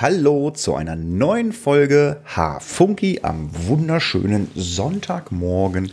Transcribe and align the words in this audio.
Hallo 0.00 0.52
zu 0.52 0.76
einer 0.76 0.94
neuen 0.94 1.52
Folge 1.52 2.18
H-Funky 2.24 3.18
am 3.24 3.50
wunderschönen 3.66 4.48
Sonntagmorgen. 4.54 5.90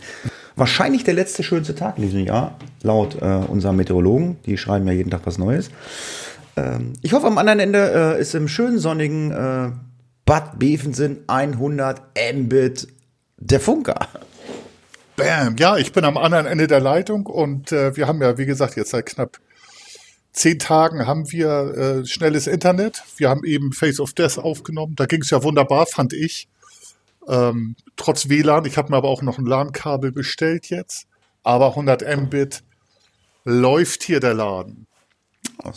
Wahrscheinlich 0.54 1.02
der 1.02 1.14
letzte 1.14 1.42
schönste 1.42 1.74
Tag 1.74 1.96
in 1.96 2.04
diesem 2.04 2.24
Jahr, 2.24 2.56
laut 2.84 3.20
äh, 3.20 3.24
unserem 3.24 3.74
Meteorologen. 3.74 4.36
Die 4.46 4.58
schreiben 4.58 4.86
ja 4.86 4.92
jeden 4.92 5.10
Tag 5.10 5.22
was 5.24 5.38
Neues. 5.38 5.72
Ähm, 6.56 6.92
ich 7.02 7.14
hoffe, 7.14 7.26
am 7.26 7.36
anderen 7.36 7.58
Ende 7.58 8.14
äh, 8.16 8.20
ist 8.20 8.32
im 8.36 8.46
schönen 8.46 8.78
sonnigen 8.78 9.32
äh, 9.32 9.72
Bad 10.24 10.56
Bevensen 10.56 11.24
100 11.26 12.00
Mbit 12.32 12.86
der 13.38 13.58
Funker. 13.58 14.06
Bam, 15.16 15.56
ja, 15.58 15.78
ich 15.78 15.92
bin 15.92 16.04
am 16.04 16.16
anderen 16.16 16.46
Ende 16.46 16.68
der 16.68 16.78
Leitung 16.78 17.26
und 17.26 17.72
äh, 17.72 17.96
wir 17.96 18.06
haben 18.06 18.22
ja, 18.22 18.38
wie 18.38 18.46
gesagt, 18.46 18.76
jetzt 18.76 18.90
seit 18.90 19.06
knapp 19.06 19.40
zehn 20.36 20.58
Tagen 20.58 21.06
haben 21.06 21.32
wir 21.32 21.48
äh, 21.48 22.06
schnelles 22.06 22.46
Internet. 22.46 23.02
Wir 23.16 23.28
haben 23.28 23.42
eben 23.44 23.72
Face 23.72 23.98
of 23.98 24.12
Death 24.12 24.38
aufgenommen. 24.38 24.94
Da 24.94 25.06
ging 25.06 25.22
es 25.22 25.30
ja 25.30 25.42
wunderbar, 25.42 25.86
fand 25.86 26.12
ich. 26.12 26.48
Ähm, 27.26 27.74
trotz 27.96 28.28
WLAN. 28.28 28.66
Ich 28.66 28.76
habe 28.76 28.90
mir 28.90 28.98
aber 28.98 29.08
auch 29.08 29.22
noch 29.22 29.38
ein 29.38 29.46
LAN-Kabel 29.46 30.12
bestellt 30.12 30.68
jetzt. 30.70 31.08
Aber 31.42 31.70
100 31.70 32.04
Mbit 32.16 32.62
läuft 33.44 34.02
hier 34.04 34.20
der 34.20 34.34
Laden. 34.34 34.86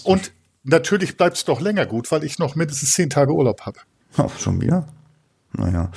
Und 0.03 0.33
natürlich 0.63 1.15
bleibt 1.15 1.37
es 1.37 1.45
doch 1.45 1.61
länger 1.61 1.85
gut, 1.85 2.11
weil 2.11 2.23
ich 2.23 2.37
noch 2.37 2.55
mindestens 2.55 2.91
zehn 2.93 3.09
Tage 3.09 3.33
Urlaub 3.33 3.61
habe. 3.61 3.79
Ach, 4.17 4.37
schon 4.39 4.61
wieder? 4.61 4.87
Naja. 5.53 5.91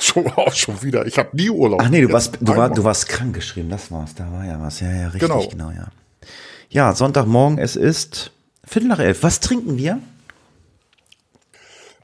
Schon, 0.00 0.26
auch 0.36 0.52
schon 0.52 0.82
wieder. 0.82 1.06
Ich 1.06 1.18
habe 1.18 1.34
nie 1.34 1.48
Urlaub. 1.48 1.80
Ach 1.82 1.88
nee, 1.88 2.02
du 2.02 2.12
warst, 2.12 2.38
du, 2.40 2.56
war, 2.56 2.68
du 2.68 2.84
warst 2.84 3.08
krank 3.08 3.34
geschrieben, 3.34 3.70
das 3.70 3.90
war's. 3.90 4.14
Da 4.14 4.30
war 4.30 4.44
ja 4.44 4.60
was. 4.60 4.80
Ja, 4.80 4.92
ja, 4.92 5.08
richtig, 5.08 5.22
genau, 5.22 5.46
genau 5.48 5.70
ja. 5.70 5.88
Ja, 6.68 6.94
Sonntagmorgen, 6.94 7.58
es 7.58 7.76
ist 7.76 8.32
Viertel 8.66 8.88
nach 8.88 8.98
elf. 8.98 9.22
Was 9.22 9.40
trinken 9.40 9.76
wir? 9.76 10.00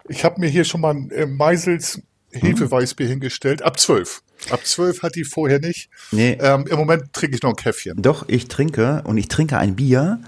Ich 0.08 0.24
habe 0.24 0.40
mir 0.40 0.48
hier 0.48 0.64
schon 0.64 0.80
mal 0.80 0.94
ein 0.94 1.10
äh, 1.10 1.26
Meisels 1.26 2.00
Hefeweißbier 2.32 3.06
hm. 3.06 3.12
hingestellt. 3.12 3.62
Ab 3.62 3.78
zwölf. 3.78 4.22
Ab 4.50 4.64
zwölf 4.64 5.02
hat 5.02 5.14
die 5.14 5.24
vorher 5.24 5.60
nicht. 5.60 5.90
Nee. 6.10 6.36
Ähm, 6.40 6.66
Im 6.68 6.78
Moment 6.78 7.12
trinke 7.12 7.36
ich 7.36 7.42
noch 7.42 7.50
ein 7.50 7.56
Käffchen. 7.56 8.00
Doch, 8.02 8.24
ich 8.28 8.48
trinke 8.48 9.02
und 9.04 9.16
ich 9.18 9.28
trinke 9.28 9.58
ein 9.58 9.76
Bier, 9.76 10.20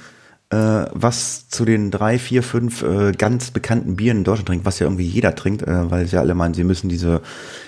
äh, 0.51 0.57
was 0.57 1.49
zu 1.49 1.65
den 1.65 1.91
drei, 1.91 2.19
vier, 2.19 2.43
fünf 2.43 2.83
äh, 2.83 3.13
ganz 3.13 3.51
bekannten 3.51 3.97
Bieren 3.97 4.19
in 4.19 4.25
Deutschland 4.25 4.49
trinkt, 4.49 4.67
was 4.67 4.79
ja 4.79 4.87
irgendwie 4.87 5.07
jeder 5.07 5.35
trinkt, 5.35 5.63
äh, 5.63 5.91
weil 5.91 6.07
sie 6.07 6.19
alle 6.19 6.35
meinen, 6.35 6.55
sie 6.55 6.65
müssen 6.65 6.89
diese, 6.89 7.23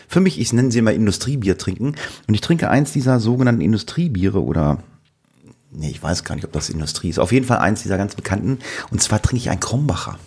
für 0.08 0.20
mich, 0.20 0.38
ich 0.38 0.52
nenne 0.52 0.70
sie 0.70 0.78
immer 0.78 0.92
Industriebier 0.92 1.58
trinken. 1.58 1.96
Und 2.28 2.34
ich 2.34 2.40
trinke 2.40 2.70
eins 2.70 2.92
dieser 2.92 3.18
sogenannten 3.18 3.62
Industriebiere 3.62 4.42
oder 4.42 4.82
nee, 5.70 5.90
ich 5.90 6.02
weiß 6.02 6.24
gar 6.24 6.34
nicht, 6.34 6.44
ob 6.44 6.52
das 6.52 6.70
Industrie 6.70 7.08
ist. 7.08 7.18
Auf 7.18 7.32
jeden 7.32 7.46
Fall 7.46 7.58
eins 7.58 7.82
dieser 7.82 7.98
ganz 7.98 8.14
bekannten. 8.14 8.58
Und 8.90 9.02
zwar 9.02 9.20
trinke 9.20 9.42
ich 9.42 9.50
ein 9.50 9.60
Krombacher. 9.60 10.18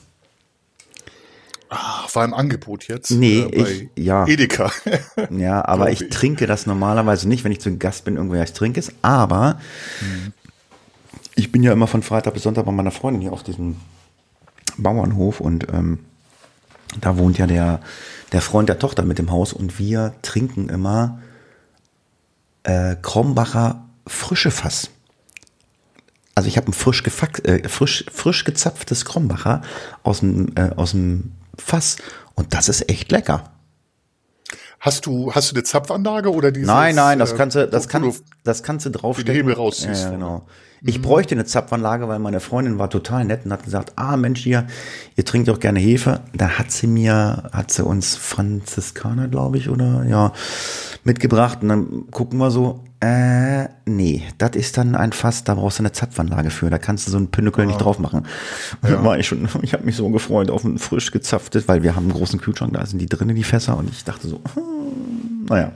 Ach, 1.69 2.13
war 2.15 2.25
im 2.25 2.33
Angebot 2.33 2.87
jetzt. 2.87 3.11
Nee, 3.11 3.41
äh, 3.41 3.71
ich, 3.71 3.89
ja. 3.95 4.25
Edeka. 4.25 4.71
ja, 5.29 5.63
aber 5.63 5.91
ich, 5.91 6.01
ich, 6.01 6.09
trinke 6.09 6.47
das 6.47 6.65
normalerweise 6.65 7.27
nicht, 7.27 7.43
wenn 7.43 7.51
ich 7.51 7.61
zu 7.61 7.77
Gast 7.77 8.05
bin, 8.05 8.15
irgendwo, 8.15 8.35
ja, 8.35 8.43
ich 8.43 8.53
trinke 8.53 8.79
es. 8.79 8.91
Aber 9.03 9.59
hm. 9.99 10.33
ich 11.35 11.51
bin 11.51 11.61
ja 11.61 11.71
immer 11.71 11.87
von 11.87 12.01
Freitag 12.01 12.33
bis 12.33 12.43
Sonntag 12.43 12.65
bei 12.65 12.71
meiner 12.71 12.91
Freundin 12.91 13.21
hier 13.21 13.33
auf 13.33 13.43
diesem 13.43 13.75
Bauernhof 14.77 15.39
und 15.39 15.67
ähm, 15.71 15.99
da 17.01 17.17
wohnt 17.17 17.37
ja 17.37 17.45
der, 17.45 17.81
der 18.31 18.41
Freund 18.41 18.67
der 18.67 18.79
Tochter 18.79 19.03
mit 19.03 19.19
dem 19.19 19.29
Haus 19.29 19.53
und 19.53 19.77
wir 19.77 20.13
trinken 20.23 20.69
immer 20.69 21.21
äh, 22.63 22.95
Krombacher 22.99 23.85
frische 24.07 24.49
Fass. 24.49 24.89
Also 26.39 26.47
ich 26.47 26.55
habe 26.55 26.67
ein 26.67 26.73
frisch, 26.73 27.03
äh, 27.43 27.67
frisch, 27.67 28.05
frisch 28.09 28.45
gezapftes 28.45 29.03
Krombacher 29.03 29.59
aus 30.03 30.21
dem, 30.21 30.53
äh, 30.55 30.69
aus 30.77 30.91
dem 30.91 31.33
Fass 31.57 31.97
und 32.33 32.53
das 32.53 32.69
ist 32.69 32.89
echt 32.89 33.11
lecker. 33.11 33.51
Hast 34.79 35.05
du, 35.05 35.33
hast 35.33 35.51
du 35.51 35.55
eine 35.55 35.65
Zapfanlage 35.65 36.31
oder 36.31 36.53
dieses? 36.53 36.65
Nein, 36.65 36.95
nein, 36.95 37.19
das 37.19 37.35
kannst 37.35 37.57
du, 37.57 37.67
das 37.67 37.89
kann, 37.89 38.13
das 38.45 38.63
kannst 38.63 38.85
du 38.85 38.89
draufstecken. 38.89 39.33
Den 39.33 39.35
Hebel 39.35 39.53
raus. 39.53 39.83
Ja, 39.83 39.91
ja, 39.91 40.11
genau. 40.11 40.47
Ich 40.81 40.99
mhm. 40.99 41.01
bräuchte 41.01 41.35
eine 41.35 41.43
Zapfanlage, 41.43 42.07
weil 42.07 42.19
meine 42.19 42.39
Freundin 42.39 42.79
war 42.79 42.89
total 42.89 43.25
nett 43.25 43.43
und 43.43 43.51
hat 43.51 43.65
gesagt, 43.65 43.91
ah 43.97 44.15
Mensch, 44.15 44.39
hier, 44.41 44.65
ihr 45.17 45.25
trinkt 45.25 45.49
doch 45.49 45.59
gerne 45.59 45.81
Hefe. 45.81 46.21
Da 46.33 46.51
hat 46.51 46.71
sie 46.71 46.87
mir, 46.87 47.49
hat 47.51 47.69
sie 47.69 47.83
uns 47.83 48.15
Franziskaner, 48.15 49.27
glaube 49.27 49.57
ich, 49.57 49.67
oder 49.67 50.05
ja, 50.05 50.31
mitgebracht. 51.03 51.63
Und 51.63 51.67
dann 51.67 52.11
gucken 52.11 52.39
wir 52.39 52.49
so, 52.49 52.85
äh, 53.01 53.69
nee, 53.85 54.23
das 54.37 54.51
ist 54.55 54.77
dann 54.77 54.95
ein 54.95 55.13
Fass, 55.13 55.45
da 55.45 55.55
brauchst 55.55 55.79
du 55.79 55.83
eine 55.83 55.93
Zapfanlage 55.93 56.49
für. 56.49 56.69
Da 56.69 56.77
kannst 56.77 57.07
du 57.07 57.11
so 57.11 57.17
einen 57.17 57.31
Pinnacle 57.31 57.63
ah. 57.63 57.67
nicht 57.67 57.77
drauf 57.77 57.97
machen. 57.97 58.27
Ja. 58.83 59.03
War 59.03 59.17
ich 59.17 59.27
schon, 59.27 59.47
ich 59.61 59.73
habe 59.73 59.85
mich 59.85 59.95
so 59.95 60.09
gefreut 60.09 60.49
auf 60.49 60.65
ein 60.65 60.77
frisch 60.77 61.11
gezapftes, 61.11 61.67
weil 61.67 61.81
wir 61.81 61.95
haben 61.95 62.03
einen 62.03 62.13
großen 62.13 62.41
Kühlschrank, 62.41 62.73
da 62.73 62.85
sind 62.85 62.99
die 62.99 63.07
drinnen, 63.07 63.35
die 63.35 63.43
Fässer. 63.43 63.77
Und 63.77 63.89
ich 63.89 64.03
dachte 64.03 64.27
so, 64.27 64.41
hm, 64.53 65.45
naja. 65.47 65.71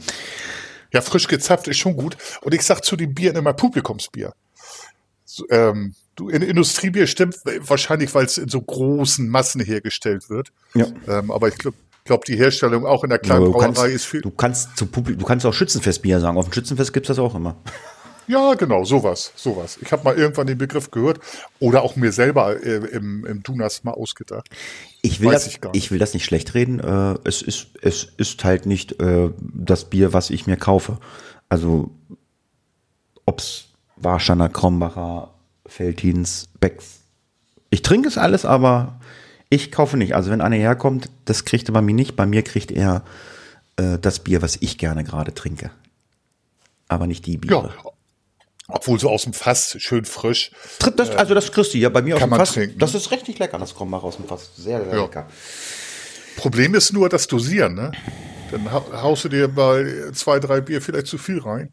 Ja, 0.92 1.02
frisch 1.02 1.28
gezapft 1.28 1.68
ist 1.68 1.78
schon 1.78 1.96
gut. 1.96 2.18
Und 2.42 2.54
ich 2.54 2.64
sag 2.64 2.82
zu 2.82 2.96
den 2.98 3.14
Bieren 3.14 3.38
immer 3.38 3.54
Publikumsbier. 3.54 4.34
So, 5.24 5.46
ähm, 5.50 5.96
du, 6.16 6.30
in 6.30 6.42
Industriebier 6.42 7.08
stimmt 7.08 7.38
wahrscheinlich, 7.62 8.14
weil 8.14 8.26
es 8.26 8.38
in 8.38 8.50
so 8.50 8.62
großen 8.62 9.28
Massen 9.30 9.62
hergestellt 9.62 10.30
wird. 10.30 10.52
Ja. 10.76 10.88
Ähm, 11.08 11.32
aber 11.32 11.48
ich 11.48 11.58
glaube, 11.58 11.78
ich 12.04 12.08
glaube, 12.08 12.26
die 12.28 12.36
Herstellung 12.36 12.86
auch 12.86 13.06
in 13.06 13.12
der 13.12 13.20
kleinen 13.20 13.50
Brauerei 13.50 13.68
kannst, 13.68 13.86
ist 13.86 14.04
viel. 14.04 14.20
Du 14.20 14.30
kannst 14.30 14.76
zu 14.76 14.88
Publikum, 14.88 15.22
du 15.22 15.26
kannst 15.26 15.46
auch 15.46 15.54
Schützenfestbier 15.54 16.20
sagen. 16.20 16.38
Auf 16.38 16.50
dem 16.50 16.52
Schützenfest 16.52 16.92
gibt's 16.92 17.08
das 17.08 17.18
auch 17.18 17.34
immer. 17.34 17.56
Ja, 18.28 18.56
genau, 18.56 18.84
sowas, 18.84 19.32
sowas. 19.38 19.78
Ich 19.82 19.90
habe 19.94 20.04
mal 20.04 20.18
irgendwann 20.18 20.48
den 20.48 20.58
Begriff 20.58 20.92
gehört 20.92 21.22
oder 21.60 21.82
auch 21.82 21.96
mir 21.96 22.12
selber 22.12 22.62
äh, 22.62 22.76
im, 22.76 23.26
im 23.26 23.42
Dunas 23.42 23.86
mal 23.86 23.92
ausgedacht. 23.92 24.50
Ich 25.02 25.22
will, 25.22 25.30
Weiß 25.30 25.46
das, 25.46 25.54
ich, 25.54 25.60
ich, 25.72 25.92
will 25.92 26.00
das 26.00 26.14
nicht 26.14 26.26
schlecht 26.26 26.54
reden. 26.56 26.82
Äh, 26.82 27.16
es, 27.24 27.42
ist, 27.42 27.68
es 27.82 28.04
ist 28.18 28.44
halt 28.44 28.66
nicht 28.66 29.00
äh, 29.02 29.30
das 29.40 29.86
Bier, 29.86 30.12
was 30.12 30.30
ich 30.30 30.46
mir 30.46 30.58
kaufe. 30.58 30.98
Also, 31.48 31.90
ob's 33.26 33.68
Warsteiner, 33.96 34.50
Krombacher, 34.50 35.34
Feltins, 35.66 36.50
Becks. 36.60 37.00
Ich 37.70 37.82
trinke 37.82 38.10
es 38.10 38.18
alles, 38.18 38.44
aber 38.44 39.00
ich 39.54 39.72
kaufe 39.72 39.98
nicht. 39.98 40.16
Also 40.16 40.32
wenn 40.32 40.42
einer 40.42 40.56
herkommt, 40.56 41.10
das 41.26 41.46
kriegt 41.46 41.70
er 41.70 41.74
bei 41.74 41.82
mir 41.82 41.94
nicht. 41.94 42.16
Bei 42.16 42.26
mir 42.26 42.44
kriegt 42.44 42.72
er 42.72 43.04
äh, 43.78 43.98
das 44.00 44.20
Bier, 44.20 44.42
was 44.42 44.58
ich 44.60 44.78
gerne 44.78 45.04
gerade 45.04 45.34
trinke. 45.34 45.72
Aber 46.88 47.08
nicht 47.08 47.26
die 47.26 47.38
Biere. 47.38 47.74
Ja. 47.76 47.92
Obwohl 48.68 49.00
so 49.00 49.10
aus 49.10 49.24
dem 49.24 49.34
Fass, 49.34 49.76
schön 49.80 50.06
frisch. 50.06 50.52
Das, 50.96 51.10
also 51.12 51.34
das 51.34 51.52
kriegst 51.52 51.74
du 51.74 51.78
ja 51.78 51.90
bei 51.90 52.02
mir 52.02 52.16
aus 52.16 52.22
dem 52.22 52.30
Fass. 52.30 52.54
Trinken. 52.54 52.80
Das 52.80 52.96
ist 52.96 53.12
richtig 53.12 53.38
lecker, 53.38 53.60
das 53.60 53.76
kommt 53.76 53.92
mal 53.92 53.98
aus 53.98 54.16
dem 54.16 54.26
Fass. 54.26 54.52
Sehr, 54.56 54.84
sehr 54.84 54.96
ja. 54.96 55.02
lecker. 55.04 55.28
Problem 56.38 56.74
ist 56.74 56.94
nur 56.94 57.10
das 57.10 57.28
Dosieren, 57.28 57.76
ne? 57.76 57.92
Dann 58.52 58.72
haust 58.72 59.26
du 59.26 59.30
dir 59.30 59.48
bei 59.48 60.12
zwei, 60.14 60.40
drei 60.40 60.62
Bier 60.62 60.82
vielleicht 60.82 61.08
zu 61.08 61.18
viel 61.18 61.40
rein. 61.40 61.72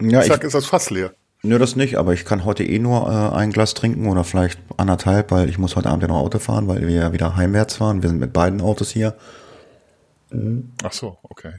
Ja, 0.00 0.20
ich 0.20 0.28
sag, 0.28 0.44
ist 0.44 0.54
das 0.54 0.66
Fass 0.66 0.90
leer. 0.90 1.12
Nö, 1.42 1.58
das 1.58 1.76
nicht, 1.76 1.96
aber 1.96 2.12
ich 2.14 2.24
kann 2.24 2.44
heute 2.44 2.64
eh 2.64 2.80
nur 2.80 3.08
äh, 3.08 3.36
ein 3.36 3.52
Glas 3.52 3.74
trinken 3.74 4.08
oder 4.08 4.24
vielleicht 4.24 4.58
anderthalb, 4.76 5.30
weil 5.30 5.48
ich 5.48 5.56
muss 5.58 5.76
heute 5.76 5.88
Abend 5.88 6.02
ja 6.02 6.08
noch 6.08 6.18
Auto 6.18 6.40
fahren, 6.40 6.66
weil 6.66 6.80
wir 6.80 6.90
ja 6.90 7.12
wieder 7.12 7.36
heimwärts 7.36 7.76
fahren. 7.76 8.02
Wir 8.02 8.08
sind 8.08 8.18
mit 8.18 8.32
beiden 8.32 8.60
Autos 8.60 8.90
hier. 8.90 9.14
Mhm. 10.30 10.72
Ach 10.82 10.92
so, 10.92 11.18
okay. 11.22 11.54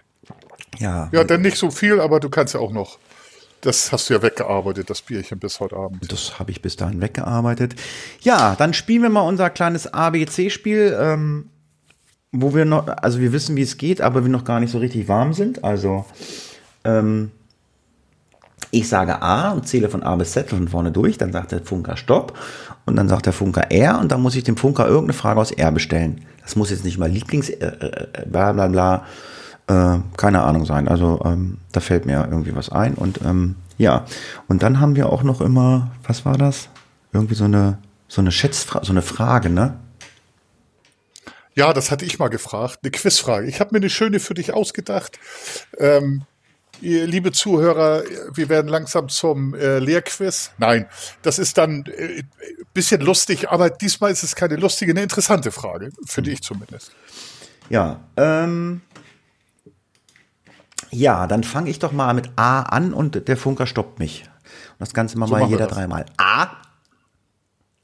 Ja. 0.79 1.09
Ja, 1.11 1.23
dann 1.23 1.41
nicht 1.41 1.57
so 1.57 1.71
viel, 1.71 2.01
aber 2.01 2.19
du 2.19 2.29
kannst 2.29 2.53
ja 2.53 2.59
auch 2.59 2.71
noch. 2.71 2.99
Das 3.61 3.91
hast 3.91 4.09
du 4.09 4.13
ja 4.13 4.21
weggearbeitet, 4.21 4.89
das 4.89 5.01
Bierchen 5.01 5.39
bis 5.39 5.59
heute 5.59 5.75
Abend. 5.75 6.09
Das 6.11 6.39
habe 6.39 6.51
ich 6.51 6.61
bis 6.61 6.77
dahin 6.77 7.01
weggearbeitet. 7.01 7.75
Ja, 8.21 8.55
dann 8.55 8.73
spielen 8.73 9.01
wir 9.01 9.09
mal 9.09 9.21
unser 9.21 9.49
kleines 9.49 9.87
ABC-Spiel, 9.87 10.97
ähm, 10.97 11.49
wo 12.31 12.53
wir 12.53 12.63
noch, 12.63 12.87
also 12.87 13.19
wir 13.19 13.33
wissen, 13.33 13.57
wie 13.57 13.61
es 13.61 13.77
geht, 13.77 13.99
aber 13.99 14.23
wir 14.23 14.31
noch 14.31 14.45
gar 14.45 14.61
nicht 14.61 14.71
so 14.71 14.77
richtig 14.77 15.09
warm 15.09 15.33
sind. 15.33 15.63
Also 15.63 16.05
ähm, 16.85 17.31
ich 18.71 18.87
sage 18.87 19.21
A 19.21 19.51
und 19.51 19.67
zähle 19.67 19.89
von 19.89 20.03
A 20.03 20.15
bis 20.15 20.31
Z 20.31 20.49
von 20.49 20.67
vorne 20.67 20.91
durch, 20.91 21.17
dann 21.17 21.31
sagt 21.31 21.51
der 21.51 21.61
Funker 21.61 21.97
Stopp 21.97 22.37
und 22.85 22.95
dann 22.95 23.09
sagt 23.09 23.25
der 23.25 23.33
Funker 23.33 23.71
R 23.71 23.99
und 23.99 24.11
dann 24.11 24.21
muss 24.21 24.35
ich 24.35 24.43
dem 24.43 24.57
Funker 24.57 24.87
irgendeine 24.87 25.13
Frage 25.13 25.39
aus 25.39 25.51
R 25.51 25.71
bestellen. 25.71 26.25
Das 26.41 26.55
muss 26.55 26.69
jetzt 26.69 26.83
nicht 26.83 26.97
mal 26.97 27.09
Lieblings, 27.09 27.49
äh, 27.49 27.65
äh, 27.65 28.25
bla 28.25 28.51
bla 28.53 28.67
bla, 28.67 29.05
äh, 29.67 29.99
keine 30.17 30.43
Ahnung 30.43 30.65
sein. 30.65 30.87
Also 30.87 31.21
ähm, 31.25 31.57
da 31.71 31.79
fällt 31.79 32.05
mir 32.05 32.27
irgendwie 32.29 32.55
was 32.55 32.69
ein 32.69 32.95
und 32.95 33.21
ähm, 33.23 33.55
ja. 33.77 34.05
Und 34.47 34.61
dann 34.61 34.79
haben 34.79 34.95
wir 34.95 35.09
auch 35.09 35.23
noch 35.23 35.41
immer, 35.41 35.91
was 36.03 36.25
war 36.25 36.37
das? 36.37 36.69
Irgendwie 37.11 37.35
so 37.35 37.45
eine, 37.45 37.79
so 38.07 38.21
eine 38.21 38.31
Schätzfrage, 38.31 38.85
so 38.85 38.91
eine 38.91 39.01
Frage, 39.01 39.49
ne? 39.49 39.79
Ja, 41.55 41.73
das 41.73 41.89
hatte 41.89 42.05
ich 42.05 42.19
mal 42.19 42.29
gefragt, 42.29 42.79
eine 42.83 42.91
Quizfrage. 42.91 43.47
Ich 43.47 43.59
habe 43.59 43.71
mir 43.71 43.77
eine 43.77 43.89
schöne 43.89 44.19
für 44.19 44.33
dich 44.33 44.53
ausgedacht. 44.53 45.17
Ähm, 45.77 46.23
liebe 46.81 47.31
Zuhörer, 47.31 48.03
wir 48.33 48.49
werden 48.49 48.67
langsam 48.67 49.09
zum 49.09 49.53
äh, 49.53 49.79
Lehrquiz. 49.79 50.51
Nein, 50.57 50.87
das 51.21 51.39
ist 51.39 51.57
dann 51.57 51.85
äh, 51.85 52.23
bisschen 52.73 53.01
lustig, 53.01 53.49
aber 53.49 53.69
diesmal 53.69 54.11
ist 54.11 54.23
es 54.23 54.35
keine 54.35 54.55
lustige, 54.55 54.91
eine 54.91 55.03
interessante 55.03 55.51
Frage, 55.51 55.91
finde 56.05 56.31
ich 56.31 56.41
zumindest. 56.41 56.91
Ja, 57.69 57.99
ähm, 58.17 58.81
ja, 60.91 61.27
dann 61.27 61.43
fange 61.43 61.69
ich 61.69 61.79
doch 61.79 61.91
mal 61.91 62.13
mit 62.13 62.31
A 62.35 62.61
an 62.63 62.93
und 62.93 63.27
der 63.27 63.37
Funker 63.37 63.67
stoppt 63.67 63.99
mich. 63.99 64.23
Und 64.23 64.79
das 64.79 64.93
Ganze 64.93 65.17
mal 65.17 65.27
so 65.27 65.35
mal 65.35 65.49
jeder 65.49 65.67
dreimal. 65.67 66.05
A. 66.17 66.47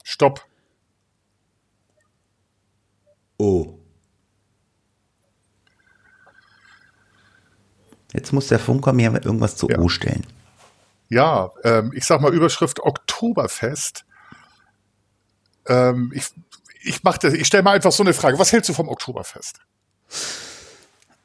Stopp. 0.02 0.44
O. 3.38 3.75
Jetzt 8.16 8.32
muss 8.32 8.48
der 8.48 8.58
Funker 8.58 8.92
mir 8.92 9.12
irgendwas 9.24 9.56
zu 9.56 9.68
Ja. 9.68 9.78
O 9.78 9.88
stellen. 9.88 10.24
Ja, 11.08 11.50
ähm, 11.62 11.92
ich 11.94 12.04
sag 12.04 12.20
mal 12.20 12.34
Überschrift 12.34 12.80
Oktoberfest. 12.80 14.04
Ähm, 15.68 16.10
ich 16.14 16.26
ich 16.82 17.02
mach 17.02 17.18
das, 17.18 17.34
ich 17.34 17.46
stelle 17.46 17.62
mal 17.64 17.72
einfach 17.74 17.92
so 17.92 18.02
eine 18.02 18.12
Frage. 18.12 18.38
Was 18.38 18.52
hältst 18.52 18.68
du 18.68 18.72
vom 18.72 18.88
Oktoberfest? 18.88 19.58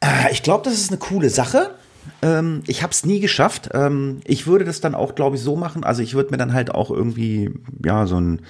Äh, 0.02 0.32
Ich 0.32 0.44
glaube, 0.44 0.64
das 0.64 0.74
ist 0.74 0.90
eine 0.90 0.98
coole 1.00 1.30
Sache. 1.30 1.76
Ähm, 2.24 2.64
ich 2.68 2.82
habe 2.82 2.92
es 2.92 3.06
nie 3.06 3.20
geschafft. 3.20 3.70
Ähm, 3.74 4.22
ich 4.26 4.48
würde 4.48 4.66
das 4.66 4.82
dann 4.82 4.96
auch, 4.96 5.14
glaube 5.16 5.36
ich, 5.36 5.42
so 5.44 5.56
machen. 5.56 5.84
Also 5.84 6.02
ich 6.02 6.14
würde 6.16 6.32
mir 6.32 6.38
dann 6.38 6.54
halt 6.54 6.72
auch 6.74 6.90
irgendwie, 6.90 7.52
ja, 7.86 8.08
so 8.08 8.20
ein, 8.20 8.42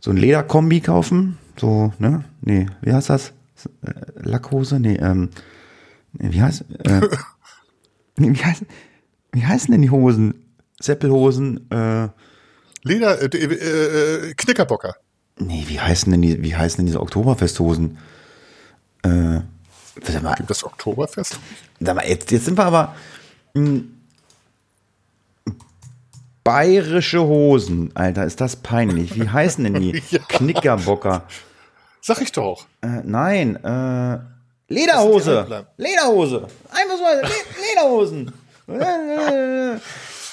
so 0.00 0.10
ein 0.10 0.16
Lederkombi 0.16 0.80
kaufen. 0.80 1.38
So, 1.58 1.92
ne? 1.98 2.24
Nee, 2.40 2.66
wie 2.82 2.92
heißt 2.92 3.10
das? 3.10 3.32
Äh, 3.82 3.92
Lackhose? 4.16 4.78
Nee, 4.78 4.94
ähm, 4.96 5.30
wie 6.12 6.40
heißt, 6.42 6.64
äh, 6.84 7.00
wie 8.16 8.44
heißen, 8.44 8.66
wie 9.32 9.44
heißen 9.44 9.72
denn 9.72 9.82
die 9.82 9.90
Hosen? 9.90 10.34
Seppelhosen, 10.80 11.70
äh, 11.70 12.08
Leder, 12.82 13.20
äh, 13.22 13.26
äh, 13.26 14.28
äh, 14.30 14.34
Knickerbocker. 14.34 14.96
nee, 15.38 15.64
wie 15.68 15.80
heißen 15.80 16.10
denn 16.12 16.20
die, 16.22 16.42
wie 16.42 16.54
heißen 16.54 16.76
denn 16.78 16.86
diese 16.86 17.00
Oktoberfesthosen? 17.00 17.96
Äh, 19.02 19.08
warte 19.08 20.20
mal, 20.22 20.34
Gibt 20.34 20.50
das 20.50 20.64
Oktoberfest? 20.64 21.38
Sag 21.80 21.96
mal, 21.96 22.06
jetzt, 22.06 22.30
jetzt 22.30 22.44
sind 22.44 22.58
wir 22.58 22.64
aber. 22.64 22.94
Mh, 23.54 23.82
bayerische 26.42 27.22
Hosen, 27.22 27.90
Alter, 27.94 28.24
ist 28.24 28.40
das 28.40 28.56
peinlich. 28.56 29.14
Wie 29.18 29.28
heißen 29.28 29.64
denn 29.64 29.80
die? 29.80 30.02
Ja. 30.10 30.18
Knickerbocker. 30.28 31.26
Sag 32.02 32.20
ich 32.20 32.32
doch. 32.32 32.66
Äh, 32.82 33.00
nein, 33.04 33.56
äh, 33.64 34.18
Lederhose. 34.68 35.66
Lederhose. 35.76 36.46
Einfach 36.70 36.96
so, 36.96 37.04
Le 37.04 37.28
Lederhosen. 37.68 38.32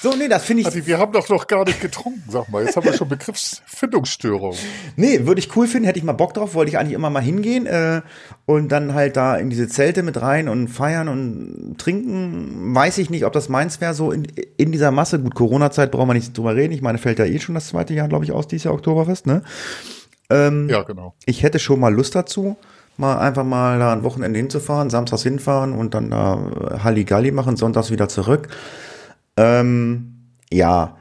So, 0.02 0.16
nee, 0.16 0.26
das 0.26 0.44
finde 0.44 0.62
ich. 0.62 0.66
Adi, 0.66 0.84
wir 0.84 0.98
haben 0.98 1.12
doch 1.12 1.28
noch 1.28 1.46
gar 1.46 1.64
nicht 1.64 1.80
getrunken, 1.80 2.24
sag 2.28 2.48
mal. 2.48 2.64
Jetzt 2.64 2.76
haben 2.76 2.84
wir 2.84 2.92
schon 2.92 3.08
Begriffsfindungsstörung. 3.08 4.56
Nee, 4.96 5.26
würde 5.26 5.38
ich 5.38 5.54
cool 5.56 5.66
finden, 5.68 5.86
hätte 5.86 5.98
ich 5.98 6.04
mal 6.04 6.12
Bock 6.12 6.34
drauf, 6.34 6.54
wollte 6.54 6.70
ich 6.70 6.78
eigentlich 6.78 6.94
immer 6.94 7.08
mal 7.08 7.22
hingehen 7.22 7.66
äh, 7.66 8.02
und 8.44 8.70
dann 8.70 8.94
halt 8.94 9.16
da 9.16 9.36
in 9.36 9.48
diese 9.48 9.68
Zelte 9.68 10.02
mit 10.02 10.20
rein 10.20 10.48
und 10.48 10.68
feiern 10.68 11.08
und 11.08 11.76
trinken. 11.78 12.74
Weiß 12.74 12.98
ich 12.98 13.10
nicht, 13.10 13.24
ob 13.24 13.32
das 13.32 13.48
meins 13.48 13.80
wäre, 13.80 13.94
so 13.94 14.10
in, 14.10 14.24
in 14.56 14.72
dieser 14.72 14.90
Masse. 14.90 15.20
Gut, 15.20 15.34
Corona-Zeit 15.34 15.92
brauchen 15.92 16.08
wir 16.08 16.14
nicht 16.14 16.36
drüber 16.36 16.56
reden. 16.56 16.72
Ich 16.72 16.82
meine, 16.82 16.98
fällt 16.98 17.20
ja 17.20 17.24
eh 17.24 17.38
schon 17.38 17.54
das 17.54 17.68
zweite 17.68 17.94
Jahr, 17.94 18.08
glaube 18.08 18.24
ich, 18.24 18.32
aus, 18.32 18.48
dieses 18.48 18.64
Jahr 18.64 18.74
Oktoberfest, 18.74 19.26
ne? 19.26 19.42
Ja, 20.30 20.82
genau. 20.82 21.14
Ich 21.26 21.42
hätte 21.42 21.58
schon 21.58 21.78
mal 21.78 21.92
Lust 21.92 22.14
dazu, 22.14 22.56
mal 22.96 23.18
einfach 23.18 23.44
mal 23.44 23.78
da 23.78 23.92
ein 23.92 24.02
Wochenende 24.02 24.38
hinzufahren, 24.38 24.90
samstags 24.90 25.22
hinfahren 25.22 25.72
und 25.72 25.94
dann 25.94 26.10
da 26.10 26.80
Halligalli 26.82 27.32
machen, 27.32 27.56
sonntags 27.56 27.90
wieder 27.90 28.08
zurück. 28.08 28.48
Ähm, 29.36 30.28
ja. 30.52 30.96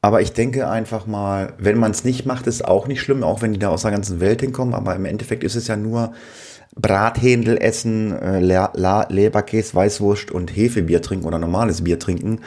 Aber 0.00 0.20
ich 0.20 0.32
denke 0.32 0.68
einfach 0.68 1.06
mal, 1.06 1.54
wenn 1.58 1.78
man 1.78 1.92
es 1.92 2.04
nicht 2.04 2.26
macht, 2.26 2.46
ist 2.46 2.64
auch 2.64 2.86
nicht 2.86 3.00
schlimm, 3.00 3.22
auch 3.22 3.40
wenn 3.40 3.54
die 3.54 3.58
da 3.58 3.68
aus 3.68 3.82
der 3.82 3.90
ganzen 3.90 4.20
Welt 4.20 4.42
hinkommen. 4.42 4.74
Aber 4.74 4.94
im 4.94 5.06
Endeffekt 5.06 5.44
ist 5.44 5.54
es 5.54 5.66
ja 5.66 5.76
nur 5.76 6.12
Brathändel 6.76 7.56
essen, 7.56 8.12
äh, 8.12 8.40
La 8.40 8.72
La 8.74 9.06
Leberkäse, 9.08 9.74
Weißwurst 9.74 10.30
und 10.30 10.54
Hefebier 10.54 11.00
trinken 11.00 11.26
oder 11.26 11.38
normales 11.38 11.84
Bier 11.84 11.98
trinken. 11.98 12.40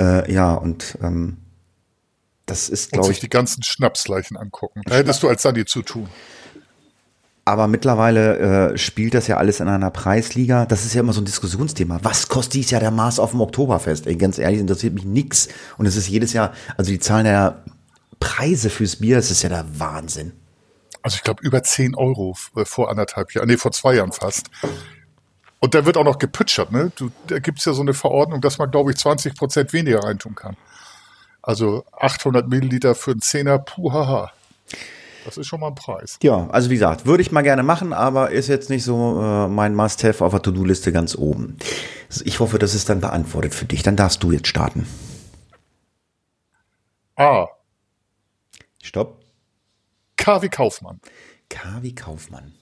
Äh, 0.00 0.32
ja, 0.32 0.54
und 0.54 0.96
ähm, 1.02 1.38
das 2.46 2.68
ist, 2.68 2.92
glaube 2.92 3.08
sich 3.08 3.16
ich, 3.16 3.20
die 3.20 3.28
ganzen 3.28 3.62
Schnapsleichen 3.62 4.36
angucken. 4.36 4.82
Da 4.86 4.94
hättest 4.94 5.22
du 5.22 5.28
als 5.28 5.42
Sandy 5.42 5.64
zu 5.64 5.82
tun. 5.82 6.08
Aber 7.48 7.68
mittlerweile 7.68 8.72
äh, 8.72 8.76
spielt 8.76 9.14
das 9.14 9.28
ja 9.28 9.36
alles 9.36 9.60
in 9.60 9.68
einer 9.68 9.92
Preisliga. 9.92 10.66
Das 10.66 10.84
ist 10.84 10.94
ja 10.94 11.00
immer 11.00 11.12
so 11.12 11.20
ein 11.20 11.26
Diskussionsthema. 11.26 12.00
Was 12.02 12.28
kostet 12.28 12.54
dieses 12.54 12.72
Jahr 12.72 12.80
der 12.80 12.90
Maß 12.90 13.20
auf 13.20 13.30
dem 13.30 13.40
Oktoberfest? 13.40 14.08
Ey, 14.08 14.16
ganz 14.16 14.38
ehrlich, 14.38 14.58
interessiert 14.58 14.94
mich 14.94 15.04
nix. 15.04 15.48
Und 15.78 15.86
es 15.86 15.94
ist 15.94 16.08
jedes 16.08 16.32
Jahr, 16.32 16.52
also 16.76 16.90
die 16.90 16.98
zahlen 16.98 17.24
ja 17.24 17.62
Preise 18.18 18.68
fürs 18.68 18.96
Bier, 18.96 19.14
das 19.14 19.30
ist 19.30 19.42
ja 19.42 19.48
der 19.48 19.64
Wahnsinn. 19.78 20.32
Also 21.02 21.14
ich 21.14 21.22
glaube 21.22 21.40
über 21.44 21.62
10 21.62 21.94
Euro 21.94 22.36
äh, 22.56 22.64
vor 22.64 22.90
anderthalb 22.90 23.32
Jahren, 23.32 23.46
nee, 23.46 23.56
vor 23.56 23.70
zwei 23.70 23.94
Jahren 23.94 24.10
fast. 24.10 24.50
Und 25.60 25.74
da 25.74 25.86
wird 25.86 25.96
auch 25.96 26.04
noch 26.04 26.18
gepütschert, 26.18 26.72
ne? 26.72 26.90
Du, 26.96 27.12
da 27.28 27.38
gibt's 27.38 27.64
ja 27.64 27.74
so 27.74 27.82
eine 27.82 27.94
Verordnung, 27.94 28.40
dass 28.40 28.58
man, 28.58 28.72
glaube 28.72 28.90
ich, 28.90 28.96
20 28.96 29.36
Prozent 29.36 29.72
weniger 29.72 30.00
reintun 30.00 30.34
kann. 30.34 30.56
Also 31.42 31.84
800 31.92 32.48
Milliliter 32.48 32.96
für 32.96 33.12
einen 33.12 33.22
Zehner, 33.22 33.60
puh, 33.60 33.92
haha. 33.92 34.32
Das 35.26 35.36
ist 35.36 35.48
schon 35.48 35.58
mal 35.58 35.66
ein 35.68 35.74
Preis. 35.74 36.18
Ja, 36.22 36.48
also 36.50 36.70
wie 36.70 36.74
gesagt, 36.74 37.04
würde 37.04 37.20
ich 37.20 37.32
mal 37.32 37.42
gerne 37.42 37.64
machen, 37.64 37.92
aber 37.92 38.30
ist 38.30 38.46
jetzt 38.46 38.70
nicht 38.70 38.84
so 38.84 39.20
äh, 39.20 39.48
mein 39.48 39.74
Must-Have 39.74 40.24
auf 40.24 40.30
der 40.30 40.40
To-Do-Liste 40.40 40.92
ganz 40.92 41.16
oben. 41.16 41.58
Ich 42.24 42.38
hoffe, 42.38 42.60
das 42.60 42.76
ist 42.76 42.88
dann 42.88 43.00
beantwortet 43.00 43.52
für 43.52 43.64
dich. 43.64 43.82
Dann 43.82 43.96
darfst 43.96 44.22
du 44.22 44.30
jetzt 44.30 44.46
starten. 44.46 44.86
A. 47.16 47.48
Stopp. 48.84 49.20
KW 50.16 50.48
Kaufmann. 50.48 51.00
Kavi 51.48 51.92
Kaufmann. 51.92 52.52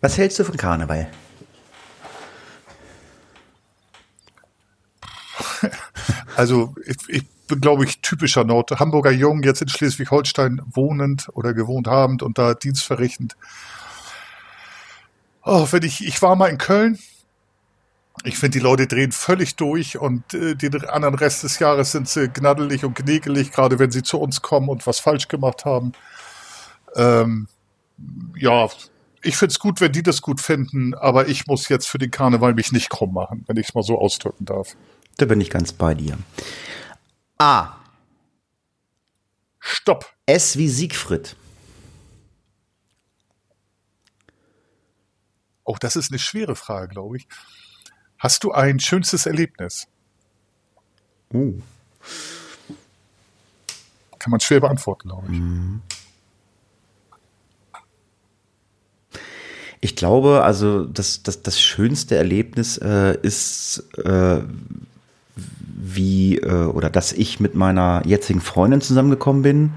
Was 0.00 0.16
hältst 0.16 0.38
du 0.38 0.44
von 0.44 0.56
Karneval? 0.56 1.10
Also 6.36 6.74
ich, 6.86 6.96
ich 7.08 7.24
glaube 7.56 7.84
ich, 7.84 8.00
typischer 8.00 8.44
Nord 8.44 8.70
Hamburger 8.78 9.10
Jung, 9.10 9.42
jetzt 9.42 9.62
in 9.62 9.68
Schleswig-Holstein 9.68 10.62
wohnend 10.66 11.28
oder 11.32 11.54
gewohnt 11.54 11.86
habend 11.86 12.22
und 12.22 12.38
da 12.38 12.54
Dienst 12.54 12.84
verrichtend. 12.84 13.36
Oh, 15.42 15.66
wenn 15.70 15.82
ich, 15.82 16.06
ich 16.06 16.20
war 16.22 16.36
mal 16.36 16.48
in 16.48 16.58
Köln. 16.58 16.98
Ich 18.24 18.36
finde, 18.36 18.58
die 18.58 18.64
Leute 18.64 18.86
drehen 18.86 19.12
völlig 19.12 19.56
durch 19.56 19.96
und 19.96 20.34
äh, 20.34 20.54
den 20.54 20.84
anderen 20.84 21.14
Rest 21.14 21.42
des 21.42 21.58
Jahres 21.58 21.92
sind 21.92 22.08
sie 22.08 22.28
gnaddelig 22.28 22.84
und 22.84 22.94
gnägelig, 22.94 23.50
gerade 23.50 23.78
wenn 23.78 23.90
sie 23.90 24.02
zu 24.02 24.18
uns 24.18 24.42
kommen 24.42 24.68
und 24.68 24.86
was 24.86 25.00
falsch 25.00 25.28
gemacht 25.28 25.64
haben. 25.64 25.92
Ähm, 26.94 27.48
ja, 28.36 28.68
ich 29.22 29.36
finde 29.36 29.52
es 29.52 29.58
gut, 29.58 29.80
wenn 29.80 29.92
die 29.92 30.02
das 30.02 30.22
gut 30.22 30.40
finden, 30.40 30.94
aber 30.94 31.28
ich 31.28 31.46
muss 31.46 31.68
jetzt 31.68 31.88
für 31.88 31.98
den 31.98 32.10
Karneval 32.10 32.54
mich 32.54 32.72
nicht 32.72 32.90
krumm 32.90 33.14
machen, 33.14 33.44
wenn 33.46 33.56
ich 33.56 33.68
es 33.68 33.74
mal 33.74 33.82
so 33.82 33.98
ausdrücken 33.98 34.44
darf. 34.44 34.76
Da 35.16 35.26
bin 35.26 35.40
ich 35.40 35.50
ganz 35.50 35.72
bei 35.72 35.94
dir. 35.94 36.18
A. 37.40 37.74
Stopp! 39.60 40.04
S 40.26 40.58
wie 40.58 40.68
Siegfried. 40.68 41.36
Auch 45.64 45.78
das 45.78 45.96
ist 45.96 46.10
eine 46.10 46.18
schwere 46.18 46.54
Frage, 46.54 46.88
glaube 46.88 47.16
ich. 47.16 47.26
Hast 48.18 48.44
du 48.44 48.52
ein 48.52 48.78
schönstes 48.78 49.24
Erlebnis? 49.24 49.88
Uh. 51.32 51.62
Kann 54.18 54.30
man 54.32 54.40
schwer 54.40 54.60
beantworten, 54.60 55.08
glaube 55.08 55.32
ich. 55.32 55.40
Ich 59.80 59.96
glaube, 59.96 60.44
also 60.44 60.84
das, 60.84 61.22
das, 61.22 61.40
das 61.42 61.58
schönste 61.58 62.16
Erlebnis 62.16 62.76
äh, 62.76 63.16
ist, 63.22 63.78
äh, 63.96 64.42
wie, 65.36 66.38
äh, 66.38 66.66
oder 66.66 66.90
dass 66.90 67.12
ich 67.12 67.40
mit 67.40 67.54
meiner 67.54 68.02
jetzigen 68.04 68.40
Freundin 68.40 68.80
zusammengekommen 68.80 69.42
bin. 69.42 69.72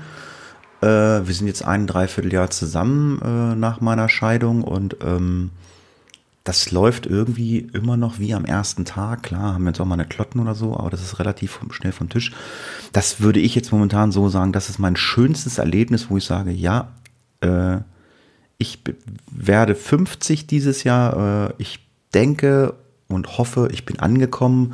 Äh, 0.81 0.85
wir 1.25 1.33
sind 1.33 1.47
jetzt 1.47 1.63
ein 1.63 1.87
Dreivierteljahr 1.87 2.49
zusammen 2.49 3.21
äh, 3.21 3.55
nach 3.55 3.81
meiner 3.81 4.09
Scheidung 4.09 4.63
und 4.63 4.97
ähm, 5.03 5.51
das 6.43 6.71
läuft 6.71 7.05
irgendwie 7.05 7.59
immer 7.73 7.95
noch 7.95 8.19
wie 8.19 8.33
am 8.33 8.43
ersten 8.43 8.83
Tag. 8.83 9.23
Klar, 9.23 9.53
haben 9.53 9.63
wir 9.63 9.69
jetzt 9.69 9.79
auch 9.79 9.85
mal 9.85 9.93
eine 9.93 10.05
Klotten 10.05 10.41
oder 10.41 10.55
so, 10.55 10.75
aber 10.77 10.89
das 10.89 11.01
ist 11.01 11.19
relativ 11.19 11.59
schnell 11.71 11.93
vom 11.93 12.09
Tisch. 12.09 12.33
Das 12.91 13.21
würde 13.21 13.39
ich 13.39 13.55
jetzt 13.55 13.71
momentan 13.71 14.11
so 14.11 14.27
sagen, 14.27 14.51
das 14.51 14.69
ist 14.69 14.77
mein 14.77 14.97
schönstes 14.97 15.57
Erlebnis, 15.57 16.09
wo 16.09 16.17
ich 16.17 16.25
sage, 16.25 16.51
ja, 16.51 16.89
äh, 17.39 17.77
ich 18.57 18.79
werde 19.31 19.73
50 19.73 20.45
dieses 20.47 20.83
Jahr. 20.83 21.49
Äh, 21.49 21.53
ich 21.59 21.79
denke 22.13 22.73
und 23.07 23.37
hoffe, 23.37 23.69
ich 23.71 23.85
bin 23.85 23.99
angekommen 23.99 24.73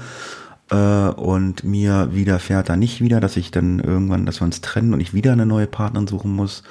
und 0.76 1.64
mir 1.64 2.10
widerfährt 2.12 2.70
da 2.70 2.76
nicht 2.76 3.02
wieder, 3.02 3.20
dass 3.20 3.38
ich 3.38 3.52
dann 3.52 3.80
irgendwann, 3.80 4.26
dass 4.26 4.42
wir 4.42 4.46
uns 4.46 4.62
trennen 4.62 4.94
und 4.94 5.00
ich 5.00 5.14
wieder 5.14 5.32
eine 5.32 5.46
neue 5.46 5.68
Partnerin 5.68 6.08
suchen 6.08 6.36
muss. 6.36 6.64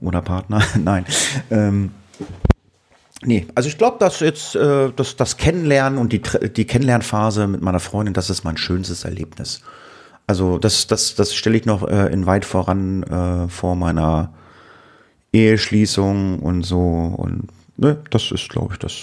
Oder 0.00 0.22
Partner. 0.22 0.62
Nein. 0.82 1.04
Ähm, 1.50 1.90
nee, 3.22 3.46
also 3.54 3.68
ich 3.68 3.78
glaube, 3.78 3.96
dass 3.98 4.20
jetzt 4.20 4.54
äh, 4.54 4.90
das, 4.94 5.16
das 5.16 5.36
Kennenlernen 5.36 5.98
und 5.98 6.12
die, 6.12 6.20
die 6.20 6.66
Kennenlernphase 6.66 7.46
mit 7.46 7.62
meiner 7.62 7.80
Freundin, 7.80 8.14
das 8.14 8.30
ist 8.30 8.44
mein 8.44 8.56
schönstes 8.56 9.04
Erlebnis. 9.04 9.62
Also 10.26 10.58
das, 10.58 10.86
das, 10.86 11.14
das 11.14 11.34
stelle 11.34 11.56
ich 11.56 11.66
noch 11.66 11.86
äh, 11.86 12.12
in 12.12 12.26
weit 12.26 12.44
voran 12.44 13.02
äh, 13.02 13.48
vor 13.48 13.74
meiner 13.74 14.32
Eheschließung 15.32 16.38
und 16.38 16.62
so. 16.62 16.80
Und 16.80 17.48
ne, 17.76 17.98
das 18.10 18.30
ist, 18.30 18.48
glaube 18.48 18.74
ich, 18.74 18.78
das. 18.78 18.94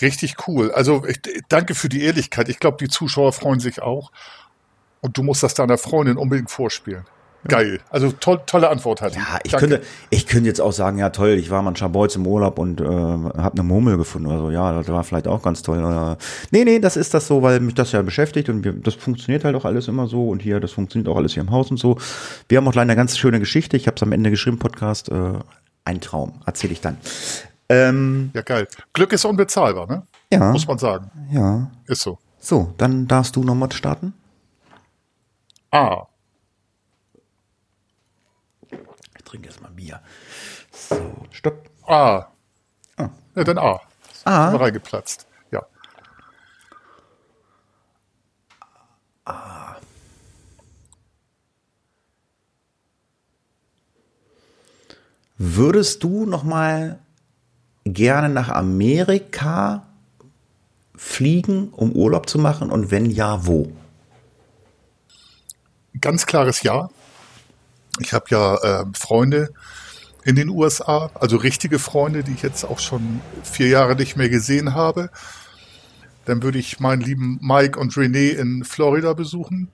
Richtig 0.00 0.46
cool. 0.46 0.70
Also 0.72 1.04
ich, 1.06 1.20
danke 1.48 1.74
für 1.74 1.88
die 1.88 2.02
Ehrlichkeit. 2.02 2.48
Ich 2.48 2.60
glaube, 2.60 2.76
die 2.80 2.88
Zuschauer 2.88 3.32
freuen 3.32 3.60
sich 3.60 3.82
auch. 3.82 4.12
Und 5.00 5.16
du 5.16 5.22
musst 5.22 5.42
das 5.42 5.54
deiner 5.54 5.78
Freundin 5.78 6.16
unbedingt 6.16 6.50
vorspielen. 6.50 7.04
Geil. 7.46 7.80
Also 7.88 8.10
toll, 8.10 8.40
tolle 8.46 8.68
Antwort 8.68 9.00
hat 9.00 9.14
Ja, 9.14 9.38
ich 9.44 9.52
könnte, 9.52 9.80
ich 10.10 10.26
könnte 10.26 10.48
jetzt 10.48 10.60
auch 10.60 10.72
sagen, 10.72 10.98
ja 10.98 11.10
toll, 11.10 11.30
ich 11.30 11.50
war 11.50 11.62
mal 11.62 11.70
in 11.70 11.76
Scharbeutz 11.76 12.16
im 12.16 12.26
Urlaub 12.26 12.58
und 12.58 12.80
äh, 12.80 12.84
habe 12.84 13.52
eine 13.52 13.62
Murmel 13.62 13.96
gefunden 13.96 14.26
oder 14.26 14.38
so. 14.38 14.50
Ja, 14.50 14.72
das 14.72 14.88
war 14.88 15.04
vielleicht 15.04 15.28
auch 15.28 15.42
ganz 15.42 15.62
toll. 15.62 15.78
Oder, 15.78 16.18
nee, 16.50 16.64
nee, 16.64 16.80
das 16.80 16.96
ist 16.96 17.14
das 17.14 17.28
so, 17.28 17.42
weil 17.42 17.60
mich 17.60 17.74
das 17.74 17.92
ja 17.92 18.02
beschäftigt 18.02 18.48
und 18.48 18.64
wir, 18.64 18.72
das 18.72 18.94
funktioniert 18.94 19.44
halt 19.44 19.54
auch 19.54 19.64
alles 19.64 19.86
immer 19.86 20.08
so 20.08 20.28
und 20.28 20.42
hier, 20.42 20.58
das 20.58 20.72
funktioniert 20.72 21.08
auch 21.08 21.16
alles 21.16 21.34
hier 21.34 21.42
im 21.42 21.50
Haus 21.50 21.70
und 21.70 21.76
so. 21.76 21.98
Wir 22.48 22.58
haben 22.58 22.66
auch 22.66 22.74
leider 22.74 22.90
eine 22.90 22.96
ganz 22.96 23.16
schöne 23.16 23.38
Geschichte. 23.38 23.76
Ich 23.76 23.86
habe 23.86 23.94
es 23.94 24.02
am 24.02 24.12
Ende 24.12 24.30
geschrieben, 24.30 24.58
Podcast. 24.58 25.08
Äh, 25.08 25.34
ein 25.84 26.00
Traum, 26.02 26.42
erzähle 26.44 26.74
ich 26.74 26.82
dann. 26.82 26.98
Ähm, 27.68 28.30
Ja, 28.34 28.42
geil. 28.42 28.66
Glück 28.92 29.12
ist 29.12 29.24
unbezahlbar, 29.24 29.86
ne? 29.86 30.06
Ja. 30.32 30.52
Muss 30.52 30.66
man 30.66 30.78
sagen. 30.78 31.10
ja. 31.30 31.70
Ist 31.86 32.02
so. 32.02 32.18
So, 32.40 32.72
dann 32.78 33.06
darfst 33.08 33.34
du 33.36 33.42
nochmal 33.42 33.70
starten. 33.72 34.14
A. 35.70 36.06
Ich 39.16 39.24
trinke 39.24 39.48
erstmal 39.48 39.70
Bier. 39.72 40.00
So, 40.72 41.26
stopp. 41.30 41.68
A. 41.86 42.28
Ah. 42.96 43.08
Ja, 43.34 43.44
dann 43.44 43.58
A. 43.58 43.80
A. 44.24 44.46
Ist 44.46 44.52
mir 44.52 44.60
reingeplatzt. 44.60 45.26
Ja. 45.50 45.62
Würdest 55.36 56.02
du 56.02 56.26
noch 56.26 56.42
mal 56.42 56.98
gerne 57.94 58.28
nach 58.28 58.48
Amerika 58.48 59.86
fliegen, 60.94 61.68
um 61.70 61.92
Urlaub 61.92 62.28
zu 62.28 62.38
machen? 62.38 62.70
Und 62.70 62.90
wenn 62.90 63.06
ja, 63.06 63.46
wo? 63.46 63.72
Ganz 66.00 66.26
klares 66.26 66.62
Ja. 66.62 66.88
Ich 68.00 68.12
habe 68.12 68.26
ja 68.28 68.82
ähm, 68.82 68.94
Freunde 68.94 69.50
in 70.24 70.36
den 70.36 70.50
USA, 70.50 71.10
also 71.14 71.36
richtige 71.36 71.78
Freunde, 71.78 72.22
die 72.22 72.32
ich 72.32 72.42
jetzt 72.42 72.64
auch 72.64 72.78
schon 72.78 73.20
vier 73.42 73.68
Jahre 73.68 73.96
nicht 73.96 74.16
mehr 74.16 74.28
gesehen 74.28 74.74
habe. 74.74 75.10
Dann 76.24 76.42
würde 76.42 76.58
ich 76.58 76.80
meinen 76.80 77.00
lieben 77.00 77.38
Mike 77.40 77.78
und 77.80 77.96
Renee 77.96 78.30
in 78.30 78.62
Florida 78.62 79.14
besuchen. 79.14 79.68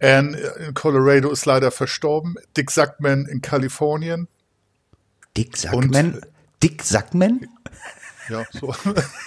Anne 0.00 0.36
in 0.36 0.74
Colorado 0.74 1.30
ist 1.30 1.46
leider 1.46 1.70
verstorben. 1.70 2.36
Dick 2.56 2.70
Sackman 2.70 3.26
in 3.26 3.40
Kalifornien. 3.40 4.28
Dick 5.36 5.56
Sackman? 5.56 6.20
Dick 6.62 6.82
Sackman? 6.82 7.46
Ja, 8.28 8.44
so, 8.52 8.74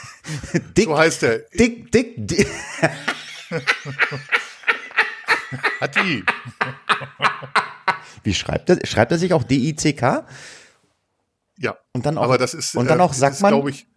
Dick, 0.78 0.86
so 0.86 0.98
heißt 0.98 1.24
er. 1.24 1.40
Dick, 1.58 1.92
Dick, 1.92 2.14
Dick. 2.18 2.48
Hat 5.82 5.96
die. 5.98 6.24
Wie 8.24 8.34
schreibt 8.34 8.70
er? 8.70 8.86
Schreibt 8.86 9.12
er 9.12 9.18
sich 9.18 9.34
auch 9.34 9.44
D-I-C-K? 9.44 10.26
Ja. 11.58 11.78
Und 11.94 12.06
dann 12.06 12.18
auch- 12.18 12.24
aber 12.24 12.38
das 12.38 12.54
ist, 12.54 12.76
und 12.76 12.88
dann 12.88 13.02
auch 13.02 13.10
das 13.10 13.20
Sackmann? 13.20 13.52
glaube 13.54 13.70
ich, 13.72 13.88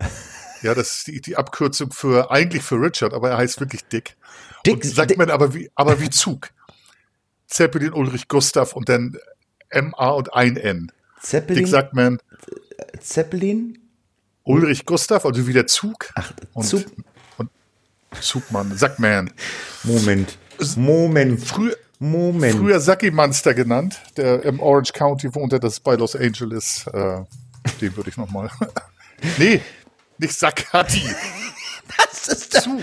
ja, 0.62 0.74
das 0.74 0.96
ist 0.96 1.06
die, 1.08 1.20
die 1.20 1.36
Abkürzung 1.36 1.92
für, 1.92 2.30
eigentlich 2.30 2.62
für 2.62 2.76
Richard, 2.76 3.12
aber 3.14 3.30
er 3.30 3.36
heißt 3.38 3.60
wirklich 3.60 3.84
Dick. 3.84 4.16
Dick- 4.66 4.76
und 4.76 4.84
Sackman 4.84 5.30
aber 5.30 5.54
wie, 5.54 5.70
aber 5.74 6.00
wie 6.00 6.10
Zug. 6.10 6.50
Zeppelin, 7.46 7.92
Ulrich, 7.92 8.28
Gustav 8.28 8.72
und 8.72 8.88
dann 8.88 9.16
M-A 9.68 10.08
und 10.10 10.32
ein 10.34 10.56
N. 10.56 10.86
Dick 10.88 11.22
Zeppelin? 11.22 11.66
Sackman, 11.66 12.18
Zeppelin? 13.00 13.78
Ulrich, 14.44 14.84
Gustav, 14.84 15.24
also 15.24 15.46
wie 15.46 15.52
der 15.52 15.66
Zug. 15.66 16.10
Ach, 16.14 16.32
und, 16.52 16.64
Zug. 16.64 16.84
und 17.38 17.50
Zugmann, 18.20 18.76
Sackman. 18.76 19.30
Moment. 19.82 20.38
Moment. 20.76 21.40
Früher, 21.42 21.76
Moment. 21.98 22.56
früher 22.56 22.80
Sacki 22.80 23.10
Monster 23.10 23.54
genannt, 23.54 24.00
der 24.16 24.42
im 24.44 24.60
Orange 24.60 24.92
County 24.92 25.34
wohnte, 25.34 25.58
das 25.58 25.80
bei 25.80 25.94
Los 25.94 26.14
Angeles. 26.14 26.86
Äh, 26.92 27.22
den 27.80 27.96
würde 27.96 28.10
ich 28.10 28.16
nochmal. 28.16 28.50
nee, 29.38 29.60
nicht 30.18 30.38
Sackati. 30.38 31.02
Das 31.98 32.28
ist 32.28 32.62
Zug. 32.62 32.80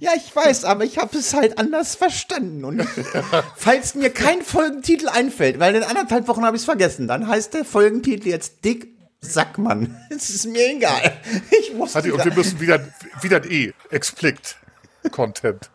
Ja, 0.00 0.12
ich 0.16 0.34
weiß, 0.34 0.64
aber 0.64 0.82
ich 0.82 0.96
habe 0.96 1.18
es 1.18 1.34
halt 1.34 1.58
anders 1.58 1.94
verstanden. 1.94 2.64
Und 2.64 2.82
falls 3.56 3.94
mir 3.94 4.08
kein 4.08 4.40
Folgentitel 4.40 5.08
einfällt, 5.08 5.58
weil 5.58 5.74
in 5.74 5.82
anderthalb 5.82 6.26
Wochen 6.28 6.44
habe 6.44 6.56
ich 6.56 6.62
es 6.62 6.64
vergessen, 6.64 7.06
dann 7.06 7.28
heißt 7.28 7.52
der 7.52 7.66
Folgentitel 7.66 8.28
jetzt 8.28 8.64
Dick 8.64 8.97
Sackmann. 9.20 9.96
Es 10.10 10.30
ist 10.30 10.46
mir 10.46 10.76
egal. 10.76 11.18
Ich 11.60 11.74
muss 11.74 11.94
Hatte, 11.94 12.12
und 12.12 12.24
wir 12.24 12.34
müssen 12.34 12.60
wieder, 12.60 12.80
wieder 13.20 13.42
ein 13.42 13.50
E. 13.50 13.72
Explicit 13.90 14.56
Content. 15.10 15.70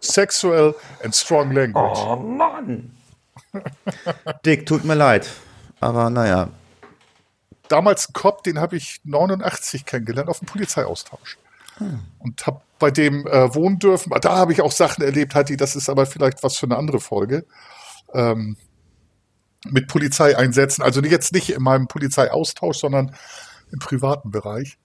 Sexual 0.00 0.74
and 1.02 1.14
strong 1.14 1.52
language. 1.52 1.98
Oh 1.98 2.16
Mann. 2.16 2.96
Dick, 4.44 4.66
tut 4.66 4.84
mir 4.84 4.94
leid. 4.94 5.28
Aber 5.80 6.10
naja. 6.10 6.50
Damals 7.68 8.08
ein 8.08 8.12
Cop, 8.14 8.42
den 8.42 8.58
habe 8.58 8.76
ich 8.76 9.00
89 9.04 9.84
kennengelernt 9.84 10.28
auf 10.28 10.38
dem 10.38 10.46
Polizeiaustausch. 10.46 11.38
Und 12.18 12.46
habe 12.46 12.60
bei 12.78 12.90
dem 12.90 13.26
äh, 13.26 13.54
wohnen 13.54 13.78
dürfen. 13.78 14.12
Da 14.20 14.36
habe 14.36 14.52
ich 14.52 14.62
auch 14.62 14.72
Sachen 14.72 15.04
erlebt, 15.04 15.34
Hatti, 15.34 15.56
das 15.56 15.76
ist 15.76 15.88
aber 15.88 16.06
vielleicht 16.06 16.42
was 16.42 16.56
für 16.56 16.66
eine 16.66 16.76
andere 16.76 16.98
Folge. 16.98 17.44
Ähm, 18.14 18.56
mit 19.66 19.88
Polizeieinsätzen, 19.88 20.84
also 20.84 21.00
jetzt 21.02 21.32
nicht 21.32 21.50
in 21.50 21.62
meinem 21.62 21.88
Polizeiaustausch, 21.88 22.78
sondern 22.78 23.14
im 23.72 23.78
privaten 23.78 24.30
Bereich. 24.30 24.78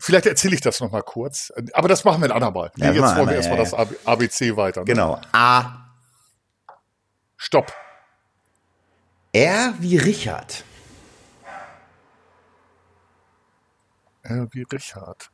Vielleicht 0.00 0.26
erzähle 0.26 0.54
ich 0.54 0.60
das 0.60 0.80
noch 0.80 0.90
mal 0.90 1.02
kurz, 1.02 1.52
aber 1.74 1.86
das 1.86 2.04
machen 2.04 2.20
wir 2.20 2.28
ein 2.28 2.32
andermal. 2.32 2.72
Ja, 2.76 2.90
jetzt 2.90 3.16
wollen 3.16 3.28
wir 3.28 3.36
erstmal 3.36 3.58
das 3.58 3.72
ABC 3.72 4.56
weiter. 4.56 4.80
Ne? 4.80 4.86
Genau. 4.86 5.20
A. 5.32 5.86
Stopp. 7.36 7.72
R 9.32 9.74
wie 9.78 9.96
Richard. 9.96 10.64
Äh, 14.22 14.46
wie 14.50 14.62
Richard. 14.62 15.30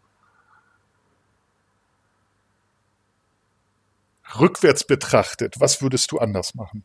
Rückwärts 4.39 4.85
betrachtet, 4.85 5.59
was 5.61 5.81
würdest 5.81 6.13
du 6.13 6.19
anders 6.19 6.55
machen? 6.55 6.85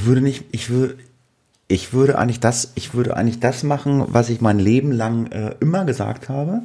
Ich 0.00 0.06
würde 0.06 0.22
nicht, 0.22 0.46
ich 0.50 0.70
würde, 0.70 0.96
ich 1.68 1.92
würde 1.92 2.18
eigentlich 2.18 2.40
das, 2.40 2.72
ich 2.74 2.94
würde 2.94 3.18
eigentlich 3.18 3.38
das 3.38 3.62
machen, 3.64 4.04
was 4.08 4.30
ich 4.30 4.40
mein 4.40 4.58
Leben 4.58 4.92
lang 4.92 5.26
äh, 5.26 5.54
immer 5.60 5.84
gesagt 5.84 6.30
habe. 6.30 6.62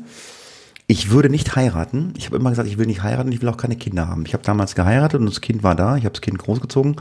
Ich 0.87 1.09
würde 1.09 1.29
nicht 1.29 1.53
heiraten. 1.53 2.13
Ich 2.15 2.27
habe 2.27 2.37
immer 2.37 2.51
gesagt, 2.51 2.69
ich 2.69 2.77
will 2.77 2.85
nicht 2.85 3.03
heiraten, 3.03 3.33
ich 3.33 3.41
will 3.41 3.49
auch 3.49 3.57
keine 3.57 3.75
Kinder 3.75 4.07
haben. 4.07 4.25
Ich 4.25 4.33
habe 4.33 4.43
damals 4.43 4.73
geheiratet 4.73 5.19
und 5.19 5.25
das 5.25 5.41
Kind 5.41 5.63
war 5.63 5.75
da. 5.75 5.97
Ich 5.97 6.05
habe 6.05 6.13
das 6.13 6.21
Kind 6.21 6.37
großgezogen. 6.37 6.95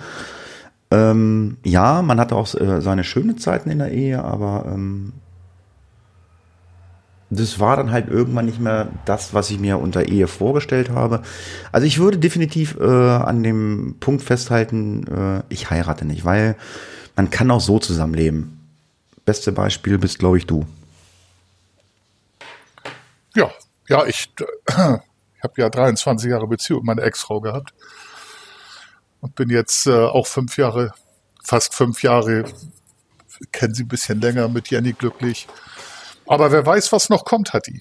Ähm, 0.91 1.57
ja, 1.65 2.03
man 2.03 2.19
hatte 2.19 2.35
auch 2.35 2.53
äh, 2.57 2.81
seine 2.81 3.05
schönen 3.05 3.39
Zeiten 3.39 3.71
in 3.71 3.79
der 3.79 3.93
Ehe, 3.93 4.25
aber 4.25 4.67
ähm, 4.75 5.13
das 7.39 7.61
war 7.61 7.77
dann 7.77 7.91
halt 7.91 8.09
irgendwann 8.09 8.47
nicht 8.47 8.61
mehr 8.61 8.89
das, 9.05 9.35
was 9.35 9.51
ich 9.51 9.59
mir 9.59 9.79
unter 9.79 10.09
Ehe 10.09 10.27
vorgestellt 10.27 10.91
habe. 10.91 11.23
Also 11.73 11.87
ich 11.87 11.99
würde 11.99 12.19
definitiv 12.19 12.77
äh, 12.79 12.85
an 12.85 13.43
dem 13.43 13.97
Punkt 14.01 14.23
festhalten, 14.23 15.07
äh, 15.07 15.43
ich 15.49 15.71
heirate 15.71 16.05
nicht, 16.05 16.25
weil 16.25 16.57
man 17.17 17.31
kann 17.31 17.51
auch 17.51 17.61
so 17.61 17.79
zusammenleben. 17.79 18.61
Beste 19.25 19.53
Beispiel 19.53 19.99
bist, 19.99 20.19
glaube 20.19 20.39
ich, 20.39 20.47
du. 20.47 20.67
Ja, 23.35 23.51
ja, 23.89 24.05
ich, 24.07 24.31
ich 24.69 24.75
habe 24.77 25.55
ja 25.57 25.69
23 25.71 26.31
Jahre 26.31 26.47
Beziehung 26.47 26.81
mit 26.81 26.87
meiner 26.87 27.03
Ex-Frau 27.05 27.41
gehabt 27.41 27.73
und 29.21 29.35
bin 29.35 29.49
jetzt 29.51 29.87
äh, 29.87 30.05
auch 30.05 30.27
fünf 30.27 30.59
Jahre, 30.59 30.93
fast 31.43 31.75
fünf 31.75 32.03
Jahre, 32.03 32.45
kennen 33.53 33.75
sie 33.75 33.85
ein 33.85 33.89
bisschen 33.89 34.21
länger 34.21 34.49
mit 34.49 34.69
Jenny 34.69 34.93
glücklich. 34.93 35.49
Aber 36.27 36.53
wer 36.53 36.65
weiß, 36.65 36.93
was 36.93 37.09
noch 37.11 37.25
kommt, 37.25 37.53
hat 37.53 37.67
die. 37.67 37.81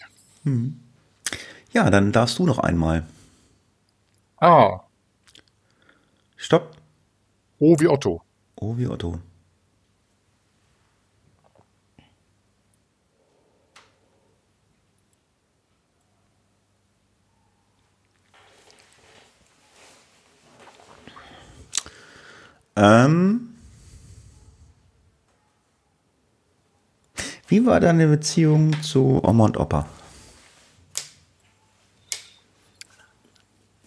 Ja, 1.71 1.89
dann 1.89 2.11
darfst 2.11 2.39
du 2.39 2.45
noch 2.45 2.59
einmal. 2.59 3.05
Ah, 4.37 4.81
Stopp. 6.43 6.75
O 7.59 7.79
wie 7.79 7.87
Otto. 7.87 8.21
Oh, 8.55 8.75
wie 8.75 8.87
Otto. 8.87 9.17
Ähm, 22.75 23.52
wie 27.53 27.67
war 27.67 27.79
deine 27.79 28.07
Beziehung 28.07 28.81
zu 28.81 29.23
Oma 29.23 29.45
und 29.45 29.57
Opa? 29.57 29.85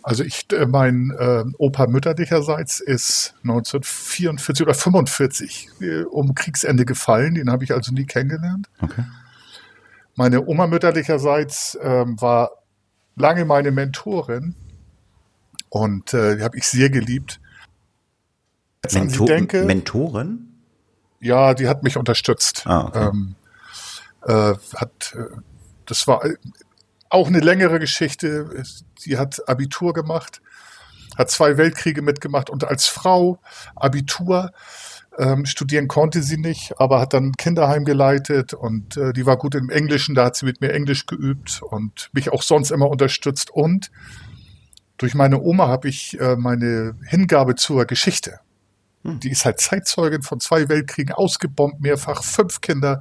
Also 0.05 0.23
ich, 0.23 0.47
äh, 0.53 0.67
mein 0.67 1.13
äh, 1.19 1.43
Opa 1.59 1.89
mütterlicherseits 1.89 2.79
ist 2.79 3.35
1944 3.43 4.65
oder 4.65 4.73
45 4.73 5.69
äh, 5.81 6.03
um 6.03 6.37
Kriegsende 6.37 6.85
gefallen. 6.85 7.35
Den 7.35 7.51
habe 7.51 7.65
ich 7.65 7.73
also 7.73 7.93
nie 7.93 8.07
kennengelernt. 8.07 8.69
Okay. 8.81 9.03
Meine 10.15 10.47
Oma 10.47 10.69
mütterlicherseits 10.69 11.77
ähm, 11.83 12.21
war 12.21 12.53
lange 13.17 13.45
meine 13.47 13.73
Mentorin 13.73 14.55
und 15.71 16.15
äh, 16.15 16.37
die 16.37 16.45
habe 16.45 16.57
ich 16.57 16.69
sehr 16.69 16.89
geliebt. 16.89 17.41
Jetzt 18.85 18.95
Mentor 18.95 19.27
denke, 19.27 19.65
Mentorin? 19.65 20.53
Ja, 21.19 21.53
die 21.53 21.67
hat 21.67 21.83
mich 21.83 21.97
unterstützt. 21.97 22.63
Ah, 22.65 22.85
okay. 22.85 23.09
ähm, 23.09 23.35
äh, 24.27 24.55
hat, 24.75 25.15
äh, 25.15 25.37
das 25.87 26.07
war 26.07 26.23
auch 27.09 27.29
eine 27.29 27.41
längere 27.41 27.79
Geschichte. 27.79 28.63
Sie 28.99 29.19
hat 29.19 29.49
Abitur 29.49 29.93
gemacht, 29.93 30.43
hat 31.17 31.31
zwei 31.31 31.57
Weltkriege 31.57 32.03
mitgemacht 32.03 32.51
und 32.51 32.65
als 32.65 32.87
Frau 32.87 33.39
Abitur. 33.75 34.53
Ähm, 35.19 35.47
studieren 35.47 35.89
konnte 35.89 36.23
sie 36.23 36.37
nicht, 36.37 36.79
aber 36.79 37.01
hat 37.01 37.15
dann 37.15 37.33
Kinderheim 37.33 37.87
geleitet 37.87 38.53
und 38.53 38.99
äh, 38.99 39.15
die 39.15 39.25
war 39.25 39.39
gut 39.39 39.55
im 39.55 39.71
Englischen, 39.71 40.15
da 40.15 40.27
hat 40.27 40.37
sie 40.37 40.45
mit 40.45 40.61
mir 40.61 40.75
Englisch 40.75 41.07
geübt 41.07 41.63
und 41.63 42.11
mich 42.13 42.31
auch 42.31 42.43
sonst 42.43 42.71
immer 42.71 42.91
unterstützt. 42.91 43.51
Und 43.51 43.91
durch 44.99 45.15
meine 45.15 45.41
Oma 45.41 45.69
habe 45.69 45.89
ich 45.89 46.21
äh, 46.21 46.37
meine 46.37 46.97
Hingabe 47.07 47.55
zur 47.55 47.87
Geschichte. 47.87 48.41
Hm. 49.05 49.21
Die 49.21 49.31
ist 49.31 49.47
halt 49.47 49.59
Zeitzeugin 49.59 50.21
von 50.21 50.39
zwei 50.39 50.69
Weltkriegen, 50.69 51.15
ausgebombt 51.15 51.81
mehrfach, 51.81 52.23
fünf 52.23 52.61
Kinder. 52.61 53.01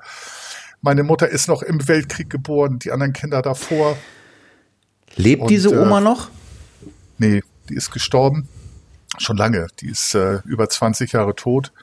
Meine 0.86 1.02
Mutter 1.02 1.28
ist 1.28 1.48
noch 1.48 1.64
im 1.64 1.88
Weltkrieg 1.88 2.30
geboren, 2.30 2.78
die 2.78 2.92
anderen 2.92 3.12
Kinder 3.12 3.42
davor. 3.42 3.98
Lebt 5.16 5.42
und, 5.42 5.50
diese 5.50 5.72
Oma 5.72 5.98
äh, 5.98 6.04
noch? 6.04 6.30
Nee, 7.18 7.42
die 7.70 7.74
ist 7.74 7.90
gestorben. 7.90 8.48
Schon 9.18 9.36
lange. 9.36 9.66
Die 9.80 9.90
ist 9.90 10.14
äh, 10.14 10.42
über 10.46 10.70
20 10.70 11.14
Jahre 11.14 11.34
tot. 11.34 11.74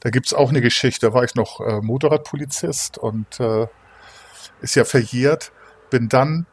Da 0.00 0.10
gibt 0.10 0.26
es 0.26 0.34
auch 0.34 0.50
eine 0.50 0.60
Geschichte. 0.60 1.06
Da 1.06 1.14
war 1.14 1.24
ich 1.24 1.34
noch 1.34 1.62
äh, 1.62 1.80
Motorradpolizist 1.80 2.98
und 2.98 3.40
äh, 3.40 3.68
ist 4.60 4.74
ja 4.74 4.84
verjährt. 4.84 5.50
Bin 5.88 6.10
dann 6.10 6.44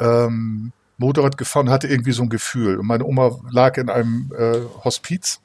ähm, 0.00 0.72
Motorrad 0.96 1.36
gefahren, 1.36 1.68
hatte 1.68 1.88
irgendwie 1.88 2.12
so 2.12 2.22
ein 2.22 2.30
Gefühl. 2.30 2.78
Und 2.78 2.86
meine 2.86 3.04
Oma 3.04 3.38
lag 3.50 3.76
in 3.76 3.90
einem 3.90 4.32
äh, 4.34 4.60
Hospiz 4.82 5.42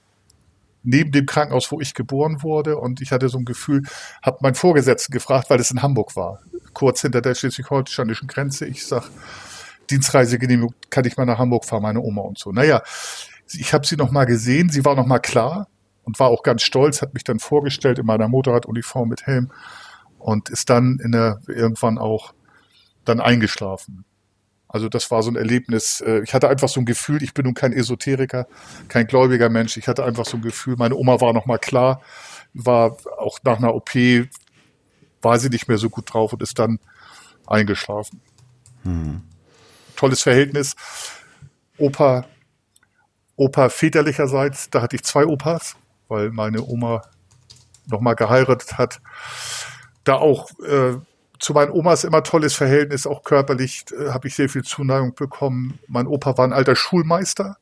neben 0.84 1.12
dem 1.12 1.26
Krankenhaus, 1.26 1.72
wo 1.72 1.80
ich 1.80 1.94
geboren 1.94 2.44
wurde. 2.44 2.78
Und 2.78 3.02
ich 3.02 3.12
hatte 3.12 3.30
so 3.30 3.38
ein 3.38 3.46
Gefühl, 3.46 3.84
habe 4.22 4.38
meinen 4.42 4.56
Vorgesetzten 4.56 5.12
gefragt, 5.12 5.50
weil 5.50 5.60
es 5.60 5.72
in 5.72 5.82
Hamburg 5.82 6.16
war, 6.16 6.40
kurz 6.74 7.02
hinter 7.02 7.22
der 7.22 7.36
schleswig-holsteinischen 7.36 8.28
Grenze. 8.28 8.66
Ich 8.66 8.86
sag, 8.86 9.10
Dienstreisegenehmigung, 9.90 10.74
kann 10.90 11.06
ich 11.06 11.18
mal 11.18 11.26
nach 11.26 11.40
Hamburg 11.40 11.66
fahren, 11.66 11.84
meine 11.84 12.02
Oma 12.02 12.22
und 12.22 12.38
so. 12.38 12.52
Naja, 12.52 12.84
ich 13.52 13.74
habe 13.74 13.86
sie 13.86 13.96
noch 13.96 14.12
mal 14.12 14.26
gesehen, 14.26 14.70
sie 14.70 14.86
war 14.86 14.96
noch 14.96 15.06
mal 15.06 15.20
klar 15.20 15.68
und 16.04 16.20
war 16.20 16.30
auch 16.30 16.44
ganz 16.44 16.64
stolz, 16.64 17.02
hat 17.02 17.14
mich 17.14 17.24
dann 17.24 17.40
vorgestellt 17.40 18.00
in 18.00 18.06
meiner 18.06 18.28
Motorraduniform 18.28 19.10
mit 19.10 19.26
Helm 19.26 19.52
und 20.20 20.50
ist 20.50 20.70
dann 20.70 21.00
in 21.04 21.12
der 21.12 21.40
irgendwann 21.48 21.98
auch 21.98 22.34
dann 23.06 23.20
eingeschlafen. 23.20 24.06
Also 24.74 24.90
das 24.90 25.12
war 25.12 25.22
so 25.22 25.30
ein 25.30 25.36
Erlebnis. 25.36 26.02
Äh, 26.02 26.24
ich 26.24 26.34
hatte 26.34 26.50
einfach 26.50 26.68
so 26.68 26.82
ein 26.82 26.86
Gefühl, 26.86 27.22
ich 27.22 27.36
bin 27.36 27.46
nun 27.46 27.54
kein 27.54 27.74
Esoteriker, 27.74 28.48
kein 28.88 29.06
gläubiger 29.06 29.48
Mensch. 29.48 29.78
Ich 29.78 29.88
hatte 29.88 30.04
einfach 30.04 30.26
so 30.26 30.38
ein 30.38 30.42
Gefühl, 30.42 30.76
meine 30.78 30.96
Oma 30.96 31.22
war 31.22 31.32
noch 31.32 31.46
mal 31.46 31.60
klar, 31.60 32.02
war 32.56 32.98
auch 33.20 33.38
nach 33.44 33.60
einer 33.60 33.76
OP, 33.76 33.92
war 35.22 35.38
sie 35.38 35.50
nicht 35.50 35.68
mehr 35.68 35.78
so 35.78 35.92
gut 35.92 36.12
drauf 36.12 36.34
und 36.34 36.42
ist 36.42 36.58
dann 36.58 36.80
eingeschlafen. 37.46 38.20
Hm. 38.82 39.22
Tolles 39.96 40.24
Verhältnis. 40.24 40.76
Opa, 41.78 42.26
Opa 43.36 43.70
väterlicherseits, 43.70 44.72
da 44.72 44.82
hatte 44.82 44.96
ich 44.96 45.04
zwei 45.04 45.28
Opas, 45.28 45.76
weil 46.08 46.32
meine 46.32 46.64
Oma 46.64 47.04
noch 47.86 48.02
mal 48.02 48.16
geheiratet 48.16 48.80
hat. 48.80 49.02
Da 50.04 50.16
auch 50.16 50.50
äh, 50.62 50.96
zu 51.44 51.52
meinen 51.52 51.72
Omas 51.72 52.06
immer 52.06 52.24
tolles 52.24 52.54
Verhältnis, 52.54 53.06
auch 53.06 53.22
körperlich 53.22 53.84
äh, 53.92 54.12
habe 54.12 54.30
ich 54.30 54.36
sehr 54.36 54.48
viel 54.48 54.64
Zuneigung 54.64 55.14
bekommen. 55.14 55.78
Mein 55.88 56.08
Opa 56.08 56.38
war 56.38 56.46
ein 56.46 56.54
alter 56.54 56.74
Schulmeister. 56.74 57.58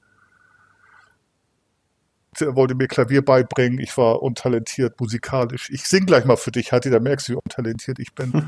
Er 2.40 2.56
wollte 2.56 2.76
mir 2.76 2.88
Klavier 2.88 3.26
beibringen. 3.26 3.80
Ich 3.80 3.98
war 3.98 4.22
untalentiert 4.22 5.00
musikalisch. 5.00 5.72
Ich 5.72 5.86
sing 5.86 6.06
gleich 6.06 6.26
mal 6.26 6.38
für 6.38 6.52
dich, 6.52 6.72
Hatti, 6.72 6.92
da 6.92 7.00
merkst 7.00 7.28
du, 7.28 7.34
wie 7.34 7.38
untalentiert 7.38 7.98
ich 7.98 8.14
bin. 8.14 8.48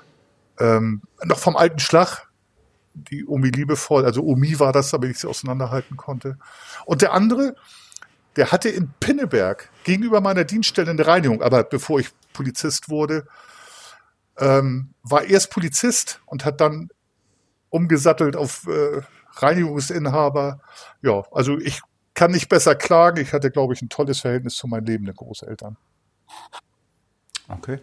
ähm, 0.60 1.02
noch 1.24 1.38
vom 1.38 1.56
alten 1.56 1.80
Schlag. 1.80 2.28
Die 2.94 3.26
Omi 3.26 3.50
liebevoll, 3.50 4.04
also 4.04 4.22
Omi 4.22 4.60
war 4.60 4.72
das, 4.72 4.90
damit 4.90 5.10
ich 5.10 5.18
sie 5.18 5.28
auseinanderhalten 5.28 5.96
konnte. 5.96 6.38
Und 6.86 7.02
der 7.02 7.12
andere, 7.12 7.56
der 8.36 8.52
hatte 8.52 8.68
in 8.68 8.92
Pinneberg 9.00 9.68
gegenüber 9.82 10.20
meiner 10.20 10.44
Dienststelle 10.44 10.90
eine 10.90 11.06
Reinigung, 11.06 11.42
aber 11.42 11.64
bevor 11.64 11.98
ich 11.98 12.10
Polizist 12.32 12.88
wurde, 12.88 13.26
ähm, 14.40 14.94
war 15.02 15.24
erst 15.24 15.50
Polizist 15.50 16.20
und 16.26 16.44
hat 16.44 16.60
dann 16.60 16.90
umgesattelt 17.68 18.36
auf 18.36 18.66
äh, 18.66 19.02
Reinigungsinhaber. 19.36 20.60
Ja, 21.02 21.22
also 21.30 21.58
ich 21.58 21.80
kann 22.14 22.32
nicht 22.32 22.48
besser 22.48 22.74
klagen. 22.74 23.20
Ich 23.20 23.32
hatte, 23.32 23.50
glaube 23.50 23.74
ich, 23.74 23.82
ein 23.82 23.88
tolles 23.88 24.20
Verhältnis 24.20 24.56
zu 24.56 24.66
meinen 24.66 24.86
lebenden 24.86 25.14
Großeltern. 25.14 25.76
Okay. 27.48 27.78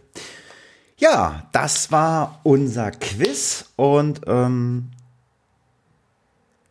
Ja, 0.98 1.48
das 1.52 1.92
war 1.92 2.40
unser 2.44 2.92
Quiz 2.92 3.72
und 3.76 4.22
ähm, 4.26 4.90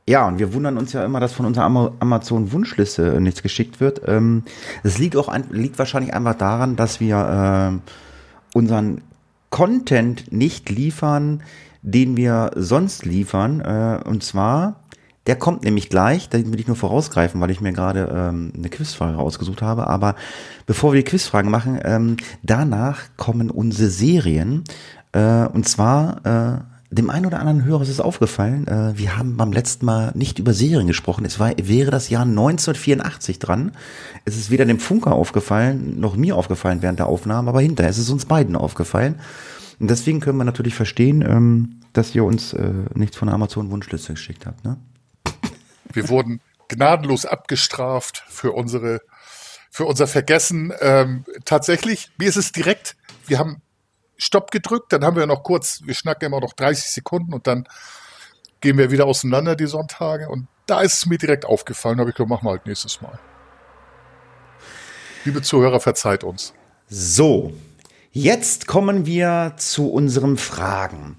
ja, 0.09 0.29
und 0.29 0.39
wir 0.39 0.55
wundern 0.55 0.79
uns 0.79 0.93
ja 0.93 1.05
immer, 1.05 1.19
dass 1.19 1.33
von 1.33 1.47
unserer 1.47 1.65
Amazon-Wunschliste 1.65 3.21
nichts 3.21 3.43
geschickt 3.43 3.81
wird. 3.81 4.03
Ähm, 4.07 4.45
es 4.85 4.99
liegt 4.99 5.17
auch 5.17 5.29
ein, 5.29 5.51
liegt 5.51 5.79
wahrscheinlich 5.79 6.15
einfach 6.15 6.35
daran, 6.35 6.77
dass 6.77 7.01
wir 7.01 7.81
äh, 7.83 8.57
unseren 8.57 9.03
Content 9.57 10.31
nicht 10.31 10.69
liefern, 10.69 11.43
den 11.81 12.15
wir 12.15 12.51
sonst 12.57 13.07
liefern. 13.07 13.63
Äh, 13.63 14.07
und 14.07 14.23
zwar, 14.23 14.83
der 15.27 15.37
kommt 15.37 15.65
nämlich 15.65 15.89
gleich, 15.89 16.29
da 16.29 16.37
will 16.37 16.61
ich 16.61 16.67
nur 16.67 16.77
vorausgreifen, 16.77 17.41
weil 17.41 17.51
ich 17.51 17.63
mir 17.63 17.73
gerade 17.73 18.15
ähm, 18.15 18.53
eine 18.55 18.69
Quizfrage 18.69 19.17
rausgesucht 19.17 19.63
habe. 19.63 19.87
Aber 19.87 20.15
bevor 20.67 20.93
wir 20.93 21.03
die 21.03 21.09
Quizfragen 21.09 21.51
machen, 21.51 21.81
ähm, 21.85 22.19
danach 22.43 23.05
kommen 23.17 23.51
unsere 23.51 23.89
Serien. 23.89 24.63
Äh, 25.13 25.47
und 25.47 25.67
zwar 25.67 26.27
äh, 26.27 26.76
dem 26.97 27.11
einen 27.11 27.27
oder 27.27 27.39
anderen 27.39 27.65
Hörer 27.65 27.83
ist 27.83 27.89
es 27.89 28.01
aufgefallen, 28.01 28.67
äh, 28.67 28.99
wir 28.99 29.17
haben 29.17 29.37
beim 29.37 29.53
letzten 29.53 29.87
Mal 29.87 30.13
nicht 30.15 30.39
über 30.39 30.53
Serien 30.53 30.87
gesprochen. 30.87 31.25
Es 31.25 31.39
war, 31.39 31.53
wäre 31.57 31.91
das 31.91 32.09
Jahr 32.09 32.23
1984 32.23 33.39
dran. 33.39 33.73
Es 34.25 34.37
ist 34.37 34.51
weder 34.51 34.65
dem 34.65 34.81
Funker 34.81 35.13
aufgefallen, 35.13 36.01
noch 36.01 36.17
mir 36.17 36.37
aufgefallen 36.37 36.83
während 36.83 36.99
der 36.99 37.07
Aufnahme, 37.07 37.51
aber 37.51 37.61
hinterher 37.61 37.91
ist 37.91 37.99
es 37.99 38.11
uns 38.11 38.27
beiden 38.27 38.57
aufgefallen. 38.57 39.21
Und 39.79 39.91
deswegen 39.91 40.21
können 40.21 40.39
wir 40.39 40.45
natürlich 40.45 40.75
verstehen, 40.75 41.23
ähm, 41.23 41.81
dass 41.93 42.15
ihr 42.15 42.25
uns 42.25 42.53
äh, 42.53 42.73
nichts 42.95 43.17
von 43.17 43.29
Amazon-Wunschliste 43.29 44.15
geschickt 44.15 44.47
habt. 44.47 44.65
Ne? 44.65 44.77
Wir 45.93 46.09
wurden 46.09 46.41
gnadenlos 46.69 47.27
abgestraft 47.27 48.25
für 48.29 48.53
unsere 48.53 49.01
für 49.71 49.85
unser 49.85 50.07
Vergessen. 50.07 50.73
Ähm, 50.81 51.25
tatsächlich, 51.45 52.11
mir 52.17 52.29
ist 52.29 52.37
es 52.37 52.51
direkt, 52.51 52.97
wir 53.27 53.39
haben 53.39 53.61
Stopp 54.19 54.51
gedrückt, 54.51 54.93
dann 54.93 55.05
haben 55.05 55.17
wir 55.17 55.27
noch 55.27 55.43
kurz, 55.43 55.81
wir 55.85 55.95
schnacken 55.95 56.27
immer 56.27 56.41
noch 56.41 56.53
30 56.53 56.91
Sekunden 56.91 57.35
und 57.35 57.47
dann 57.47 57.69
gehen 58.61 58.79
wir 58.79 58.91
wieder 58.91 59.07
auseinander 59.07 59.57
die 59.57 59.67
Sonntage 59.67 60.29
und 60.29 60.49
da 60.67 60.81
ist 60.81 60.95
es 60.95 61.07
mir 61.07 61.19
direkt 61.19 61.45
aufgefallen, 61.45 62.01
habe 62.01 62.11
ich 62.11 62.17
gesagt, 62.17 62.31
machen 62.31 62.47
wir 62.47 62.51
halt 62.51 62.67
nächstes 62.67 63.01
Mal. 63.01 63.19
Liebe 65.25 65.43
Zuhörer, 65.43 65.81
verzeiht 65.81 66.25
uns. 66.25 66.55
So, 66.89 67.53
jetzt 68.13 68.67
kommen 68.67 69.07
wir 69.07 69.55
zu 69.57 69.91
unseren 69.91 70.37
Fragen. 70.37 71.17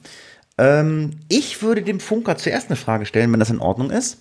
Ähm, 0.58 1.20
ich 1.30 1.62
würde 1.62 1.84
dem 1.84 2.00
Funker 2.00 2.38
zuerst 2.38 2.68
eine 2.68 2.78
Frage 2.78 3.06
stellen, 3.06 3.32
wenn 3.32 3.40
das 3.40 3.50
in 3.50 3.60
Ordnung 3.60 3.92
ist. 3.92 4.18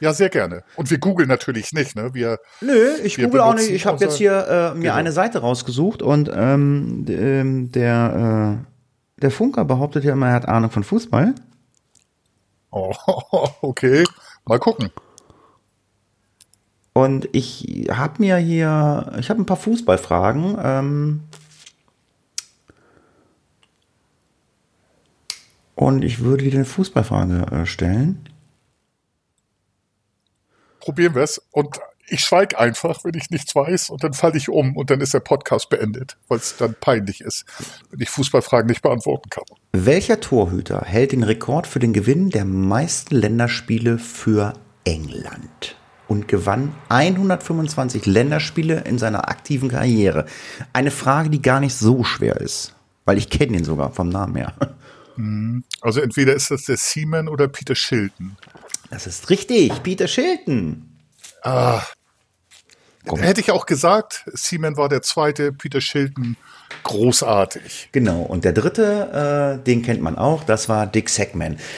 Ja, 0.00 0.14
sehr 0.14 0.30
gerne. 0.30 0.64
Und 0.76 0.90
wir 0.90 0.98
googeln 0.98 1.28
natürlich 1.28 1.72
nicht, 1.72 1.94
ne? 1.94 2.14
Wir, 2.14 2.38
Nö, 2.62 2.94
ich 3.04 3.18
wir 3.18 3.26
google 3.26 3.40
auch 3.40 3.54
nicht. 3.54 3.70
Ich 3.70 3.84
habe 3.84 4.02
jetzt 4.02 4.16
hier 4.16 4.46
äh, 4.48 4.74
mir 4.74 4.82
genau. 4.84 4.94
eine 4.94 5.12
Seite 5.12 5.40
rausgesucht 5.40 6.00
und 6.02 6.30
ähm, 6.34 7.04
ähm, 7.08 7.70
der, 7.70 8.58
äh, 8.64 9.20
der 9.20 9.30
Funker 9.30 9.66
behauptet 9.66 10.04
ja 10.04 10.14
immer, 10.14 10.28
er 10.28 10.34
hat 10.34 10.48
Ahnung 10.48 10.70
von 10.70 10.84
Fußball. 10.84 11.34
Oh, 12.70 12.94
okay. 13.60 14.04
Mal 14.46 14.58
gucken. 14.58 14.90
Und 16.94 17.28
ich 17.32 17.88
habe 17.90 18.14
mir 18.18 18.36
hier, 18.38 19.12
ich 19.18 19.28
habe 19.28 19.40
ein 19.40 19.46
paar 19.46 19.58
Fußballfragen. 19.58 20.56
Ähm, 20.62 21.20
und 25.74 26.04
ich 26.04 26.20
würde 26.20 26.44
dir 26.44 26.54
eine 26.54 26.64
Fußballfrage 26.64 27.46
äh, 27.52 27.66
stellen 27.66 28.29
probieren 30.80 31.14
wir 31.14 31.22
es. 31.22 31.40
Und 31.52 31.78
ich 32.10 32.20
schweige 32.22 32.58
einfach, 32.58 33.04
wenn 33.04 33.14
ich 33.14 33.30
nichts 33.30 33.54
weiß 33.54 33.90
und 33.90 34.02
dann 34.02 34.14
falle 34.14 34.36
ich 34.36 34.48
um 34.48 34.76
und 34.76 34.90
dann 34.90 35.00
ist 35.00 35.14
der 35.14 35.20
Podcast 35.20 35.70
beendet, 35.70 36.16
weil 36.28 36.38
es 36.38 36.56
dann 36.56 36.74
peinlich 36.74 37.20
ist, 37.20 37.44
wenn 37.90 38.00
ich 38.00 38.10
Fußballfragen 38.10 38.66
nicht 38.66 38.82
beantworten 38.82 39.30
kann. 39.30 39.44
Welcher 39.72 40.20
Torhüter 40.20 40.82
hält 40.84 41.12
den 41.12 41.22
Rekord 41.22 41.66
für 41.66 41.78
den 41.78 41.92
Gewinn 41.92 42.30
der 42.30 42.44
meisten 42.44 43.14
Länderspiele 43.14 43.98
für 43.98 44.54
England? 44.84 45.76
Und 46.08 46.26
gewann 46.26 46.74
125 46.88 48.04
Länderspiele 48.06 48.80
in 48.80 48.98
seiner 48.98 49.28
aktiven 49.28 49.68
Karriere. 49.68 50.26
Eine 50.72 50.90
Frage, 50.90 51.30
die 51.30 51.40
gar 51.40 51.60
nicht 51.60 51.76
so 51.76 52.02
schwer 52.02 52.38
ist, 52.38 52.74
weil 53.04 53.16
ich 53.16 53.30
kenne 53.30 53.58
ihn 53.58 53.64
sogar 53.64 53.92
vom 53.92 54.08
Namen 54.08 54.34
her. 54.34 54.54
Also 55.80 56.00
entweder 56.00 56.34
ist 56.34 56.50
das 56.50 56.64
der 56.64 56.76
Seaman 56.76 57.28
oder 57.28 57.46
Peter 57.46 57.76
Shilton. 57.76 58.36
Das 58.90 59.06
ist 59.06 59.30
richtig, 59.30 59.82
Peter 59.82 60.08
Shilton. 60.08 60.98
Ah. 61.42 61.80
Hätte 63.06 63.40
ich 63.40 63.50
auch 63.50 63.64
gesagt, 63.64 64.24
Seaman 64.34 64.76
war 64.76 64.88
der 64.88 65.00
zweite, 65.02 65.52
Peter 65.52 65.80
Shilton 65.80 66.36
großartig. 66.82 67.88
Genau, 67.92 68.22
und 68.22 68.44
der 68.44 68.52
dritte, 68.52 69.58
äh, 69.60 69.64
den 69.64 69.82
kennt 69.82 70.02
man 70.02 70.18
auch, 70.18 70.44
das 70.44 70.68
war 70.68 70.86
Dick 70.86 71.08
Sackman. 71.08 71.58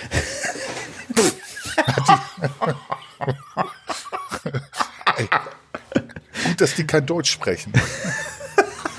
Ey, 5.17 5.29
gut, 5.29 6.61
dass 6.61 6.75
die 6.75 6.87
kein 6.87 7.07
Deutsch 7.07 7.31
sprechen. 7.31 7.73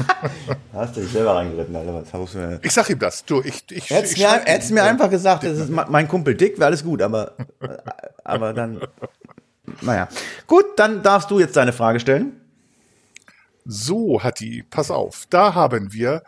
Hast 0.73 0.95
du 0.95 1.01
dich 1.01 1.11
selber 1.11 1.35
reingeritten, 1.35 1.75
Alter. 1.75 1.93
Was 1.93 2.13
hast 2.13 2.33
du 2.33 2.37
mir? 2.39 2.59
Ich 2.63 2.71
sag 2.71 2.89
ihm 2.89 2.99
das. 2.99 3.25
Du, 3.25 3.41
ich, 3.41 3.63
ich, 3.69 3.89
Hättest 3.89 4.13
ich 4.13 4.19
mir, 4.19 4.31
hättest 4.45 4.71
mir 4.71 4.83
einfach 4.83 5.09
gesagt, 5.09 5.43
das 5.43 5.57
ist 5.57 5.69
mein 5.69 6.07
Kumpel 6.07 6.35
Dick, 6.35 6.57
wäre 6.57 6.67
alles 6.67 6.83
gut, 6.83 7.01
aber, 7.01 7.33
aber 8.23 8.53
dann, 8.53 8.81
naja. 9.81 10.07
Gut, 10.47 10.65
dann 10.77 11.03
darfst 11.03 11.29
du 11.31 11.39
jetzt 11.39 11.55
deine 11.55 11.73
Frage 11.73 11.99
stellen. 11.99 12.41
So, 13.65 14.21
Hatti, 14.21 14.63
pass 14.69 14.91
auf. 14.91 15.25
Da 15.29 15.53
haben 15.53 15.93
wir, 15.93 16.23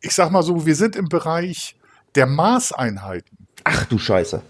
ich 0.00 0.14
sag 0.14 0.30
mal 0.30 0.42
so, 0.42 0.64
wir 0.66 0.76
sind 0.76 0.96
im 0.96 1.08
Bereich 1.08 1.76
der 2.14 2.26
Maßeinheiten. 2.26 3.48
Ach 3.64 3.84
du 3.86 3.98
Scheiße. 3.98 4.42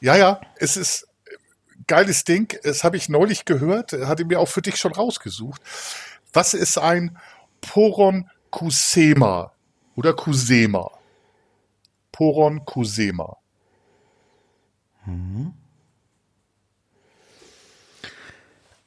Ja, 0.00 0.16
ja, 0.16 0.40
es 0.56 0.76
ist 0.76 1.06
geiles 1.86 2.24
Ding. 2.24 2.56
Das 2.64 2.82
habe 2.82 2.96
ich 2.96 3.08
neulich 3.08 3.44
gehört, 3.44 3.92
hatte 3.92 4.24
mir 4.24 4.40
auch 4.40 4.48
für 4.48 4.62
dich 4.62 4.76
schon 4.76 4.92
rausgesucht. 4.92 5.60
Was 6.32 6.54
ist 6.54 6.78
ein 6.78 7.18
Poron 7.62 8.28
Kusema 8.50 9.52
oder 9.96 10.12
Kusema? 10.12 10.90
Poron 12.12 12.64
Kusema. 12.66 13.38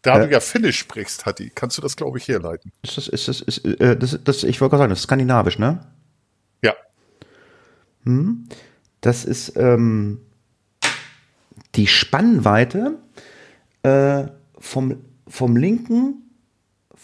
Da 0.01 0.19
du 0.19 0.31
ja 0.31 0.39
Finnisch 0.39 0.77
sprichst, 0.77 1.25
Hatti, 1.25 1.51
kannst 1.53 1.79
du 1.79 1.81
das, 1.81 1.95
glaube 1.95 2.19
ich, 2.19 2.27
herleiten. 2.27 2.71
Ist 2.83 2.97
das, 2.97 3.07
ist 3.07 3.27
das, 3.27 3.41
ist, 3.41 3.65
äh, 3.65 3.97
das, 3.97 4.19
das, 4.23 4.43
ich 4.43 4.61
wollte 4.61 4.71
gerade 4.71 4.83
sagen, 4.83 4.89
das 4.91 4.99
ist 4.99 5.03
skandinavisch, 5.03 5.57
ne? 5.57 5.91
Ja. 6.61 6.75
Das 9.01 9.25
ist 9.25 9.57
ähm, 9.57 10.21
die 11.73 11.87
Spannweite 11.87 12.99
äh, 13.81 14.25
vom, 14.59 15.03
vom 15.27 15.57
linken 15.57 16.24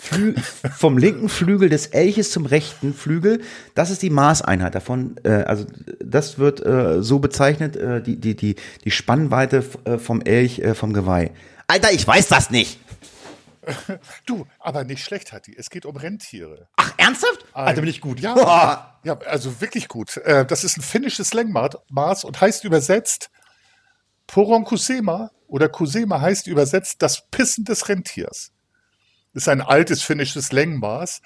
Flü 0.03 0.33
vom 0.77 0.97
linken 0.97 1.29
Flügel 1.29 1.69
des 1.69 1.85
Elches 1.85 2.31
zum 2.31 2.47
rechten 2.47 2.91
Flügel, 2.91 3.41
das 3.75 3.91
ist 3.91 4.01
die 4.01 4.09
Maßeinheit 4.09 4.73
davon. 4.73 5.15
Äh, 5.23 5.43
also 5.43 5.67
das 6.03 6.39
wird 6.39 6.65
äh, 6.65 7.03
so 7.03 7.19
bezeichnet, 7.19 7.75
äh, 7.75 8.01
die, 8.01 8.19
die, 8.19 8.35
die, 8.35 8.55
die 8.83 8.89
Spannweite 8.89 9.63
äh, 9.85 9.99
vom 9.99 10.21
Elch, 10.21 10.57
äh, 10.57 10.73
vom 10.73 10.93
Geweih. 10.93 11.29
Alter, 11.67 11.91
ich 11.91 12.07
weiß 12.07 12.27
das 12.29 12.49
nicht. 12.49 12.79
Du, 14.25 14.47
aber 14.57 14.83
nicht 14.85 15.03
schlecht, 15.03 15.33
Hatti. 15.33 15.55
Es 15.55 15.69
geht 15.69 15.85
um 15.85 15.95
Rentiere. 15.95 16.67
Ach, 16.77 16.93
ernsthaft? 16.97 17.45
Alter, 17.53 17.81
bin 17.81 17.89
ich 17.91 18.01
gut. 18.01 18.19
Ja, 18.19 18.33
Boah. 18.33 18.99
ja 19.03 19.19
also 19.19 19.61
wirklich 19.61 19.87
gut. 19.87 20.17
Äh, 20.17 20.47
Das 20.47 20.63
ist 20.63 20.77
ein 20.77 20.81
finnisches 20.81 21.35
Längmaß 21.35 22.23
und 22.23 22.41
heißt 22.41 22.65
übersetzt 22.65 23.29
Poron 24.25 24.63
Kusema 24.63 25.29
oder 25.47 25.69
Kusema 25.69 26.19
heißt 26.21 26.47
übersetzt 26.47 27.03
das 27.03 27.29
Pissen 27.29 27.65
des 27.65 27.87
Rentiers. 27.87 28.51
Ist 29.33 29.47
ein 29.47 29.61
altes 29.61 30.01
finnisches 30.03 30.51
Längmaß 30.51 31.21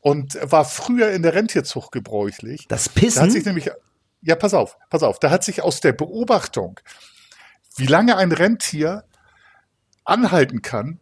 und 0.00 0.38
war 0.42 0.64
früher 0.64 1.10
in 1.10 1.22
der 1.22 1.34
Rentierzucht 1.34 1.92
gebräuchlich. 1.92 2.66
Das 2.68 2.84
Da 2.84 2.90
hat 3.00 3.30
sich 3.30 3.44
Pissen? 3.44 3.44
nämlich, 3.44 3.70
ja, 4.22 4.34
pass 4.34 4.54
auf, 4.54 4.78
pass 4.88 5.02
auf, 5.02 5.18
da 5.18 5.30
hat 5.30 5.44
sich 5.44 5.62
aus 5.62 5.80
der 5.80 5.92
Beobachtung, 5.92 6.80
wie 7.76 7.86
lange 7.86 8.16
ein 8.16 8.32
Rentier 8.32 9.04
anhalten 10.04 10.62
kann, 10.62 11.00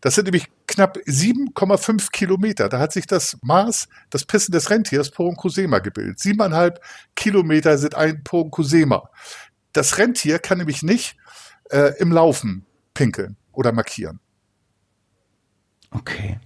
das 0.00 0.14
sind 0.14 0.24
nämlich 0.24 0.46
knapp 0.66 0.96
7,5 0.96 2.10
Kilometer. 2.12 2.68
Da 2.68 2.78
hat 2.78 2.92
sich 2.92 3.06
das 3.06 3.36
Maß, 3.42 3.88
das 4.10 4.24
Pissen 4.24 4.52
des 4.52 4.70
Rentiers 4.70 5.10
Poronkusema 5.10 5.80
gebildet. 5.80 6.20
Siebeneinhalb 6.20 6.80
Kilometer 7.16 7.78
sind 7.78 7.94
ein 7.94 8.22
Poronkusema. 8.22 9.10
Das 9.72 9.98
Rentier 9.98 10.38
kann 10.38 10.58
nämlich 10.58 10.82
nicht 10.82 11.16
äh, 11.70 11.98
im 11.98 12.12
Laufen 12.12 12.64
pinkeln 12.94 13.36
oder 13.52 13.72
markieren. 13.72 14.20
Okay. 15.90 16.38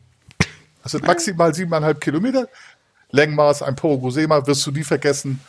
Das 0.83 0.93
sind 0.93 1.07
maximal 1.07 1.55
siebeneinhalb 1.55 2.01
Kilometer. 2.01 2.49
Längmaß, 3.11 3.63
ein 3.63 3.77
Porogosema, 3.77 4.47
wirst 4.47 4.67
du 4.67 4.71
nie 4.71 4.85
vergessen. 4.85 5.41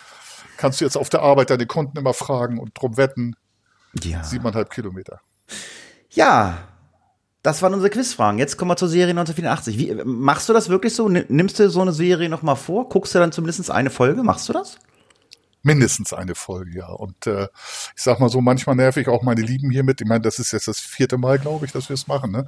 Kannst 0.57 0.79
du 0.81 0.85
jetzt 0.85 0.97
auf 0.97 1.09
der 1.09 1.21
Arbeit 1.21 1.49
deine 1.49 1.65
Kunden 1.65 1.97
immer 1.97 2.13
fragen 2.13 2.59
und 2.59 2.71
drum 2.79 2.97
wetten. 2.97 3.35
Ja. 4.03 4.23
Siebeneinhalb 4.23 4.69
Kilometer. 4.69 5.21
Ja, 6.11 6.57
das 7.41 7.61
waren 7.61 7.73
unsere 7.73 7.89
Quizfragen. 7.89 8.37
Jetzt 8.39 8.57
kommen 8.57 8.71
wir 8.71 8.77
zur 8.77 8.87
Serie 8.89 9.11
1984. 9.11 9.77
Wie, 9.77 9.93
machst 10.05 10.47
du 10.49 10.53
das 10.53 10.69
wirklich 10.69 10.95
so? 10.95 11.09
Ni- 11.09 11.25
Nimmst 11.27 11.59
du 11.59 11.69
so 11.69 11.81
eine 11.81 11.91
Serie 11.91 12.29
noch 12.29 12.41
mal 12.41 12.55
vor? 12.55 12.89
Guckst 12.89 13.15
du 13.15 13.19
dann 13.19 13.31
zumindest 13.31 13.69
eine 13.71 13.89
Folge? 13.89 14.23
Machst 14.23 14.47
du 14.49 14.53
das? 14.53 14.77
Mindestens 15.65 16.11
eine 16.11 16.35
Folge, 16.35 16.77
ja. 16.77 16.87
Und 16.87 17.25
äh, 17.25 17.47
ich 17.95 18.03
sag 18.03 18.19
mal 18.19 18.27
so, 18.27 18.41
manchmal 18.41 18.75
nerv 18.75 18.97
ich 18.97 19.07
auch 19.07 19.23
meine 19.23 19.41
Lieben 19.41 19.71
hier 19.71 19.83
mit. 19.83 20.01
Ich 20.01 20.07
meine, 20.07 20.21
das 20.21 20.37
ist 20.37 20.51
jetzt 20.51 20.67
das 20.67 20.79
vierte 20.79 21.17
Mal, 21.17 21.39
glaube 21.39 21.65
ich, 21.65 21.71
dass 21.71 21.87
wir 21.87 21.93
es 21.93 22.05
machen. 22.07 22.31
Ne? 22.31 22.45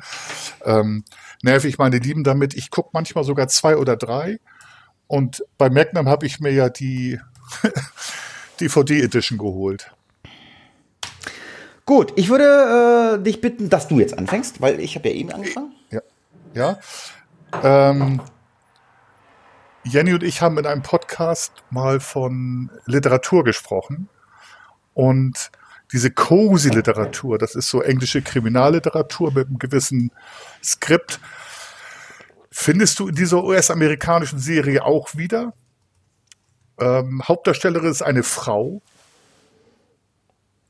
Ähm, 0.65 1.05
nerv 1.41 1.63
ich 1.63 1.77
meine 1.77 1.97
Lieben 1.97 2.25
damit. 2.25 2.53
Ich 2.53 2.69
gucke 2.69 2.89
manchmal 2.91 3.23
sogar 3.23 3.47
zwei 3.47 3.77
oder 3.77 3.95
drei. 3.95 4.39
Und 5.07 5.45
bei 5.57 5.69
Magnum 5.69 6.09
habe 6.09 6.25
ich 6.25 6.41
mir 6.41 6.51
ja 6.51 6.67
die 6.67 7.19
DVD-Edition 8.59 9.37
geholt. 9.37 9.91
Gut, 11.85 12.11
ich 12.15 12.29
würde 12.29 13.19
äh, 13.19 13.23
dich 13.23 13.39
bitten, 13.39 13.69
dass 13.69 13.87
du 13.87 13.99
jetzt 13.99 14.17
anfängst, 14.17 14.59
weil 14.59 14.79
ich 14.79 14.95
habe 14.95 15.07
ja 15.07 15.15
eben 15.15 15.31
angefangen. 15.31 15.71
Ja. 15.89 16.01
ja. 16.53 16.79
Ähm, 17.63 18.19
Jenny 19.85 20.13
und 20.13 20.23
ich 20.23 20.41
haben 20.41 20.57
in 20.57 20.65
einem 20.65 20.81
Podcast 20.81 21.51
mal 21.69 21.99
von 21.99 22.71
Literatur 22.85 23.43
gesprochen. 23.43 24.09
Und 24.93 25.51
diese 25.91 26.09
cozy 26.09 26.69
Literatur, 26.69 27.37
das 27.37 27.53
ist 27.55 27.69
so 27.69 27.81
englische 27.81 28.21
Kriminalliteratur 28.21 29.31
mit 29.31 29.47
einem 29.47 29.59
gewissen 29.59 30.11
Skript, 30.63 31.19
findest 32.49 32.97
du 32.99 33.07
in 33.07 33.15
dieser 33.15 33.43
US-amerikanischen 33.43 34.39
Serie 34.39 34.83
auch 34.83 35.15
wieder. 35.15 35.53
Ähm, 36.79 37.21
Hauptdarstellerin 37.23 37.91
ist 37.91 38.01
eine 38.01 38.23
Frau 38.23 38.81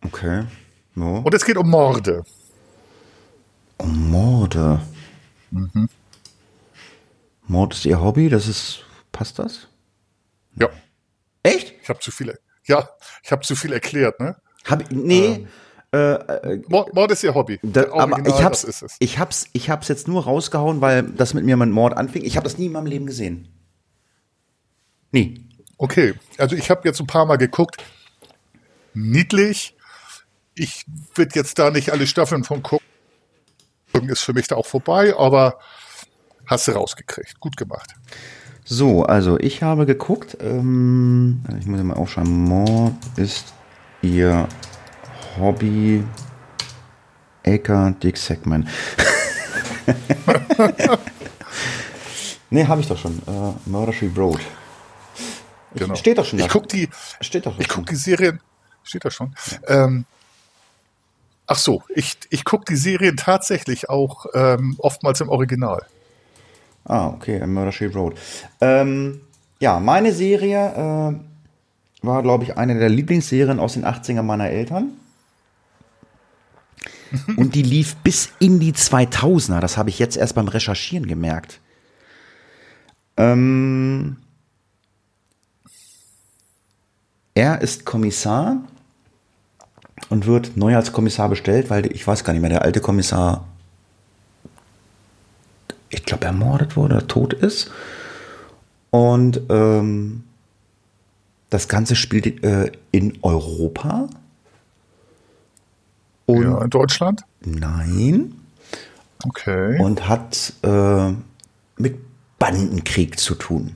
Okay. 0.05 0.45
No. 0.93 1.17
und 1.19 1.33
es 1.33 1.43
geht 1.43 1.57
um 1.57 1.69
Morde. 1.69 2.23
Um 3.77 4.09
Morde. 4.11 4.81
Mord 7.47 7.73
ist 7.73 7.85
ihr 7.85 7.99
Hobby, 8.01 8.29
das 8.29 8.47
ist. 8.47 8.84
Passt 9.15 9.39
das? 9.39 9.69
Ja, 10.59 10.69
Echt? 11.41 11.73
ich 11.81 11.87
habe 11.87 11.99
zu 11.99 12.11
viel, 12.11 12.37
ja, 12.65 12.89
ich 13.23 13.31
habe 13.31 13.43
zu 13.43 13.55
viel 13.55 13.71
erklärt, 13.71 14.19
ne? 14.19 14.35
Hab, 14.65 14.91
nee. 14.91 15.47
Mord, 16.67 16.93
Mord 16.93 17.11
ist 17.11 17.23
ihr 17.23 17.33
Hobby. 17.33 17.57
Da, 17.63 17.83
Der 17.83 17.93
aber 17.93 18.15
Original, 18.15 18.37
ich 18.37 18.43
hab's, 18.43 18.61
das 18.63 18.69
ist 18.69 18.81
es. 18.81 18.95
ich 18.99 19.17
hab's, 19.17 19.45
ich 19.53 19.69
hab's 19.69 19.87
jetzt 19.87 20.09
nur 20.09 20.25
rausgehauen, 20.25 20.81
weil 20.81 21.03
das 21.03 21.33
mit 21.33 21.45
mir 21.45 21.55
mit 21.55 21.69
Mord 21.69 21.95
anfing. 21.95 22.25
Ich 22.25 22.35
habe 22.35 22.43
das 22.43 22.57
nie 22.57 22.65
in 22.65 22.73
meinem 22.73 22.87
Leben 22.87 23.05
gesehen. 23.05 23.47
Nie. 25.13 25.47
Okay, 25.77 26.15
also 26.37 26.57
ich 26.57 26.69
habe 26.69 26.85
jetzt 26.85 26.99
ein 26.99 27.07
paar 27.07 27.25
Mal 27.25 27.37
geguckt. 27.37 27.81
Niedlich. 28.93 29.77
Ich 30.55 30.83
würde 31.13 31.35
jetzt 31.35 31.57
da 31.59 31.69
nicht 31.71 31.91
alle 31.93 32.05
Staffeln 32.07 32.43
von 32.43 32.61
gucken. 32.61 32.85
Ist 34.09 34.23
für 34.23 34.33
mich 34.33 34.47
da 34.49 34.57
auch 34.57 34.65
vorbei, 34.65 35.15
aber 35.15 35.59
hast 36.45 36.67
du 36.67 36.73
rausgekriegt. 36.73 37.39
Gut 37.39 37.55
gemacht. 37.55 37.95
So, 38.67 39.03
also 39.03 39.37
ich 39.39 39.61
habe 39.61 39.85
geguckt, 39.85 40.37
ähm, 40.41 41.43
ich 41.59 41.67
muss 41.67 41.77
ja 41.77 41.83
mal 41.83 41.93
aufschreiben, 41.93 42.45
Mord 42.45 42.93
ist 43.15 43.53
ihr 44.01 44.47
Hobby. 45.39 46.03
Aker 47.45 47.91
Dick 48.01 48.17
Segman. 48.17 48.67
nee, 52.49 52.65
habe 52.65 52.81
ich 52.81 52.87
doch 52.87 52.97
schon. 52.97 53.19
Äh, 53.27 53.69
Murder 53.69 53.93
She 53.93 54.09
Wrote. 54.15 54.41
Genau. 55.75 55.93
Steht 55.93 56.17
doch 56.17 56.25
schon 56.25 56.39
Ich 56.39 56.45
da. 56.45 56.51
guck 56.51 56.67
die, 56.69 56.89
Steht 57.21 57.45
doch 57.45 57.59
ich 57.59 57.67
guck 57.67 57.85
die 57.85 57.95
Serien. 57.95 58.39
Steht 58.83 59.05
da 59.05 59.11
schon. 59.11 59.35
Ähm, 59.67 60.05
Ach 61.47 61.57
so, 61.57 61.83
ich, 61.93 62.17
ich 62.31 62.43
gucke 62.43 62.65
die 62.67 62.75
Serien 62.75 63.17
tatsächlich 63.17 63.87
auch 63.89 64.25
ähm, 64.33 64.75
oftmals 64.79 65.21
im 65.21 65.29
Original. 65.29 65.85
Ah, 66.85 67.07
okay, 67.07 67.45
Murder 67.45 67.71
She 67.71 67.85
Road. 67.87 68.15
Ähm, 68.61 69.21
ja, 69.59 69.79
meine 69.79 70.13
Serie 70.13 71.15
äh, 72.01 72.05
war, 72.05 72.23
glaube 72.23 72.43
ich, 72.43 72.57
eine 72.57 72.77
der 72.77 72.89
Lieblingsserien 72.89 73.59
aus 73.59 73.73
den 73.73 73.85
80ern 73.85 74.21
meiner 74.21 74.49
Eltern. 74.49 74.91
Und 77.37 77.55
die 77.55 77.63
lief 77.63 77.95
bis 77.97 78.29
in 78.39 78.59
die 78.59 78.73
2000er. 78.73 79.59
Das 79.59 79.77
habe 79.77 79.89
ich 79.89 79.99
jetzt 79.99 80.17
erst 80.17 80.35
beim 80.35 80.47
Recherchieren 80.47 81.07
gemerkt. 81.07 81.59
Ähm, 83.17 84.17
er 87.33 87.61
ist 87.61 87.85
Kommissar 87.85 88.57
und 90.09 90.25
wird 90.25 90.57
neu 90.57 90.75
als 90.75 90.91
Kommissar 90.91 91.29
bestellt, 91.29 91.69
weil 91.69 91.91
ich 91.91 92.05
weiß 92.05 92.23
gar 92.23 92.33
nicht 92.33 92.41
mehr, 92.41 92.49
der 92.49 92.63
alte 92.63 92.81
Kommissar, 92.81 93.47
ich 95.95 96.05
glaube, 96.05 96.25
ermordet 96.25 96.75
wurde 96.75 96.95
oder 96.95 97.07
tot 97.07 97.33
ist. 97.33 97.71
Und 98.91 99.41
ähm, 99.49 100.23
das 101.49 101.67
Ganze 101.67 101.95
spielt 101.95 102.43
äh, 102.43 102.71
in 102.91 103.17
Europa. 103.21 104.07
Und 106.25 106.43
ja, 106.43 106.61
in 106.61 106.69
Deutschland? 106.69 107.21
Nein. 107.41 108.35
Okay. 109.23 109.79
Und 109.79 110.07
hat 110.07 110.53
äh, 110.63 111.13
mit 111.77 111.99
Bandenkrieg 112.39 113.19
zu 113.19 113.35
tun. 113.35 113.75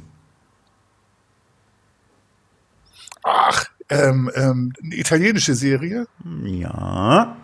Ach, 3.24 3.66
ähm, 3.90 4.32
ähm, 4.36 4.74
eine 4.84 4.96
italienische 4.96 5.56
Serie? 5.56 6.08
Ja. 6.44 7.36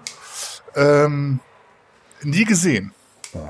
Ähm, 0.76 1.40
nie 2.24 2.46
gesehen. 2.46 2.92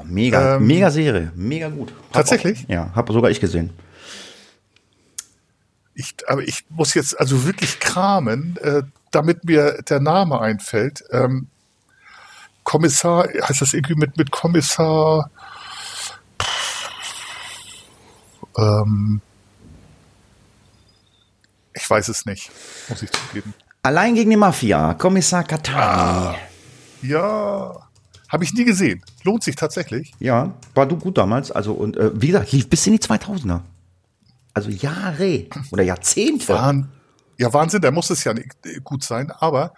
Mega, 0.03 0.55
ähm, 0.55 0.67
mega 0.67 0.91
Serie, 0.91 1.31
mega 1.35 1.69
gut. 1.69 1.89
Hab 1.89 2.13
tatsächlich? 2.13 2.65
Auch, 2.65 2.69
ja, 2.69 2.91
habe 2.95 3.13
sogar 3.13 3.31
ich 3.31 3.39
gesehen. 3.39 3.71
Ich, 5.93 6.15
aber 6.27 6.43
ich 6.43 6.65
muss 6.69 6.93
jetzt 6.93 7.19
also 7.19 7.45
wirklich 7.45 7.79
kramen, 7.79 8.57
äh, 8.57 8.83
damit 9.11 9.45
mir 9.45 9.81
der 9.89 9.99
Name 9.99 10.39
einfällt. 10.41 11.03
Ähm, 11.11 11.47
Kommissar, 12.63 13.27
heißt 13.29 13.61
das 13.61 13.73
irgendwie 13.73 13.95
mit, 13.95 14.17
mit 14.17 14.31
Kommissar? 14.31 15.29
Ähm, 18.57 19.21
ich 21.73 21.89
weiß 21.89 22.09
es 22.09 22.25
nicht, 22.25 22.51
muss 22.89 23.03
ich 23.03 23.11
zugeben. 23.11 23.53
Allein 23.83 24.15
gegen 24.15 24.31
die 24.31 24.37
Mafia, 24.37 24.95
Kommissar 24.95 25.43
Katani. 25.43 25.79
Ah, 25.79 26.35
ja, 27.01 27.84
habe 28.29 28.43
ich 28.43 28.53
nie 28.53 28.65
gesehen. 28.65 29.03
Lohnt 29.23 29.43
sich 29.43 29.55
tatsächlich. 29.55 30.13
Ja, 30.19 30.53
war 30.73 30.85
du 30.85 30.97
gut 30.97 31.17
damals. 31.17 31.51
Also, 31.51 31.73
und 31.73 31.97
äh, 31.97 32.11
wie 32.13 32.27
gesagt, 32.27 32.51
lief 32.51 32.69
bis 32.69 32.85
in 32.88 32.93
die 32.93 32.99
2000er. 32.99 33.61
Also 34.53 34.69
Jahre 34.69 35.47
oder 35.71 35.83
Jahrzehnte. 35.83 36.49
Wahn, 36.49 36.89
ja, 37.38 37.53
Wahnsinn, 37.53 37.81
da 37.81 37.91
muss 37.91 38.09
es 38.09 38.23
ja 38.23 38.33
nicht 38.33 38.55
gut 38.83 39.03
sein, 39.03 39.31
aber 39.31 39.73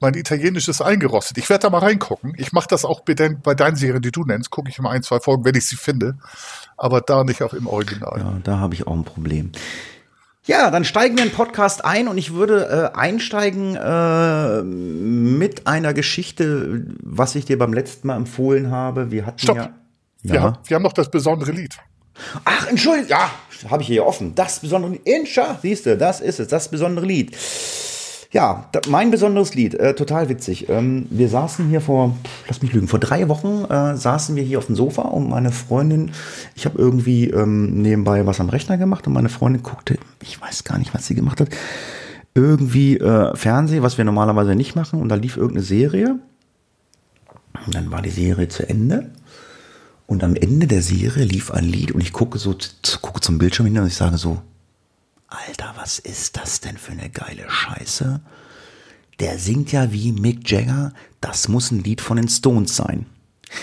mein 0.00 0.14
Italienisch 0.14 0.68
ist 0.68 0.82
eingerostet. 0.82 1.38
Ich 1.38 1.48
werde 1.48 1.62
da 1.62 1.70
mal 1.70 1.78
reingucken. 1.78 2.34
Ich 2.36 2.52
mache 2.52 2.68
das 2.68 2.84
auch 2.84 3.00
bei, 3.00 3.14
dein, 3.14 3.40
bei 3.40 3.54
deinen 3.54 3.76
Serien, 3.76 4.02
die 4.02 4.12
du 4.12 4.24
nennst, 4.24 4.50
gucke 4.50 4.68
ich 4.68 4.78
mal 4.78 4.90
ein, 4.90 5.02
zwei 5.02 5.20
Folgen, 5.20 5.44
wenn 5.44 5.54
ich 5.54 5.66
sie 5.66 5.76
finde. 5.76 6.18
Aber 6.76 7.00
da 7.00 7.24
nicht 7.24 7.42
auch 7.42 7.54
im 7.54 7.66
Original. 7.66 8.18
Ja, 8.18 8.38
da 8.44 8.58
habe 8.58 8.74
ich 8.74 8.86
auch 8.86 8.94
ein 8.94 9.04
Problem. 9.04 9.52
Ja, 10.46 10.70
dann 10.70 10.84
steigen 10.84 11.16
wir 11.16 11.24
in 11.24 11.30
den 11.30 11.34
Podcast 11.34 11.84
ein 11.84 12.06
und 12.06 12.18
ich 12.18 12.32
würde 12.32 12.92
äh, 12.94 12.96
einsteigen 12.96 13.74
äh, 13.74 14.62
mit 14.62 15.66
einer 15.66 15.92
Geschichte, 15.92 16.86
was 17.02 17.34
ich 17.34 17.46
dir 17.46 17.58
beim 17.58 17.72
letzten 17.72 18.06
Mal 18.06 18.16
empfohlen 18.16 18.70
habe. 18.70 19.10
Wir 19.10 19.26
hatten 19.26 19.40
Stopp. 19.40 19.56
ja. 19.56 19.70
Wir, 20.22 20.42
haben, 20.42 20.58
wir 20.64 20.74
haben 20.76 20.82
noch 20.82 20.92
das 20.92 21.10
besondere 21.10 21.52
Lied. 21.52 21.76
Ach, 22.44 22.68
entschuldigt, 22.68 23.10
ja, 23.10 23.30
habe 23.68 23.82
ich 23.82 23.88
hier 23.88 24.06
offen. 24.06 24.34
Das 24.34 24.60
besondere 24.60 24.92
Lied. 24.92 25.02
Inscha, 25.04 25.58
siehst 25.60 25.86
du, 25.86 25.96
das 25.96 26.20
ist 26.20 26.40
es, 26.40 26.48
das 26.48 26.70
besondere 26.70 27.06
Lied. 27.06 27.36
Ja, 28.32 28.70
mein 28.88 29.10
besonderes 29.10 29.54
Lied, 29.54 29.74
äh, 29.74 29.94
total 29.94 30.28
witzig. 30.28 30.68
Ähm, 30.68 31.06
wir 31.10 31.28
saßen 31.28 31.68
hier 31.68 31.80
vor, 31.80 32.16
lass 32.48 32.60
mich 32.60 32.72
lügen, 32.72 32.88
vor 32.88 32.98
drei 32.98 33.28
Wochen 33.28 33.64
äh, 33.64 33.96
saßen 33.96 34.34
wir 34.34 34.42
hier 34.42 34.58
auf 34.58 34.66
dem 34.66 34.74
Sofa 34.74 35.02
und 35.02 35.28
meine 35.28 35.52
Freundin, 35.52 36.10
ich 36.54 36.64
habe 36.64 36.78
irgendwie 36.78 37.30
ähm, 37.30 37.82
nebenbei 37.82 38.26
was 38.26 38.40
am 38.40 38.48
Rechner 38.48 38.78
gemacht 38.78 39.06
und 39.06 39.12
meine 39.12 39.28
Freundin 39.28 39.62
guckte, 39.62 39.98
ich 40.22 40.40
weiß 40.40 40.64
gar 40.64 40.78
nicht, 40.78 40.92
was 40.92 41.06
sie 41.06 41.14
gemacht 41.14 41.40
hat, 41.40 41.50
irgendwie 42.34 42.98
äh, 42.98 43.34
Fernsehen, 43.36 43.82
was 43.82 43.96
wir 43.96 44.04
normalerweise 44.04 44.54
nicht 44.54 44.74
machen 44.74 45.00
und 45.00 45.08
da 45.08 45.14
lief 45.14 45.36
irgendeine 45.36 45.64
Serie. 45.64 46.18
Und 47.64 47.74
dann 47.74 47.90
war 47.90 48.02
die 48.02 48.10
Serie 48.10 48.48
zu 48.48 48.68
Ende. 48.68 49.10
Und 50.06 50.22
am 50.22 50.36
Ende 50.36 50.66
der 50.66 50.82
Serie 50.82 51.24
lief 51.24 51.50
ein 51.50 51.64
Lied 51.64 51.92
und 51.92 52.00
ich 52.00 52.12
gucke 52.12 52.38
so, 52.38 52.54
gucke 53.02 53.20
zum 53.20 53.38
Bildschirm 53.38 53.66
hin 53.66 53.78
und 53.78 53.86
ich 53.86 53.96
sage 53.96 54.18
so, 54.18 54.40
Alter, 55.28 55.74
was 55.76 55.98
ist 55.98 56.36
das 56.36 56.60
denn 56.60 56.76
für 56.76 56.92
eine 56.92 57.10
geile 57.10 57.50
Scheiße? 57.50 58.20
Der 59.18 59.38
singt 59.38 59.72
ja 59.72 59.92
wie 59.92 60.12
Mick 60.12 60.48
Jagger, 60.48 60.92
das 61.20 61.48
muss 61.48 61.70
ein 61.70 61.82
Lied 61.82 62.00
von 62.00 62.16
den 62.16 62.28
Stones 62.28 62.76
sein. 62.76 63.06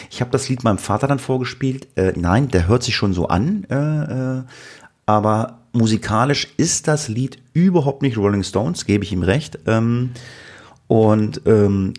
Ich 0.09 0.21
habe 0.21 0.31
das 0.31 0.49
Lied 0.49 0.63
meinem 0.63 0.77
Vater 0.77 1.07
dann 1.07 1.19
vorgespielt. 1.19 1.87
Äh, 1.95 2.13
nein, 2.15 2.47
der 2.49 2.67
hört 2.67 2.83
sich 2.83 2.95
schon 2.95 3.13
so 3.13 3.27
an, 3.27 3.65
äh, 3.69 3.75
äh, 4.39 4.43
aber 5.05 5.59
musikalisch 5.73 6.47
ist 6.57 6.87
das 6.87 7.07
Lied 7.07 7.39
überhaupt 7.53 8.01
nicht 8.01 8.17
Rolling 8.17 8.43
Stones, 8.43 8.85
gebe 8.85 9.03
ich 9.03 9.11
ihm 9.11 9.23
recht. 9.23 9.59
Ähm, 9.65 10.11
und 10.87 11.41
ähm, 11.45 11.93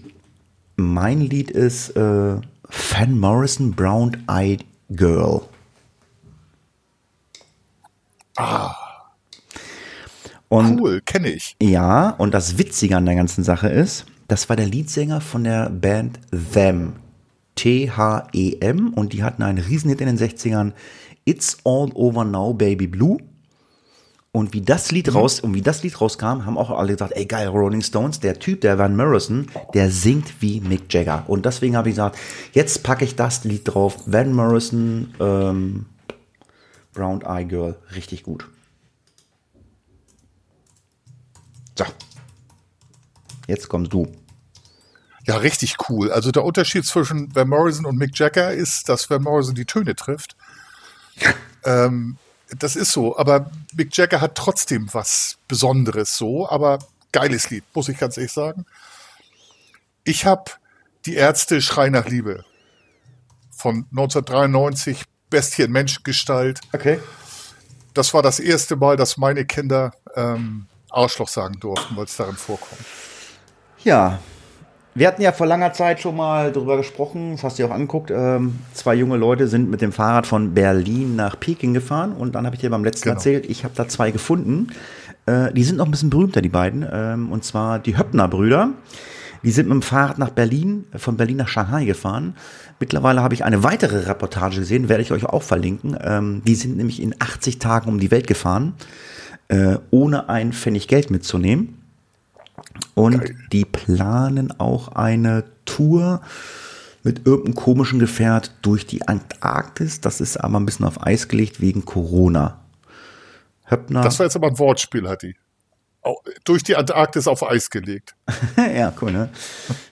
mein 0.76 1.20
Lied 1.20 1.50
ist 1.50 1.90
äh, 1.90 2.36
Van 2.40 3.18
Morrison 3.18 3.72
Brown 3.72 4.16
Eyed 4.28 4.64
Girl. 4.90 5.42
Ah. 8.36 8.83
Und, 10.54 10.80
cool, 10.80 11.00
kenne 11.00 11.30
ich. 11.30 11.56
Ja, 11.60 12.10
und 12.10 12.32
das 12.32 12.58
Witzige 12.58 12.96
an 12.96 13.06
der 13.06 13.16
ganzen 13.16 13.42
Sache 13.42 13.68
ist, 13.68 14.06
das 14.28 14.48
war 14.48 14.56
der 14.56 14.66
Leadsänger 14.66 15.20
von 15.20 15.44
der 15.44 15.68
Band 15.68 16.20
Them. 16.52 16.94
T-H-E-M. 17.56 18.92
Und 18.94 19.12
die 19.12 19.22
hatten 19.22 19.42
einen 19.42 19.58
Riesenhit 19.58 20.00
in 20.00 20.06
den 20.06 20.18
60ern. 20.18 20.72
It's 21.24 21.58
All 21.64 21.90
Over 21.94 22.24
Now, 22.24 22.52
Baby 22.52 22.86
Blue. 22.86 23.18
Und 24.32 24.52
wie 24.52 24.62
das 24.62 24.90
Lied 24.90 25.06
mhm. 25.06 25.12
raus, 25.12 25.38
und 25.40 25.54
wie 25.54 25.62
das 25.62 25.84
Lied 25.84 26.00
rauskam, 26.00 26.44
haben 26.44 26.58
auch 26.58 26.70
alle 26.70 26.92
gesagt, 26.92 27.12
ey 27.14 27.24
geil, 27.24 27.46
Rolling 27.46 27.82
Stones, 27.82 28.18
der 28.18 28.38
Typ, 28.40 28.62
der 28.62 28.78
Van 28.78 28.96
Morrison, 28.96 29.46
der 29.74 29.90
singt 29.92 30.42
wie 30.42 30.60
Mick 30.60 30.92
Jagger. 30.92 31.22
Und 31.28 31.46
deswegen 31.46 31.76
habe 31.76 31.88
ich 31.88 31.94
gesagt, 31.94 32.18
jetzt 32.52 32.82
packe 32.82 33.04
ich 33.04 33.14
das 33.14 33.44
Lied 33.44 33.62
drauf. 33.64 33.98
Van 34.06 34.32
Morrison, 34.32 35.14
ähm, 35.20 35.86
Brown 36.92 37.22
Eye 37.22 37.44
Girl, 37.44 37.76
richtig 37.94 38.24
gut. 38.24 38.48
So. 41.76 41.84
Jetzt 43.46 43.68
kommst 43.68 43.92
du. 43.92 44.10
Ja, 45.26 45.36
richtig 45.36 45.76
cool. 45.88 46.12
Also 46.12 46.30
der 46.30 46.44
Unterschied 46.44 46.84
zwischen 46.84 47.34
Van 47.34 47.48
Morrison 47.48 47.86
und 47.86 47.96
Mick 47.96 48.18
Jagger 48.18 48.52
ist, 48.52 48.88
dass 48.88 49.08
Van 49.08 49.22
Morrison 49.22 49.54
die 49.54 49.64
Töne 49.64 49.94
trifft. 49.94 50.36
ähm, 51.64 52.18
das 52.58 52.76
ist 52.76 52.92
so, 52.92 53.16
aber 53.16 53.50
Mick 53.74 53.96
Jagger 53.96 54.20
hat 54.20 54.34
trotzdem 54.34 54.88
was 54.92 55.38
Besonderes 55.48 56.16
so, 56.16 56.48
aber 56.48 56.78
geiles 57.12 57.50
Lied, 57.50 57.64
muss 57.74 57.88
ich 57.88 57.98
ganz 57.98 58.16
ehrlich 58.16 58.32
sagen. 58.32 58.66
Ich 60.04 60.26
habe 60.26 60.50
die 61.06 61.14
Ärzte 61.14 61.62
Schrei 61.62 61.88
nach 61.88 62.06
Liebe 62.06 62.44
von 63.50 63.86
1993, 63.90 65.04
Bestie 65.30 65.62
in 65.62 65.72
Menschengestalt. 65.72 66.60
Okay. 66.72 67.00
Das 67.94 68.12
war 68.12 68.22
das 68.22 68.40
erste 68.40 68.76
Mal, 68.76 68.96
dass 68.96 69.16
meine 69.16 69.44
Kinder 69.46 69.94
ähm, 70.14 70.66
Arschloch 70.94 71.28
sagen 71.28 71.58
durften, 71.60 71.96
weil 71.96 72.04
es 72.04 72.16
darin 72.16 72.36
vorkommt. 72.36 72.80
Ja, 73.82 74.18
wir 74.96 75.08
hatten 75.08 75.22
ja 75.22 75.32
vor 75.32 75.46
langer 75.46 75.72
Zeit 75.72 76.00
schon 76.00 76.16
mal 76.16 76.52
darüber 76.52 76.76
gesprochen, 76.76 77.32
das 77.32 77.42
hast 77.42 77.58
du 77.58 77.64
dir 77.64 77.68
auch 77.68 77.74
angeguckt. 77.74 78.12
Ähm, 78.12 78.60
zwei 78.74 78.94
junge 78.94 79.16
Leute 79.16 79.48
sind 79.48 79.68
mit 79.68 79.80
dem 79.80 79.90
Fahrrad 79.90 80.24
von 80.24 80.54
Berlin 80.54 81.16
nach 81.16 81.38
Peking 81.38 81.74
gefahren 81.74 82.12
und 82.12 82.36
dann 82.36 82.46
habe 82.46 82.54
ich 82.54 82.60
dir 82.60 82.70
beim 82.70 82.84
letzten 82.84 83.08
genau. 83.08 83.16
erzählt, 83.16 83.46
ich 83.46 83.64
habe 83.64 83.74
da 83.74 83.88
zwei 83.88 84.12
gefunden. 84.12 84.68
Äh, 85.26 85.52
die 85.52 85.64
sind 85.64 85.78
noch 85.78 85.86
ein 85.86 85.90
bisschen 85.90 86.10
berühmter, 86.10 86.42
die 86.42 86.48
beiden, 86.48 86.86
ähm, 86.90 87.32
und 87.32 87.42
zwar 87.42 87.80
die 87.80 87.98
Höppner-Brüder. 87.98 88.70
Die 89.42 89.50
sind 89.50 89.68
mit 89.68 89.74
dem 89.74 89.82
Fahrrad 89.82 90.18
nach 90.18 90.30
Berlin, 90.30 90.86
von 90.96 91.16
Berlin 91.16 91.38
nach 91.38 91.48
Shanghai 91.48 91.84
gefahren. 91.84 92.36
Mittlerweile 92.78 93.20
habe 93.20 93.34
ich 93.34 93.44
eine 93.44 93.64
weitere 93.64 94.06
Reportage 94.06 94.60
gesehen, 94.60 94.88
werde 94.88 95.02
ich 95.02 95.10
euch 95.10 95.26
auch 95.26 95.42
verlinken. 95.42 95.98
Ähm, 96.00 96.42
die 96.46 96.54
sind 96.54 96.76
nämlich 96.76 97.02
in 97.02 97.16
80 97.18 97.58
Tagen 97.58 97.88
um 97.88 97.98
die 97.98 98.12
Welt 98.12 98.28
gefahren 98.28 98.74
äh, 99.48 99.78
ohne 99.90 100.28
ein 100.28 100.52
Pfennig 100.52 100.88
Geld 100.88 101.10
mitzunehmen. 101.10 101.80
Und 102.94 103.20
Geil. 103.20 103.36
die 103.52 103.64
planen 103.64 104.58
auch 104.58 104.88
eine 104.88 105.44
Tour 105.64 106.20
mit 107.02 107.26
irgendeinem 107.26 107.54
komischen 107.54 107.98
Gefährt 107.98 108.52
durch 108.62 108.86
die 108.86 109.06
Antarktis. 109.06 110.00
Das 110.00 110.20
ist 110.20 110.38
aber 110.38 110.58
ein 110.58 110.66
bisschen 110.66 110.86
auf 110.86 111.04
Eis 111.04 111.28
gelegt 111.28 111.60
wegen 111.60 111.84
Corona. 111.84 112.60
Höppner. 113.64 114.02
Das 114.02 114.18
war 114.18 114.26
jetzt 114.26 114.36
aber 114.36 114.48
ein 114.48 114.58
Wortspiel, 114.58 115.08
hat 115.08 115.22
die. 115.22 115.36
durch 116.44 116.62
die 116.62 116.76
Antarktis 116.76 117.28
auf 117.28 117.42
Eis 117.48 117.70
gelegt. 117.70 118.14
ja, 118.56 118.92
cool, 119.00 119.12
ne? 119.12 119.28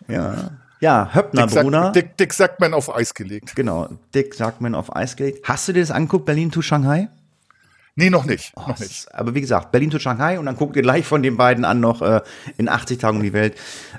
Ja. 0.08 0.50
Ja, 0.80 1.10
Höppner 1.14 1.46
Dick, 1.46 1.60
Bruna. 1.60 1.82
Sack, 1.84 1.92
Dick, 1.92 2.16
Dick 2.16 2.32
Sackman 2.32 2.74
auf 2.74 2.92
Eis 2.92 3.14
gelegt. 3.14 3.54
Genau, 3.54 3.88
Dick 4.14 4.34
Sackman 4.34 4.74
auf 4.74 4.94
Eis 4.96 5.14
gelegt. 5.14 5.48
Hast 5.48 5.68
du 5.68 5.72
dir 5.72 5.80
das 5.80 5.92
angeguckt, 5.92 6.26
Berlin 6.26 6.50
to 6.50 6.60
Shanghai? 6.60 7.08
Nee, 7.94 8.08
noch 8.08 8.24
nicht. 8.24 8.52
Oh, 8.56 8.60
noch 8.68 8.78
nicht. 8.78 8.90
Ist, 8.90 9.14
aber 9.14 9.34
wie 9.34 9.40
gesagt, 9.42 9.70
Berlin 9.70 9.90
to 9.90 9.98
Shanghai 9.98 10.38
und 10.38 10.46
dann 10.46 10.56
guckt 10.56 10.76
ihr 10.76 10.82
gleich 10.82 11.04
von 11.04 11.22
den 11.22 11.36
beiden 11.36 11.64
an 11.64 11.80
noch 11.80 12.00
äh, 12.00 12.22
in 12.56 12.68
80 12.68 12.98
Tagen 12.98 13.18
um 13.18 13.22
die 13.22 13.34
Welt. 13.34 13.54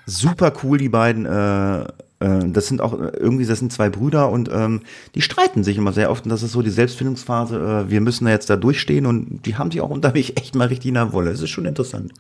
Super 0.08 0.52
cool, 0.64 0.80
die 0.80 0.90
beiden. 0.90 1.26
Äh, 1.26 1.82
äh, 2.24 2.50
das 2.50 2.68
sind 2.68 2.82
auch 2.82 2.94
irgendwie, 2.94 3.46
das 3.46 3.60
sind 3.60 3.72
zwei 3.72 3.90
Brüder 3.90 4.30
und 4.30 4.50
ähm, 4.52 4.82
die 5.14 5.22
streiten 5.22 5.64
sich 5.64 5.78
immer 5.78 5.94
sehr 5.94 6.10
oft. 6.10 6.24
Und 6.24 6.32
das 6.32 6.42
ist 6.42 6.54
so 6.54 6.64
die 6.64 6.72
Selbstfindungsphase. 6.72 7.86
Äh, 7.86 7.92
wir 7.92 8.02
müssen 8.02 8.26
da 8.26 8.32
jetzt 8.32 8.50
da 8.50 8.56
durchstehen 8.56 9.06
und 9.06 9.46
die 9.46 9.58
haben 9.58 9.70
sich 9.70 9.82
auch 9.82 9.90
unterwegs 9.90 10.32
echt 10.36 10.56
mal 10.56 10.68
richtig 10.68 10.90
in 10.90 10.96
der 10.96 11.14
Wolle. 11.14 11.32
Das 11.32 11.42
ist 11.42 11.52
schon 11.52 11.66
interessant. 11.66 12.14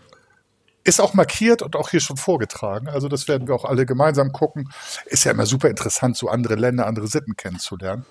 Ist 0.83 0.99
auch 0.99 1.13
markiert 1.13 1.61
und 1.61 1.77
auch 1.77 1.89
hier 1.89 2.01
schon 2.01 2.17
vorgetragen. 2.17 2.89
Also 2.89 3.07
das 3.07 3.29
werden 3.29 3.47
wir 3.47 3.55
auch 3.55 3.63
alle 3.63 3.85
gemeinsam 3.85 4.33
gucken. 4.33 4.69
Ist 5.05 5.23
ja 5.23 5.31
immer 5.31 5.45
super 5.45 5.69
interessant, 5.69 6.17
so 6.17 6.27
andere 6.27 6.55
Länder, 6.55 6.85
andere 6.85 7.07
Sitten 7.07 7.37
kennenzulernen. 7.37 8.05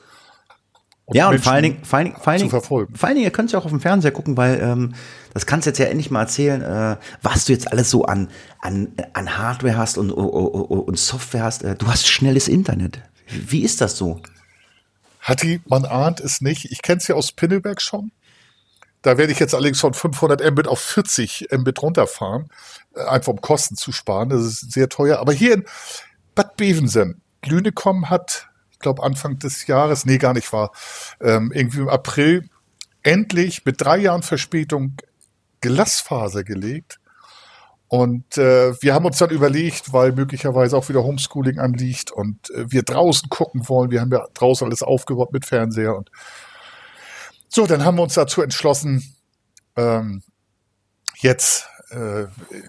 Und 1.06 1.16
ja, 1.16 1.28
und 1.28 1.40
vor 1.40 1.52
allen 1.52 1.64
Dingen, 1.64 1.84
vor 1.84 1.98
allen 1.98 2.06
Dingen, 2.06 2.16
vor 2.16 2.28
allen 2.28 2.38
Dingen, 2.38 2.50
verfolgen. 2.50 2.94
vor 2.94 3.08
allen 3.08 3.16
Dingen, 3.16 3.24
ihr 3.24 3.32
könnt 3.32 3.46
es 3.46 3.52
ja 3.52 3.58
auch 3.58 3.64
auf 3.64 3.70
dem 3.70 3.80
Fernseher 3.80 4.12
gucken, 4.12 4.36
weil 4.36 4.60
ähm, 4.60 4.94
das 5.34 5.46
kannst 5.46 5.66
du 5.66 5.70
jetzt 5.70 5.78
ja 5.78 5.86
endlich 5.86 6.10
mal 6.10 6.20
erzählen, 6.20 6.62
äh, 6.62 6.96
was 7.22 7.46
du 7.46 7.52
jetzt 7.52 7.70
alles 7.72 7.90
so 7.90 8.04
an, 8.04 8.28
an, 8.60 8.92
an 9.12 9.36
Hardware 9.36 9.76
hast 9.76 9.98
und, 9.98 10.12
und, 10.12 10.26
und 10.26 10.98
Software 10.98 11.42
hast. 11.42 11.64
Äh, 11.64 11.74
du 11.74 11.88
hast 11.88 12.06
schnelles 12.06 12.46
Internet. 12.46 13.02
Wie 13.26 13.62
ist 13.62 13.80
das 13.80 13.96
so? 13.96 14.20
Hatti, 15.20 15.60
man 15.66 15.84
ahnt 15.84 16.20
es 16.20 16.40
nicht. 16.40 16.70
Ich 16.70 16.82
kenne 16.82 16.98
es 16.98 17.08
ja 17.08 17.14
aus 17.14 17.32
Pinneberg 17.32 17.80
schon. 17.80 18.12
Da 19.02 19.18
werde 19.18 19.32
ich 19.32 19.40
jetzt 19.40 19.54
allerdings 19.54 19.80
von 19.80 19.94
500 19.94 20.48
Mbit 20.52 20.68
auf 20.68 20.80
40 20.80 21.48
Mbit 21.50 21.82
runterfahren, 21.82 22.48
äh, 22.94 23.04
einfach 23.04 23.32
um 23.32 23.40
Kosten 23.40 23.76
zu 23.76 23.90
sparen. 23.90 24.28
Das 24.28 24.42
ist 24.42 24.72
sehr 24.72 24.88
teuer. 24.88 25.18
Aber 25.18 25.32
hier 25.32 25.54
in 25.54 25.64
Bad 26.34 26.56
Bevensen, 26.56 27.20
Lünecom 27.44 28.08
hat 28.10 28.48
glaube 28.82 29.02
Anfang 29.02 29.38
des 29.38 29.66
Jahres, 29.66 30.04
nee, 30.04 30.18
gar 30.18 30.34
nicht 30.34 30.52
war, 30.52 30.72
ähm, 31.20 31.52
irgendwie 31.54 31.80
im 31.80 31.88
April 31.88 32.48
endlich 33.02 33.64
mit 33.64 33.80
drei 33.80 33.98
Jahren 33.98 34.22
Verspätung 34.22 34.96
Glasfaser 35.60 36.44
gelegt. 36.44 36.98
Und 37.88 38.38
äh, 38.38 38.72
wir 38.82 38.94
haben 38.94 39.04
uns 39.04 39.18
dann 39.18 39.30
überlegt, 39.30 39.92
weil 39.92 40.12
möglicherweise 40.12 40.76
auch 40.76 40.88
wieder 40.88 41.04
Homeschooling 41.04 41.58
anliegt 41.58 42.10
und 42.10 42.50
äh, 42.50 42.70
wir 42.70 42.82
draußen 42.82 43.28
gucken 43.28 43.68
wollen. 43.68 43.90
Wir 43.90 44.00
haben 44.00 44.10
ja 44.10 44.24
draußen 44.32 44.66
alles 44.66 44.82
aufgebaut 44.82 45.32
mit 45.32 45.44
Fernseher 45.44 45.94
und 45.94 46.10
so, 47.54 47.66
dann 47.66 47.84
haben 47.84 47.98
wir 47.98 48.02
uns 48.02 48.14
dazu 48.14 48.40
entschlossen, 48.40 49.14
ähm, 49.76 50.22
jetzt 51.18 51.68
äh, 51.90 52.24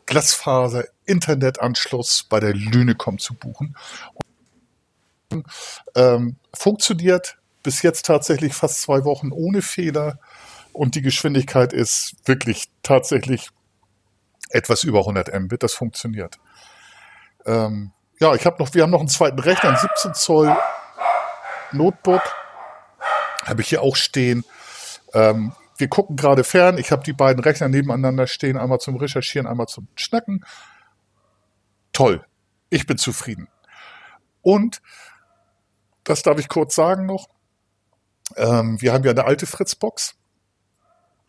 Glasfaser 0.05 0.83
Internetanschluss 1.05 2.23
bei 2.23 2.41
der 2.41 2.53
Lünecom 2.53 3.17
zu 3.17 3.33
buchen. 3.33 3.77
Ähm, 5.95 6.37
funktioniert 6.53 7.37
bis 7.63 7.81
jetzt 7.81 8.05
tatsächlich 8.05 8.53
fast 8.53 8.81
zwei 8.81 9.05
Wochen 9.05 9.31
ohne 9.31 9.61
Fehler 9.61 10.19
und 10.73 10.95
die 10.95 11.01
Geschwindigkeit 11.01 11.71
ist 11.71 12.15
wirklich 12.25 12.65
tatsächlich 12.83 13.49
etwas 14.49 14.83
über 14.83 14.99
100 14.99 15.33
Mbit. 15.39 15.63
Das 15.63 15.73
funktioniert. 15.73 16.39
Ähm, 17.45 17.91
ja, 18.19 18.35
ich 18.35 18.45
habe 18.45 18.61
noch, 18.61 18.73
wir 18.73 18.83
haben 18.83 18.91
noch 18.91 18.99
einen 18.99 19.09
zweiten 19.09 19.39
Rechner, 19.39 19.71
ein 19.71 19.77
17 19.77 20.13
Zoll 20.13 20.55
Notebook, 21.71 22.21
habe 23.45 23.61
ich 23.61 23.69
hier 23.69 23.81
auch 23.81 23.95
stehen. 23.95 24.45
Ähm, 25.13 25.53
wir 25.77 25.87
gucken 25.87 26.15
gerade 26.15 26.43
fern. 26.43 26.77
Ich 26.77 26.91
habe 26.91 27.03
die 27.03 27.13
beiden 27.13 27.43
Rechner 27.43 27.67
nebeneinander 27.67 28.27
stehen, 28.27 28.57
einmal 28.57 28.79
zum 28.79 28.95
Recherchieren, 28.95 29.47
einmal 29.47 29.67
zum 29.67 29.87
Schnacken. 29.95 30.45
Toll. 31.91 32.23
Ich 32.69 32.85
bin 32.85 32.97
zufrieden. 32.97 33.47
Und 34.41 34.81
das 36.03 36.23
darf 36.23 36.39
ich 36.39 36.49
kurz 36.49 36.75
sagen 36.75 37.05
noch. 37.05 37.29
Ähm, 38.35 38.81
wir 38.81 38.93
haben 38.93 39.03
ja 39.03 39.11
eine 39.11 39.25
alte 39.25 39.45
Fritzbox. 39.45 40.15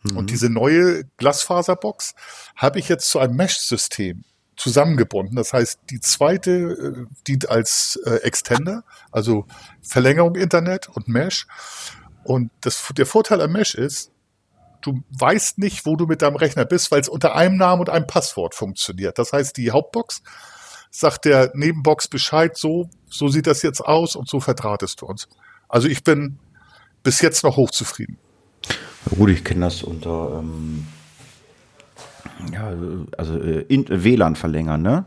Mhm. 0.03 0.17
Und 0.17 0.29
diese 0.29 0.49
neue 0.49 1.05
Glasfaserbox 1.17 2.15
habe 2.55 2.79
ich 2.79 2.89
jetzt 2.89 3.09
zu 3.09 3.19
einem 3.19 3.35
Mesh-System 3.35 4.23
zusammengebunden. 4.57 5.35
Das 5.35 5.53
heißt, 5.53 5.81
die 5.89 5.99
zweite 5.99 6.51
äh, 6.51 7.05
dient 7.27 7.49
als 7.49 7.99
äh, 8.05 8.17
Extender, 8.23 8.83
also 9.11 9.45
Verlängerung 9.81 10.35
Internet 10.35 10.89
und 10.89 11.07
Mesh. 11.07 11.47
Und 12.23 12.51
das, 12.61 12.83
der 12.97 13.05
Vorteil 13.05 13.41
am 13.41 13.51
Mesh 13.51 13.75
ist, 13.75 14.11
du 14.81 15.03
weißt 15.09 15.57
nicht, 15.57 15.85
wo 15.85 15.95
du 15.95 16.05
mit 16.05 16.21
deinem 16.21 16.35
Rechner 16.35 16.65
bist, 16.65 16.91
weil 16.91 17.01
es 17.01 17.09
unter 17.09 17.35
einem 17.35 17.57
Namen 17.57 17.81
und 17.81 17.89
einem 17.89 18.07
Passwort 18.07 18.55
funktioniert. 18.55 19.19
Das 19.19 19.33
heißt, 19.33 19.57
die 19.57 19.71
Hauptbox 19.71 20.21
sagt 20.99 21.25
der 21.25 21.51
Nebenbox 21.53 22.07
Bescheid, 22.07 22.57
so, 22.57 22.89
so 23.09 23.27
sieht 23.27 23.47
das 23.47 23.61
jetzt 23.61 23.81
aus 23.81 24.15
und 24.15 24.29
so 24.29 24.39
verdrahtest 24.39 25.01
du 25.01 25.05
uns. 25.05 25.27
Also 25.67 25.87
ich 25.87 26.03
bin 26.03 26.39
bis 27.03 27.21
jetzt 27.21 27.43
noch 27.43 27.57
hochzufrieden. 27.57 28.17
Gut, 29.09 29.29
ich 29.29 29.43
kenne 29.43 29.65
das 29.65 29.83
unter 29.83 30.39
ähm, 30.39 30.87
ja, 32.51 32.73
also 33.17 33.39
äh, 33.39 33.61
in, 33.67 33.85
WLAN 33.87 34.35
verlängern, 34.35 34.81
ne? 34.81 35.05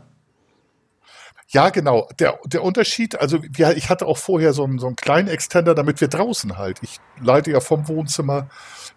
Ja, 1.51 1.69
genau. 1.69 2.07
Der, 2.19 2.39
der 2.45 2.63
Unterschied, 2.63 3.19
also 3.19 3.39
ja, 3.57 3.71
ich 3.71 3.89
hatte 3.89 4.05
auch 4.05 4.19
vorher 4.19 4.53
so 4.53 4.63
einen, 4.63 4.77
so 4.77 4.85
einen 4.85 4.95
kleinen 4.95 5.27
Extender, 5.27 5.73
damit 5.73 5.99
wir 5.99 6.07
draußen 6.07 6.57
halt. 6.57 6.77
Ich 6.83 6.99
leite 7.19 7.49
ja 7.49 7.59
vom 7.59 7.87
Wohnzimmer 7.87 8.49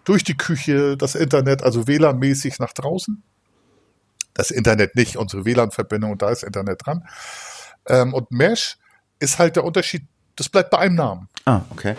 durch 0.03 0.23
die 0.23 0.37
Küche 0.37 0.95
das 0.95 1.15
Internet, 1.15 1.63
also 1.63 1.87
WLAN-mäßig 1.87 2.59
nach 2.59 2.73
draußen 2.73 3.23
das 4.33 4.51
Internet 4.51 4.95
nicht, 4.95 5.17
unsere 5.17 5.45
WLAN-Verbindung, 5.45 6.17
da 6.17 6.29
ist 6.29 6.43
Internet 6.43 6.85
dran. 6.85 7.07
Ähm, 7.87 8.13
und 8.13 8.31
Mesh 8.31 8.77
ist 9.19 9.39
halt 9.39 9.55
der 9.55 9.63
Unterschied, 9.63 10.05
das 10.35 10.49
bleibt 10.49 10.71
bei 10.71 10.79
einem 10.79 10.95
Namen. 10.95 11.29
Ah, 11.45 11.61
okay. 11.69 11.95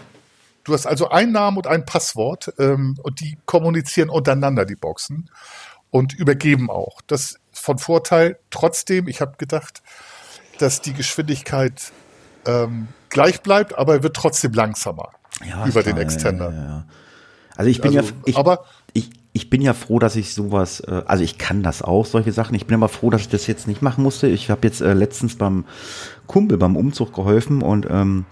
Du 0.64 0.72
hast 0.72 0.86
also 0.86 1.10
einen 1.10 1.32
Namen 1.32 1.58
und 1.58 1.66
ein 1.66 1.84
Passwort 1.84 2.52
ähm, 2.58 2.98
und 3.02 3.20
die 3.20 3.36
kommunizieren 3.44 4.08
untereinander, 4.08 4.64
die 4.64 4.76
Boxen, 4.76 5.30
und 5.90 6.12
übergeben 6.12 6.70
auch. 6.70 7.02
Das 7.06 7.20
ist 7.22 7.40
von 7.52 7.78
Vorteil. 7.78 8.38
Trotzdem, 8.50 9.06
ich 9.06 9.20
habe 9.20 9.36
gedacht, 9.36 9.80
dass 10.58 10.80
die 10.80 10.92
Geschwindigkeit 10.92 11.92
ähm, 12.46 12.88
gleich 13.10 13.42
bleibt, 13.42 13.78
aber 13.78 14.02
wird 14.02 14.16
trotzdem 14.16 14.52
langsamer 14.54 15.10
ja, 15.46 15.64
über 15.66 15.82
klar, 15.82 15.94
den 15.94 15.98
Extender. 15.98 16.50
Ja, 16.50 16.64
ja, 16.64 16.84
also 17.56 17.70
ich 17.70 17.80
bin 17.80 17.96
also, 17.96 18.10
ja, 18.10 18.16
ich, 18.24 18.36
aber 18.36 18.64
ich, 19.34 19.50
bin 19.50 19.60
ja 19.60 19.74
froh, 19.74 19.98
dass 19.98 20.16
ich 20.16 20.32
sowas, 20.32 20.80
äh, 20.80 21.02
also 21.04 21.22
ich 21.22 21.36
kann 21.36 21.62
das 21.62 21.82
auch, 21.82 22.06
solche 22.06 22.32
Sachen. 22.32 22.54
Ich 22.54 22.66
bin 22.66 22.76
aber 22.76 22.88
froh, 22.88 23.10
dass 23.10 23.20
ich 23.20 23.28
das 23.28 23.46
jetzt 23.46 23.68
nicht 23.68 23.82
machen 23.82 24.02
musste. 24.02 24.28
Ich 24.28 24.48
habe 24.48 24.66
jetzt 24.66 24.80
äh, 24.80 24.94
letztens 24.94 25.36
beim 25.36 25.64
Kumpel 26.26 26.56
beim 26.56 26.76
Umzug 26.76 27.12
geholfen 27.12 27.60
und 27.60 27.86
ähm, 27.90 28.24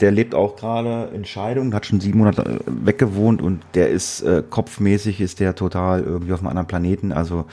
der 0.00 0.10
lebt 0.10 0.34
auch 0.34 0.56
gerade 0.56 1.10
in 1.14 1.24
Scheidung, 1.24 1.72
hat 1.74 1.86
schon 1.86 2.00
sieben 2.00 2.18
Monate 2.18 2.42
äh, 2.42 2.58
weggewohnt 2.66 3.40
und 3.40 3.62
der 3.74 3.90
ist 3.90 4.22
äh, 4.22 4.42
kopfmäßig, 4.48 5.20
ist 5.20 5.38
der 5.38 5.54
total 5.54 6.02
irgendwie 6.02 6.32
auf 6.32 6.40
einem 6.40 6.48
anderen 6.48 6.66
Planeten. 6.66 7.12
Also 7.12 7.44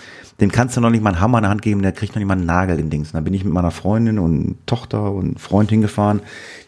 dem 0.42 0.52
kannst 0.52 0.76
du 0.78 0.82
noch 0.82 0.90
nicht 0.90 1.04
mal 1.04 1.12
einen 1.12 1.22
Hammer 1.22 1.38
in 1.38 1.44
der 1.44 1.52
Hand 1.52 1.62
geben, 1.62 1.82
der 1.82 1.92
kriegt 1.92 2.16
noch 2.16 2.20
nicht 2.20 2.28
mal 2.28 2.34
einen 2.38 2.46
Nagel 2.46 2.80
in 2.80 2.90
Dings. 2.90 3.10
Und 3.10 3.16
da 3.16 3.22
bin 3.22 3.34
ich 3.34 3.44
mit 3.44 3.54
meiner 3.54 3.72
Freundin 3.72 4.20
und 4.20 4.58
Tochter 4.66 5.12
und 5.12 5.40
Freund 5.40 5.70
hingefahren. 5.70 6.22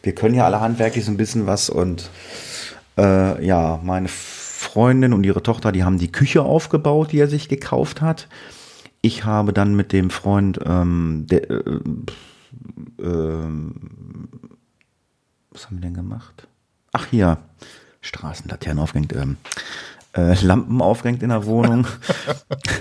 Wir 0.03 0.13
können 0.13 0.35
ja 0.35 0.45
alle 0.45 0.61
handwerklich 0.61 1.05
so 1.05 1.11
ein 1.11 1.17
bisschen 1.17 1.47
was 1.47 1.69
und 1.69 2.09
äh, 2.97 3.45
ja, 3.45 3.79
meine 3.83 4.09
Freundin 4.73 5.13
und 5.13 5.25
ihre 5.25 5.41
Tochter, 5.41 5.71
die 5.71 5.83
haben 5.83 5.97
die 5.97 6.11
Küche 6.11 6.43
aufgebaut, 6.43 7.11
die 7.11 7.19
er 7.19 7.27
sich 7.27 7.49
gekauft 7.49 8.01
hat. 8.01 8.27
Ich 9.01 9.25
habe 9.25 9.51
dann 9.51 9.75
mit 9.75 9.93
dem 9.93 10.11
Freund, 10.11 10.59
ähm, 10.63 11.25
der, 11.27 11.49
äh, 11.49 11.79
äh, 12.99 13.47
was 15.51 15.65
haben 15.65 15.77
wir 15.77 15.81
denn 15.81 15.95
gemacht? 15.95 16.47
Ach 16.91 17.07
hier, 17.07 17.39
Straßenlaternen 18.01 18.83
aufgehängt, 18.83 19.13
ähm, 19.13 19.37
äh, 20.15 20.39
Lampen 20.43 20.81
aufgehängt 20.81 21.23
in 21.23 21.29
der 21.29 21.45
Wohnung, 21.45 21.87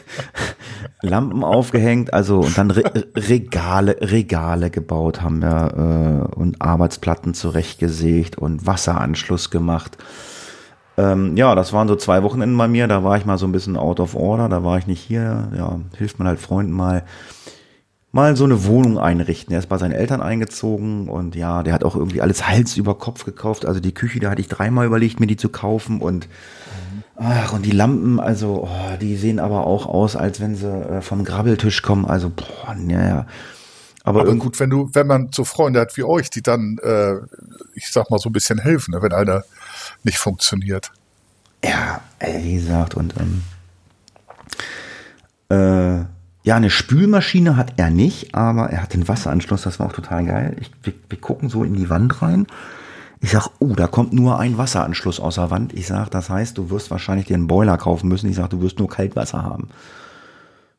Lampen 1.02 1.42
aufgehängt, 1.42 2.12
also 2.12 2.40
und 2.40 2.58
dann 2.58 2.70
Re 2.70 3.06
Regale, 3.14 3.96
Regale 4.00 4.70
gebaut 4.70 5.22
haben 5.22 5.40
wir 5.40 6.28
äh, 6.34 6.34
und 6.34 6.60
Arbeitsplatten 6.60 7.32
zurechtgesägt 7.32 8.36
und 8.36 8.66
Wasseranschluss 8.66 9.48
gemacht. 9.50 9.96
Ähm, 10.98 11.36
ja, 11.36 11.54
das 11.54 11.72
waren 11.72 11.86
so 11.86 11.94
zwei 11.94 12.24
Wochenenden 12.24 12.58
bei 12.58 12.66
mir. 12.66 12.88
Da 12.88 13.04
war 13.04 13.16
ich 13.16 13.24
mal 13.24 13.38
so 13.38 13.46
ein 13.46 13.52
bisschen 13.52 13.76
out 13.76 14.00
of 14.00 14.16
order. 14.16 14.48
Da 14.48 14.64
war 14.64 14.78
ich 14.78 14.88
nicht 14.88 15.00
hier. 15.00 15.48
Ja, 15.56 15.78
hilft 15.96 16.18
man 16.18 16.26
halt 16.26 16.40
Freunden 16.40 16.72
mal, 16.72 17.04
mal 18.10 18.34
so 18.34 18.44
eine 18.44 18.64
Wohnung 18.64 18.98
einrichten. 18.98 19.52
Er 19.52 19.60
ist 19.60 19.68
bei 19.68 19.78
seinen 19.78 19.92
Eltern 19.92 20.20
eingezogen 20.20 21.08
und 21.08 21.36
ja, 21.36 21.62
der 21.62 21.72
hat 21.72 21.84
auch 21.84 21.94
irgendwie 21.94 22.20
alles 22.20 22.48
Hals 22.48 22.76
über 22.76 22.96
Kopf 22.96 23.24
gekauft. 23.24 23.64
Also 23.64 23.78
die 23.78 23.94
Küche, 23.94 24.18
da 24.18 24.30
hatte 24.30 24.40
ich 24.40 24.48
dreimal 24.48 24.86
überlegt, 24.86 25.20
mir 25.20 25.28
die 25.28 25.36
zu 25.36 25.48
kaufen 25.48 26.00
und 26.00 26.28
Ach, 27.20 27.52
und 27.52 27.66
die 27.66 27.72
Lampen, 27.72 28.20
also, 28.20 28.68
oh, 28.68 28.96
die 29.00 29.16
sehen 29.16 29.40
aber 29.40 29.66
auch 29.66 29.86
aus, 29.86 30.14
als 30.14 30.38
wenn 30.38 30.54
sie 30.54 30.68
äh, 30.68 31.00
vom 31.00 31.24
Grabbeltisch 31.24 31.82
kommen. 31.82 32.06
Also, 32.06 32.30
boah, 32.30 32.76
naja. 32.76 33.26
Aber, 34.04 34.20
aber 34.20 34.36
gut, 34.36 34.60
wenn 34.60 34.70
du, 34.70 34.88
wenn 34.92 35.08
man 35.08 35.30
so 35.32 35.42
Freunde 35.42 35.80
hat 35.80 35.96
wie 35.96 36.04
euch, 36.04 36.30
die 36.30 36.42
dann, 36.42 36.78
äh, 36.80 37.16
ich 37.74 37.90
sag 37.90 38.08
mal, 38.08 38.20
so 38.20 38.28
ein 38.28 38.32
bisschen 38.32 38.60
helfen, 38.60 38.92
ne, 38.94 39.02
wenn 39.02 39.12
einer 39.12 39.42
nicht 40.04 40.18
funktioniert. 40.18 40.92
Ja, 41.64 42.00
wie 42.20 42.54
gesagt, 42.54 42.94
und 42.94 43.14
ähm, 43.18 43.42
äh, 45.50 46.04
Ja, 46.44 46.56
eine 46.56 46.70
Spülmaschine 46.70 47.56
hat 47.56 47.74
er 47.76 47.90
nicht, 47.90 48.34
aber 48.34 48.70
er 48.70 48.82
hat 48.82 48.94
den 48.94 49.06
Wasseranschluss, 49.06 49.62
das 49.62 49.78
war 49.78 49.86
auch 49.88 49.92
total 49.92 50.24
geil. 50.24 50.56
Ich, 50.60 50.70
wir, 50.82 50.94
wir 51.08 51.20
gucken 51.20 51.48
so 51.50 51.62
in 51.62 51.74
die 51.74 51.90
Wand 51.90 52.22
rein. 52.22 52.46
Ich 53.20 53.32
sag, 53.32 53.48
oh, 53.58 53.74
da 53.74 53.86
kommt 53.86 54.12
nur 54.12 54.38
ein 54.38 54.56
Wasseranschluss 54.56 55.20
aus 55.20 55.34
der 55.34 55.50
Wand. 55.50 55.74
Ich 55.74 55.88
sag, 55.88 56.08
das 56.10 56.30
heißt, 56.30 56.56
du 56.56 56.70
wirst 56.70 56.90
wahrscheinlich 56.90 57.26
dir 57.26 57.34
einen 57.34 57.48
Boiler 57.48 57.76
kaufen 57.76 58.08
müssen. 58.08 58.30
Ich 58.30 58.36
sag, 58.36 58.48
du 58.50 58.62
wirst 58.62 58.78
nur 58.78 58.88
Kaltwasser 58.88 59.42
haben. 59.42 59.68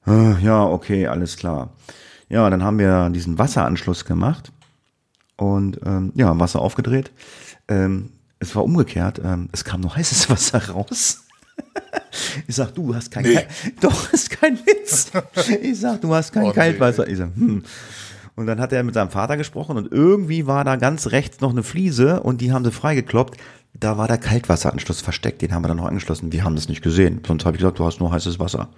Äh, 0.07 0.41
ja, 0.43 0.63
okay, 0.63 1.07
alles 1.07 1.37
klar. 1.37 1.69
Ja, 2.29 2.49
dann 2.49 2.63
haben 2.63 2.79
wir 2.79 3.09
diesen 3.09 3.37
Wasseranschluss 3.37 4.05
gemacht 4.05 4.51
und 5.35 5.79
ähm, 5.85 6.13
ja, 6.15 6.39
Wasser 6.39 6.61
aufgedreht. 6.61 7.11
Ähm, 7.67 8.11
es 8.39 8.55
war 8.55 8.63
umgekehrt. 8.63 9.19
Ähm, 9.23 9.49
es 9.51 9.63
kam 9.63 9.81
nur 9.81 9.95
heißes 9.95 10.29
Wasser 10.29 10.69
raus. 10.69 11.23
Ich 12.47 12.55
sag, 12.55 12.73
du 12.73 12.95
hast 12.95 13.11
kein 13.11 13.23
Nee. 13.23 13.33
Kalt 13.35 13.47
Doch, 13.81 14.13
ist 14.13 14.29
kein 14.29 14.57
Witz. 14.65 15.11
Ich 15.61 15.79
sag, 15.79 16.01
du 16.01 16.13
hast 16.13 16.31
kein 16.31 16.43
Oh, 16.43 16.47
nee. 16.47 16.53
Kaltwasser. 16.53 17.07
Ich 17.07 17.17
sag, 17.17 17.35
hm. 17.35 17.63
Und 18.35 18.45
dann 18.47 18.61
hat 18.61 18.71
er 18.71 18.83
mit 18.83 18.93
seinem 18.93 19.09
Vater 19.09 19.35
gesprochen 19.35 19.75
und 19.75 19.91
irgendwie 19.91 20.47
war 20.47 20.63
da 20.63 20.77
ganz 20.77 21.07
rechts 21.07 21.41
noch 21.41 21.49
eine 21.49 21.63
Fliese 21.63 22.21
und 22.21 22.39
die 22.39 22.53
haben 22.53 22.63
sie 22.63 22.71
freigekloppt. 22.71 23.37
Da 23.73 23.97
war 23.97 24.07
der 24.07 24.17
Kaltwasseranschluss 24.17 25.01
versteckt, 25.01 25.41
den 25.41 25.53
haben 25.53 25.63
wir 25.63 25.67
dann 25.67 25.77
noch 25.77 25.85
angeschlossen. 25.87 26.31
Wir 26.31 26.45
haben 26.45 26.55
das 26.55 26.69
nicht 26.69 26.81
gesehen. 26.81 27.21
Sonst 27.27 27.45
habe 27.45 27.57
ich 27.57 27.61
gesagt, 27.61 27.79
du 27.79 27.85
hast 27.85 27.99
nur 27.99 28.11
heißes 28.11 28.39
Wasser. 28.39 28.69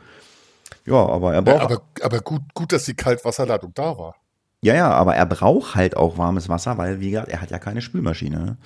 Ja, 0.88 0.96
aber 0.96 1.36
er 1.36 1.44
braucht, 1.44 1.62
Aber, 1.62 1.82
aber 2.02 2.20
gut, 2.22 2.42
gut, 2.56 2.72
dass 2.72 2.86
die 2.86 2.96
Kaltwasserleitung 2.96 3.72
da 3.76 3.96
war. 3.98 4.16
ja, 4.64 4.74
ja, 4.74 4.90
aber 4.90 5.16
er 5.16 5.28
braucht 5.28 5.76
halt 5.76 5.96
auch 5.96 6.18
warmes 6.18 6.50
Wasser, 6.50 6.78
weil, 6.80 7.00
wie 7.00 7.12
gesagt, 7.12 7.30
er 7.30 7.42
hat 7.42 7.52
ja 7.52 7.60
keine 7.60 7.82
Spülmaschine. 7.82 8.58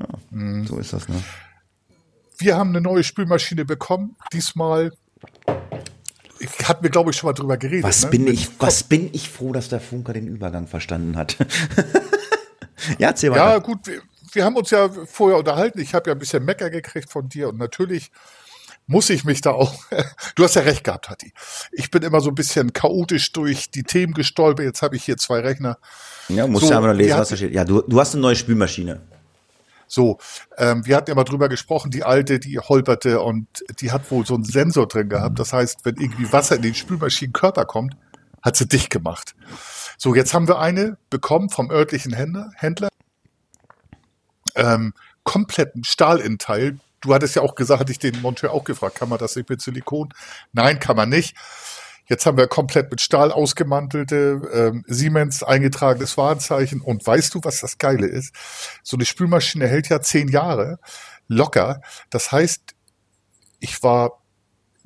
Ja, 0.00 0.06
Mhm. 0.30 0.66
So 0.66 0.78
ist 0.78 0.92
das, 0.92 1.08
ne? 1.08 1.22
Wir 2.38 2.56
haben 2.56 2.70
eine 2.70 2.80
neue 2.80 3.04
Spülmaschine 3.04 3.64
bekommen. 3.66 4.16
Diesmal, 4.32 4.92
ich 6.38 6.48
hatten 6.68 6.82
wir, 6.82 6.90
glaube 6.90 7.10
ich, 7.10 7.16
schon 7.16 7.28
mal 7.28 7.34
drüber 7.34 7.58
geredet. 7.58 7.84
Was 7.84 8.04
ne? 8.04 8.10
bin 8.10 8.26
ich, 8.26 8.48
was 8.58 8.82
bin 8.82 9.10
ich 9.12 9.28
froh, 9.28 9.52
dass 9.52 9.68
der 9.68 9.80
Funker 9.80 10.14
den 10.14 10.26
Übergang 10.26 10.66
verstanden 10.66 11.16
hat. 11.18 11.36
ja, 12.98 13.08
erzähl 13.08 13.30
Ja, 13.34 13.46
weiter. 13.48 13.60
gut, 13.60 13.86
wir, 13.86 14.00
wir 14.32 14.44
haben 14.44 14.56
uns 14.56 14.70
ja 14.70 14.88
vorher 14.88 15.38
unterhalten. 15.38 15.80
Ich 15.80 15.92
habe 15.92 16.08
ja 16.08 16.14
ein 16.14 16.18
bisschen 16.18 16.44
Mecker 16.44 16.70
gekriegt 16.70 17.10
von 17.10 17.28
dir 17.28 17.50
und 17.50 17.58
natürlich 17.58 18.10
muss 18.86 19.10
ich 19.10 19.24
mich 19.24 19.42
da 19.42 19.50
auch. 19.50 19.74
du 20.34 20.44
hast 20.44 20.54
ja 20.54 20.62
recht 20.62 20.82
gehabt, 20.84 21.10
Hatti. 21.10 21.32
Ich 21.72 21.90
bin 21.90 22.02
immer 22.02 22.20
so 22.20 22.30
ein 22.30 22.34
bisschen 22.34 22.72
chaotisch 22.72 23.32
durch 23.32 23.70
die 23.70 23.82
Themen 23.82 24.14
gestolpert. 24.14 24.64
Jetzt 24.64 24.80
habe 24.80 24.96
ich 24.96 25.04
hier 25.04 25.18
zwei 25.18 25.40
Rechner. 25.40 25.78
Ja, 26.28 26.46
musst 26.46 26.64
So, 26.64 26.70
ja 26.70 26.78
einfach 26.78 26.88
nur 26.88 26.96
lesen, 26.96 27.18
was 27.18 27.28
da 27.28 27.36
steht. 27.36 27.52
Ja, 27.52 27.64
du, 27.64 27.82
du 27.82 28.00
hast 28.00 28.14
eine 28.14 28.22
neue 28.22 28.36
Spülmaschine. 28.36 29.02
So, 29.90 30.18
ähm, 30.56 30.86
wir 30.86 30.96
hatten 30.96 31.10
ja 31.10 31.16
mal 31.16 31.24
drüber 31.24 31.48
gesprochen, 31.48 31.90
die 31.90 32.04
alte, 32.04 32.38
die 32.38 32.60
holperte 32.60 33.20
und 33.20 33.48
die 33.80 33.90
hat 33.90 34.08
wohl 34.12 34.24
so 34.24 34.34
einen 34.34 34.44
Sensor 34.44 34.86
drin 34.86 35.08
gehabt. 35.08 35.38
Das 35.40 35.52
heißt, 35.52 35.84
wenn 35.84 35.96
irgendwie 35.96 36.32
Wasser 36.32 36.54
in 36.56 36.62
den 36.62 36.76
Spülmaschinenkörper 36.76 37.64
kommt, 37.64 37.96
hat 38.40 38.56
sie 38.56 38.68
dicht 38.68 38.90
gemacht. 38.90 39.34
So, 39.98 40.14
jetzt 40.14 40.32
haben 40.32 40.46
wir 40.46 40.60
eine 40.60 40.96
bekommen 41.10 41.50
vom 41.50 41.70
örtlichen 41.70 42.12
Händler, 42.12 42.52
Händler 42.54 42.88
ähm, 44.54 44.94
kompletten 45.24 45.82
Stahlinnenteil. 45.82 46.78
Du 47.00 47.12
hattest 47.12 47.34
ja 47.34 47.42
auch 47.42 47.56
gesagt, 47.56 47.80
hatte 47.80 47.92
ich 47.92 47.98
den 47.98 48.20
Monteur 48.20 48.52
auch 48.52 48.64
gefragt, 48.64 48.94
kann 48.94 49.08
man 49.08 49.18
das 49.18 49.34
nicht 49.34 49.48
mit 49.48 49.60
Silikon? 49.60 50.10
Nein, 50.52 50.78
kann 50.78 50.96
man 50.96 51.08
nicht. 51.08 51.34
Jetzt 52.10 52.26
haben 52.26 52.36
wir 52.36 52.48
komplett 52.48 52.90
mit 52.90 53.00
Stahl 53.00 53.30
ausgemantelte 53.30 54.42
ähm, 54.52 54.84
Siemens 54.88 55.44
eingetragenes 55.44 56.16
Warenzeichen. 56.16 56.80
Und 56.80 57.06
weißt 57.06 57.32
du, 57.36 57.40
was 57.44 57.60
das 57.60 57.78
Geile 57.78 58.06
ist? 58.06 58.34
So 58.82 58.96
eine 58.96 59.06
Spülmaschine 59.06 59.68
hält 59.68 59.88
ja 59.90 60.00
zehn 60.00 60.26
Jahre 60.26 60.80
locker. 61.28 61.82
Das 62.10 62.32
heißt, 62.32 62.74
ich 63.60 63.80
war 63.84 64.24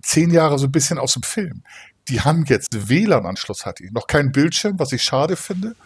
zehn 0.03 0.31
Jahre 0.31 0.59
so 0.59 0.67
ein 0.67 0.73
bisschen 0.73 0.99
aus 0.99 1.15
dem 1.15 1.23
Film. 1.23 1.63
Die 2.11 2.21
haben 2.21 2.45
jetzt 2.45 2.91
WLAN-Anschluss, 2.91 3.65
hat 3.65 3.79
die. 3.79 3.91
Noch 3.91 4.07
keinen 4.07 4.31
Bildschirm, 4.31 4.79
was 4.79 4.93
ich 4.93 5.03
schade 5.03 5.37
finde. 5.37 5.77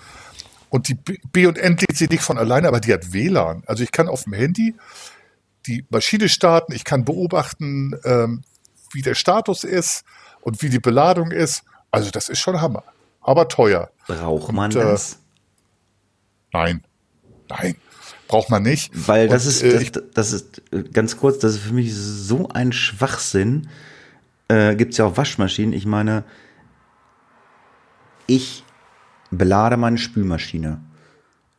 Und 0.70 0.88
die 0.88 0.96
B 0.96 1.46
und 1.46 1.56
N 1.56 1.76
lädt 1.76 1.96
sie 1.96 2.08
nicht 2.08 2.24
von 2.24 2.36
alleine, 2.36 2.66
aber 2.66 2.80
die 2.80 2.92
hat 2.92 3.12
WLAN. 3.12 3.62
Also 3.66 3.84
ich 3.84 3.92
kann 3.92 4.08
auf 4.08 4.24
dem 4.24 4.32
Handy 4.32 4.74
die 5.68 5.86
Maschine 5.90 6.28
starten, 6.28 6.72
ich 6.72 6.82
kann 6.82 7.04
beobachten, 7.04 7.94
ähm, 8.04 8.42
wie 8.92 9.02
der 9.02 9.14
Status 9.14 9.62
ist 9.62 10.04
und 10.40 10.62
wie 10.62 10.68
die 10.68 10.78
Beladung 10.78 11.30
ist. 11.30 11.64
Also 11.90 12.10
das 12.10 12.28
ist 12.28 12.38
schon 12.38 12.60
Hammer. 12.60 12.84
Aber 13.20 13.48
teuer. 13.48 13.90
Braucht 14.06 14.52
man 14.52 14.72
Und, 14.72 14.76
äh, 14.76 14.84
das? 14.84 15.18
Nein. 16.52 16.82
Nein. 17.48 17.76
Braucht 18.26 18.50
man 18.50 18.62
nicht. 18.62 18.90
Weil 19.08 19.28
das 19.28 19.44
Und, 19.44 19.50
ist, 19.50 19.62
äh, 19.62 19.72
das, 19.72 19.82
ich, 19.82 19.92
das 20.14 20.32
ist 20.32 20.62
äh, 20.72 20.82
ganz 20.82 21.16
kurz, 21.16 21.38
das 21.38 21.54
ist 21.54 21.60
für 21.60 21.74
mich 21.74 21.94
so 21.94 22.48
ein 22.48 22.72
Schwachsinn. 22.72 23.68
Äh, 24.48 24.76
Gibt 24.76 24.92
es 24.92 24.98
ja 24.98 25.06
auch 25.06 25.16
Waschmaschinen. 25.16 25.72
Ich 25.72 25.86
meine, 25.86 26.24
ich 28.26 28.64
belade 29.30 29.76
meine 29.76 29.98
Spülmaschine 29.98 30.80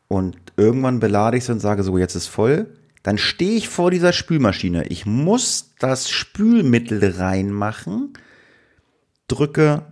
und 0.08 0.38
irgendwann 0.58 1.00
belade 1.00 1.38
ich 1.38 1.46
sie 1.46 1.52
und 1.52 1.60
sage 1.60 1.84
so, 1.84 1.98
jetzt 1.98 2.16
ist 2.16 2.28
voll. 2.28 2.76
Dann 3.04 3.18
stehe 3.18 3.58
ich 3.58 3.70
vor 3.70 3.92
dieser 3.92 4.12
Spülmaschine. 4.12 4.88
Ich 4.88 5.06
muss 5.06 5.72
das 5.80 6.10
Spülmittel 6.10 7.16
reinmachen, 7.18 8.14
drücke 9.30 9.84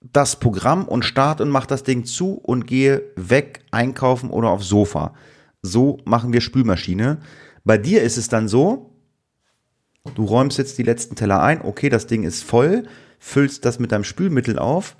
das 0.00 0.36
Programm 0.36 0.86
und 0.86 1.04
starte 1.04 1.42
und 1.42 1.50
mache 1.50 1.66
das 1.66 1.82
Ding 1.82 2.04
zu 2.04 2.34
und 2.34 2.66
gehe 2.66 3.02
weg 3.16 3.64
einkaufen 3.70 4.30
oder 4.30 4.50
aufs 4.50 4.68
Sofa. 4.68 5.14
So 5.62 5.98
machen 6.04 6.32
wir 6.32 6.40
Spülmaschine. 6.40 7.18
Bei 7.64 7.78
dir 7.78 8.02
ist 8.02 8.18
es 8.18 8.28
dann 8.28 8.46
so, 8.46 8.90
du 10.14 10.24
räumst 10.24 10.58
jetzt 10.58 10.76
die 10.78 10.82
letzten 10.82 11.16
Teller 11.16 11.42
ein, 11.42 11.62
okay, 11.62 11.88
das 11.88 12.06
Ding 12.06 12.22
ist 12.22 12.44
voll, 12.44 12.86
füllst 13.18 13.64
das 13.64 13.78
mit 13.78 13.92
deinem 13.92 14.04
Spülmittel 14.04 14.58
auf, 14.58 14.96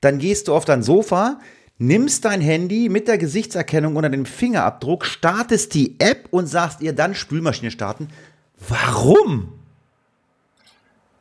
dann 0.00 0.18
gehst 0.18 0.48
du 0.48 0.54
auf 0.54 0.64
dein 0.64 0.82
Sofa, 0.82 1.38
nimmst 1.76 2.24
dein 2.24 2.40
Handy 2.40 2.88
mit 2.88 3.08
der 3.08 3.18
Gesichtserkennung 3.18 3.96
oder 3.96 4.08
dem 4.08 4.24
Fingerabdruck, 4.24 5.04
startest 5.04 5.74
die 5.74 6.00
App 6.00 6.28
und 6.30 6.46
sagst 6.46 6.80
ihr 6.80 6.94
dann 6.94 7.14
Spülmaschine 7.14 7.70
starten. 7.70 8.08
Warum? 8.68 9.52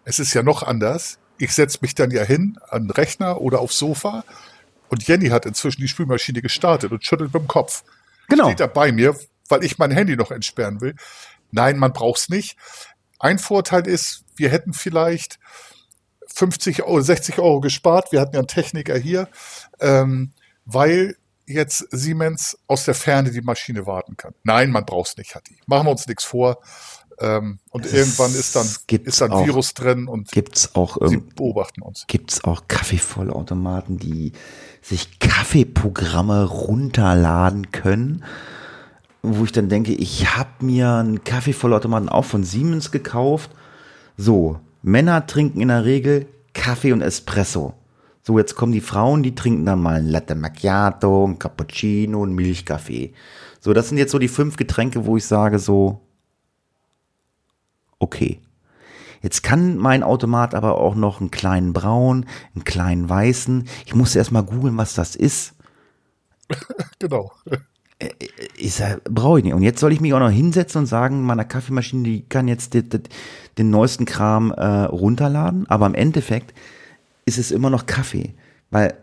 es 0.05 0.19
ist 0.19 0.33
ja 0.33 0.43
noch 0.43 0.63
anders. 0.63 1.17
Ich 1.43 1.53
setze 1.53 1.79
mich 1.81 1.93
dann 1.93 2.09
ja 2.11 2.23
hin 2.23 2.57
an 2.69 2.83
den 2.83 2.91
Rechner 2.91 3.41
oder 3.41 3.59
aufs 3.59 3.77
Sofa 3.77 4.23
und 4.87 5.05
Jenny 5.05 5.27
hat 5.27 5.45
inzwischen 5.45 5.81
die 5.81 5.89
Spülmaschine 5.89 6.41
gestartet 6.41 6.91
und 6.91 7.03
schüttelt 7.03 7.33
mit 7.33 7.41
dem 7.41 7.47
Kopf. 7.47 7.83
Genau. 8.29 8.45
Steht 8.45 8.61
da 8.61 8.67
bei 8.67 8.93
mir, 8.93 9.19
weil 9.49 9.63
ich 9.63 9.77
mein 9.77 9.91
Handy 9.91 10.15
noch 10.15 10.31
entsperren 10.31 10.79
will. 10.79 10.95
Nein, 11.51 11.77
man 11.77 11.91
braucht's 11.91 12.29
nicht. 12.29 12.55
Ein 13.19 13.39
Vorteil 13.39 13.87
ist, 13.87 14.23
wir 14.37 14.49
hätten 14.49 14.73
vielleicht 14.73 15.37
50 16.27 16.83
Euro, 16.83 17.01
60 17.01 17.39
Euro 17.39 17.59
gespart. 17.59 18.13
Wir 18.13 18.21
hatten 18.21 18.35
ja 18.35 18.39
einen 18.39 18.47
Techniker 18.47 18.97
hier, 18.97 19.27
ähm, 19.81 20.31
weil 20.63 21.17
jetzt 21.45 21.87
Siemens 21.91 22.57
aus 22.67 22.85
der 22.85 22.95
Ferne 22.95 23.31
die 23.31 23.41
Maschine 23.41 23.85
warten 23.85 24.15
kann. 24.15 24.33
Nein, 24.43 24.71
man 24.71 24.85
braucht's 24.85 25.17
nicht, 25.17 25.35
hat 25.35 25.49
die. 25.49 25.57
Machen 25.65 25.87
wir 25.87 25.91
uns 25.91 26.07
nichts 26.07 26.23
vor. 26.23 26.61
Ähm, 27.19 27.59
und 27.69 27.85
Es 27.85 27.93
irgendwann 27.93 28.31
ist 28.31 28.55
dann, 28.55 28.67
ist 29.03 29.21
dann 29.21 29.31
auch. 29.31 29.45
Virus 29.45 29.73
drin 29.73 30.07
und 30.07 30.31
Gibt's 30.31 30.75
auch 30.75 30.97
sie 31.07 31.15
ähm, 31.15 31.29
beobachten 31.35 31.81
uns. 31.81 32.05
gibt's 32.07 32.43
auch 32.43 32.67
Kaffeevollautomaten, 32.67 33.97
die 33.97 34.31
sich 34.81 35.19
Kaffeeprogramme 35.19 36.45
runterladen 36.45 37.71
können, 37.71 38.23
wo 39.21 39.45
ich 39.45 39.51
dann 39.51 39.69
denke, 39.69 39.93
ich 39.93 40.35
habe 40.35 40.65
mir 40.65 40.89
einen 40.91 41.23
Kaffeevollautomaten 41.23 42.09
auch 42.09 42.25
von 42.25 42.43
Siemens 42.43 42.91
gekauft. 42.91 43.51
So, 44.17 44.59
Männer 44.81 45.25
trinken 45.25 45.61
in 45.61 45.69
der 45.69 45.85
Regel 45.85 46.27
Kaffee 46.53 46.91
und 46.91 47.01
Espresso. 47.01 47.73
So, 48.21 48.37
jetzt 48.37 48.55
kommen 48.55 48.71
die 48.71 48.81
Frauen, 48.81 49.23
die 49.23 49.35
trinken 49.35 49.65
dann 49.65 49.81
mal 49.81 49.95
ein 49.95 50.07
Latte 50.07 50.35
Macchiato, 50.35 51.25
ein 51.25 51.39
Cappuccino, 51.39 52.25
ein 52.25 52.33
Milchkaffee. 52.33 53.13
So, 53.59 53.73
das 53.73 53.89
sind 53.89 53.97
jetzt 53.97 54.11
so 54.11 54.19
die 54.19 54.27
fünf 54.29 54.55
Getränke, 54.55 55.05
wo 55.05 55.17
ich 55.17 55.25
sage 55.25 55.59
so, 55.59 56.01
okay. 58.03 58.39
Jetzt 59.21 59.41
kann 59.41 59.77
mein 59.77 60.03
Automat 60.03 60.53
aber 60.53 60.77
auch 60.77 60.95
noch 60.95 61.21
einen 61.21 61.31
kleinen 61.31 61.71
braun, 61.71 62.25
einen 62.53 62.65
kleinen 62.65 63.09
weißen. 63.09 63.67
Ich 63.85 63.95
musste 63.95 64.19
erst 64.19 64.33
mal 64.33 64.43
googeln, 64.43 64.77
was 64.77 64.93
das 64.93 65.15
ist. 65.15 65.53
Genau. 66.99 67.31
Ich 68.57 68.75
sag, 68.75 69.03
brauche 69.05 69.39
ich 69.39 69.45
nicht. 69.45 69.53
Und 69.53 69.63
jetzt 69.63 69.79
soll 69.79 69.93
ich 69.93 70.01
mich 70.01 70.13
auch 70.13 70.19
noch 70.19 70.29
hinsetzen 70.29 70.79
und 70.79 70.85
sagen, 70.87 71.23
meine 71.23 71.45
Kaffeemaschine, 71.45 72.03
die 72.03 72.21
kann 72.27 72.47
jetzt 72.47 72.73
den, 72.73 72.89
den, 72.89 73.03
den 73.57 73.69
neuesten 73.69 74.05
Kram 74.05 74.51
äh, 74.51 74.65
runterladen. 74.65 75.69
Aber 75.69 75.85
im 75.85 75.95
Endeffekt 75.95 76.53
ist 77.25 77.37
es 77.37 77.51
immer 77.51 77.69
noch 77.69 77.85
Kaffee. 77.85 78.33
Weil 78.71 78.93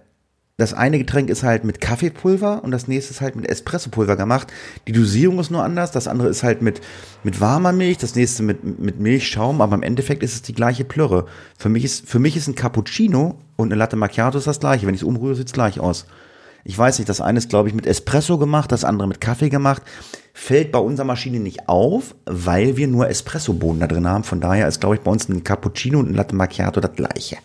das 0.61 0.75
eine 0.75 0.99
Getränk 0.99 1.31
ist 1.31 1.43
halt 1.43 1.65
mit 1.65 1.81
Kaffeepulver 1.81 2.63
und 2.63 2.71
das 2.71 2.87
nächste 2.87 3.15
ist 3.15 3.23
halt 3.23 3.35
mit 3.35 3.49
Espressopulver 3.49 4.17
gemacht. 4.17 4.53
Die 4.87 4.93
Dosierung 4.93 5.39
ist 5.39 5.51
nur 5.51 5.65
anders. 5.65 5.91
Das 5.91 6.07
andere 6.07 6.29
ist 6.29 6.43
halt 6.43 6.61
mit, 6.61 6.83
mit 7.25 7.41
warmer 7.41 7.73
Milch, 7.73 7.97
das 7.97 8.15
nächste 8.15 8.43
mit, 8.43 8.79
mit 8.79 9.01
Milchschaum. 9.01 9.63
Aber 9.63 9.75
im 9.75 9.83
Endeffekt 9.83 10.23
ist 10.23 10.35
es 10.35 10.43
die 10.43 10.53
gleiche 10.53 10.85
Plörre. 10.85 11.25
Für 11.59 11.71
mich 11.71 11.85
ist, 11.85 12.07
für 12.07 12.19
mich 12.19 12.37
ist 12.37 12.47
ein 12.47 12.57
Cappuccino 12.57 13.39
und 13.57 13.69
eine 13.69 13.77
Latte 13.77 13.97
Macchiato 13.97 14.37
ist 14.37 14.47
das 14.47 14.61
gleiche. 14.61 14.87
Wenn 14.87 14.95
ich 14.95 15.01
es 15.01 15.07
umrühre, 15.07 15.35
sieht 15.35 15.47
es 15.47 15.55
gleich 15.55 15.81
aus. 15.81 16.05
Ich 16.63 16.77
weiß 16.77 16.99
nicht, 16.99 17.09
das 17.09 17.23
eine 17.23 17.39
ist, 17.39 17.49
glaube 17.49 17.71
ich, 17.71 17.75
mit 17.75 17.87
Espresso 17.87 18.37
gemacht, 18.37 18.71
das 18.71 18.85
andere 18.85 19.09
mit 19.09 19.23
Kaffee 19.23 19.49
gemacht. 19.49 19.81
Fällt 20.35 20.73
bei 20.73 20.79
unserer 20.79 21.07
Maschine 21.07 21.41
nicht 21.41 21.71
auf, 21.71 22.15
weil 22.27 22.77
wir 22.77 22.87
nur 22.87 23.09
Espressobohnen 23.09 23.81
da 23.81 23.87
drin 23.87 24.07
haben. 24.07 24.25
Von 24.25 24.43
daher 24.43 24.69
ist, 24.69 24.81
glaube 24.81 24.97
ich, 24.97 25.01
bei 25.01 25.11
uns 25.11 25.27
ein 25.29 25.43
Cappuccino 25.43 25.99
und 25.99 26.11
ein 26.11 26.15
Latte 26.15 26.35
Macchiato 26.35 26.81
das 26.81 26.93
gleiche. 26.93 27.39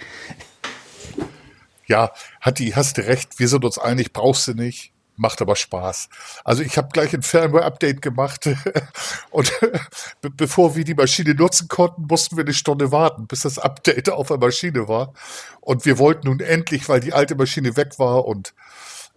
Ja, 1.87 2.11
hat 2.41 2.59
die, 2.59 2.75
hast 2.75 2.97
du 2.97 3.05
recht, 3.05 3.39
wir 3.39 3.47
sind 3.47 3.65
uns 3.65 3.77
einig, 3.77 4.13
brauchst 4.13 4.47
du 4.47 4.53
nicht. 4.53 4.91
Macht 5.17 5.41
aber 5.41 5.55
Spaß. 5.55 6.09
Also 6.43 6.61
ich 6.61 6.77
habe 6.77 6.89
gleich 6.91 7.13
ein 7.13 7.21
Firmware-Update 7.21 8.01
gemacht 8.01 8.49
und 9.31 9.49
be 10.21 10.29
bevor 10.29 10.75
wir 10.75 10.83
die 10.83 10.93
Maschine 10.93 11.33
nutzen 11.35 11.69
konnten, 11.69 12.07
mussten 12.09 12.35
wir 12.35 12.43
eine 12.43 12.53
Stunde 12.53 12.91
warten, 12.91 13.25
bis 13.25 13.41
das 13.43 13.57
Update 13.57 14.09
auf 14.09 14.27
der 14.27 14.39
Maschine 14.39 14.89
war. 14.89 15.13
Und 15.61 15.85
wir 15.85 15.99
wollten 15.99 16.27
nun 16.27 16.41
endlich, 16.41 16.89
weil 16.89 16.99
die 16.99 17.13
alte 17.13 17.35
Maschine 17.35 17.77
weg 17.77 17.97
war 17.97 18.25
und 18.25 18.53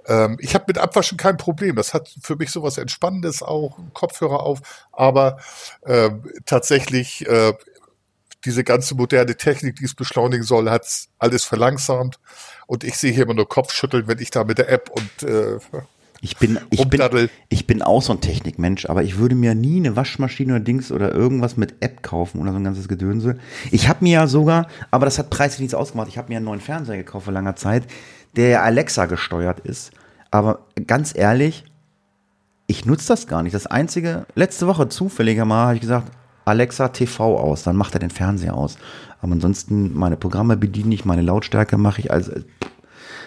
ähm, 0.07 0.37
ich 0.41 0.55
habe 0.55 0.65
mit 0.69 0.79
Abwaschen 0.79 1.19
kein 1.19 1.37
Problem. 1.37 1.77
Das 1.77 1.95
hat 1.95 2.15
für 2.23 2.37
mich 2.37 2.51
sowas 2.51 2.79
Entspannendes 2.79 3.43
auch, 3.43 3.79
Kopfhörer 3.93 4.41
auf. 4.41 4.61
Aber 4.93 5.39
äh, 5.83 6.11
tatsächlich 6.47 7.27
äh, 7.27 7.53
diese 8.45 8.65
ganze 8.65 8.95
moderne 8.95 9.37
Technik, 9.37 9.77
die 9.77 9.85
es 9.85 9.95
beschleunigen 9.95 10.45
soll, 10.45 10.71
hat 10.71 10.87
alles 11.19 11.45
verlangsamt. 11.45 12.19
Und 12.69 12.85
ich 12.85 12.97
sehe 12.97 13.13
hier 13.13 13.25
immer 13.25 13.35
nur 13.35 13.49
Kopfschütteln, 13.49 14.07
wenn 14.09 14.19
ich 14.19 14.31
da 14.31 14.45
mit 14.45 14.59
der 14.59 14.71
App 14.71 14.91
und 14.91 15.29
äh, 15.29 15.59
ich 16.21 16.37
bin, 16.37 16.59
ich 16.69 16.87
bin, 16.89 17.31
ich 17.49 17.67
bin 17.67 17.81
auch 17.81 18.03
so 18.03 18.13
ein 18.13 18.21
Technikmensch, 18.21 18.87
aber 18.87 19.03
ich 19.03 19.17
würde 19.17 19.35
mir 19.35 19.55
nie 19.55 19.79
eine 19.79 19.97
Waschmaschine 19.97 20.55
oder 20.55 20.65
Dings 20.65 20.93
oder 20.93 21.15
irgendwas 21.15 21.57
mit 21.57 21.77
App 21.81 22.03
kaufen 22.03 22.41
oder 22.43 22.53
so 22.53 22.59
ein 22.59 22.65
ganzes 22.65 22.87
Gedönse. 22.87 23.39
Ich 23.71 23.89
habe 23.89 24.05
mir 24.05 24.13
ja 24.13 24.27
sogar, 24.27 24.67
aber 24.91 25.07
das 25.07 25.19
hat 25.19 25.31
preislich 25.31 25.61
nichts 25.61 25.75
ausgemacht, 25.75 26.09
ich 26.09 26.19
habe 26.19 26.29
mir 26.29 26.37
einen 26.37 26.45
neuen 26.45 26.61
Fernseher 26.61 26.99
gekauft 26.99 27.25
vor 27.25 27.33
langer 27.33 27.57
Zeit, 27.57 27.85
der 28.37 28.49
ja 28.49 28.63
Alexa 28.63 29.07
gesteuert 29.07 29.61
ist. 29.61 29.93
Aber 30.31 30.67
ganz 30.87 31.17
ehrlich, 31.17 31.65
ich 32.67 32.85
nutze 32.85 33.09
das 33.09 33.27
gar 33.27 33.43
nicht. 33.43 33.55
Das 33.55 33.67
einzige, 33.67 34.27
letzte 34.35 34.67
Woche 34.67 34.91
zufälliger 34.91 35.47
mal 35.47 35.69
habe 35.69 35.77
ich 35.77 35.81
gesagt, 35.81 36.13
Alexa 36.45 36.89
TV 36.89 37.39
aus, 37.39 37.63
dann 37.63 37.77
macht 37.77 37.95
er 37.95 38.01
den 38.01 38.11
Fernseher 38.11 38.55
aus. 38.55 38.77
Aber 39.21 39.33
ansonsten 39.33 39.97
meine 39.97 40.17
Programme 40.17 40.57
bediene 40.57 40.95
ich, 40.95 41.05
meine 41.05 41.23
Lautstärke 41.23 41.77
mache 41.77 42.01
ich. 42.01 42.13
Also, 42.13 42.33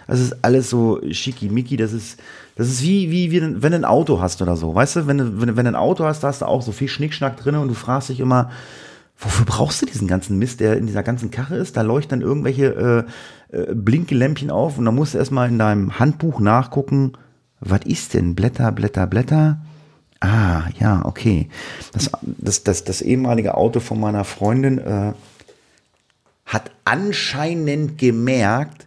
das 0.08 0.20
ist 0.20 0.44
alles 0.44 0.70
so 0.70 1.00
schickimicki. 1.10 1.78
Das 1.78 1.94
ist, 1.94 2.20
das 2.56 2.68
ist 2.68 2.84
wie, 2.84 3.12
wie, 3.12 3.32
wie, 3.32 3.42
wenn 3.42 3.72
du 3.72 3.78
ein 3.78 3.86
Auto 3.86 4.20
hast 4.20 4.42
oder 4.42 4.56
so. 4.56 4.74
Weißt 4.74 4.96
du, 4.96 5.08
wenn 5.08 5.18
du, 5.18 5.42
wenn, 5.42 5.56
wenn 5.56 5.66
du 5.66 5.72
ein 5.72 5.76
Auto 5.76 6.06
hast, 6.06 6.22
da 6.24 6.28
hast 6.28 6.42
du 6.42 6.46
auch 6.46 6.62
so 6.62 6.72
viel 6.72 6.88
Schnickschnack 6.88 7.38
drin 7.38 7.56
und 7.56 7.68
du 7.68 7.74
fragst 7.74 8.10
dich 8.10 8.20
immer, 8.20 8.52
wofür 9.18 9.46
brauchst 9.46 9.82
du 9.82 9.86
diesen 9.86 10.08
ganzen 10.08 10.38
Mist, 10.38 10.60
der 10.60 10.78
in 10.78 10.88
dieser 10.88 11.04
ganzen 11.04 11.32
Karre 11.32 11.58
ist? 11.58 11.78
Da 11.78 11.82
leuchten 11.82 12.20
dann 12.20 12.28
irgendwelche 12.28 13.08
äh, 13.52 13.58
äh, 13.58 13.74
Blinkelämpchen 13.74 14.50
auf 14.50 14.78
und 14.78 14.86
dann 14.86 14.96
musst 14.96 15.14
du 15.14 15.18
erstmal 15.18 15.48
in 15.48 15.60
deinem 15.60 16.00
Handbuch 16.00 16.40
nachgucken, 16.40 17.14
was 17.60 17.82
ist 17.86 18.16
denn? 18.16 18.34
Blätter, 18.34 18.72
Blätter, 18.72 19.06
Blätter. 19.06 19.62
Ah, 20.20 20.64
ja, 20.80 21.06
okay. 21.06 21.50
Das, 21.94 22.12
das, 22.22 22.64
das, 22.64 22.84
das 22.84 23.02
ehemalige 23.02 23.56
Auto 23.56 23.80
von 23.80 24.00
meiner 24.00 24.24
Freundin 24.24 24.78
äh, 24.80 25.14
hat 26.52 26.70
anscheinend 26.84 27.98
gemerkt, 27.98 28.86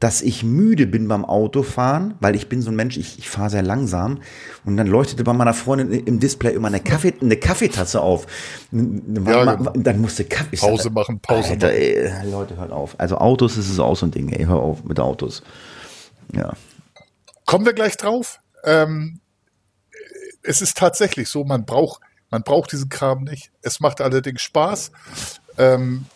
dass 0.00 0.20
ich 0.20 0.42
müde 0.44 0.86
bin 0.86 1.08
beim 1.08 1.24
Autofahren, 1.24 2.14
weil 2.20 2.34
ich 2.36 2.48
bin 2.48 2.60
so 2.60 2.70
ein 2.70 2.76
Mensch, 2.76 2.96
ich, 2.96 3.18
ich 3.18 3.28
fahre 3.28 3.50
sehr 3.50 3.62
langsam. 3.62 4.20
Und 4.64 4.76
dann 4.76 4.86
leuchtete 4.86 5.24
bei 5.24 5.32
meiner 5.32 5.54
Freundin 5.54 6.06
im 6.06 6.20
Display 6.20 6.54
immer 6.54 6.68
eine, 6.68 6.80
Kaffee, 6.80 7.14
eine 7.20 7.36
Kaffeetasse 7.36 8.00
auf. 8.00 8.26
Ja, 8.72 9.56
genau. 9.56 9.72
dann 9.74 10.00
musste 10.00 10.24
Kaffee. 10.24 10.56
Pause 10.56 10.90
machen, 10.90 11.20
Pause 11.20 11.50
Alter, 11.50 11.68
machen. 11.68 11.78
Ey, 11.78 12.30
Leute, 12.30 12.56
hört 12.56 12.72
auf. 12.72 12.94
Also 12.98 13.18
Autos 13.18 13.56
ist 13.56 13.70
es 13.70 13.78
auch 13.78 13.96
so 13.96 14.06
ein 14.06 14.10
Ding, 14.10 14.28
ey, 14.28 14.44
hör 14.44 14.56
auf 14.56 14.84
mit 14.84 14.98
Autos. 14.98 15.42
Ja. 16.34 16.52
Kommen 17.46 17.64
wir 17.64 17.72
gleich 17.72 17.96
drauf. 17.96 18.40
Ähm, 18.64 19.20
es 20.42 20.62
ist 20.62 20.76
tatsächlich 20.76 21.28
so, 21.28 21.44
man 21.44 21.64
braucht, 21.64 22.02
man 22.30 22.42
braucht 22.42 22.72
diesen 22.72 22.88
Kram 22.88 23.24
nicht. 23.24 23.50
Es 23.62 23.80
macht 23.80 24.00
allerdings 24.00 24.42
Spaß. 24.42 24.90
Ähm, 25.58 26.06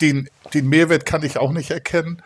den, 0.00 0.28
den 0.52 0.68
Mehrwert 0.68 1.06
kann 1.06 1.22
ich 1.22 1.38
auch 1.38 1.52
nicht 1.52 1.70
erkennen. 1.70 2.22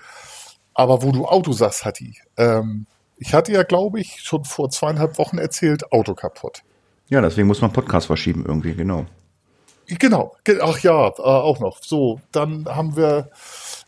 Aber 0.74 1.02
wo 1.02 1.12
du 1.12 1.26
Auto 1.26 1.52
sagst, 1.52 1.84
Hatti, 1.84 2.18
ähm, 2.36 2.86
ich 3.16 3.32
hatte 3.32 3.52
ja, 3.52 3.62
glaube 3.62 4.00
ich, 4.00 4.22
schon 4.22 4.44
vor 4.44 4.70
zweieinhalb 4.70 5.18
Wochen 5.18 5.38
erzählt, 5.38 5.92
Auto 5.92 6.14
kaputt. 6.14 6.62
Ja, 7.08 7.20
deswegen 7.20 7.46
muss 7.46 7.60
man 7.60 7.72
Podcast 7.72 8.06
verschieben 8.06 8.44
irgendwie, 8.46 8.74
genau. 8.74 9.06
Genau, 9.86 10.34
ach 10.62 10.78
ja, 10.78 11.08
äh, 11.08 11.22
auch 11.22 11.60
noch. 11.60 11.82
So, 11.82 12.20
dann 12.32 12.64
haben 12.66 12.96
wir, 12.96 13.30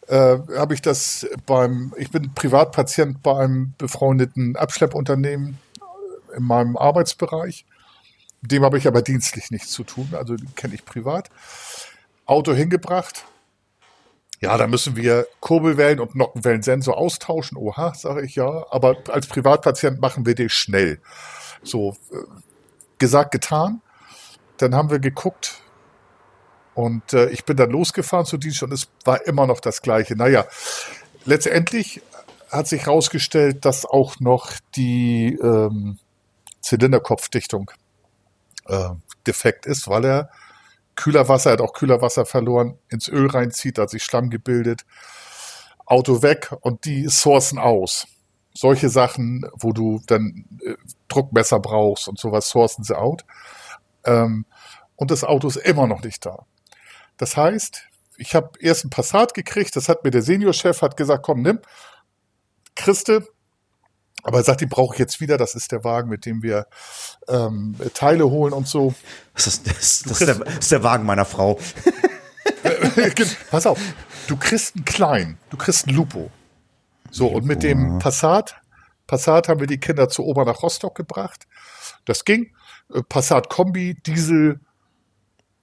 äh, 0.09 0.37
habe 0.57 0.75
ich 0.75 0.83
das 0.83 1.27
beim, 1.47 1.95
ich 1.97 2.11
bin 2.11 2.35
Privatpatient 2.35 3.23
bei 3.23 3.39
einem 3.39 3.75
befreundeten 3.79 4.57
Abschleppunternehmen 4.57 5.59
in 6.37 6.43
meinem 6.43 6.77
Arbeitsbereich. 6.77 7.65
Mit 8.43 8.53
dem 8.53 8.63
habe 8.63 8.77
ich 8.77 8.87
aber 8.87 9.01
dienstlich 9.01 9.51
nichts 9.51 9.71
zu 9.71 9.85
tun, 9.85 10.11
also 10.13 10.37
kenne 10.55 10.75
ich 10.75 10.85
privat. 10.85 11.31
Auto 12.27 12.53
hingebracht. 12.53 13.25
Ja, 14.41 14.59
da 14.59 14.67
müssen 14.67 14.97
wir 14.97 15.27
Kurbelwellen 15.41 15.99
und 15.99 16.15
Nockenwellensensor 16.15 16.99
austauschen. 16.99 17.57
Oha, 17.57 17.95
sage 17.95 18.23
ich 18.23 18.35
ja. 18.35 18.67
Aber 18.71 18.97
als 19.09 19.27
Privatpatient 19.27 20.01
machen 20.01 20.27
wir 20.27 20.35
den 20.35 20.51
schnell. 20.51 21.01
So, 21.63 21.97
äh, 22.13 22.17
gesagt, 22.99 23.33
getan. 23.33 23.81
Dann 24.59 24.75
haben 24.75 24.91
wir 24.91 24.99
geguckt, 24.99 25.63
und 26.77 27.15
äh, 27.15 27.31
ich 27.31 27.47
bin 27.47 27.57
dann 27.57 27.71
losgefahren 27.71 28.27
zu 28.27 28.37
Dienst 28.37 28.63
und 28.63 28.71
es 28.71 28.89
war 29.07 29.27
immer 29.27 29.47
noch 29.47 29.61
das 29.61 29.81
Gleiche. 29.81 30.15
Naja, 30.15 30.45
letztendlich 31.25 32.03
hat 32.51 32.69
sich 32.69 32.85
herausgestellt, 32.85 33.65
dass 33.65 33.87
auch 33.87 34.21
noch 34.21 34.53
die 34.77 35.39
ähm, 35.43 35.99
Zylinderkopfdichtung 36.61 37.71
äh, 38.67 38.91
defekt 39.27 39.65
ist, 39.65 39.89
weil 39.89 40.05
er 40.05 40.31
kühler 40.97 41.29
Wasser, 41.29 41.51
er 41.51 41.53
hat 41.55 41.61
auch 41.61 41.73
kühler 41.73 42.03
Wasser 42.03 42.27
verloren, 42.27 42.79
ins 42.89 43.09
Öl 43.09 43.29
reinzieht, 43.29 43.79
da 43.79 43.83
hat 43.83 43.91
sich 43.91 44.03
Schlamm 44.03 44.31
gebildet, 44.31 44.85
Auto 45.85 46.23
weg 46.23 46.53
und 46.61 46.85
die 46.85 47.09
sourcen 47.09 47.59
aus. 47.59 48.07
Solche 48.53 48.89
Sachen, 48.89 49.49
wo 49.55 49.73
du 49.73 50.01
dann 50.07 50.47
äh, 50.65 50.75
Druckmesser 51.09 51.61
brauchst 51.61 52.09
und 52.09 52.19
sowas, 52.19 52.49
sourcen 52.49 52.83
sie 52.83 52.99
out. 52.99 53.25
Ähm, 54.05 54.47
und 54.97 55.11
das 55.11 55.25
Auto 55.25 55.47
ist 55.47 55.57
immer 55.57 55.87
noch 55.87 56.03
nicht 56.03 56.25
da. 56.25 56.47
Das 57.19 57.37
heißt, 57.37 57.83
ich 58.17 58.35
habe 58.35 58.51
erst 58.61 58.85
ein 58.85 58.91
Passat 58.91 59.35
gekriegt, 59.35 59.77
das 59.77 59.89
hat 59.89 60.05
mir 60.05 60.11
der 60.11 60.23
Seniorchef 60.23 60.81
hat 60.81 60.97
gesagt, 60.97 61.23
komm, 61.23 61.43
nimm, 61.43 61.61
Christe, 62.75 63.29
aber 64.23 64.39
er 64.39 64.45
sagt, 64.45 64.61
die 64.61 64.67
brauche 64.67 64.95
ich 64.95 64.99
jetzt 64.99 65.21
wieder. 65.21 65.37
Das 65.37 65.55
ist 65.55 65.73
der 65.73 65.85
Wagen, 65.85 66.09
mit 66.09 66.27
dem 66.27 66.43
wir 66.43 66.67
ähm, 67.29 67.77
Teile 67.95 68.29
holen 68.29 68.53
und 68.53 68.67
so. 68.67 68.95
Das 69.35 69.47
ist, 69.47 69.67
das, 69.67 70.03
das, 70.03 70.21
ist, 70.21 70.27
der, 70.27 70.47
ist 70.47 70.73
der 70.73 70.83
Wagen 70.83 71.05
meiner 71.05 71.25
Frau. 71.25 71.59
Pass 73.51 73.67
auf, 73.67 73.79
du 74.27 74.37
kriegst 74.37 74.77
einen 74.77 74.85
kleinen, 74.85 75.39
du 75.51 75.57
kriegst 75.57 75.87
einen 75.87 75.97
Lupo. 75.97 76.31
So, 77.11 77.29
und 77.29 77.47
mit 77.47 77.63
dem 77.63 77.99
Passat, 77.99 78.57
Passat 79.07 79.49
haben 79.49 79.61
wir 79.61 79.67
die 79.67 79.79
Kinder 79.79 80.09
zu 80.09 80.25
Ober 80.25 80.45
nach 80.45 80.63
Rostock 80.63 80.95
gebracht. 80.97 81.47
Das 82.05 82.25
ging. 82.25 82.53
Äh, 82.93 83.03
Passat 83.03 83.49
Kombi, 83.49 83.95
Diesel. 83.95 84.61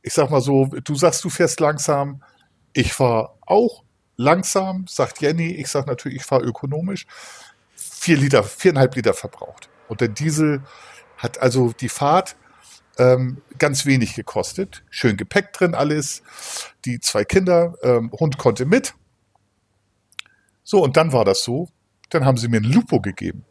Ich 0.01 0.14
sag 0.14 0.30
mal 0.30 0.41
so, 0.41 0.66
du 0.66 0.95
sagst, 0.95 1.24
du 1.24 1.30
fährst 1.30 1.60
langsam. 1.60 2.24
Ich 2.74 2.93
fahr 2.93 3.38
auch 3.41 3.84
langsam, 4.16 4.86
sagt 4.88 5.22
Jenny. 5.22 5.51
Ich 5.51 5.68
sag 5.68 5.88
natürlich, 5.88 6.20
ich 6.20 6.26
fahre 6.26 6.43
ökonomisch 6.43 7.08
vier 8.04 8.18
Liter, 8.18 8.43
viereinhalb 8.43 8.95
Liter 8.97 9.14
verbraucht. 9.14 9.70
Und 9.88 10.01
der 10.01 10.10
Diesel 10.10 10.62
hat 11.18 11.38
also 11.39 11.72
die 11.72 11.88
Fahrt 11.88 12.36
ähm, 12.97 13.41
ganz 13.58 13.86
wenig 13.86 14.14
gekostet. 14.14 14.84
Schön 14.89 15.16
Gepäck 15.16 15.54
drin 15.54 15.74
alles. 15.74 16.22
Die 16.84 16.99
zwei 16.99 17.24
Kinder, 17.24 17.76
ähm, 17.82 18.12
Hund 18.12 18.38
konnte 18.38 18.66
mit. 18.66 18.93
So, 20.66 20.84
und 20.84 20.97
dann 20.97 21.14
war 21.14 21.24
das 21.24 21.45
so. 21.45 21.70
Dann 22.10 22.26
haben 22.26 22.36
sie 22.36 22.49
mir 22.49 22.58
ein 22.58 22.66
Lupo 22.66 22.99
gegeben. 22.99 23.45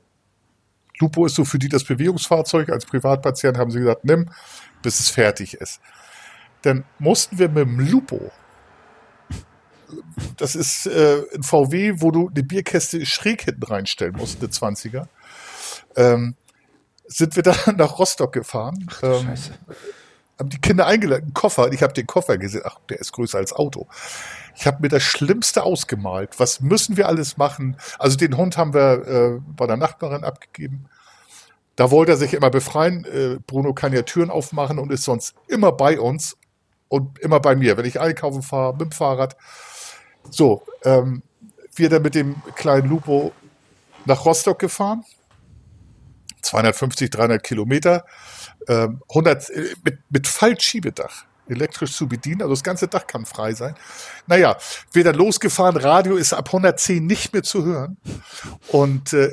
Lupo 1.01 1.25
ist 1.25 1.35
so 1.35 1.47
für 1.47 1.59
die 1.59 1.71
das 1.71 1.85
Bewegungsfahrzeug. 1.85 2.69
Als 2.69 2.85
Privatpatient 2.85 3.57
haben 3.57 3.71
sie 3.71 3.79
gesagt, 3.79 4.05
nimm, 4.05 4.29
bis 4.83 5.01
es 5.01 5.09
fertig 5.09 5.55
ist. 5.55 5.81
Dann 6.61 6.85
mussten 6.99 7.39
wir 7.39 7.49
mit 7.49 7.67
dem 7.67 7.81
Lupo 7.81 8.31
das 10.37 10.55
ist 10.55 10.87
äh, 10.87 11.23
ein 11.35 11.43
VW, 11.43 11.95
wo 11.97 12.11
du 12.11 12.29
eine 12.29 12.43
Bierkäste 12.43 13.05
schräg 13.07 13.43
hinten 13.43 13.63
reinstellen 13.65 14.17
musst, 14.17 14.41
eine 14.41 14.51
20er. 14.51 15.07
Ähm, 15.97 16.35
sind 17.07 17.37
wir 17.37 17.43
da 17.43 17.55
nach 17.77 17.99
Rostock 17.99 18.33
gefahren. 18.33 18.89
Ähm, 19.03 19.25
Scheiße. 19.25 19.53
Haben 20.39 20.49
die 20.49 20.61
Kinder 20.61 20.87
eingeladen, 20.87 21.25
einen 21.25 21.35
Koffer. 21.35 21.73
Ich 21.73 21.83
habe 21.83 21.93
den 21.93 22.07
Koffer 22.07 22.39
gesehen. 22.39 22.63
Ach, 22.65 22.79
der 22.89 22.99
ist 22.99 23.13
größer 23.13 23.39
als 23.39 23.53
Auto. 23.53 23.87
Ich 24.57 24.67
habe 24.67 24.79
mir 24.81 24.89
das 24.89 25.03
Schlimmste 25.03 25.63
ausgemalt. 25.63 26.41
Was 26.41 26.61
müssen 26.61 26.97
wir 26.97 27.09
alles 27.09 27.37
machen? 27.37 27.77
Also 27.99 28.17
den 28.17 28.37
Hund 28.37 28.57
haben 28.57 28.75
wir 28.75 29.07
äh, 29.07 29.41
bei 29.57 29.67
der 29.67 29.77
Nachbarin 29.77 30.25
abgegeben. 30.25 30.89
Da 31.77 31.91
wollte 31.91 32.13
er 32.13 32.19
sich 32.19 32.35
immer 32.35 32.51
befreien. 32.51 33.05
Äh, 33.05 33.39
Bruno 33.47 33.73
kann 33.73 33.93
ja 33.93 34.03
Türen 34.03 34.31
aufmachen 34.31 34.79
und 34.79 34.93
ist 34.93 35.05
sonst 35.05 35.35
immer 35.49 35.73
bei 35.73 36.01
uns 36.01 36.37
und 36.89 37.19
immer 37.21 37.41
bei 37.41 37.57
mir. 37.57 37.77
Wenn 37.77 37.87
ich 37.87 38.01
einkaufen 38.01 38.43
fahre 38.43 38.73
mit 38.73 38.83
dem 38.83 38.93
Fahrrad, 38.93 39.37
so, 40.31 40.65
ähm, 40.85 41.23
wir 41.75 41.89
dann 41.89 42.03
mit 42.03 42.15
dem 42.15 42.37
kleinen 42.55 42.89
Lupo 42.89 43.33
nach 44.05 44.25
Rostock 44.25 44.59
gefahren. 44.59 45.05
250, 46.43 47.11
300 47.11 47.43
Kilometer. 47.43 48.05
Ähm, 48.69 49.01
100, 49.09 49.51
äh, 49.51 49.75
mit, 49.85 49.99
mit 50.11 50.27
Fallschiebedach. 50.27 51.25
elektrisch 51.49 51.93
zu 51.93 52.09
bedienen. 52.09 52.43
Also 52.43 52.55
das 52.55 52.63
ganze 52.63 52.89
Dach 52.89 53.07
kann 53.07 53.27
frei 53.27 53.53
sein. 53.55 53.75
Naja, 54.27 54.57
wieder 54.93 55.13
losgefahren. 55.13 55.77
Radio 55.77 56.17
ist 56.17 56.33
ab 56.33 56.47
110 56.49 57.05
nicht 57.05 57.33
mehr 57.33 57.43
zu 57.43 57.65
hören. 57.65 57.97
Und 58.69 59.13
äh, 59.13 59.33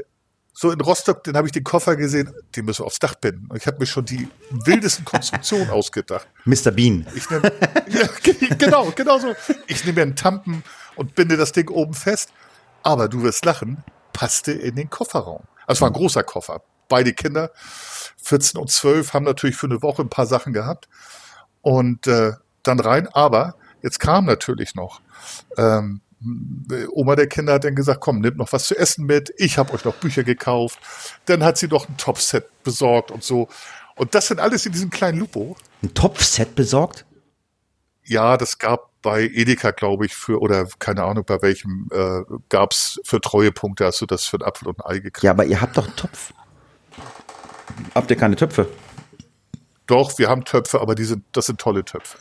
so 0.59 0.71
in 0.71 0.81
Rostock, 0.81 1.23
dann 1.23 1.37
habe 1.37 1.47
ich 1.47 1.53
den 1.53 1.63
Koffer 1.63 1.95
gesehen, 1.95 2.33
den 2.57 2.65
müssen 2.65 2.81
wir 2.81 2.87
aufs 2.87 2.99
Dach 2.99 3.15
binden. 3.15 3.47
Und 3.47 3.55
ich 3.55 3.65
habe 3.65 3.79
mir 3.79 3.85
schon 3.85 4.03
die 4.03 4.27
wildesten 4.49 5.05
Konstruktionen 5.05 5.69
ausgedacht. 5.69 6.27
Mr. 6.43 6.71
Bean. 6.71 7.07
Ich 7.15 7.29
nehm, 7.29 7.43
ja, 7.87 8.09
genau, 8.57 8.91
genau 8.93 9.19
so. 9.19 9.33
Ich 9.67 9.85
nehme 9.85 9.95
mir 9.95 10.01
einen 10.01 10.17
Tampen 10.17 10.65
und 10.97 11.15
binde 11.15 11.37
das 11.37 11.53
Ding 11.53 11.69
oben 11.69 11.93
fest. 11.93 12.33
Aber 12.83 13.07
du 13.07 13.23
wirst 13.23 13.45
lachen, 13.45 13.85
passte 14.11 14.51
in 14.51 14.75
den 14.75 14.89
Kofferraum. 14.89 15.43
Also 15.65 15.77
es 15.77 15.81
war 15.81 15.91
ein 15.91 15.93
großer 15.93 16.23
Koffer. 16.23 16.61
Beide 16.89 17.13
Kinder, 17.13 17.51
14 18.21 18.59
und 18.59 18.69
12, 18.69 19.13
haben 19.13 19.23
natürlich 19.23 19.55
für 19.55 19.67
eine 19.67 19.81
Woche 19.81 20.01
ein 20.01 20.09
paar 20.09 20.25
Sachen 20.25 20.51
gehabt. 20.51 20.89
Und 21.61 22.05
äh, 22.05 22.33
dann 22.63 22.81
rein. 22.81 23.07
Aber 23.07 23.55
jetzt 23.81 24.01
kam 24.01 24.25
natürlich 24.25 24.75
noch 24.75 24.99
ähm, 25.55 26.01
Oma 26.91 27.15
der 27.15 27.27
Kinder 27.27 27.53
hat 27.53 27.63
dann 27.63 27.75
gesagt, 27.75 28.01
komm, 28.01 28.19
nimm 28.19 28.35
noch 28.35 28.51
was 28.51 28.65
zu 28.65 28.77
essen 28.77 29.05
mit. 29.05 29.33
Ich 29.37 29.57
habe 29.57 29.73
euch 29.73 29.85
noch 29.85 29.95
Bücher 29.95 30.23
gekauft. 30.23 30.79
Dann 31.25 31.43
hat 31.43 31.57
sie 31.57 31.67
noch 31.67 31.87
ein 31.87 31.97
Topset 31.97 32.45
besorgt 32.63 33.11
und 33.11 33.23
so. 33.23 33.47
Und 33.95 34.15
das 34.15 34.27
sind 34.27 34.39
alles 34.39 34.65
in 34.65 34.71
diesem 34.71 34.89
kleinen 34.89 35.19
Lupo. 35.19 35.55
Ein 35.81 35.93
Topfset 35.93 36.55
besorgt? 36.55 37.05
Ja, 38.03 38.37
das 38.37 38.57
gab 38.57 38.89
bei 39.01 39.23
Edeka, 39.23 39.71
glaube 39.71 40.05
ich, 40.05 40.15
für, 40.15 40.41
oder 40.41 40.67
keine 40.79 41.03
Ahnung, 41.03 41.23
bei 41.25 41.41
welchem, 41.41 41.87
äh, 41.91 42.21
gab 42.49 42.71
es 42.71 42.99
für 43.05 43.21
Treuepunkte, 43.21 43.85
hast 43.85 44.01
du 44.01 44.05
das 44.05 44.25
für 44.25 44.37
einen 44.37 44.43
Apfel 44.43 44.67
und 44.67 44.83
ein 44.85 44.91
Ei 44.91 44.99
gekriegt. 44.99 45.23
Ja, 45.23 45.31
aber 45.31 45.45
ihr 45.45 45.61
habt 45.61 45.77
doch 45.77 45.85
einen 45.85 45.95
Topf. 45.95 46.33
Habt 47.95 48.09
ihr 48.09 48.17
keine 48.17 48.35
Töpfe? 48.35 48.67
Doch, 49.85 50.17
wir 50.17 50.29
haben 50.29 50.43
Töpfe, 50.43 50.81
aber 50.81 50.95
die 50.95 51.05
sind, 51.05 51.23
das 51.31 51.45
sind 51.45 51.59
tolle 51.59 51.85
Töpfe. 51.85 52.17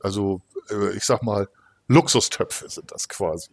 Also, 0.00 0.40
äh, 0.70 0.96
ich 0.96 1.04
sag 1.04 1.22
mal, 1.22 1.48
Luxustöpfe 1.90 2.68
sind 2.68 2.92
das 2.92 3.08
quasi. 3.08 3.50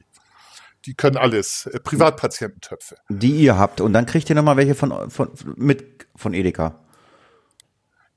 Die 0.86 0.94
können 0.94 1.18
alles, 1.18 1.66
äh, 1.66 1.80
Privatpatiententöpfe. 1.80 2.98
Die 3.10 3.32
ihr 3.32 3.58
habt. 3.58 3.82
Und 3.82 3.94
dann 3.94 4.06
kriegt 4.06 4.30
ihr 4.30 4.36
nochmal 4.36 4.58
welche 4.58 4.76
von, 4.76 5.10
von, 5.10 5.32
mit, 5.56 6.08
von 6.16 6.34
Edeka. 6.34 6.80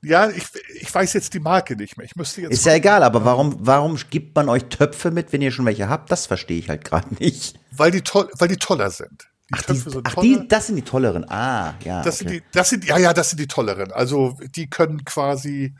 Ja, 0.03 0.29
ich, 0.29 0.45
ich 0.79 0.93
weiß 0.93 1.13
jetzt 1.13 1.33
die 1.33 1.39
Marke 1.39 1.75
nicht 1.75 1.97
mehr. 1.97 2.05
Ich 2.05 2.15
müsste 2.15 2.41
jetzt. 2.41 2.53
Ist 2.53 2.65
ja 2.65 2.73
egal, 2.73 3.03
aber 3.03 3.25
warum, 3.25 3.55
warum 3.59 3.99
gibt 4.09 4.35
man 4.35 4.47
euch 4.49 4.65
Töpfe 4.65 5.11
mit, 5.11 5.33
wenn 5.33 5.41
ihr 5.41 5.51
schon 5.51 5.65
welche 5.65 5.89
habt? 5.89 6.11
Das 6.11 6.27
verstehe 6.27 6.57
ich 6.57 6.69
halt 6.69 6.85
gerade 6.85 7.13
nicht. 7.15 7.59
Weil 7.71 7.91
die, 7.91 8.01
toll, 8.01 8.29
weil 8.37 8.47
die 8.47 8.57
toller 8.57 8.89
sind. 8.89 9.27
Die 9.49 9.53
ach, 9.53 9.61
Töpfe 9.63 9.73
die, 9.73 9.89
sind 9.89 10.07
ach 10.07 10.13
toller. 10.13 10.27
Die, 10.27 10.47
das 10.47 10.67
sind 10.67 10.75
die 10.75 10.81
tolleren. 10.83 11.29
Ah, 11.29 11.75
ja. 11.83 12.01
Das 12.03 12.21
okay. 12.21 12.29
sind 12.29 12.31
die, 12.31 12.43
das 12.51 12.69
sind, 12.69 12.85
ja, 12.85 12.97
ja, 12.97 13.13
das 13.13 13.31
sind 13.31 13.39
die 13.39 13.47
tolleren. 13.47 13.91
Also, 13.91 14.37
die 14.55 14.69
können 14.69 15.03
quasi, 15.03 15.75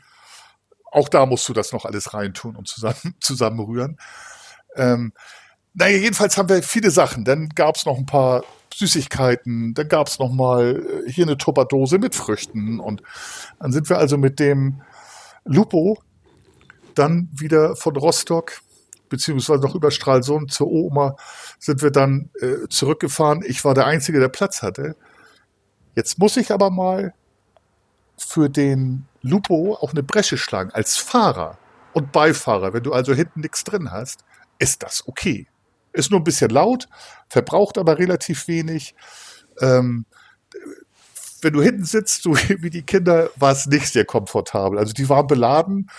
auch 0.90 1.08
da 1.08 1.26
musst 1.26 1.48
du 1.48 1.52
das 1.52 1.72
noch 1.72 1.84
alles 1.84 2.12
reintun 2.12 2.54
und 2.54 2.68
zusammen, 2.68 3.16
zusammenrühren. 3.20 3.98
Ähm, 4.76 5.12
naja, 5.74 5.96
jedenfalls 5.96 6.36
haben 6.36 6.48
wir 6.48 6.62
viele 6.62 6.90
Sachen. 6.90 7.24
Dann 7.24 7.48
gab 7.50 7.76
es 7.76 7.86
noch 7.86 7.98
ein 7.98 8.06
paar 8.06 8.42
Süßigkeiten, 8.74 9.74
dann 9.74 9.88
gab 9.88 10.06
es 10.06 10.18
noch 10.18 10.32
mal 10.32 10.82
äh, 11.06 11.10
hier 11.10 11.26
eine 11.26 11.36
Tupperdose 11.36 11.98
mit 11.98 12.14
Früchten 12.14 12.80
und 12.80 13.02
dann 13.58 13.72
sind 13.72 13.88
wir 13.88 13.98
also 13.98 14.16
mit 14.16 14.40
dem 14.40 14.82
Lupo 15.44 15.98
dann 16.94 17.28
wieder 17.32 17.76
von 17.76 17.96
Rostock 17.96 18.60
beziehungsweise 19.08 19.62
noch 19.62 19.74
über 19.74 19.90
Stralsund 19.90 20.52
zur 20.52 20.68
Oma 20.68 21.16
sind 21.58 21.82
wir 21.82 21.90
dann 21.90 22.30
äh, 22.40 22.66
zurückgefahren. 22.68 23.42
Ich 23.46 23.62
war 23.64 23.74
der 23.74 23.86
Einzige, 23.86 24.18
der 24.18 24.28
Platz 24.28 24.62
hatte. 24.62 24.96
Jetzt 25.94 26.18
muss 26.18 26.36
ich 26.38 26.50
aber 26.50 26.70
mal 26.70 27.12
für 28.16 28.48
den 28.48 29.06
Lupo 29.20 29.76
auch 29.80 29.90
eine 29.90 30.02
Bresche 30.02 30.38
schlagen 30.38 30.70
als 30.72 30.96
Fahrer 30.96 31.58
und 31.92 32.10
Beifahrer. 32.12 32.72
Wenn 32.72 32.82
du 32.82 32.92
also 32.92 33.12
hinten 33.12 33.40
nichts 33.40 33.64
drin 33.64 33.90
hast, 33.90 34.24
ist 34.62 34.84
das 34.84 35.02
okay. 35.08 35.48
Ist 35.92 36.10
nur 36.10 36.20
ein 36.20 36.24
bisschen 36.24 36.50
laut, 36.50 36.88
verbraucht 37.28 37.76
aber 37.76 37.98
relativ 37.98 38.46
wenig. 38.46 38.94
Ähm, 39.60 40.06
wenn 41.42 41.52
du 41.52 41.60
hinten 41.60 41.84
sitzt, 41.84 42.22
so 42.22 42.34
wie 42.36 42.70
die 42.70 42.84
Kinder, 42.84 43.28
war 43.36 43.50
es 43.50 43.66
nicht 43.66 43.88
sehr 43.88 44.04
komfortabel. 44.04 44.78
Also 44.78 44.92
die 44.92 45.08
waren 45.08 45.26
beladen 45.26 45.90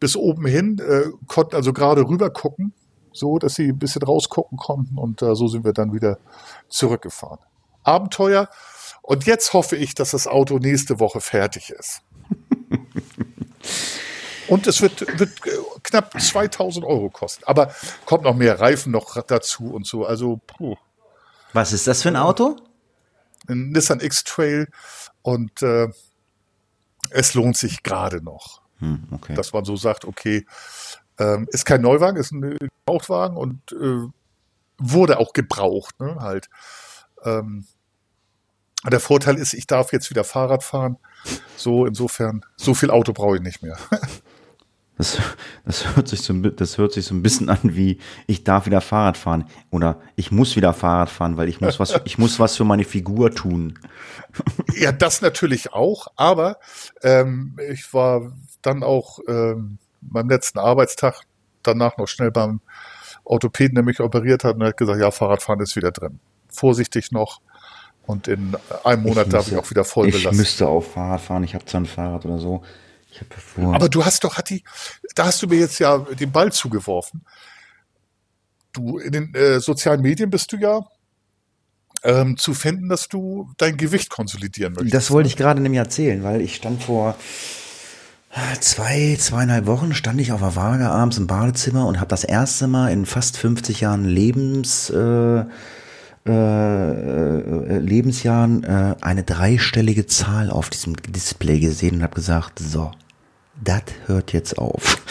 bis 0.00 0.16
oben 0.16 0.46
hin, 0.46 0.78
äh, 0.78 1.10
konnten 1.26 1.54
also 1.54 1.74
gerade 1.74 2.08
rüber 2.08 2.30
gucken, 2.30 2.72
so 3.12 3.38
dass 3.38 3.54
sie 3.56 3.68
ein 3.68 3.78
bisschen 3.78 4.02
rausgucken 4.02 4.56
konnten 4.56 4.96
und 4.96 5.20
äh, 5.20 5.34
so 5.34 5.46
sind 5.46 5.64
wir 5.64 5.74
dann 5.74 5.92
wieder 5.92 6.18
zurückgefahren. 6.68 7.40
Abenteuer. 7.82 8.48
Und 9.02 9.26
jetzt 9.26 9.52
hoffe 9.52 9.76
ich, 9.76 9.94
dass 9.94 10.10
das 10.10 10.26
Auto 10.26 10.58
nächste 10.58 10.98
Woche 10.98 11.20
fertig 11.20 11.70
ist. 11.70 12.02
Und 14.48 14.66
es 14.66 14.80
wird, 14.80 15.00
wird 15.18 15.46
äh, 15.46 15.50
knapp 15.82 16.20
2000 16.20 16.84
Euro 16.84 17.10
kosten. 17.10 17.44
Aber 17.44 17.72
kommt 18.04 18.24
noch 18.24 18.34
mehr 18.34 18.60
Reifen 18.60 18.92
noch 18.92 19.22
dazu 19.22 19.72
und 19.72 19.86
so. 19.86 20.04
Also, 20.04 20.40
puh. 20.46 20.76
Was 21.52 21.72
ist 21.72 21.86
das 21.86 22.02
für 22.02 22.08
ein 22.08 22.16
Auto? 22.16 22.56
Ein 23.46 23.70
Nissan 23.70 24.00
X-Trail. 24.00 24.68
Und 25.22 25.62
äh, 25.62 25.88
es 27.10 27.34
lohnt 27.34 27.56
sich 27.56 27.82
gerade 27.82 28.22
noch. 28.22 28.62
Hm, 28.78 29.08
okay. 29.10 29.34
Dass 29.34 29.52
man 29.52 29.64
so 29.64 29.76
sagt, 29.76 30.04
okay, 30.04 30.46
ähm, 31.18 31.48
ist 31.50 31.64
kein 31.64 31.80
Neuwagen, 31.80 32.16
ist 32.16 32.32
ein 32.32 32.56
Gebrauchtwagen 32.58 33.36
und 33.36 33.72
äh, 33.72 34.08
wurde 34.78 35.18
auch 35.18 35.32
gebraucht, 35.32 35.98
ne, 36.00 36.16
halt. 36.20 36.48
Ähm, 37.24 37.66
der 38.86 39.00
Vorteil 39.00 39.36
ist, 39.36 39.54
ich 39.54 39.66
darf 39.66 39.92
jetzt 39.92 40.08
wieder 40.10 40.22
Fahrrad 40.22 40.62
fahren. 40.62 40.98
So, 41.56 41.84
insofern, 41.84 42.44
so 42.56 42.74
viel 42.74 42.90
Auto 42.90 43.12
brauche 43.12 43.36
ich 43.36 43.42
nicht 43.42 43.62
mehr. 43.62 43.76
Das, 44.98 45.16
das, 45.64 45.96
hört 45.96 46.08
sich 46.08 46.22
so, 46.22 46.34
das 46.34 46.76
hört 46.76 46.92
sich 46.92 47.06
so 47.06 47.14
ein 47.14 47.22
bisschen 47.22 47.48
an 47.48 47.60
wie, 47.62 47.98
ich 48.26 48.42
darf 48.42 48.66
wieder 48.66 48.80
Fahrrad 48.80 49.16
fahren 49.16 49.44
oder 49.70 50.00
ich 50.16 50.32
muss 50.32 50.56
wieder 50.56 50.74
Fahrrad 50.74 51.08
fahren, 51.08 51.36
weil 51.36 51.48
ich 51.48 51.60
muss 51.60 51.78
was, 51.78 52.00
ich 52.04 52.18
muss 52.18 52.40
was 52.40 52.56
für 52.56 52.64
meine 52.64 52.84
Figur 52.84 53.30
tun. 53.30 53.78
Ja, 54.74 54.92
das 54.92 55.22
natürlich 55.22 55.72
auch, 55.72 56.08
aber 56.16 56.58
ähm, 57.02 57.56
ich 57.70 57.94
war 57.94 58.32
dann 58.60 58.82
auch 58.82 59.20
ähm, 59.28 59.78
beim 60.00 60.28
letzten 60.28 60.58
Arbeitstag 60.58 61.22
danach 61.62 61.96
noch 61.96 62.08
schnell 62.08 62.30
beim 62.30 62.60
Orthopäden, 63.24 63.74
der 63.74 63.84
mich 63.84 64.00
operiert 64.00 64.44
hat 64.44 64.56
und 64.56 64.62
er 64.62 64.68
hat 64.68 64.76
gesagt, 64.76 65.00
ja, 65.00 65.10
Fahrradfahren 65.10 65.60
ist 65.60 65.76
wieder 65.76 65.92
drin. 65.92 66.18
Vorsichtig 66.48 67.12
noch. 67.12 67.40
Und 68.06 68.26
in 68.26 68.56
einem 68.84 69.02
Monat 69.02 69.26
ich 69.26 69.32
darf 69.32 69.48
ich 69.48 69.56
auch 69.56 69.70
wieder 69.70 69.84
voll 69.84 70.06
belassen. 70.06 70.30
Ich 70.32 70.38
müsste 70.38 70.66
auch 70.66 70.80
Fahrrad 70.80 71.20
fahren. 71.20 71.44
Ich 71.44 71.54
habe 71.54 71.66
zwar 71.66 71.82
ein 71.82 71.86
Fahrrad 71.86 72.24
oder 72.24 72.38
so. 72.38 72.62
Aber 73.56 73.88
du 73.88 74.04
hast 74.04 74.24
doch, 74.24 74.36
Hatti, 74.36 74.64
da 75.14 75.26
hast 75.26 75.42
du 75.42 75.46
mir 75.46 75.58
jetzt 75.58 75.78
ja 75.78 75.98
den 75.98 76.32
Ball 76.32 76.52
zugeworfen. 76.52 77.24
Du, 78.72 78.98
in 78.98 79.12
den 79.12 79.34
äh, 79.34 79.60
sozialen 79.60 80.02
Medien 80.02 80.30
bist 80.30 80.52
du 80.52 80.56
ja 80.56 80.86
ähm, 82.04 82.36
zu 82.36 82.54
finden, 82.54 82.88
dass 82.88 83.08
du 83.08 83.50
dein 83.56 83.76
Gewicht 83.76 84.10
konsolidieren 84.10 84.74
möchtest. 84.74 84.94
Das 84.94 85.10
wollte 85.10 85.28
ich 85.28 85.36
gerade 85.36 85.60
nämlich 85.60 85.78
erzählen, 85.78 86.22
weil 86.22 86.40
ich 86.40 86.54
stand 86.54 86.82
vor 86.82 87.16
zwei, 88.60 89.16
zweieinhalb 89.18 89.66
Wochen 89.66 89.94
stand 89.94 90.20
ich 90.20 90.32
auf 90.32 90.40
der 90.40 90.54
Waage 90.54 90.88
abends 90.88 91.18
im 91.18 91.26
Badezimmer 91.26 91.86
und 91.86 91.98
habe 91.98 92.08
das 92.08 92.24
erste 92.24 92.66
Mal 92.66 92.92
in 92.92 93.06
fast 93.06 93.36
50 93.36 93.80
Jahren 93.80 94.04
Lebens 94.04 94.90
äh, 94.90 95.44
äh, 96.26 96.30
äh, 96.30 97.78
Lebensjahren 97.78 98.62
äh, 98.64 98.96
eine 99.00 99.24
dreistellige 99.24 100.06
Zahl 100.06 100.50
auf 100.50 100.68
diesem 100.68 100.94
Display 100.96 101.58
gesehen 101.58 101.96
und 101.96 102.02
habe 102.02 102.14
gesagt, 102.14 102.58
so, 102.58 102.90
das 103.62 103.82
hört 104.06 104.32
jetzt 104.32 104.58
auf. 104.58 105.02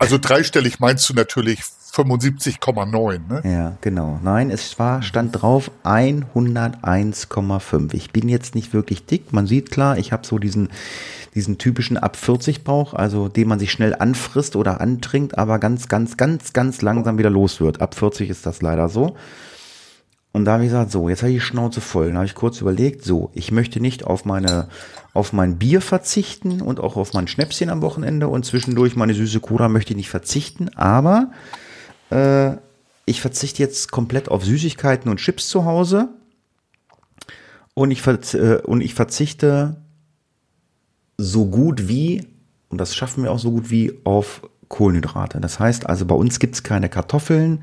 Also 0.00 0.18
dreistellig 0.18 0.80
meinst 0.80 1.08
du 1.08 1.14
natürlich 1.14 1.62
75,9, 1.92 3.20
ne? 3.28 3.42
Ja, 3.44 3.76
genau. 3.80 4.18
Nein, 4.22 4.50
es 4.50 4.78
war, 4.78 5.00
stand 5.02 5.40
drauf 5.40 5.70
101,5. 5.82 7.94
Ich 7.94 8.12
bin 8.12 8.28
jetzt 8.28 8.54
nicht 8.54 8.74
wirklich 8.74 9.06
dick. 9.06 9.32
Man 9.32 9.46
sieht 9.46 9.70
klar, 9.70 9.96
ich 9.98 10.12
habe 10.12 10.26
so 10.26 10.38
diesen, 10.38 10.68
diesen 11.34 11.56
typischen 11.58 11.96
ab 11.96 12.16
40 12.16 12.64
Bauch, 12.64 12.94
also 12.94 13.28
den 13.28 13.48
man 13.48 13.58
sich 13.58 13.72
schnell 13.72 13.96
anfrisst 13.98 14.54
oder 14.54 14.80
antrinkt, 14.80 15.36
aber 15.38 15.58
ganz, 15.58 15.88
ganz, 15.88 16.16
ganz, 16.16 16.52
ganz 16.52 16.82
langsam 16.82 17.18
wieder 17.18 17.30
los 17.30 17.60
wird. 17.60 17.80
Ab 17.80 17.94
40 17.94 18.30
ist 18.30 18.46
das 18.46 18.62
leider 18.62 18.88
so. 18.88 19.16
Und 20.32 20.44
da 20.44 20.52
habe 20.52 20.64
ich 20.64 20.70
gesagt, 20.70 20.90
so, 20.90 21.08
jetzt 21.08 21.22
habe 21.22 21.32
ich 21.32 21.38
die 21.38 21.44
Schnauze 21.44 21.80
voll. 21.80 22.08
Dann 22.08 22.16
habe 22.16 22.26
ich 22.26 22.34
kurz 22.34 22.60
überlegt, 22.60 23.04
so, 23.04 23.30
ich 23.34 23.50
möchte 23.50 23.80
nicht 23.80 24.04
auf 24.04 24.24
meine, 24.24 24.68
auf 25.14 25.32
mein 25.32 25.58
Bier 25.58 25.80
verzichten 25.80 26.60
und 26.60 26.80
auch 26.80 26.96
auf 26.96 27.14
mein 27.14 27.28
Schnäpschen 27.28 27.70
am 27.70 27.82
Wochenende 27.82 28.28
und 28.28 28.44
zwischendurch 28.44 28.94
meine 28.94 29.14
süße 29.14 29.40
Cola 29.40 29.68
möchte 29.68 29.92
ich 29.92 29.96
nicht 29.96 30.10
verzichten, 30.10 30.68
aber 30.76 31.32
äh, 32.10 32.52
ich 33.06 33.20
verzichte 33.20 33.62
jetzt 33.62 33.90
komplett 33.90 34.28
auf 34.28 34.44
Süßigkeiten 34.44 35.10
und 35.10 35.16
Chips 35.16 35.48
zu 35.48 35.64
Hause 35.64 36.10
und 37.74 37.90
ich, 37.90 38.06
äh, 38.06 38.60
und 38.64 38.80
ich 38.82 38.94
verzichte 38.94 39.76
so 41.16 41.46
gut 41.46 41.88
wie, 41.88 42.28
und 42.68 42.78
das 42.78 42.94
schaffen 42.94 43.24
wir 43.24 43.32
auch 43.32 43.38
so 43.38 43.50
gut 43.50 43.70
wie, 43.70 43.98
auf 44.04 44.42
Kohlenhydrate. 44.68 45.40
Das 45.40 45.58
heißt 45.58 45.86
also, 45.86 46.04
bei 46.04 46.14
uns 46.14 46.38
gibt 46.38 46.54
es 46.54 46.62
keine 46.62 46.88
Kartoffeln, 46.88 47.62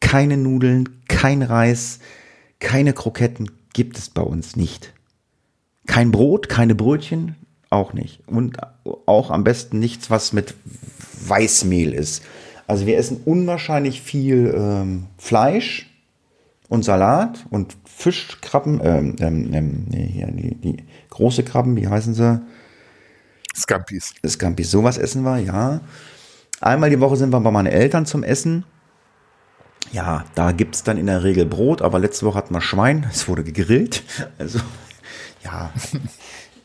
keine 0.00 0.36
Nudeln, 0.36 1.02
kein 1.08 1.42
Reis, 1.42 1.98
keine 2.60 2.92
Kroketten 2.92 3.50
gibt 3.72 3.98
es 3.98 4.08
bei 4.08 4.22
uns 4.22 4.56
nicht. 4.56 4.92
Kein 5.86 6.10
Brot, 6.10 6.48
keine 6.48 6.74
Brötchen, 6.74 7.36
Auch 7.68 7.92
nicht. 7.92 8.26
Und 8.26 8.58
auch 9.06 9.30
am 9.30 9.42
besten 9.42 9.80
nichts, 9.80 10.08
was 10.08 10.32
mit 10.32 10.54
Weißmehl 11.26 11.92
ist. 11.92 12.22
Also 12.66 12.86
wir 12.86 12.96
essen 12.96 13.20
unwahrscheinlich 13.24 14.02
viel 14.02 14.54
ähm, 14.56 15.06
Fleisch 15.18 15.90
und 16.68 16.84
Salat 16.84 17.46
und 17.50 17.76
Fischkrabben, 17.84 18.80
ähm, 18.82 19.16
ähm, 19.20 19.54
ähm, 19.54 19.86
nee, 19.88 20.06
hier, 20.06 20.26
die, 20.28 20.54
die 20.54 20.76
große 21.10 21.44
Krabben, 21.44 21.76
wie 21.76 21.88
heißen 21.88 22.14
sie? 22.14 22.40
Scampis. 23.56 24.14
Scampis, 24.26 24.70
sowas 24.70 24.98
essen 24.98 25.22
wir, 25.22 25.38
ja. 25.38 25.80
Einmal 26.60 26.90
die 26.90 27.00
Woche 27.00 27.16
sind 27.16 27.32
wir 27.32 27.40
bei 27.40 27.50
meinen 27.50 27.66
Eltern 27.66 28.06
zum 28.06 28.22
Essen. 28.22 28.64
Ja, 29.92 30.24
da 30.34 30.52
gibt 30.52 30.74
es 30.74 30.82
dann 30.82 30.98
in 30.98 31.06
der 31.06 31.22
Regel 31.22 31.46
Brot, 31.46 31.82
aber 31.82 31.98
letzte 31.98 32.26
Woche 32.26 32.38
hatten 32.38 32.54
wir 32.54 32.60
Schwein, 32.60 33.06
es 33.10 33.28
wurde 33.28 33.44
gegrillt. 33.44 34.02
Also, 34.38 34.60
ja. 35.44 35.70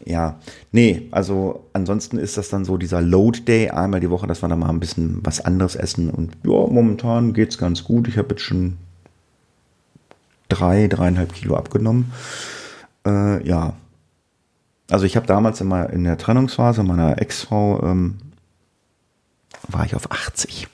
ja, 0.05 0.39
nee, 0.71 1.07
also 1.11 1.67
ansonsten 1.73 2.17
ist 2.17 2.37
das 2.37 2.49
dann 2.49 2.65
so 2.65 2.77
dieser 2.77 3.01
Load 3.01 3.41
Day 3.41 3.69
einmal 3.69 3.99
die 3.99 4.09
Woche, 4.09 4.27
dass 4.27 4.41
wir 4.41 4.49
dann 4.49 4.59
mal 4.59 4.69
ein 4.69 4.79
bisschen 4.79 5.19
was 5.23 5.39
anderes 5.39 5.75
essen. 5.75 6.09
Und 6.09 6.33
ja, 6.43 6.67
momentan 6.67 7.33
geht 7.33 7.51
es 7.51 7.57
ganz 7.57 7.83
gut. 7.83 8.07
Ich 8.07 8.17
habe 8.17 8.29
jetzt 8.31 8.41
schon 8.41 8.77
drei, 10.49 10.87
dreieinhalb 10.87 11.33
Kilo 11.33 11.55
abgenommen. 11.55 12.11
Äh, 13.05 13.47
ja. 13.47 13.73
Also 14.89 15.05
ich 15.05 15.15
habe 15.15 15.27
damals 15.27 15.61
immer 15.61 15.89
in 15.89 16.03
der 16.03 16.17
Trennungsphase 16.17 16.83
meiner 16.83 17.21
Ex-Frau 17.21 17.81
ähm, 17.83 18.17
war 19.69 19.85
ich 19.85 19.95
auf 19.95 20.11
80. 20.11 20.67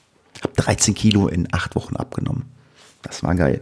Habe 0.44 0.54
13 0.56 0.94
Kilo 0.94 1.28
in 1.28 1.48
acht 1.52 1.76
Wochen 1.76 1.96
abgenommen. 1.96 2.46
Das 3.02 3.24
war 3.24 3.36
geil. 3.36 3.62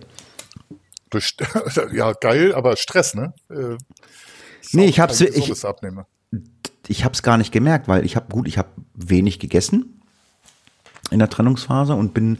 Durch, 1.09 1.35
ja, 1.93 2.13
geil, 2.13 2.53
aber 2.53 2.75
Stress, 2.77 3.13
ne? 3.13 3.33
Äh, 3.49 3.77
nee, 4.71 4.85
ich 4.85 4.99
hab's, 4.99 5.21
ich, 5.21 5.51
ich 6.87 7.05
hab's 7.05 7.23
gar 7.23 7.37
nicht 7.37 7.51
gemerkt, 7.51 7.87
weil 7.87 8.05
ich 8.05 8.15
habe 8.15 8.31
gut, 8.31 8.47
ich 8.47 8.57
habe 8.57 8.69
wenig 8.93 9.39
gegessen 9.39 10.01
in 11.11 11.19
der 11.19 11.29
Trennungsphase 11.29 11.93
und 11.93 12.13
bin 12.13 12.39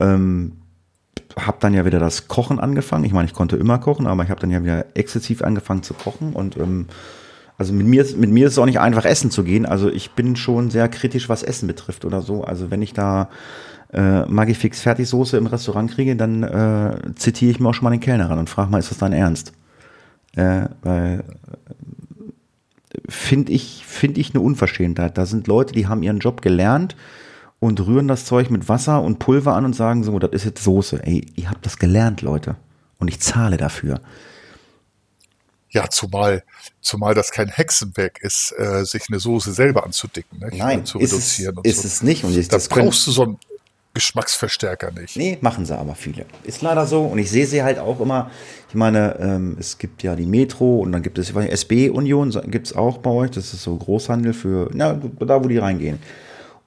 ähm, 0.00 0.62
habe 1.36 1.58
dann 1.60 1.74
ja 1.74 1.84
wieder 1.84 1.98
das 1.98 2.28
Kochen 2.28 2.58
angefangen. 2.58 3.04
Ich 3.04 3.12
meine, 3.12 3.26
ich 3.26 3.34
konnte 3.34 3.56
immer 3.56 3.78
kochen, 3.78 4.06
aber 4.06 4.24
ich 4.24 4.30
habe 4.30 4.40
dann 4.40 4.50
ja 4.50 4.62
wieder 4.62 4.96
exzessiv 4.96 5.42
angefangen 5.42 5.82
zu 5.82 5.94
kochen 5.94 6.32
und 6.34 6.56
ähm, 6.56 6.88
also 7.58 7.72
mit 7.72 7.86
mir, 7.86 8.04
mit 8.16 8.30
mir 8.30 8.46
ist 8.46 8.54
es 8.54 8.58
auch 8.58 8.66
nicht 8.66 8.80
einfach, 8.80 9.04
essen 9.04 9.30
zu 9.30 9.44
gehen. 9.44 9.66
Also 9.66 9.90
ich 9.90 10.12
bin 10.12 10.36
schon 10.36 10.70
sehr 10.70 10.88
kritisch, 10.88 11.28
was 11.28 11.42
Essen 11.42 11.66
betrifft 11.66 12.04
oder 12.04 12.22
so. 12.22 12.44
Also 12.44 12.70
wenn 12.70 12.82
ich 12.82 12.92
da 12.92 13.28
äh, 13.92 14.24
Magifix 14.26 14.80
Fertigsoße 14.80 15.36
im 15.36 15.46
Restaurant 15.46 15.90
kriege, 15.90 16.16
dann 16.16 16.42
äh, 16.42 17.14
zitiere 17.14 17.50
ich 17.50 17.60
mir 17.60 17.68
auch 17.68 17.74
schon 17.74 17.84
mal 17.84 17.90
den 17.90 18.00
Kellner 18.00 18.30
ran 18.30 18.38
und 18.38 18.50
frage 18.50 18.70
mal, 18.70 18.78
ist 18.78 18.90
das 18.90 18.98
dein 18.98 19.12
Ernst? 19.12 19.52
Äh, 20.34 20.66
weil 20.82 21.24
äh, 22.94 22.98
finde 23.08 23.52
ich, 23.52 23.84
finde 23.86 24.20
ich 24.20 24.34
eine 24.34 24.42
Unverschämtheit. 24.42 25.18
Da 25.18 25.26
sind 25.26 25.46
Leute, 25.46 25.74
die 25.74 25.86
haben 25.86 26.02
ihren 26.02 26.18
Job 26.18 26.42
gelernt 26.42 26.96
und 27.60 27.86
rühren 27.86 28.08
das 28.08 28.24
Zeug 28.24 28.50
mit 28.50 28.68
Wasser 28.68 29.02
und 29.02 29.18
Pulver 29.18 29.54
an 29.54 29.64
und 29.64 29.76
sagen 29.76 30.02
so, 30.04 30.18
das 30.18 30.32
ist 30.32 30.44
jetzt 30.44 30.64
Soße. 30.64 31.04
Ey, 31.04 31.26
ihr 31.36 31.50
habt 31.50 31.64
das 31.64 31.78
gelernt, 31.78 32.22
Leute. 32.22 32.56
Und 32.98 33.08
ich 33.08 33.20
zahle 33.20 33.56
dafür. 33.56 34.00
Ja, 35.72 35.88
zumal, 35.88 36.44
zumal 36.82 37.14
das 37.14 37.32
kein 37.32 37.48
Hexenwerk 37.48 38.22
ist, 38.22 38.54
äh, 38.58 38.84
sich 38.84 39.04
eine 39.08 39.18
Soße 39.18 39.52
selber 39.52 39.84
anzudicken, 39.84 40.38
ne? 40.38 40.50
Nein, 40.52 40.84
zu 40.84 40.98
ist 40.98 41.12
reduzieren. 41.12 41.58
Es, 41.64 41.76
ist 41.76 41.82
so. 41.82 41.88
es 41.88 42.02
nicht. 42.02 42.24
Und 42.24 42.36
ich, 42.36 42.48
das, 42.48 42.68
das 42.68 42.68
brauchst 42.68 43.06
du 43.06 43.10
so 43.10 43.22
einen 43.22 43.38
Geschmacksverstärker 43.94 44.90
nicht. 44.92 45.16
Nee, 45.16 45.38
machen 45.42 45.66
sie 45.66 45.76
aber 45.76 45.94
viele. 45.94 46.24
Ist 46.44 46.62
leider 46.62 46.86
so. 46.86 47.02
Und 47.02 47.18
ich 47.18 47.30
sehe 47.30 47.46
sie 47.46 47.62
halt 47.62 47.78
auch 47.78 48.00
immer. 48.00 48.30
Ich 48.68 48.74
meine, 48.74 49.18
ähm, 49.18 49.56
es 49.60 49.76
gibt 49.76 50.02
ja 50.02 50.16
die 50.16 50.24
Metro 50.24 50.78
und 50.78 50.92
dann 50.92 51.02
gibt 51.02 51.18
es, 51.18 51.30
SB 51.30 51.90
Union 51.90 52.30
gibt 52.46 52.68
es 52.68 52.74
auch 52.74 52.98
bei 52.98 53.10
euch. 53.10 53.30
Das 53.32 53.52
ist 53.52 53.62
so 53.62 53.76
Großhandel 53.76 54.32
für, 54.32 54.70
na, 54.72 54.94
da 54.94 55.44
wo 55.44 55.48
die 55.48 55.58
reingehen. 55.58 55.98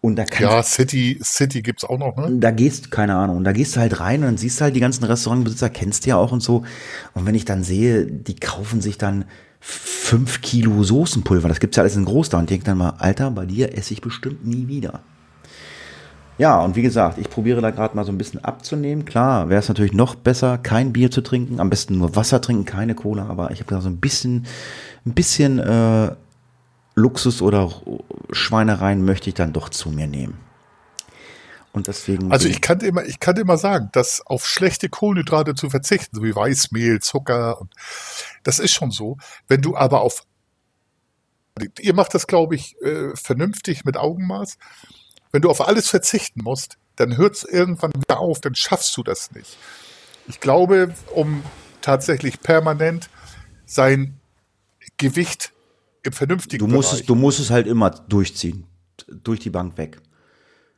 Und 0.06 0.18
da 0.18 0.26
ja, 0.38 0.62
City, 0.62 1.20
City 1.24 1.64
gibt's 1.64 1.84
auch 1.84 1.98
noch, 1.98 2.16
ne? 2.16 2.38
Da 2.40 2.52
gehst, 2.52 2.92
keine 2.92 3.16
Ahnung, 3.16 3.38
und 3.38 3.44
da 3.44 3.54
gehst 3.54 3.76
du 3.76 3.80
halt 3.80 4.00
rein 4.00 4.20
und 4.20 4.28
dann 4.28 4.38
siehst 4.38 4.60
du 4.60 4.66
halt 4.66 4.76
die 4.76 4.80
ganzen 4.80 5.04
Restaurantbesitzer, 5.04 5.72
kennst 5.72 6.06
du 6.06 6.12
ja 6.12 6.18
auch 6.18 6.32
und 6.32 6.44
so. 6.44 6.64
Und 7.16 7.26
wenn 7.26 7.34
ich 7.34 7.44
dann 7.44 7.64
sehe, 7.64 8.06
die 8.06 8.36
kaufen 8.36 8.82
sich 8.82 9.00
dann 9.00 9.26
fünf 9.60 10.42
Kilo 10.42 10.84
Soßenpulver, 10.84 11.48
das 11.48 11.60
gibt's 11.60 11.78
ja 11.78 11.82
alles 11.82 11.96
in 11.96 12.06
groß 12.06 12.30
da 12.30 12.38
und 12.38 12.52
denke 12.52 12.66
dann 12.66 12.78
mal, 12.78 12.94
Alter, 13.00 13.32
bei 13.32 13.48
dir 13.48 13.76
esse 13.76 13.94
ich 13.94 14.02
bestimmt 14.02 14.46
nie 14.46 14.68
wieder. 14.68 15.00
Ja, 16.38 16.60
und 16.60 16.76
wie 16.76 16.84
gesagt, 16.84 17.18
ich 17.18 17.32
probiere 17.32 17.62
da 17.62 17.72
gerade 17.72 17.96
mal 17.96 18.06
so 18.06 18.12
ein 18.12 18.20
bisschen 18.20 18.44
abzunehmen. 18.44 19.06
Klar, 19.06 19.50
wäre 19.50 19.60
es 19.60 19.70
natürlich 19.70 19.94
noch 19.94 20.14
besser, 20.14 20.60
kein 20.60 20.94
Bier 20.94 21.10
zu 21.10 21.22
trinken, 21.22 21.60
am 21.60 21.72
besten 21.72 21.98
nur 21.98 22.16
Wasser 22.16 22.42
trinken, 22.42 22.66
keine 22.66 22.94
Cola, 22.94 23.26
aber 23.28 23.50
ich 23.50 23.60
habe 23.60 23.74
da 23.74 23.82
so 23.82 23.90
ein 23.90 23.98
bisschen, 23.98 24.46
ein 25.04 25.14
bisschen 25.14 25.58
äh, 25.58 26.12
Luxus 26.96 27.42
oder 27.42 27.82
Schweinereien 28.32 29.04
möchte 29.04 29.30
ich 29.30 29.36
dann 29.36 29.54
doch 29.54 29.70
zu 29.70 29.90
mir 29.90 30.08
nehmen. 30.08 30.40
Und 31.74 31.88
deswegen. 31.88 32.32
Also 32.32 32.48
ich 32.48 32.62
kann 32.62 32.80
immer, 32.80 33.04
ich 33.04 33.20
kann 33.20 33.36
immer 33.36 33.58
sagen, 33.58 33.90
dass 33.92 34.26
auf 34.26 34.48
schlechte 34.48 34.88
Kohlenhydrate 34.88 35.56
zu 35.56 35.70
verzichten, 35.70 36.16
so 36.16 36.24
wie 36.24 36.34
Weißmehl, 36.34 37.02
Zucker 37.02 37.60
und 37.60 37.74
das 38.44 38.60
ist 38.60 38.72
schon 38.72 38.92
so. 38.92 39.18
Wenn 39.50 39.62
du 39.62 39.76
aber 39.76 40.00
auf, 40.00 40.24
ihr 41.80 41.94
macht 41.94 42.14
das, 42.14 42.28
glaube 42.28 42.56
ich, 42.56 42.82
äh, 42.82 43.14
vernünftig 43.16 43.84
mit 43.84 43.98
Augenmaß. 43.98 44.58
Wenn 45.34 45.42
du 45.42 45.50
auf 45.50 45.68
alles 45.68 45.90
verzichten 45.90 46.44
musst, 46.44 46.78
dann 46.96 47.18
hört 47.18 47.36
es 47.36 47.44
irgendwann 47.44 47.92
wieder 47.94 48.20
auf, 48.20 48.40
dann 48.40 48.56
schaffst 48.56 48.96
du 48.96 49.04
das 49.04 49.32
nicht. 49.32 49.58
Ich 50.28 50.40
glaube, 50.40 50.96
um 51.14 51.44
tatsächlich 51.82 52.40
permanent 52.40 53.10
sein 53.66 54.18
Gewicht 54.98 55.52
im 56.06 56.14
vernünftigen 56.14 56.68
du 56.68 56.74
musst 56.74 56.90
Bereich. 56.90 57.02
Es, 57.02 57.08
du 57.08 57.16
musst 57.16 57.40
es 57.40 57.50
halt 57.50 57.68
immer 57.68 57.90
durchziehen. 57.90 58.68
Durch 59.08 59.40
die 59.40 59.50
Bank 59.50 59.78
weg. 59.78 60.02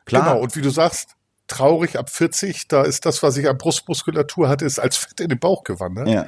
Klar. 0.05 0.23
Genau, 0.23 0.41
und 0.41 0.55
wie 0.55 0.61
du 0.61 0.69
sagst, 0.69 1.15
traurig 1.47 1.97
ab 1.97 2.09
40, 2.09 2.67
da 2.67 2.83
ist 2.83 3.05
das, 3.05 3.23
was 3.23 3.37
ich 3.37 3.47
an 3.47 3.57
Brustmuskulatur 3.57 4.49
hatte, 4.49 4.65
ist 4.65 4.79
als 4.79 4.97
Fett 4.97 5.19
in 5.19 5.29
den 5.29 5.39
Bauch 5.39 5.63
gewandert. 5.63 6.07
Ja. 6.07 6.27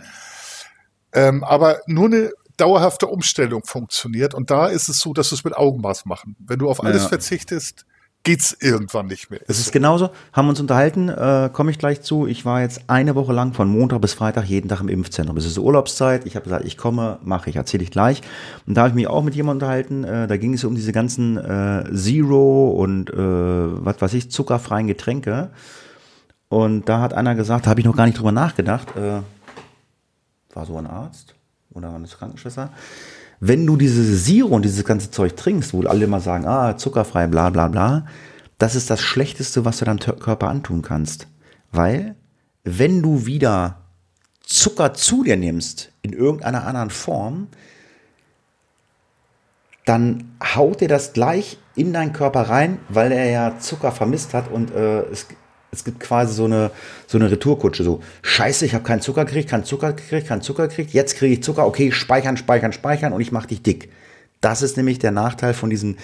Ähm, 1.14 1.44
aber 1.44 1.82
nur 1.88 2.06
eine 2.06 2.32
dauerhafte 2.58 3.08
Umstellung 3.08 3.64
funktioniert 3.66 4.34
und 4.34 4.52
da 4.52 4.68
ist 4.68 4.90
es 4.90 5.00
so, 5.00 5.14
dass 5.14 5.30
du 5.30 5.36
es 5.36 5.44
mit 5.44 5.56
Augenmaß 5.56 6.06
machen. 6.06 6.36
Wenn 6.40 6.60
du 6.60 6.70
auf 6.70 6.84
alles 6.84 7.04
ja. 7.04 7.10
verzichtest, 7.10 7.86
geht's 8.24 8.56
irgendwann 8.60 9.08
nicht 9.08 9.32
mehr. 9.32 9.40
Es 9.48 9.60
ist 9.60 9.72
genauso, 9.72 10.10
haben 10.34 10.50
uns 10.50 10.60
unterhalten, 10.60 11.10
äh, 11.10 11.50
komme 11.52 11.72
ich 11.72 11.80
gleich 11.80 12.02
zu. 12.02 12.28
Ich 12.28 12.46
war 12.46 12.62
jetzt 12.62 12.82
eine 12.88 13.16
Woche 13.16 13.34
lang 13.34 13.54
von 13.54 13.70
Montag 13.70 14.02
bis 14.02 14.14
Freitag 14.14 14.46
jeden 14.46 14.68
Tag 14.68 14.82
im 14.82 14.90
Impfzentrum. 14.90 15.38
Es 15.38 15.46
ist 15.46 15.58
Urlaubszeit. 15.58 16.26
Ich 16.26 16.36
habe 16.36 16.44
gesagt, 16.44 16.66
ich 16.66 16.78
komme, 16.78 17.20
mache 17.24 17.50
ich, 17.50 17.56
erzähle 17.56 17.84
ich 17.84 17.92
gleich. 17.92 18.22
Und 18.68 18.76
da 18.76 18.82
habe 18.82 18.90
ich 18.90 18.96
mich 18.96 19.08
auch 19.08 19.24
mit 19.24 19.36
jemandem 19.36 19.66
unterhalten. 19.66 20.04
Äh, 20.04 20.28
da 20.28 20.38
ging 20.38 20.54
es 20.54 20.64
um 20.64 20.76
diese 20.76 20.92
ganzen 20.92 21.38
äh, 21.38 21.86
Zero 21.94 22.70
und 22.70 23.10
äh, 23.10 23.16
was 23.18 24.02
weiß 24.02 24.14
ich, 24.14 24.30
zuckerfreien 24.32 24.88
Getränke. 24.88 25.50
Und 26.50 26.90
da 26.90 27.00
hat 27.00 27.14
einer 27.14 27.36
gesagt, 27.36 27.68
habe 27.68 27.80
ich 27.80 27.86
noch 27.86 27.96
gar 27.96 28.06
nicht 28.06 28.18
drüber 28.18 28.32
nachgedacht. 28.32 28.96
Äh, 28.98 29.22
war 30.54 30.66
so 30.66 30.78
ein 30.78 30.88
Arzt 30.88 31.36
oder 31.72 31.94
eine 31.94 32.08
Krankenschwester 32.08 32.72
wenn 33.40 33.66
du 33.66 33.78
diese 33.78 34.04
Siro 34.04 34.56
und 34.56 34.64
dieses 34.64 34.84
ganze 34.84 35.12
Zeug 35.12 35.36
trinkst, 35.36 35.74
wo 35.74 35.82
alle 35.84 36.06
immer 36.06 36.20
sagen, 36.20 36.46
ah, 36.46 36.78
zuckerfrei, 36.78 37.28
bla 37.28 37.50
bla 37.50 37.68
bla, 37.68 38.06
das 38.58 38.76
ist 38.76 38.90
das 38.90 39.02
Schlechteste, 39.02 39.64
was 39.66 39.80
du 39.80 39.86
deinem 39.86 40.00
Körper 40.00 40.50
antun 40.50 40.82
kannst. 40.82 41.28
Weil, 41.72 42.16
wenn 42.64 43.02
du 43.02 43.26
wieder 43.26 43.82
Zucker 44.42 44.94
zu 44.94 45.24
dir 45.24 45.38
nimmst, 45.38 45.92
in 46.02 46.12
irgendeiner 46.12 46.66
anderen 46.66 46.90
Form, 46.90 47.48
dann 49.86 50.36
haut 50.44 50.82
dir 50.82 50.88
das 50.88 51.14
gleich 51.14 51.58
in 51.76 51.94
deinen 51.94 52.14
Körper 52.14 52.42
rein, 52.42 52.80
weil 52.90 53.12
er 53.12 53.30
ja 53.30 53.60
Zucker 53.60 53.92
vermisst 53.92 54.34
hat 54.34 54.52
und 54.52 54.72
äh, 54.72 55.02
es 55.04 55.28
es 55.72 55.84
gibt 55.84 56.00
quasi 56.00 56.34
so 56.34 56.46
eine, 56.46 56.72
so 57.08 57.18
eine 57.18 57.30
Retourkutsche. 57.30 57.84
So, 57.84 58.02
scheiße, 58.22 58.66
ich 58.66 58.74
habe 58.74 58.84
keinen 58.84 59.02
Zucker 59.02 59.26
gekriegt, 59.26 59.50
keinen 59.50 59.64
Zucker 59.64 59.94
gekriegt, 59.94 60.28
keinen 60.28 60.42
Zucker 60.42 60.68
gekriegt. 60.68 60.92
Jetzt 60.92 61.16
kriege 61.16 61.34
ich 61.34 61.44
Zucker, 61.44 61.66
okay, 61.66 61.92
speichern, 61.92 62.38
speichern, 62.38 62.74
speichern 62.74 63.14
und 63.14 63.22
ich 63.22 63.32
mache 63.32 63.48
dich 63.48 63.62
dick. 63.62 63.90
Das 64.42 64.62
ist 64.62 64.78
nämlich 64.78 65.00
der 65.00 65.12
Nachteil 65.12 65.54
von 65.54 65.70
diesen 65.70 65.98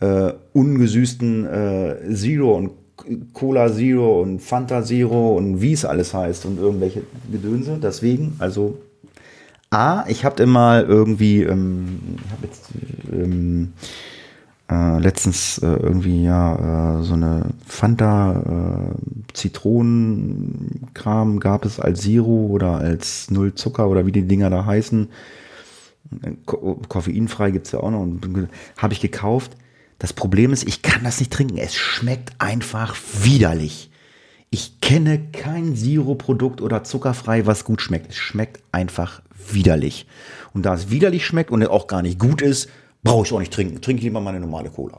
äh, 0.00 0.32
ungesüßten 0.52 1.46
äh, 1.46 2.14
Zero 2.14 2.54
und 2.54 2.70
Cola 3.32 3.72
Zero 3.72 4.22
und 4.22 4.40
Fanta 4.40 4.82
Zero 4.82 5.36
und 5.36 5.60
wie 5.60 5.72
es 5.72 5.84
alles 5.84 6.14
heißt 6.14 6.46
und 6.46 6.58
irgendwelche 6.58 7.02
Gedönse. 7.30 7.78
Deswegen, 7.82 8.36
also 8.38 8.78
A, 9.70 10.04
ich 10.06 10.24
habe 10.24 10.42
immer 10.42 10.84
irgendwie, 10.86 11.42
ähm, 11.42 12.00
ich 12.24 12.32
habe 12.32 12.46
jetzt 12.46 12.68
ähm, 13.12 13.72
äh, 14.70 14.98
letztens 14.98 15.58
äh, 15.58 15.66
irgendwie 15.66 16.24
ja 16.24 16.98
äh, 16.98 17.02
so 17.02 17.14
eine 17.14 17.50
Fanta 17.66 18.92
äh, 18.92 18.94
Zitronenkram 19.32 21.40
gab 21.40 21.64
es 21.64 21.80
als 21.80 22.02
Zero 22.02 22.48
oder 22.50 22.78
als 22.78 23.30
Null 23.30 23.54
Zucker 23.54 23.88
oder 23.88 24.06
wie 24.06 24.12
die 24.12 24.26
Dinger 24.26 24.50
da 24.50 24.64
heißen. 24.64 25.08
Ko 26.46 26.80
koffeinfrei 26.88 27.50
gibt's 27.50 27.72
ja 27.72 27.80
auch 27.80 27.90
noch. 27.90 28.06
Habe 28.78 28.94
ich 28.94 29.00
gekauft. 29.00 29.56
Das 29.98 30.12
Problem 30.12 30.52
ist, 30.52 30.66
ich 30.66 30.82
kann 30.82 31.04
das 31.04 31.18
nicht 31.18 31.32
trinken. 31.32 31.56
Es 31.56 31.74
schmeckt 31.74 32.32
einfach 32.38 32.96
widerlich. 33.22 33.90
Ich 34.50 34.80
kenne 34.80 35.18
kein 35.32 35.76
Zero-Produkt 35.76 36.60
oder 36.60 36.84
zuckerfrei, 36.84 37.46
was 37.46 37.64
gut 37.64 37.82
schmeckt. 37.82 38.10
Es 38.10 38.16
schmeckt 38.16 38.62
einfach 38.70 39.22
widerlich. 39.50 40.06
Und 40.52 40.64
da 40.64 40.74
es 40.74 40.90
widerlich 40.90 41.26
schmeckt 41.26 41.50
und 41.50 41.66
auch 41.66 41.86
gar 41.86 42.02
nicht 42.02 42.18
gut 42.18 42.40
ist, 42.40 42.68
Brauche 43.04 43.26
ich 43.26 43.32
auch 43.32 43.38
nicht 43.38 43.52
trinken. 43.52 43.80
Trinke 43.80 44.02
lieber 44.02 44.20
meine 44.20 44.40
normale 44.40 44.70
Cola. 44.70 44.98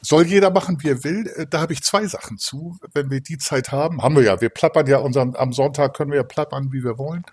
Soll 0.00 0.24
jeder 0.26 0.50
machen, 0.50 0.80
wie 0.82 0.90
er 0.90 1.02
will. 1.02 1.26
Äh, 1.34 1.46
da 1.50 1.60
habe 1.60 1.72
ich 1.72 1.82
zwei 1.82 2.06
Sachen 2.06 2.38
zu. 2.38 2.78
Wenn 2.94 3.10
wir 3.10 3.20
die 3.20 3.38
Zeit 3.38 3.72
haben, 3.72 4.02
haben 4.02 4.14
wir 4.14 4.22
ja. 4.22 4.40
Wir 4.40 4.50
plappern 4.50 4.86
ja 4.86 4.98
unseren, 4.98 5.34
am 5.34 5.52
Sonntag 5.52 5.94
können 5.94 6.12
wir 6.12 6.18
ja 6.18 6.22
plappern, 6.22 6.72
wie 6.72 6.84
wir 6.84 6.96
wollen. 6.96 7.24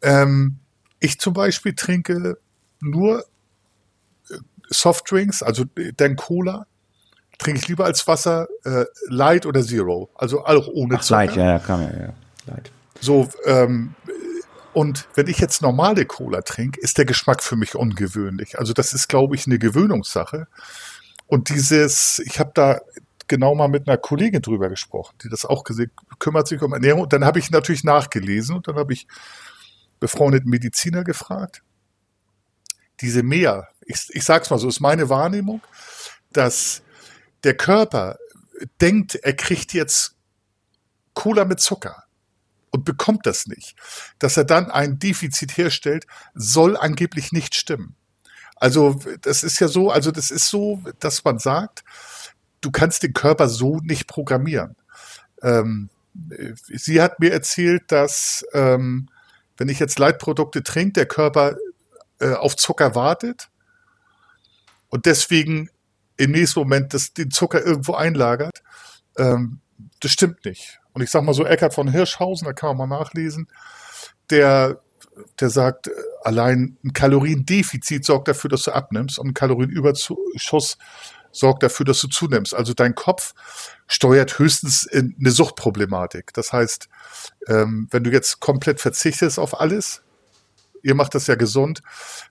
Ähm, 0.00 0.58
ich 1.00 1.20
zum 1.20 1.34
Beispiel 1.34 1.74
trinke 1.74 2.38
nur 2.80 3.26
äh, 4.30 4.38
Softdrinks, 4.70 5.42
also 5.42 5.64
äh, 5.76 5.92
dann 5.94 6.16
Cola, 6.16 6.66
trinke 7.36 7.60
ich 7.60 7.68
lieber 7.68 7.84
als 7.84 8.06
Wasser 8.06 8.48
äh, 8.64 8.86
Light 9.08 9.44
oder 9.44 9.62
Zero. 9.62 10.08
Also 10.14 10.46
auch 10.46 10.68
ohne 10.68 10.96
Ach, 10.96 11.02
Zucker. 11.02 11.26
Light, 11.26 11.36
ja, 11.36 11.44
ja, 11.44 11.58
kann 11.58 11.82
ja, 11.82 12.06
ja. 12.06 12.14
Light. 12.46 12.70
So, 13.00 13.28
ähm, 13.44 13.94
und 14.76 15.08
wenn 15.14 15.26
ich 15.26 15.38
jetzt 15.38 15.62
normale 15.62 16.04
Cola 16.04 16.42
trinke, 16.42 16.78
ist 16.78 16.98
der 16.98 17.06
Geschmack 17.06 17.42
für 17.42 17.56
mich 17.56 17.76
ungewöhnlich. 17.76 18.58
Also 18.58 18.74
das 18.74 18.92
ist, 18.92 19.08
glaube 19.08 19.34
ich, 19.34 19.46
eine 19.46 19.58
Gewöhnungssache. 19.58 20.48
Und 21.26 21.48
dieses, 21.48 22.18
ich 22.18 22.38
habe 22.38 22.50
da 22.52 22.82
genau 23.26 23.54
mal 23.54 23.68
mit 23.68 23.88
einer 23.88 23.96
Kollegin 23.96 24.42
drüber 24.42 24.68
gesprochen, 24.68 25.16
die 25.24 25.30
das 25.30 25.46
auch 25.46 25.64
gesehen, 25.64 25.92
kümmert 26.18 26.46
sich 26.46 26.60
um 26.60 26.74
Ernährung. 26.74 27.04
Und 27.04 27.14
dann 27.14 27.24
habe 27.24 27.38
ich 27.38 27.50
natürlich 27.50 27.84
nachgelesen 27.84 28.54
und 28.54 28.68
dann 28.68 28.76
habe 28.76 28.92
ich 28.92 29.06
befreundeten 29.98 30.50
Mediziner 30.50 31.04
gefragt. 31.04 31.62
Diese 33.00 33.22
mehr, 33.22 33.68
ich, 33.80 34.10
ich 34.10 34.24
sage 34.24 34.44
es 34.44 34.50
mal 34.50 34.58
so, 34.58 34.68
ist 34.68 34.80
meine 34.80 35.08
Wahrnehmung, 35.08 35.62
dass 36.34 36.82
der 37.44 37.56
Körper 37.56 38.18
denkt, 38.82 39.14
er 39.14 39.32
kriegt 39.32 39.72
jetzt 39.72 40.16
Cola 41.14 41.46
mit 41.46 41.60
Zucker 41.60 42.05
und 42.70 42.84
bekommt 42.84 43.26
das 43.26 43.46
nicht, 43.46 43.76
dass 44.18 44.36
er 44.36 44.44
dann 44.44 44.70
ein 44.70 44.98
Defizit 44.98 45.56
herstellt, 45.56 46.06
soll 46.34 46.76
angeblich 46.76 47.32
nicht 47.32 47.54
stimmen. 47.54 47.96
Also 48.56 49.00
das 49.20 49.42
ist 49.42 49.60
ja 49.60 49.68
so, 49.68 49.90
also 49.90 50.10
das 50.10 50.30
ist 50.30 50.48
so, 50.48 50.82
dass 50.98 51.24
man 51.24 51.38
sagt, 51.38 51.84
du 52.60 52.70
kannst 52.70 53.02
den 53.02 53.12
Körper 53.12 53.48
so 53.48 53.78
nicht 53.82 54.06
programmieren. 54.06 54.76
Ähm, 55.42 55.90
sie 56.68 57.02
hat 57.02 57.20
mir 57.20 57.32
erzählt, 57.32 57.92
dass 57.92 58.44
ähm, 58.52 59.08
wenn 59.58 59.68
ich 59.68 59.78
jetzt 59.78 59.98
Leitprodukte 59.98 60.62
trinke, 60.62 60.92
der 60.92 61.06
Körper 61.06 61.56
äh, 62.18 62.32
auf 62.32 62.56
Zucker 62.56 62.94
wartet 62.94 63.50
und 64.88 65.06
deswegen 65.06 65.70
im 66.16 66.30
nächsten 66.30 66.60
Moment 66.60 66.94
das, 66.94 67.12
den 67.12 67.30
Zucker 67.30 67.64
irgendwo 67.64 67.94
einlagert. 67.94 68.62
Ähm, 69.18 69.60
das 70.00 70.12
stimmt 70.12 70.44
nicht. 70.44 70.80
Und 70.96 71.02
ich 71.02 71.10
sag 71.10 71.24
mal 71.24 71.34
so, 71.34 71.44
Eckart 71.44 71.74
von 71.74 71.90
Hirschhausen, 71.90 72.46
da 72.46 72.54
kann 72.54 72.74
man 72.74 72.88
mal 72.88 72.98
nachlesen, 72.98 73.48
der, 74.30 74.80
der 75.38 75.50
sagt, 75.50 75.90
allein 76.24 76.78
ein 76.82 76.94
Kaloriendefizit 76.94 78.02
sorgt 78.02 78.28
dafür, 78.28 78.48
dass 78.48 78.62
du 78.62 78.72
abnimmst 78.72 79.18
und 79.18 79.28
ein 79.28 79.34
Kalorienüberschuss 79.34 80.78
sorgt 81.32 81.62
dafür, 81.62 81.84
dass 81.84 82.00
du 82.00 82.08
zunimmst. 82.08 82.54
Also 82.54 82.72
dein 82.72 82.94
Kopf 82.94 83.34
steuert 83.86 84.38
höchstens 84.38 84.84
in 84.84 85.14
eine 85.20 85.32
Suchtproblematik. 85.32 86.32
Das 86.32 86.54
heißt, 86.54 86.88
ähm, 87.46 87.88
wenn 87.90 88.02
du 88.02 88.10
jetzt 88.10 88.40
komplett 88.40 88.80
verzichtest 88.80 89.38
auf 89.38 89.60
alles, 89.60 90.00
ihr 90.82 90.94
macht 90.94 91.14
das 91.14 91.26
ja 91.26 91.34
gesund, 91.34 91.82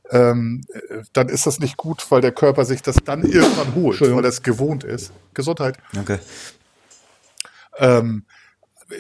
ähm, 0.09 0.66
dann 1.13 1.30
ist 1.30 1.45
das 1.45 1.59
nicht 1.59 1.78
gut, 1.78 2.03
weil 2.09 2.22
der 2.22 2.32
Körper 2.32 2.66
sich 2.66 2.82
das 2.82 2.95
dann 3.05 3.22
irgendwann 3.32 3.76
holt, 3.76 4.01
weil 4.01 4.24
das 4.24 4.41
gewohnt 4.41 4.84
ist. 4.84 5.11
Gesundheit. 5.36 5.78
Okay. 5.95 6.18
Ähm, 7.78 8.26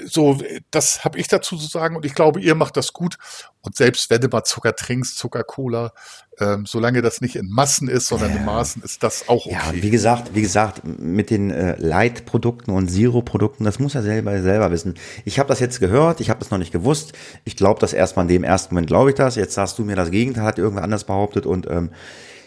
so, 0.05 0.37
das 0.71 1.05
habe 1.05 1.19
ich 1.19 1.27
dazu 1.27 1.57
zu 1.57 1.67
sagen 1.67 1.95
und 1.95 2.05
ich 2.05 2.15
glaube, 2.15 2.39
ihr 2.41 2.55
macht 2.55 2.77
das 2.77 2.93
gut. 2.93 3.17
Und 3.61 3.75
selbst 3.75 4.09
wenn 4.09 4.21
du 4.21 4.27
mal 4.27 4.43
Zucker 4.43 4.75
trinkst, 4.75 5.17
Zucker-Cola, 5.17 5.91
ähm, 6.39 6.65
solange 6.65 7.01
das 7.01 7.21
nicht 7.21 7.35
in 7.35 7.49
Massen 7.49 7.87
ist, 7.87 8.07
sondern 8.07 8.31
ja. 8.31 8.37
in 8.37 8.45
Maßen, 8.45 8.81
ist 8.83 9.03
das 9.03 9.29
auch 9.29 9.45
okay. 9.45 9.53
Ja, 9.55 9.73
wie 9.73 9.89
gesagt, 9.89 10.33
wie 10.33 10.41
gesagt, 10.41 10.81
mit 10.83 11.29
den 11.29 11.51
äh, 11.51 11.75
Light-Produkten 11.77 12.71
und 12.71 12.89
Zero-Produkten, 12.89 13.63
das 13.63 13.79
muss 13.79 13.95
er 13.95 14.01
selber 14.01 14.41
selber 14.41 14.71
wissen. 14.71 14.95
Ich 15.23 15.39
habe 15.39 15.49
das 15.49 15.59
jetzt 15.59 15.79
gehört, 15.79 16.19
ich 16.19 16.29
habe 16.29 16.39
das 16.39 16.51
noch 16.51 16.57
nicht 16.57 16.71
gewusst. 16.71 17.13
Ich 17.43 17.55
glaube 17.55 17.79
das 17.79 17.93
erstmal 17.93 18.25
in 18.25 18.29
dem 18.29 18.43
ersten 18.43 18.73
Moment, 18.73 18.87
glaube 18.87 19.11
ich 19.11 19.15
das. 19.15 19.35
Jetzt 19.35 19.53
sagst 19.53 19.77
du 19.79 19.83
mir 19.83 19.95
das 19.95 20.11
Gegenteil, 20.11 20.43
hat 20.43 20.59
irgendwer 20.59 20.83
anders 20.83 21.03
behauptet 21.03 21.45
und 21.45 21.69
ähm, 21.69 21.91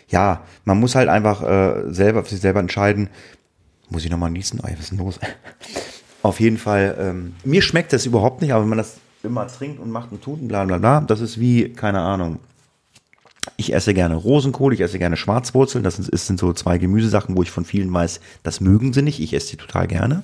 ja, 0.09 0.45
man 0.64 0.80
muss 0.80 0.95
halt 0.95 1.09
einfach 1.09 1.43
äh, 1.43 1.93
selber 1.93 2.24
für 2.24 2.30
sich 2.30 2.41
selber 2.41 2.61
entscheiden. 2.61 3.11
Muss 3.91 4.05
ich 4.05 4.11
nochmal 4.11 4.30
niesen? 4.30 4.61
Oh, 4.62 4.68
was 4.70 4.80
ist 4.80 4.91
denn 4.91 4.99
los? 4.99 5.18
Auf 6.23 6.41
jeden 6.41 6.59
Fall, 6.59 6.97
ähm, 6.99 7.35
mir 7.45 7.62
schmeckt 7.62 7.93
das 7.93 8.07
überhaupt 8.07 8.43
nicht, 8.43 8.53
aber 8.53 8.62
wenn 8.62 8.71
man 8.71 8.79
das 8.79 8.97
immer 9.23 9.47
trinkt 9.47 9.81
und 9.81 9.91
macht 9.91 10.12
und 10.12 10.23
tut 10.23 10.41
und 10.41 10.49
bla 10.49 10.64
bla 10.64 10.79
bla, 10.79 11.01
das 11.01 11.21
ist 11.21 11.39
wie, 11.39 11.71
keine 11.71 12.01
Ahnung. 12.01 12.41
Ich 13.57 13.73
esse 13.73 13.95
gerne 13.95 14.14
Rosenkohl, 14.14 14.75
ich 14.75 14.81
esse 14.81 14.99
gerne 14.99 15.16
Schwarzwurzeln, 15.16 15.83
das 15.83 15.97
sind, 15.97 16.11
sind 16.12 16.39
so 16.39 16.53
zwei 16.53 16.79
Gemüsesachen, 16.79 17.37
wo 17.37 17.43
ich 17.43 17.51
von 17.51 17.64
vielen 17.64 17.93
weiß, 17.93 18.21
das 18.43 18.61
mögen 18.61 18.93
sie 18.93 19.03
nicht, 19.03 19.21
ich 19.21 19.33
esse 19.33 19.51
die 19.51 19.57
total 19.57 19.87
gerne. 19.87 20.23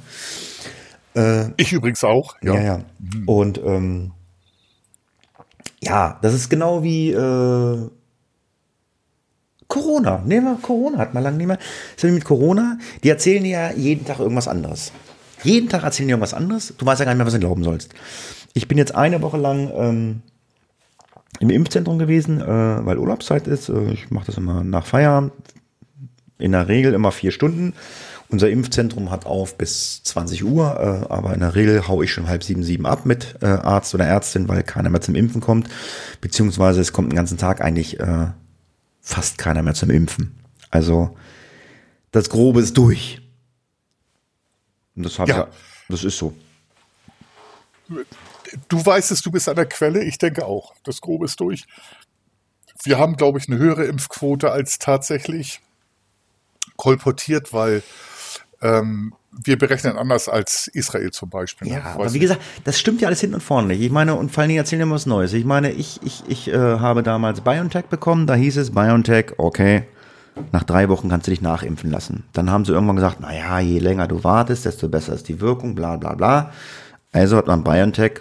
Äh, 1.15 1.51
ich 1.57 1.73
übrigens 1.73 2.05
auch, 2.05 2.37
ja. 2.43 2.55
Ja, 2.55 2.63
ja. 2.63 2.79
Mhm. 2.99 3.29
Und 3.29 3.61
ähm, 3.65 4.11
ja, 5.81 6.19
das 6.23 6.35
ist 6.35 6.49
genau 6.49 6.83
wie 6.83 7.13
äh, 7.13 7.91
Corona. 9.69 10.23
Nehmen 10.25 10.47
wir 10.47 10.59
Corona, 10.61 10.99
hat 10.99 11.15
man 11.15 11.23
lange 11.23 11.37
nicht 11.37 11.47
mehr. 11.47 11.59
Das 11.95 12.05
ist 12.05 12.13
mit 12.13 12.25
Corona, 12.25 12.79
die 13.03 13.09
erzählen 13.09 13.45
ja 13.45 13.73
jeden 13.73 14.05
Tag 14.05 14.19
irgendwas 14.19 14.49
anderes. 14.49 14.93
Jeden 15.45 15.69
Tag 15.69 15.85
erzählen 15.85 16.09
die 16.09 16.13
irgendwas 16.13 16.35
anderes. 16.35 16.75
Du 16.77 16.87
weißt 16.87 17.01
ja 17.01 17.05
gar 17.05 17.13
nicht 17.13 17.19
mehr, 17.19 17.27
was 17.27 17.35
du 17.35 17.41
glauben 17.41 17.63
sollst. 17.63 17.95
Ich 18.55 18.67
bin 18.67 18.79
jetzt 18.79 18.95
eine 18.95 19.23
Woche 19.23 19.37
lang 19.37 19.71
ähm, 19.77 20.23
im 21.39 21.51
Impfzentrum 21.51 21.99
gewesen, 21.99 22.41
äh, 22.41 22.47
weil 22.47 22.99
Urlaubszeit 22.99 23.47
ist. 23.47 23.69
Äh, 23.69 23.93
ich 23.93 24.11
mache 24.11 24.27
das 24.27 24.39
immer 24.39 24.65
nach 24.65 24.87
Feierabend. 24.87 25.33
In 26.39 26.53
der 26.53 26.69
Regel 26.69 26.95
immer 26.95 27.13
vier 27.13 27.31
Stunden. 27.31 27.75
Unser 28.29 28.51
Impfzentrum 28.51 29.11
hat 29.11 29.27
auf 29.27 29.57
bis 29.59 30.03
20 30.03 30.45
Uhr, 30.45 31.05
äh, 31.09 31.13
aber 31.13 31.35
in 31.35 31.41
der 31.41 31.55
Regel 31.55 31.87
haue 31.87 32.05
ich 32.05 32.13
schon 32.13 32.27
halb 32.27 32.43
sieben, 32.43 32.65
sieben 32.65 32.87
ab 32.87 33.05
mit 33.05 33.37
äh, 33.43 33.47
Arzt 33.47 33.95
oder 33.95 34.07
Ärztin, 34.07 34.49
weil 34.49 34.63
keiner 34.63 34.91
mehr 34.91 35.03
zum 35.03 35.15
Impfen 35.15 35.41
kommt. 35.41 35.69
Beziehungsweise 36.21 36.81
es 36.81 36.93
kommt 36.93 37.13
den 37.13 37.17
ganzen 37.17 37.39
Tag 37.39 37.61
eigentlich 37.61 38.01
äh, 38.01 38.29
fast 39.01 39.39
keiner 39.39 39.63
mehr 39.63 39.75
zum 39.75 39.91
Impfen. 39.91 40.35
Also 40.71 41.17
das 42.11 42.31
Grobe 42.31 42.61
ist 42.61 42.77
durch. 42.79 43.21
Und 44.97 45.05
das, 45.05 45.17
ja. 45.17 45.27
ja. 45.27 45.49
das 45.89 46.05
ist 46.05 46.19
so. 46.19 46.35
Du 48.69 48.85
weißt 48.85 49.11
es, 49.11 49.23
du 49.23 49.31
bist 49.31 49.49
an 49.49 49.57
der 49.57 49.67
Quelle, 49.67 50.05
ich 50.05 50.19
denke 50.19 50.47
auch. 50.47 50.75
Das 50.85 51.01
Grobe 51.01 51.25
ist 51.25 51.41
durch. 51.41 51.67
Wir 52.83 52.99
haben, 52.99 53.17
glaube 53.17 53.39
ich, 53.39 53.49
eine 53.49 53.59
höhere 53.59 53.85
Impfquote 53.85 54.51
als 54.51 54.79
tatsächlich 54.79 55.61
kolportiert, 56.77 57.53
weil 57.53 57.83
ähm, 58.63 59.15
wir 59.31 59.59
berechnen 59.59 59.97
anders 59.97 60.29
als 60.29 60.69
Israel 60.69 61.11
zum 61.11 61.31
Beispiel. 61.31 61.69
Ne? 61.69 61.75
Ja, 61.75 61.85
aber 61.95 62.13
wie 62.13 62.19
gesagt, 62.19 62.41
das 62.65 62.79
stimmt 62.79 63.01
ja 63.01 63.09
alles 63.09 63.21
hinten 63.21 63.37
und 63.37 63.43
vorne 63.43 63.69
nicht. 63.69 63.81
Ich 63.81 63.91
meine, 63.91 64.15
und 64.15 64.31
vor 64.31 64.43
allen 64.43 64.49
Dingen 64.49 64.59
erzählen 64.59 64.87
wir 64.89 64.95
was 64.95 65.07
Neues. 65.07 65.33
Ich 65.33 65.45
meine, 65.45 65.73
ich, 65.73 66.01
ich, 66.03 66.23
ich 66.29 66.49
äh, 66.49 66.57
habe 66.57 67.03
damals 67.03 67.41
BioNTech 67.41 67.87
bekommen, 67.87 68.27
da 68.27 68.35
hieß 68.35 68.57
es 68.57 68.71
BioNTech, 68.71 69.35
okay, 69.39 69.85
nach 70.53 70.65
drei 70.65 70.89
Wochen 70.89 71.09
kannst 71.09 71.27
du 71.27 71.31
dich 71.31 71.43
nachimpfen 71.43 71.91
lassen. 71.91 72.25
Dann 72.33 72.51
haben 72.51 72.65
sie 72.65 72.73
irgendwann 72.73 72.97
gesagt, 72.97 73.21
naja, 73.21 73.61
je 73.61 73.79
länger 73.79 74.09
du 74.09 74.25
wartest, 74.25 74.65
desto 74.65 74.89
besser 74.89 75.15
ist 75.15 75.29
die 75.29 75.41
Wirkung, 75.41 75.75
bla 75.75 75.97
bla 75.97 76.15
bla. 76.15 76.51
Also 77.13 77.37
hat 77.37 77.47
man 77.47 77.63
BioNTech 77.63 78.21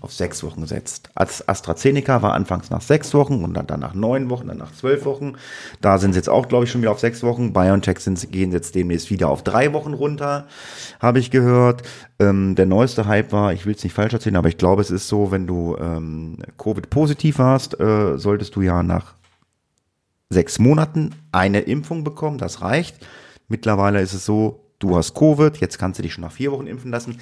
auf 0.00 0.12
sechs 0.12 0.42
Wochen 0.42 0.60
gesetzt. 0.60 1.10
AstraZeneca 1.14 2.22
war 2.22 2.34
anfangs 2.34 2.70
nach 2.70 2.80
sechs 2.80 3.14
Wochen 3.14 3.44
und 3.44 3.54
dann 3.54 3.80
nach 3.80 3.94
neun 3.94 4.28
Wochen, 4.30 4.48
dann 4.48 4.58
nach 4.58 4.72
zwölf 4.72 5.04
Wochen. 5.04 5.34
Da 5.80 5.98
sind 5.98 6.12
sie 6.12 6.18
jetzt 6.18 6.28
auch, 6.28 6.48
glaube 6.48 6.64
ich, 6.64 6.70
schon 6.70 6.82
wieder 6.82 6.90
auf 6.90 7.00
sechs 7.00 7.22
Wochen. 7.22 7.52
BioNTech 7.52 8.00
sind, 8.00 8.30
gehen 8.30 8.52
jetzt 8.52 8.74
demnächst 8.74 9.10
wieder 9.10 9.28
auf 9.28 9.42
drei 9.42 9.72
Wochen 9.72 9.94
runter, 9.94 10.46
habe 11.00 11.18
ich 11.18 11.30
gehört. 11.30 11.82
Ähm, 12.18 12.54
der 12.54 12.66
neueste 12.66 13.06
Hype 13.06 13.32
war, 13.32 13.52
ich 13.52 13.66
will 13.66 13.74
es 13.74 13.84
nicht 13.84 13.92
falsch 13.92 14.12
erzählen, 14.12 14.36
aber 14.36 14.48
ich 14.48 14.58
glaube, 14.58 14.82
es 14.82 14.90
ist 14.90 15.08
so, 15.08 15.30
wenn 15.30 15.46
du 15.46 15.76
ähm, 15.80 16.38
Covid-positiv 16.58 17.38
warst, 17.38 17.78
äh, 17.80 18.18
solltest 18.18 18.56
du 18.56 18.62
ja 18.62 18.82
nach 18.82 19.14
sechs 20.30 20.58
Monaten 20.58 21.14
eine 21.32 21.60
Impfung 21.60 22.04
bekommen, 22.04 22.38
das 22.38 22.60
reicht. 22.60 23.06
Mittlerweile 23.48 24.00
ist 24.00 24.12
es 24.12 24.24
so, 24.24 24.64
du 24.78 24.96
hast 24.96 25.14
Covid, 25.14 25.56
jetzt 25.58 25.78
kannst 25.78 25.98
du 25.98 26.02
dich 26.02 26.12
schon 26.12 26.24
nach 26.24 26.32
vier 26.32 26.52
Wochen 26.52 26.66
impfen 26.66 26.90
lassen. 26.90 27.18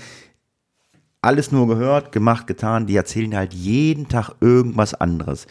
Alles 1.23 1.53
nur 1.53 1.67
gehört, 1.67 2.13
gemacht, 2.13 2.47
getan, 2.47 2.87
die 2.87 2.97
erzählen 2.97 3.37
halt 3.37 3.53
jeden 3.55 4.09
Tag 4.09 4.31
irgendwas 4.41 4.95
anderes. 4.95 5.47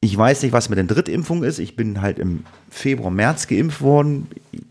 Ich 0.00 0.16
weiß 0.16 0.42
nicht, 0.42 0.52
was 0.52 0.68
mit 0.68 0.78
den 0.78 0.86
Drittimpfungen 0.86 1.42
ist. 1.42 1.58
Ich 1.58 1.74
bin 1.74 2.00
halt 2.00 2.20
im 2.20 2.44
Februar, 2.70 3.10
März 3.10 3.48
geimpft 3.48 3.80
worden. 3.80 4.28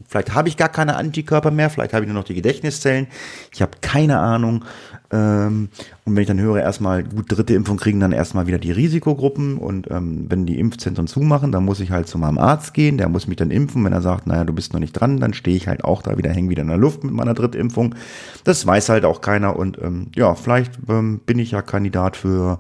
Vielleicht 0.07 0.33
habe 0.33 0.47
ich 0.47 0.55
gar 0.55 0.69
keine 0.69 0.95
Antikörper 0.95 1.51
mehr, 1.51 1.69
vielleicht 1.69 1.93
habe 1.93 2.05
ich 2.05 2.11
nur 2.11 2.19
noch 2.19 2.27
die 2.27 2.33
Gedächtniszellen. 2.33 3.07
Ich 3.53 3.61
habe 3.61 3.73
keine 3.81 4.19
Ahnung. 4.19 4.63
Ähm, 5.09 5.69
und 6.03 6.15
wenn 6.15 6.21
ich 6.21 6.27
dann 6.27 6.39
höre, 6.39 6.59
erstmal 6.59 7.03
gut 7.03 7.31
dritte 7.31 7.53
Impfung 7.53 7.77
kriegen, 7.77 7.99
dann 7.99 8.11
erstmal 8.11 8.47
wieder 8.47 8.57
die 8.57 8.71
Risikogruppen. 8.71 9.57
Und 9.57 9.89
ähm, 9.89 10.25
wenn 10.29 10.45
die 10.45 10.59
Impfzentren 10.59 11.07
zumachen, 11.07 11.51
dann 11.51 11.65
muss 11.65 11.79
ich 11.79 11.91
halt 11.91 12.07
zu 12.07 12.17
meinem 12.17 12.37
Arzt 12.37 12.73
gehen, 12.73 12.97
der 12.97 13.09
muss 13.09 13.27
mich 13.27 13.37
dann 13.37 13.51
impfen. 13.51 13.83
Wenn 13.85 13.93
er 13.93 14.01
sagt, 14.01 14.27
naja, 14.27 14.43
du 14.43 14.53
bist 14.53 14.73
noch 14.73 14.79
nicht 14.79 14.93
dran, 14.93 15.19
dann 15.19 15.33
stehe 15.33 15.55
ich 15.55 15.67
halt 15.67 15.83
auch 15.83 16.01
da 16.01 16.17
wieder, 16.17 16.31
hänge 16.31 16.49
wieder 16.49 16.63
in 16.63 16.67
der 16.67 16.77
Luft 16.77 17.03
mit 17.03 17.13
meiner 17.13 17.33
Drittimpfung. 17.33 17.95
Das 18.43 18.65
weiß 18.65 18.89
halt 18.89 19.05
auch 19.05 19.21
keiner. 19.21 19.55
Und 19.55 19.81
ähm, 19.81 20.07
ja, 20.15 20.35
vielleicht 20.35 20.73
ähm, 20.89 21.21
bin 21.25 21.39
ich 21.39 21.51
ja 21.51 21.61
Kandidat 21.61 22.17
für 22.17 22.59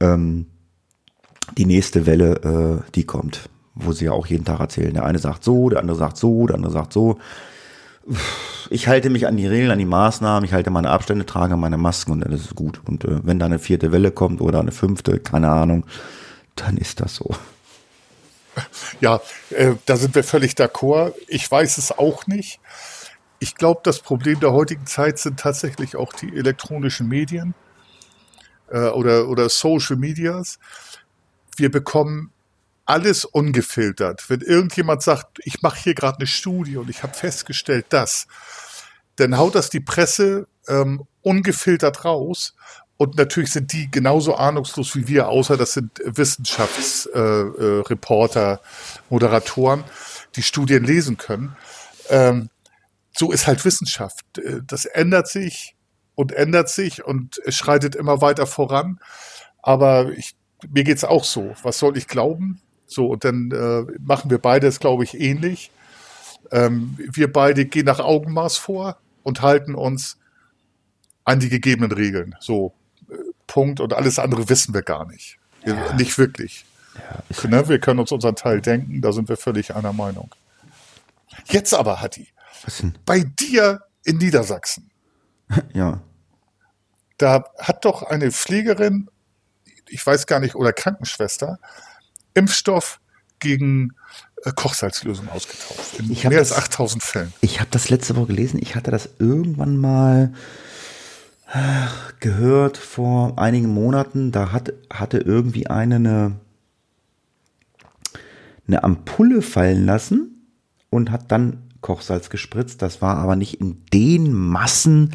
ähm, 0.00 0.46
die 1.56 1.66
nächste 1.66 2.06
Welle, 2.06 2.82
äh, 2.86 2.90
die 2.94 3.04
kommt, 3.04 3.48
wo 3.74 3.92
sie 3.92 4.06
ja 4.06 4.12
auch 4.12 4.26
jeden 4.26 4.44
Tag 4.44 4.60
erzählen. 4.60 4.94
Der 4.94 5.04
eine 5.04 5.18
sagt 5.18 5.44
so, 5.44 5.68
der 5.68 5.80
andere 5.80 5.96
sagt 5.96 6.16
so, 6.16 6.46
der 6.46 6.56
andere 6.56 6.72
sagt 6.72 6.92
so. 6.92 7.18
Ich 8.70 8.88
halte 8.88 9.10
mich 9.10 9.26
an 9.26 9.36
die 9.36 9.46
Regeln, 9.46 9.70
an 9.70 9.78
die 9.78 9.84
Maßnahmen, 9.84 10.44
ich 10.44 10.52
halte 10.52 10.70
meine 10.70 10.90
Abstände, 10.90 11.24
trage 11.26 11.56
meine 11.56 11.76
Masken 11.76 12.12
und 12.12 12.20
dann 12.20 12.32
ist 12.32 12.54
gut. 12.54 12.80
Und 12.84 13.04
äh, 13.04 13.24
wenn 13.24 13.38
da 13.38 13.46
eine 13.46 13.58
vierte 13.58 13.92
Welle 13.92 14.10
kommt 14.10 14.40
oder 14.40 14.60
eine 14.60 14.72
fünfte, 14.72 15.20
keine 15.20 15.50
Ahnung, 15.50 15.86
dann 16.56 16.76
ist 16.76 17.00
das 17.00 17.16
so. 17.16 17.30
Ja, 19.00 19.20
äh, 19.50 19.74
da 19.84 19.96
sind 19.96 20.14
wir 20.14 20.24
völlig 20.24 20.52
d'accord. 20.52 21.12
Ich 21.28 21.50
weiß 21.50 21.78
es 21.78 21.92
auch 21.96 22.26
nicht. 22.26 22.60
Ich 23.38 23.54
glaube, 23.54 23.80
das 23.84 24.00
Problem 24.00 24.40
der 24.40 24.52
heutigen 24.52 24.86
Zeit 24.86 25.18
sind 25.18 25.38
tatsächlich 25.38 25.96
auch 25.96 26.12
die 26.12 26.34
elektronischen 26.34 27.08
Medien 27.08 27.54
äh, 28.70 28.88
oder, 28.88 29.28
oder 29.28 29.48
Social 29.48 29.96
Medias. 29.96 30.58
Wir 31.56 31.70
bekommen 31.70 32.32
alles 32.86 33.24
ungefiltert. 33.24 34.28
Wenn 34.30 34.40
irgendjemand 34.40 35.02
sagt, 35.02 35.40
ich 35.44 35.60
mache 35.62 35.80
hier 35.80 35.94
gerade 35.94 36.18
eine 36.18 36.26
Studie 36.26 36.76
und 36.76 36.88
ich 36.88 37.02
habe 37.02 37.14
festgestellt, 37.14 37.86
das, 37.90 38.26
dann 39.16 39.36
haut 39.36 39.56
das 39.56 39.70
die 39.70 39.80
Presse 39.80 40.46
ähm, 40.68 41.04
ungefiltert 41.22 42.04
raus. 42.04 42.54
Und 42.96 43.16
natürlich 43.16 43.52
sind 43.52 43.72
die 43.74 43.90
genauso 43.90 44.36
ahnungslos 44.36 44.96
wie 44.96 45.06
wir, 45.08 45.28
außer 45.28 45.58
das 45.58 45.74
sind 45.74 46.00
Wissenschaftsreporter, 46.04 48.52
äh, 48.52 48.54
äh, 48.54 48.58
Moderatoren, 49.10 49.84
die 50.36 50.42
Studien 50.42 50.84
lesen 50.84 51.18
können. 51.18 51.54
Ähm, 52.08 52.48
so 53.14 53.32
ist 53.32 53.46
halt 53.46 53.64
Wissenschaft. 53.64 54.24
Das 54.66 54.86
ändert 54.86 55.28
sich 55.28 55.76
und 56.14 56.32
ändert 56.32 56.68
sich 56.68 57.04
und 57.04 57.40
es 57.44 57.56
schreitet 57.56 57.96
immer 57.96 58.20
weiter 58.20 58.46
voran. 58.46 59.00
Aber 59.62 60.12
ich, 60.12 60.36
mir 60.68 60.84
geht's 60.84 61.04
auch 61.04 61.24
so. 61.24 61.54
Was 61.62 61.78
soll 61.78 61.96
ich 61.96 62.08
glauben? 62.08 62.60
So, 62.86 63.08
und 63.08 63.24
dann 63.24 63.50
äh, 63.50 63.92
machen 64.00 64.30
wir 64.30 64.38
beides, 64.38 64.80
glaube 64.80 65.04
ich, 65.04 65.18
ähnlich. 65.18 65.70
Ähm, 66.52 66.96
wir 66.98 67.32
beide 67.32 67.64
gehen 67.64 67.86
nach 67.86 67.98
Augenmaß 67.98 68.56
vor 68.56 68.98
und 69.22 69.42
halten 69.42 69.74
uns 69.74 70.18
an 71.24 71.40
die 71.40 71.48
gegebenen 71.48 71.92
Regeln. 71.92 72.36
So, 72.40 72.72
äh, 73.10 73.14
Punkt. 73.46 73.80
Und 73.80 73.92
alles 73.92 74.18
andere 74.18 74.48
wissen 74.48 74.72
wir 74.72 74.82
gar 74.82 75.06
nicht. 75.06 75.38
Ja. 75.64 75.92
Nicht 75.94 76.16
wirklich. 76.16 76.64
Ja, 76.94 77.48
ne? 77.48 77.68
Wir 77.68 77.78
können 77.80 78.00
uns 78.00 78.12
unseren 78.12 78.36
Teil 78.36 78.60
denken, 78.60 79.02
da 79.02 79.12
sind 79.12 79.28
wir 79.28 79.36
völlig 79.36 79.74
einer 79.74 79.92
Meinung. 79.92 80.30
Jetzt 81.46 81.74
aber, 81.74 82.00
Hatti, 82.00 82.28
bei 83.04 83.20
dir 83.20 83.82
in 84.04 84.18
Niedersachsen. 84.18 84.90
Ja. 85.74 86.00
Da 87.18 87.44
hat 87.58 87.84
doch 87.84 88.02
eine 88.02 88.30
Pflegerin, 88.32 89.08
ich 89.88 90.04
weiß 90.04 90.26
gar 90.26 90.40
nicht, 90.40 90.54
oder 90.54 90.72
Krankenschwester, 90.72 91.58
Impfstoff 92.36 93.00
gegen 93.38 93.94
äh, 94.44 94.52
Kochsalzlösung 94.52 95.28
ausgetauscht. 95.28 95.98
In 95.98 96.08
mehr 96.08 96.38
das, 96.38 96.52
als 96.52 96.64
8000 96.64 97.02
Fällen. 97.02 97.32
Ich 97.40 97.60
habe 97.60 97.70
das 97.70 97.88
letzte 97.88 98.16
Woche 98.16 98.28
gelesen. 98.28 98.60
Ich 98.62 98.74
hatte 98.76 98.90
das 98.90 99.08
irgendwann 99.18 99.76
mal 99.76 100.32
äh, 101.52 101.58
gehört 102.20 102.76
vor 102.76 103.38
einigen 103.38 103.68
Monaten. 103.68 104.32
Da 104.32 104.52
hat, 104.52 104.72
hatte 104.90 105.18
irgendwie 105.18 105.66
eine, 105.66 105.96
eine 105.96 106.36
eine 108.66 108.84
Ampulle 108.84 109.42
fallen 109.42 109.84
lassen 109.84 110.48
und 110.90 111.10
hat 111.10 111.30
dann 111.30 111.70
Kochsalz 111.80 112.30
gespritzt. 112.30 112.82
Das 112.82 113.00
war 113.02 113.16
aber 113.18 113.36
nicht 113.36 113.60
in 113.60 113.84
den 113.92 114.32
Massen, 114.32 115.14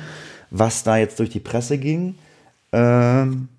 was 0.50 0.84
da 0.84 0.98
jetzt 0.98 1.20
durch 1.20 1.30
die 1.30 1.40
Presse 1.40 1.78
ging. 1.78 2.16
Ähm, 2.72 3.50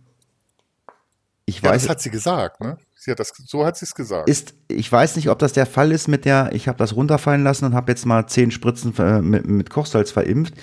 ich 1.44 1.60
ja, 1.60 1.70
weiß, 1.70 1.82
das 1.82 1.90
hat 1.90 2.00
sie 2.00 2.10
gesagt, 2.10 2.60
ne? 2.60 2.78
Sie 3.04 3.10
hat 3.10 3.18
das, 3.18 3.32
so 3.46 3.66
hat 3.66 3.76
sie 3.76 3.84
es 3.84 3.96
gesagt. 3.96 4.28
Ist, 4.28 4.54
ich 4.68 4.90
weiß 4.92 5.16
nicht, 5.16 5.28
ob 5.28 5.40
das 5.40 5.52
der 5.52 5.66
Fall 5.66 5.90
ist 5.90 6.06
mit 6.06 6.24
der, 6.24 6.50
ich 6.52 6.68
habe 6.68 6.78
das 6.78 6.94
runterfallen 6.94 7.42
lassen 7.42 7.64
und 7.64 7.74
habe 7.74 7.90
jetzt 7.90 8.06
mal 8.06 8.28
zehn 8.28 8.52
Spritzen 8.52 8.94
äh, 8.96 9.20
mit, 9.20 9.44
mit 9.44 9.70
Kochsalz 9.70 10.12
verimpft. 10.12 10.54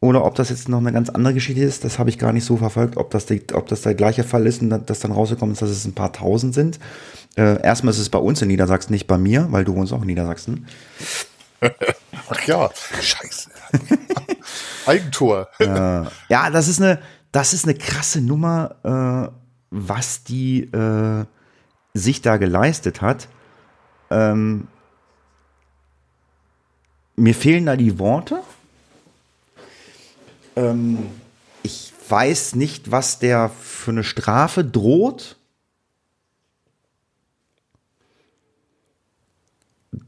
Oder 0.00 0.24
ob 0.24 0.34
das 0.34 0.50
jetzt 0.50 0.68
noch 0.68 0.78
eine 0.78 0.92
ganz 0.92 1.08
andere 1.08 1.34
Geschichte 1.34 1.62
ist, 1.62 1.84
das 1.84 2.00
habe 2.00 2.10
ich 2.10 2.18
gar 2.18 2.32
nicht 2.32 2.44
so 2.44 2.56
verfolgt, 2.56 2.96
ob 2.96 3.10
das, 3.10 3.26
die, 3.26 3.44
ob 3.52 3.68
das 3.68 3.82
der 3.82 3.94
gleiche 3.94 4.24
Fall 4.24 4.48
ist 4.48 4.60
und 4.60 4.90
das 4.90 4.98
dann 4.98 5.12
rausgekommen 5.12 5.52
ist, 5.52 5.62
dass 5.62 5.70
es 5.70 5.84
ein 5.84 5.94
paar 5.94 6.12
tausend 6.12 6.52
sind. 6.52 6.80
Äh, 7.36 7.62
erstmal 7.62 7.94
ist 7.94 8.00
es 8.00 8.08
bei 8.08 8.18
uns 8.18 8.42
in 8.42 8.48
Niedersachsen, 8.48 8.92
nicht 8.92 9.06
bei 9.06 9.16
mir, 9.16 9.46
weil 9.52 9.64
du 9.64 9.76
wohnst 9.76 9.92
auch 9.92 10.00
in 10.00 10.08
Niedersachsen. 10.08 10.66
Ach 12.28 12.42
ja, 12.44 12.70
scheiße. 13.00 13.50
Eigentor. 14.86 15.46
Äh, 15.60 15.66
ja, 16.28 16.50
das 16.50 16.66
ist 16.66 16.82
eine, 16.82 16.98
das 17.30 17.52
ist 17.52 17.66
eine 17.66 17.74
krasse 17.74 18.20
Nummer, 18.20 19.30
äh, 19.30 19.32
was 19.70 20.24
die 20.24 20.62
äh, 20.72 21.24
sich 21.94 22.22
da 22.22 22.36
geleistet 22.36 23.00
hat. 23.02 23.28
Ähm, 24.10 24.68
mir 27.16 27.34
fehlen 27.34 27.66
da 27.66 27.76
die 27.76 27.98
Worte. 27.98 28.42
Ähm, 30.56 30.98
ich 31.62 31.92
weiß 32.08 32.54
nicht, 32.54 32.90
was 32.90 33.18
der 33.18 33.48
für 33.48 33.90
eine 33.90 34.04
Strafe 34.04 34.64
droht. 34.64 35.36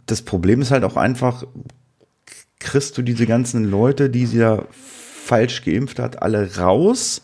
Das 0.07 0.22
Problem 0.22 0.62
ist 0.62 0.70
halt 0.70 0.85
auch 0.85 0.97
einfach, 0.97 1.45
kriegst 2.59 2.97
du 2.99 3.03
diese 3.03 3.26
ganzen 3.26 3.64
Leute, 3.64 4.11
die 4.11 4.26
sie 4.26 4.39
ja 4.39 4.64
falsch 4.70 5.64
geimpft 5.64 5.99
hat, 5.99 6.22
alle 6.22 6.57
raus? 6.57 7.22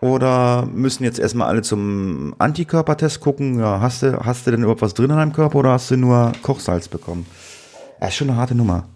Oder 0.00 0.66
müssen 0.66 1.02
jetzt 1.02 1.18
erstmal 1.18 1.48
alle 1.48 1.62
zum 1.62 2.34
Antikörpertest 2.38 3.20
gucken? 3.20 3.58
Ja, 3.58 3.80
hast 3.80 4.02
du, 4.02 4.24
hast 4.24 4.46
du 4.46 4.52
denn 4.52 4.62
überhaupt 4.62 4.82
was 4.82 4.94
drin 4.94 5.10
in 5.10 5.16
deinem 5.16 5.32
Körper 5.32 5.56
oder 5.56 5.72
hast 5.72 5.90
du 5.90 5.96
nur 5.96 6.32
Kochsalz 6.42 6.88
bekommen? 6.88 7.26
Das 7.98 8.10
ist 8.10 8.16
schon 8.16 8.30
eine 8.30 8.38
harte 8.38 8.54
Nummer. 8.54 8.88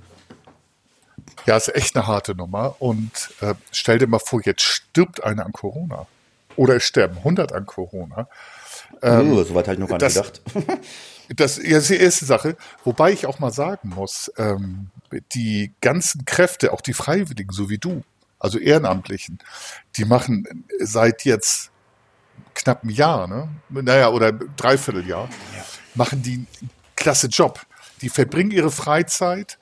Ja, 1.46 1.56
ist 1.56 1.74
echt 1.74 1.96
eine 1.96 2.06
harte 2.06 2.36
Nummer. 2.36 2.76
Und 2.78 3.10
äh, 3.40 3.54
stell 3.72 3.98
dir 3.98 4.06
mal 4.06 4.20
vor, 4.20 4.40
jetzt 4.44 4.62
stirbt 4.62 5.24
einer 5.24 5.44
an 5.44 5.52
Corona. 5.52 6.06
Oder 6.54 6.76
es 6.76 6.84
sterben 6.84 7.16
100 7.18 7.52
an 7.52 7.66
Corona. 7.66 8.28
Ähm, 9.02 9.32
oh, 9.32 9.42
soweit 9.42 9.66
habe 9.66 9.74
ich 9.74 9.80
noch 9.80 9.88
gar 9.88 9.98
nicht 9.98 10.14
gedacht. 10.14 10.42
Das 11.36 11.56
ja, 11.56 11.78
ist 11.78 11.88
die 11.88 11.96
erste 11.96 12.26
Sache. 12.26 12.56
Wobei 12.84 13.12
ich 13.12 13.24
auch 13.24 13.38
mal 13.38 13.52
sagen 13.52 13.90
muss, 13.90 14.30
ähm, 14.36 14.90
die 15.34 15.72
ganzen 15.80 16.26
Kräfte, 16.26 16.72
auch 16.72 16.82
die 16.82 16.92
Freiwilligen, 16.92 17.52
so 17.52 17.70
wie 17.70 17.78
du, 17.78 18.02
also 18.42 18.58
Ehrenamtlichen, 18.58 19.38
die 19.96 20.04
machen 20.04 20.64
seit 20.80 21.24
jetzt 21.24 21.70
knapp 22.54 22.82
ein 22.82 22.90
Jahr, 22.90 23.28
ne? 23.28 23.48
naja, 23.68 24.08
oder 24.08 24.32
Dreivierteljahr, 24.32 25.28
machen 25.94 26.22
die 26.22 26.34
einen 26.34 26.70
klasse 26.96 27.28
Job. 27.28 27.64
Die 28.00 28.08
verbringen 28.08 28.50
ihre 28.50 28.72
Freizeit 28.72 29.58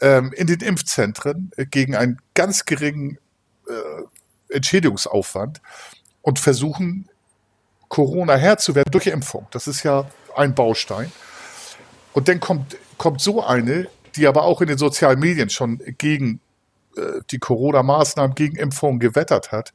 ähm, 0.00 0.32
in 0.32 0.48
den 0.48 0.58
Impfzentren 0.58 1.52
äh, 1.56 1.66
gegen 1.66 1.94
einen 1.94 2.20
ganz 2.34 2.64
geringen 2.64 3.18
äh, 3.68 4.52
Entschädigungsaufwand 4.52 5.62
und 6.22 6.40
versuchen, 6.40 7.08
Corona 7.88 8.34
Herr 8.34 8.58
zu 8.58 8.74
werden 8.74 8.90
durch 8.90 9.06
Impfung. 9.06 9.46
Das 9.52 9.68
ist 9.68 9.84
ja 9.84 10.10
ein 10.36 10.52
Baustein. 10.56 11.12
Und 12.12 12.26
dann 12.26 12.40
kommt, 12.40 12.76
kommt 12.98 13.20
so 13.20 13.44
eine, 13.44 13.86
die 14.16 14.26
aber 14.26 14.42
auch 14.42 14.60
in 14.60 14.66
den 14.66 14.78
sozialen 14.78 15.20
Medien 15.20 15.48
schon 15.48 15.80
gegen 15.96 16.40
die 17.30 17.38
Corona-Maßnahmen, 17.38 18.34
gegen 18.34 18.56
Impfungen 18.56 18.98
gewettert 19.00 19.52
hat 19.52 19.72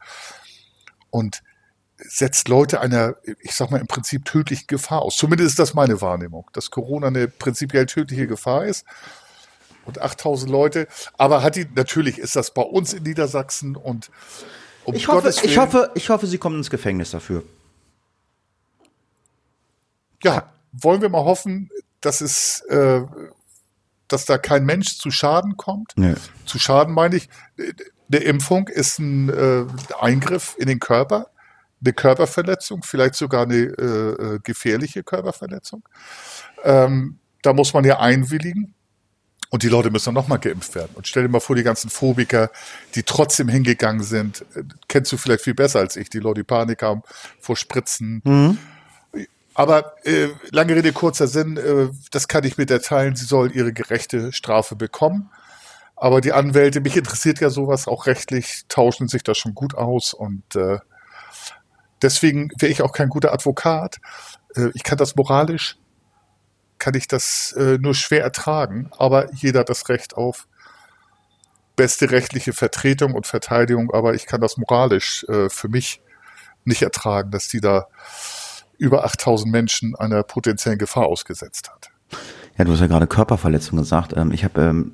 und 1.10 1.44
setzt 1.98 2.48
Leute 2.48 2.82
einer, 2.82 3.16
ich 3.42 3.54
sag 3.54 3.70
mal, 3.70 3.80
im 3.80 3.88
Prinzip 3.88 4.26
tödlichen 4.26 4.68
Gefahr 4.68 5.04
aus. 5.04 5.18
Zumindest 5.18 5.52
ist 5.52 5.60
das 5.60 5.74
meine 5.74 6.02
Wahrnehmung, 6.02 6.50
dass 6.54 6.72
Corona 6.72 7.08
eine 7.08 7.28
prinzipiell 7.28 7.86
tödliche 7.86 8.28
Gefahr 8.28 8.66
ist. 8.66 8.86
Und 9.86 10.00
8000 10.00 10.52
Leute. 10.52 10.88
Aber 11.18 11.42
hat 11.42 11.56
die, 11.56 11.68
natürlich 11.76 12.20
ist 12.20 12.36
das 12.36 12.54
bei 12.54 12.62
uns 12.62 12.94
in 12.94 13.04
Niedersachsen 13.04 13.76
und 13.76 14.12
um 14.84 14.94
ich, 14.94 15.08
hoffe, 15.08 15.30
ich, 15.30 15.58
hoffe, 15.58 15.92
ich 15.96 16.10
hoffe, 16.10 16.28
sie 16.28 16.38
kommen 16.38 16.58
ins 16.58 16.70
Gefängnis 16.70 17.12
dafür 17.12 17.44
ja, 20.24 20.52
wollen 20.72 21.02
wir 21.02 21.10
mal 21.10 21.26
hoffen, 21.26 21.70
dass 22.00 22.22
es, 22.22 22.62
äh, 22.70 23.02
dass 24.12 24.26
da 24.26 24.38
kein 24.38 24.66
Mensch 24.66 24.98
zu 24.98 25.12
Schaden 25.12 25.58
kommt. 25.58 25.94
Nee. 25.96 26.16
Zu 26.46 26.60
Schaden 26.60 26.94
meine 26.94 27.16
ich, 27.16 27.30
eine 28.12 28.24
Impfung 28.24 28.68
ist 28.68 29.00
ein 29.00 29.30
äh, 29.30 29.66
Eingriff 30.00 30.56
in 30.58 30.68
den 30.68 30.80
Körper, 30.80 31.28
eine 31.84 31.94
Körperverletzung, 31.94 32.84
vielleicht 32.84 33.16
sogar 33.16 33.44
eine 33.44 33.56
äh, 33.56 34.36
äh, 34.36 34.40
gefährliche 34.44 35.04
Körperverletzung. 35.04 35.88
Ähm, 36.64 37.20
da 37.42 37.54
muss 37.54 37.74
man 37.74 37.84
ja 37.86 38.00
einwilligen. 38.00 38.76
Und 39.50 39.64
die 39.64 39.68
Leute 39.68 39.90
müssen 39.90 40.06
dann 40.06 40.14
nochmal 40.14 40.40
geimpft 40.40 40.76
werden. 40.76 40.92
Und 40.94 41.10
stell 41.10 41.24
dir 41.24 41.30
mal 41.30 41.42
vor, 41.42 41.58
die 41.58 41.64
ganzen 41.64 41.90
Phobiker, 41.90 42.52
die 42.96 43.04
trotzdem 43.04 43.50
hingegangen 43.50 44.02
sind, 44.02 44.46
äh, 44.56 44.64
kennst 44.88 45.12
du 45.12 45.18
vielleicht 45.18 45.44
viel 45.44 45.56
besser 45.56 45.80
als 45.80 45.98
ich, 45.98 46.10
die 46.10 46.20
Leute, 46.20 46.42
die 46.42 46.46
Panik 46.46 46.82
haben 46.82 47.02
vor 47.40 47.58
Spritzen, 47.58 48.22
mhm. 48.24 48.58
Aber 49.54 49.96
äh, 50.06 50.30
lange 50.52 50.76
Rede, 50.76 50.94
kurzer 50.94 51.28
Sinn, 51.28 51.58
äh, 51.58 51.90
das 52.12 52.28
kann 52.28 52.44
ich 52.44 52.58
mit 52.58 52.72
erteilen. 52.72 53.16
Sie 53.16 53.26
soll 53.26 53.52
ihre 53.52 53.74
gerechte 53.74 54.32
Strafe 54.32 54.76
bekommen. 54.76 55.30
Aber 56.02 56.20
die 56.20 56.34
Anwälte, 56.34 56.82
mich 56.82 56.98
interessiert 56.98 57.42
ja 57.42 57.52
sowas 57.52 57.88
auch 57.88 58.08
rechtlich, 58.08 58.64
tauschen 58.70 59.08
sich 59.08 59.24
da 59.24 59.36
schon 59.36 59.54
gut 59.54 59.76
aus 59.76 60.16
und 60.16 60.56
äh, 60.56 60.80
deswegen 62.02 62.50
wäre 62.58 62.72
ich 62.72 62.82
auch 62.82 62.92
kein 62.92 63.10
guter 63.10 63.32
Advokat. 63.32 63.98
Äh, 64.56 64.70
ich 64.74 64.82
kann 64.82 64.98
das 64.98 65.16
moralisch, 65.16 65.78
kann 66.80 66.96
ich 66.96 67.08
das 67.08 67.52
äh, 67.52 67.78
nur 67.78 67.94
schwer 67.94 68.24
ertragen, 68.24 68.90
aber 68.98 69.32
jeder 69.34 69.60
hat 69.60 69.70
das 69.70 69.90
Recht 69.90 70.16
auf 70.16 70.48
beste 71.76 72.10
rechtliche 72.10 72.54
Vertretung 72.54 73.14
und 73.14 73.28
Verteidigung, 73.28 73.94
aber 73.94 74.16
ich 74.16 74.26
kann 74.26 74.42
das 74.42 74.58
moralisch 74.58 75.24
äh, 75.26 75.50
für 75.50 75.70
mich 75.70 76.02
nicht 76.66 76.82
ertragen, 76.82 77.30
dass 77.30 77.48
die 77.48 77.62
da 77.62 77.88
über 78.82 79.06
8000 79.06 79.52
Menschen 79.52 79.96
einer 79.96 80.24
potenziellen 80.24 80.80
Gefahr 80.80 81.06
ausgesetzt 81.06 81.70
hat. 81.72 81.92
Ja, 82.58 82.66
du 82.66 82.72
hast 82.72 82.80
ja 82.80 82.88
gerade 82.88 83.06
Körperverletzung 83.06 83.78
gesagt. 83.78 84.14
Ähm, 84.18 84.32
ich 84.32 84.44
habe 84.44 84.60
ähm, 84.60 84.92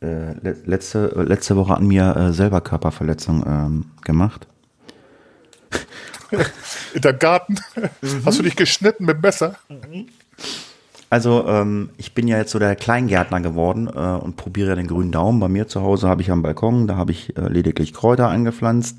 äh, 0.00 0.32
letzte, 0.66 1.06
letzte 1.22 1.56
Woche 1.56 1.76
an 1.76 1.86
mir 1.86 2.16
äh, 2.16 2.32
selber 2.32 2.60
Körperverletzung 2.60 3.44
ähm, 3.46 3.84
gemacht. 4.02 4.48
In 6.94 7.00
der 7.00 7.14
Garten? 7.14 7.58
Mhm. 8.02 8.22
Hast 8.26 8.40
du 8.40 8.42
dich 8.42 8.56
geschnitten 8.56 9.04
mit 9.04 9.22
Messer? 9.22 9.54
Also 11.08 11.46
ähm, 11.46 11.90
ich 11.96 12.14
bin 12.14 12.26
ja 12.26 12.38
jetzt 12.38 12.50
so 12.50 12.58
der 12.58 12.74
Kleingärtner 12.74 13.40
geworden 13.40 13.86
äh, 13.86 13.90
und 13.90 14.36
probiere 14.36 14.74
den 14.74 14.88
grünen 14.88 15.12
Daumen. 15.12 15.38
Bei 15.38 15.48
mir 15.48 15.68
zu 15.68 15.80
Hause 15.80 16.08
habe 16.08 16.22
ich 16.22 16.32
am 16.32 16.42
Balkon, 16.42 16.88
da 16.88 16.96
habe 16.96 17.12
ich 17.12 17.36
äh, 17.36 17.48
lediglich 17.48 17.94
Kräuter 17.94 18.28
angepflanzt 18.28 18.96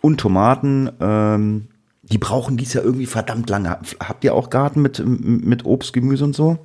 und 0.00 0.20
Tomaten. 0.20 0.90
Ähm, 1.00 1.66
die 2.12 2.18
brauchen 2.18 2.58
dies 2.58 2.74
ja 2.74 2.82
irgendwie 2.82 3.06
verdammt 3.06 3.48
lange. 3.48 3.80
Habt 3.98 4.22
ihr 4.22 4.34
auch 4.34 4.50
Garten 4.50 4.82
mit, 4.82 5.02
mit 5.02 5.64
Obst, 5.64 5.94
Gemüse 5.94 6.24
und 6.24 6.36
so? 6.36 6.58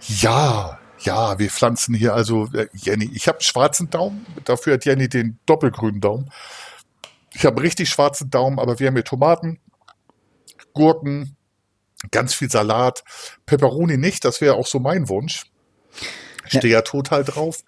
Ja, 0.00 0.78
ja, 1.00 1.38
wir 1.38 1.48
pflanzen 1.48 1.94
hier 1.94 2.12
also, 2.12 2.48
äh, 2.52 2.68
Jenny, 2.74 3.10
ich 3.14 3.26
habe 3.26 3.38
einen 3.38 3.44
schwarzen 3.44 3.88
Daumen, 3.88 4.26
dafür 4.44 4.74
hat 4.74 4.84
Jenny 4.84 5.08
den 5.08 5.38
doppelgrünen 5.46 6.02
Daumen. 6.02 6.30
Ich 7.32 7.46
habe 7.46 7.56
einen 7.56 7.64
richtig 7.64 7.88
schwarzen 7.88 8.28
Daumen, 8.28 8.58
aber 8.58 8.78
wir 8.78 8.88
haben 8.88 8.94
hier 8.94 9.04
Tomaten, 9.04 9.58
Gurken, 10.74 11.34
ganz 12.10 12.34
viel 12.34 12.50
Salat, 12.50 13.04
Peperoni 13.46 13.96
nicht, 13.96 14.22
das 14.26 14.42
wäre 14.42 14.56
auch 14.56 14.66
so 14.66 14.80
mein 14.80 15.08
Wunsch. 15.08 15.46
Ich 16.44 16.58
stehe 16.58 16.74
ja. 16.74 16.80
ja 16.80 16.82
total 16.82 17.24
drauf. 17.24 17.60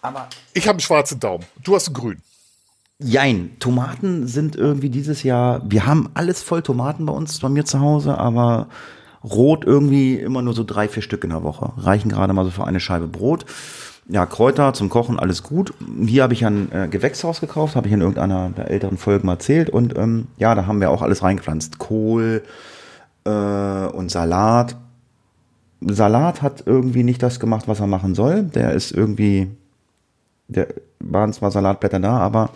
Aber 0.00 0.28
ich 0.54 0.68
habe 0.68 0.74
einen 0.74 0.80
schwarzen 0.80 1.18
Daumen, 1.18 1.44
du 1.64 1.74
hast 1.74 1.88
einen 1.88 1.94
grünen. 1.94 2.22
Jein, 3.02 3.52
Tomaten 3.60 4.26
sind 4.26 4.56
irgendwie 4.56 4.90
dieses 4.90 5.22
Jahr, 5.22 5.62
wir 5.64 5.86
haben 5.86 6.10
alles 6.12 6.42
voll 6.42 6.60
Tomaten 6.60 7.06
bei 7.06 7.12
uns, 7.12 7.38
bei 7.40 7.48
mir 7.48 7.64
zu 7.64 7.80
Hause, 7.80 8.18
aber 8.18 8.68
Rot 9.24 9.64
irgendwie 9.64 10.16
immer 10.16 10.42
nur 10.42 10.52
so 10.52 10.64
drei, 10.64 10.86
vier 10.86 11.02
Stück 11.02 11.24
in 11.24 11.30
der 11.30 11.42
Woche. 11.42 11.72
Reichen 11.78 12.10
gerade 12.10 12.32
mal 12.32 12.44
so 12.44 12.50
für 12.50 12.66
eine 12.66 12.80
Scheibe 12.80 13.08
Brot. 13.08 13.46
Ja, 14.08 14.26
Kräuter 14.26 14.72
zum 14.74 14.88
Kochen, 14.88 15.18
alles 15.18 15.42
gut. 15.42 15.72
Hier 16.04 16.24
habe 16.24 16.32
ich 16.32 16.44
ein 16.44 16.72
äh, 16.72 16.88
Gewächshaus 16.88 17.40
gekauft, 17.40 17.76
habe 17.76 17.86
ich 17.86 17.92
in 17.92 18.00
irgendeiner 18.00 18.50
der 18.50 18.70
älteren 18.70 18.98
Folgen 18.98 19.26
mal 19.26 19.34
erzählt. 19.34 19.70
Und 19.70 19.96
ähm, 19.96 20.26
ja, 20.36 20.54
da 20.54 20.66
haben 20.66 20.80
wir 20.80 20.90
auch 20.90 21.02
alles 21.02 21.22
reingepflanzt. 21.22 21.78
Kohl 21.78 22.42
äh, 23.24 23.30
und 23.30 24.10
Salat. 24.10 24.76
Salat 25.80 26.42
hat 26.42 26.64
irgendwie 26.66 27.04
nicht 27.04 27.22
das 27.22 27.40
gemacht, 27.40 27.68
was 27.68 27.80
er 27.80 27.86
machen 27.86 28.14
soll. 28.14 28.42
Der 28.42 28.72
ist 28.72 28.90
irgendwie, 28.90 29.48
der 30.48 30.68
waren 30.98 31.32
zwar 31.32 31.50
Salatblätter 31.50 32.00
da, 32.00 32.18
aber 32.18 32.50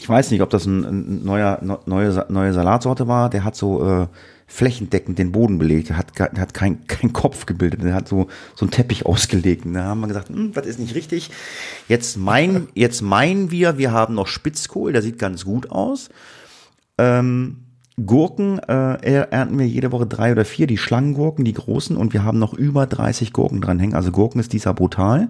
ich 0.00 0.08
weiß 0.08 0.30
nicht, 0.30 0.40
ob 0.40 0.48
das 0.48 0.64
ein, 0.64 0.84
ein 0.84 1.24
neuer, 1.24 1.60
neue, 1.84 2.26
neue 2.30 2.52
Salatsorte 2.54 3.06
war. 3.06 3.28
Der 3.28 3.44
hat 3.44 3.54
so 3.54 3.86
äh, 3.86 4.06
flächendeckend 4.46 5.18
den 5.18 5.30
Boden 5.30 5.58
belegt. 5.58 5.90
Er 5.90 5.98
hat, 5.98 6.18
hat 6.18 6.54
keinen 6.54 6.86
kein 6.86 7.12
Kopf 7.12 7.44
gebildet. 7.44 7.84
Er 7.84 7.92
hat 7.92 8.08
so, 8.08 8.28
so 8.54 8.64
einen 8.64 8.70
Teppich 8.70 9.04
ausgelegt. 9.06 9.66
Und 9.66 9.74
da 9.74 9.84
haben 9.84 10.00
wir 10.00 10.08
gesagt, 10.08 10.30
hm, 10.30 10.52
das 10.54 10.66
ist 10.66 10.78
nicht 10.78 10.94
richtig. 10.94 11.30
Jetzt, 11.86 12.16
mein, 12.16 12.68
jetzt 12.74 13.02
meinen 13.02 13.50
wir, 13.50 13.76
wir 13.76 13.92
haben 13.92 14.14
noch 14.14 14.26
Spitzkohl, 14.26 14.94
der 14.94 15.02
sieht 15.02 15.18
ganz 15.18 15.44
gut 15.44 15.70
aus. 15.70 16.08
Ähm, 16.96 17.58
Gurken 18.06 18.58
äh, 18.60 19.26
ernten 19.30 19.58
wir 19.58 19.66
jede 19.66 19.92
Woche 19.92 20.06
drei 20.06 20.32
oder 20.32 20.46
vier, 20.46 20.66
die 20.66 20.78
Schlangengurken, 20.78 21.44
die 21.44 21.52
großen, 21.52 21.94
und 21.94 22.14
wir 22.14 22.24
haben 22.24 22.38
noch 22.38 22.54
über 22.54 22.86
30 22.86 23.34
Gurken 23.34 23.60
dran 23.60 23.78
hängen. 23.78 23.94
Also 23.94 24.12
Gurken 24.12 24.40
ist 24.40 24.54
dieser 24.54 24.72
brutal. 24.72 25.28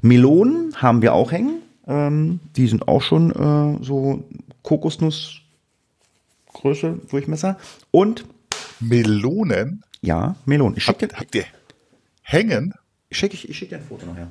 Melonen 0.00 0.72
haben 0.76 1.02
wir 1.02 1.12
auch 1.12 1.32
hängen. 1.32 1.60
Ähm, 1.86 2.40
die 2.56 2.66
sind 2.66 2.88
auch 2.88 3.02
schon 3.02 3.30
äh, 3.30 3.84
so 3.84 4.24
Kokosnuss 4.62 5.42
Größe, 6.54 7.00
Durchmesser. 7.10 7.58
Und 7.90 8.24
Melonen? 8.80 9.84
Ja, 10.00 10.36
Melonen. 10.46 10.76
Ich 10.76 10.84
schicke 10.84 11.08
dir, 11.08 11.16
habt 11.16 11.34
ihr 11.34 11.44
hängen? 12.22 12.74
Ich 13.08 13.18
schicke 13.18 13.34
ich, 13.34 13.48
ich 13.48 13.58
schick 13.58 13.68
dir 13.68 13.76
ein 13.76 13.84
Foto 13.84 14.06
nachher. 14.06 14.28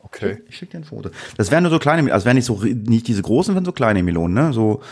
Okay. 0.00 0.38
Ich 0.48 0.56
schicke 0.56 0.72
dir 0.72 0.78
ein 0.78 0.84
Foto. 0.84 1.10
Das 1.36 1.50
wären 1.50 1.64
nur 1.64 1.70
so 1.70 1.78
kleine, 1.78 2.12
also 2.12 2.24
wären 2.24 2.36
nicht 2.36 2.46
so 2.46 2.60
nicht 2.62 3.06
diese 3.06 3.22
großen, 3.22 3.52
sondern 3.52 3.64
so 3.64 3.72
kleine 3.72 4.02
Melonen, 4.02 4.34
ne? 4.34 4.52
So 4.52 4.82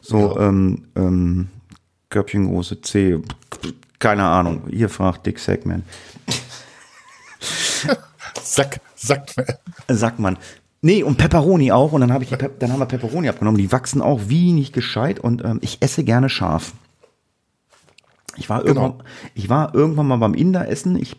so 0.00 0.36
ja. 0.36 0.48
ähm, 0.48 0.88
ähm, 0.96 1.48
Körbchengroße 2.10 2.82
C. 2.82 3.20
Keine 3.98 4.24
Ahnung. 4.24 4.68
Ihr 4.68 4.88
fragt 4.88 5.26
Dick 5.26 5.38
Sackman. 5.38 5.84
Sack, 8.42 8.80
Sackman. 8.94 9.46
Sackmann. 9.88 10.38
Nee, 10.84 11.02
und 11.02 11.16
Pepperoni 11.16 11.72
auch. 11.72 11.92
Und 11.92 12.02
dann, 12.02 12.12
hab 12.12 12.20
ich, 12.20 12.28
dann 12.28 12.70
haben 12.70 12.78
wir 12.78 12.84
Pepperoni 12.84 13.30
abgenommen. 13.30 13.56
Die 13.56 13.72
wachsen 13.72 14.02
auch 14.02 14.20
wie 14.28 14.52
nicht 14.52 14.74
gescheit. 14.74 15.18
Und 15.18 15.42
ähm, 15.42 15.58
ich 15.62 15.80
esse 15.80 16.04
gerne 16.04 16.28
scharf. 16.28 16.74
Ich 18.36 18.50
war, 18.50 18.62
genau. 18.62 18.82
irgendwann, 18.82 19.06
ich 19.34 19.48
war 19.48 19.74
irgendwann 19.74 20.08
mal 20.08 20.16
beim 20.16 20.34
Inder 20.34 20.68
essen. 20.68 20.96
Ich, 20.96 21.16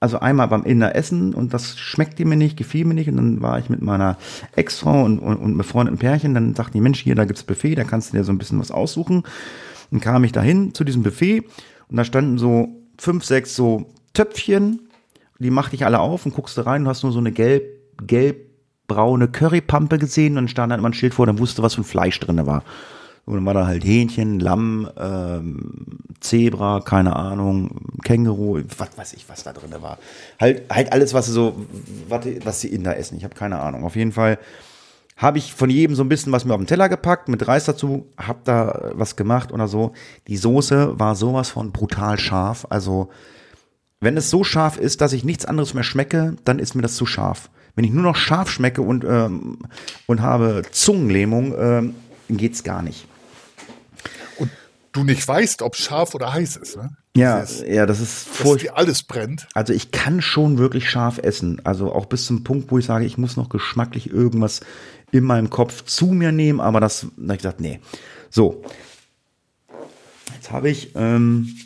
also 0.00 0.18
einmal 0.18 0.48
beim 0.48 0.64
Inder 0.64 0.94
essen 0.96 1.32
und 1.32 1.54
das 1.54 1.78
schmeckte 1.78 2.26
mir 2.26 2.36
nicht, 2.36 2.58
gefiel 2.58 2.84
mir 2.84 2.92
nicht. 2.92 3.08
Und 3.08 3.16
dann 3.16 3.40
war 3.40 3.58
ich 3.58 3.70
mit 3.70 3.80
meiner 3.80 4.18
Ex-Frau 4.54 5.02
und, 5.02 5.18
und, 5.18 5.36
und 5.38 5.56
befreundeten 5.56 5.98
Pärchen. 5.98 6.34
Dann 6.34 6.54
sagten 6.54 6.74
die 6.74 6.82
Mensch, 6.82 7.00
hier, 7.00 7.14
da 7.14 7.24
gibt's 7.24 7.42
Buffet, 7.42 7.76
da 7.76 7.84
kannst 7.84 8.12
du 8.12 8.18
dir 8.18 8.24
so 8.24 8.32
ein 8.32 8.38
bisschen 8.38 8.60
was 8.60 8.70
aussuchen. 8.70 9.22
Dann 9.90 10.00
kam 10.00 10.24
ich 10.24 10.32
dahin 10.32 10.74
zu 10.74 10.84
diesem 10.84 11.02
Buffet 11.02 11.44
und 11.88 11.96
da 11.96 12.04
standen 12.04 12.36
so 12.36 12.68
fünf, 12.98 13.24
sechs 13.24 13.56
so 13.56 13.86
Töpfchen. 14.12 14.90
Die 15.38 15.48
machte 15.48 15.74
ich 15.74 15.86
alle 15.86 16.00
auf 16.00 16.26
und 16.26 16.34
guckst 16.34 16.58
da 16.58 16.64
rein 16.64 16.82
und 16.82 16.88
hast 16.88 17.02
nur 17.02 17.12
so 17.12 17.18
eine 17.18 17.32
gelb, 17.32 17.62
gelb 18.06 18.49
braune 18.90 19.28
Currypampe 19.28 19.98
gesehen 19.98 20.36
und 20.36 20.50
stand 20.50 20.72
dann 20.72 20.80
immer 20.80 20.90
ein 20.90 20.94
Schild 20.94 21.14
vor, 21.14 21.26
dann 21.26 21.38
wusste, 21.38 21.62
was 21.62 21.76
für 21.76 21.82
ein 21.82 21.84
Fleisch 21.84 22.18
drin 22.18 22.44
war. 22.44 22.64
Und 23.24 23.36
dann 23.36 23.46
war 23.46 23.54
da 23.54 23.66
halt 23.66 23.84
Hähnchen, 23.84 24.40
Lamm, 24.40 24.90
ähm, 24.98 25.86
Zebra, 26.18 26.80
keine 26.80 27.14
Ahnung, 27.14 27.70
Känguru, 28.02 28.62
was 28.76 28.98
weiß 28.98 29.12
ich, 29.12 29.28
was 29.28 29.44
da 29.44 29.52
drin 29.52 29.72
war. 29.80 29.98
Halt, 30.40 30.64
halt 30.68 30.92
alles, 30.92 31.14
was 31.14 31.26
so, 31.26 31.54
was, 32.08 32.26
was 32.44 32.60
die 32.60 32.74
Inder 32.74 32.96
essen. 32.96 33.16
Ich 33.16 33.22
habe 33.22 33.36
keine 33.36 33.60
Ahnung. 33.60 33.84
Auf 33.84 33.94
jeden 33.94 34.10
Fall 34.10 34.38
habe 35.16 35.38
ich 35.38 35.54
von 35.54 35.70
jedem 35.70 35.94
so 35.94 36.02
ein 36.02 36.08
bisschen 36.08 36.32
was 36.32 36.44
mir 36.44 36.54
auf 36.54 36.60
den 36.60 36.66
Teller 36.66 36.88
gepackt, 36.88 37.28
mit 37.28 37.46
Reis 37.46 37.66
dazu, 37.66 38.06
hab 38.16 38.44
da 38.44 38.90
was 38.94 39.14
gemacht 39.14 39.52
oder 39.52 39.68
so. 39.68 39.92
Die 40.26 40.36
Soße 40.36 40.98
war 40.98 41.14
sowas 41.14 41.50
von 41.50 41.70
brutal 41.70 42.18
scharf. 42.18 42.66
Also, 42.68 43.10
wenn 44.00 44.16
es 44.16 44.30
so 44.30 44.42
scharf 44.42 44.76
ist, 44.76 45.02
dass 45.02 45.12
ich 45.12 45.22
nichts 45.22 45.44
anderes 45.44 45.74
mehr 45.74 45.84
schmecke, 45.84 46.34
dann 46.44 46.58
ist 46.58 46.74
mir 46.74 46.82
das 46.82 46.96
zu 46.96 47.06
scharf. 47.06 47.50
Wenn 47.80 47.86
ich 47.86 47.94
nur 47.94 48.02
noch 48.02 48.16
scharf 48.16 48.50
schmecke 48.50 48.82
und, 48.82 49.04
ähm, 49.04 49.56
und 50.04 50.20
habe 50.20 50.60
Zungenlähmung, 50.70 51.54
ähm, 51.58 51.94
geht's 52.28 52.62
gar 52.62 52.82
nicht. 52.82 53.06
Und 54.36 54.50
du 54.92 55.02
nicht 55.02 55.26
weißt, 55.26 55.62
ob 55.62 55.76
scharf 55.76 56.14
oder 56.14 56.34
heiß 56.34 56.56
ist, 56.56 56.76
ne? 56.76 56.90
Ja, 57.16 57.38
ist, 57.38 57.62
ja, 57.66 57.86
das 57.86 58.00
ist 58.00 58.28
furchtbar. 58.28 58.76
alles 58.76 59.02
brennt. 59.02 59.48
Also 59.54 59.72
ich 59.72 59.92
kann 59.92 60.20
schon 60.20 60.58
wirklich 60.58 60.90
scharf 60.90 61.16
essen. 61.16 61.62
Also 61.64 61.90
auch 61.90 62.04
bis 62.04 62.26
zum 62.26 62.44
Punkt, 62.44 62.70
wo 62.70 62.76
ich 62.76 62.84
sage, 62.84 63.06
ich 63.06 63.16
muss 63.16 63.38
noch 63.38 63.48
geschmacklich 63.48 64.10
irgendwas 64.10 64.60
in 65.10 65.24
meinem 65.24 65.48
Kopf 65.48 65.82
zu 65.86 66.08
mir 66.08 66.32
nehmen, 66.32 66.60
aber 66.60 66.80
das, 66.80 67.06
da 67.16 67.22
habe 67.22 67.32
ich 67.32 67.38
gesagt, 67.38 67.60
nee. 67.60 67.80
So. 68.28 68.62
Jetzt 70.34 70.50
habe 70.50 70.68
ich, 70.68 70.94
ähm, 70.96 71.56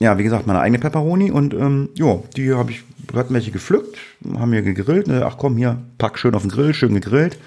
ja, 0.00 0.18
wie 0.18 0.24
gesagt, 0.24 0.48
meine 0.48 0.58
eigene 0.58 0.80
Pepperoni 0.80 1.30
und 1.30 1.54
ähm, 1.54 1.90
ja, 1.94 2.18
die 2.36 2.52
habe 2.54 2.72
ich 2.72 2.82
hatten 3.14 3.34
welche 3.34 3.50
gepflückt, 3.50 3.98
haben 4.34 4.52
wir 4.52 4.62
gegrillt. 4.62 5.06
Ne? 5.06 5.24
Ach 5.26 5.38
komm, 5.38 5.56
hier, 5.56 5.82
pack 5.98 6.18
schön 6.18 6.34
auf 6.34 6.42
den 6.42 6.50
Grill, 6.50 6.74
schön 6.74 6.94
gegrillt. 6.94 7.38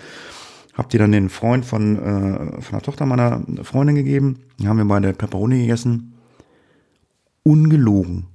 Hab 0.74 0.90
die 0.90 0.98
dann 0.98 1.12
den 1.12 1.30
Freund 1.30 1.66
von, 1.66 1.98
äh, 1.98 2.62
von 2.62 2.72
der 2.72 2.82
Tochter 2.82 3.06
meiner 3.06 3.44
Freundin 3.64 3.96
gegeben. 3.96 4.40
Die 4.58 4.68
haben 4.68 4.78
wir 4.78 4.86
beide 4.86 5.14
Pepperoni 5.14 5.60
gegessen. 5.60 6.14
Ungelogen. 7.44 8.28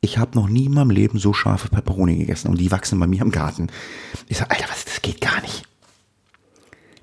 Ich 0.00 0.18
habe 0.18 0.36
noch 0.36 0.48
nie 0.48 0.66
in 0.66 0.72
meinem 0.72 0.90
Leben 0.90 1.18
so 1.18 1.32
scharfe 1.32 1.68
Pepperoni 1.68 2.16
gegessen 2.16 2.48
und 2.48 2.58
die 2.58 2.70
wachsen 2.70 2.98
bei 3.00 3.06
mir 3.06 3.22
im 3.22 3.30
Garten. 3.30 3.68
Ich 4.28 4.38
sag, 4.38 4.50
Alter, 4.50 4.68
was, 4.68 4.84
das 4.84 5.02
geht 5.02 5.20
gar 5.20 5.40
nicht. 5.40 5.64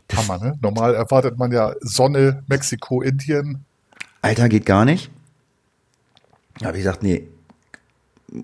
Das 0.08 0.20
Hammer, 0.20 0.44
ne? 0.44 0.58
Normal 0.62 0.96
erwartet 0.96 1.38
man 1.38 1.52
ja 1.52 1.74
Sonne, 1.82 2.44
Mexiko, 2.48 3.02
Indien. 3.02 3.66
Alter, 4.22 4.50
geht 4.50 4.66
gar 4.66 4.86
nicht. 4.86 5.10
Habe 6.64 6.78
ich 6.78 6.84
gesagt, 6.84 7.04
nee, 7.04 7.28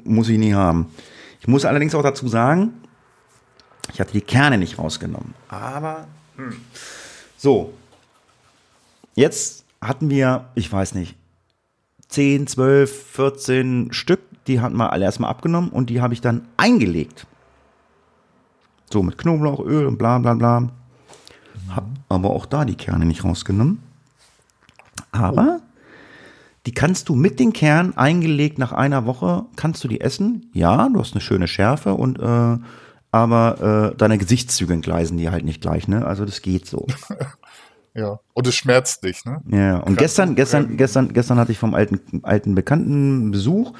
muss 0.03 0.29
ich 0.29 0.37
nie 0.37 0.53
haben. 0.53 0.87
Ich 1.41 1.47
muss 1.47 1.65
allerdings 1.65 1.95
auch 1.95 2.03
dazu 2.03 2.27
sagen, 2.27 2.73
ich 3.91 3.99
hatte 3.99 4.13
die 4.13 4.21
Kerne 4.21 4.59
nicht 4.59 4.77
rausgenommen. 4.77 5.33
Aber 5.49 6.07
hm. 6.37 6.55
so, 7.35 7.73
jetzt 9.15 9.65
hatten 9.81 10.11
wir, 10.11 10.49
ich 10.53 10.71
weiß 10.71 10.93
nicht, 10.93 11.15
10, 12.09 12.45
12, 12.45 13.05
14 13.13 13.91
Stück, 13.91 14.19
die 14.45 14.59
hatten 14.59 14.77
wir 14.77 14.93
alle 14.93 15.05
erstmal 15.05 15.31
abgenommen 15.31 15.71
und 15.71 15.89
die 15.89 15.99
habe 15.99 16.13
ich 16.13 16.21
dann 16.21 16.47
eingelegt. 16.57 17.25
So 18.91 19.01
mit 19.01 19.17
Knoblauch, 19.17 19.61
Öl 19.61 19.87
und 19.87 19.97
bla 19.97 20.19
bla 20.19 20.35
bla. 20.35 20.69
Hab, 21.75 21.85
aber 22.07 22.29
auch 22.29 22.45
da 22.45 22.65
die 22.65 22.75
Kerne 22.75 23.05
nicht 23.05 23.23
rausgenommen. 23.23 23.81
Aber 25.11 25.61
die 26.65 26.73
kannst 26.73 27.09
du 27.09 27.15
mit 27.15 27.39
den 27.39 27.53
Kernen 27.53 27.97
eingelegt 27.97 28.59
nach 28.59 28.71
einer 28.71 29.05
Woche, 29.05 29.45
kannst 29.55 29.83
du 29.83 29.87
die 29.87 30.01
essen. 30.01 30.49
Ja, 30.53 30.89
du 30.89 30.99
hast 30.99 31.13
eine 31.13 31.21
schöne 31.21 31.47
Schärfe 31.47 31.95
und 31.95 32.19
äh, 32.19 32.57
aber 33.13 33.91
äh, 33.91 33.97
deine 33.97 34.17
Gesichtszüge 34.17 34.73
entgleisen 34.73 35.17
die 35.17 35.29
halt 35.29 35.43
nicht 35.43 35.61
gleich, 35.61 35.87
ne? 35.87 36.05
Also 36.05 36.25
das 36.25 36.41
geht 36.41 36.65
so. 36.65 36.87
Ja, 37.93 38.19
und 38.33 38.47
es 38.47 38.55
schmerzt 38.55 39.03
nicht, 39.03 39.25
ne? 39.25 39.41
Ja, 39.49 39.79
und 39.79 39.97
gestern, 39.97 40.35
gestern, 40.35 40.77
gestern, 40.77 41.11
gestern 41.11 41.37
hatte 41.37 41.51
ich 41.51 41.57
vom 41.57 41.73
alten, 41.73 42.23
alten 42.23 42.55
Bekannten 42.55 43.31
Besuch 43.31 43.73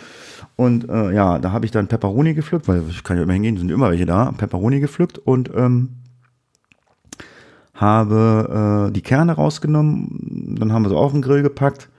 und 0.57 0.89
äh, 0.89 1.13
ja, 1.13 1.39
da 1.39 1.53
habe 1.53 1.65
ich 1.65 1.71
dann 1.71 1.87
Pepperoni 1.87 2.33
gepflückt, 2.33 2.67
weil 2.67 2.83
ich 2.89 3.05
kann 3.05 3.15
ja 3.15 3.23
immer 3.23 3.31
hingehen, 3.31 3.55
sind 3.57 3.71
immer 3.71 3.89
welche 3.89 4.05
da, 4.05 4.33
Pepperoni 4.33 4.81
gepflückt 4.81 5.17
und 5.17 5.49
ähm, 5.55 6.01
habe 7.73 8.89
äh, 8.89 8.91
die 8.91 9.01
Kerne 9.01 9.31
rausgenommen, 9.31 10.57
dann 10.59 10.73
haben 10.73 10.83
wir 10.83 10.89
so 10.89 10.97
auf 10.97 11.13
den 11.13 11.21
Grill 11.21 11.41
gepackt. 11.41 11.89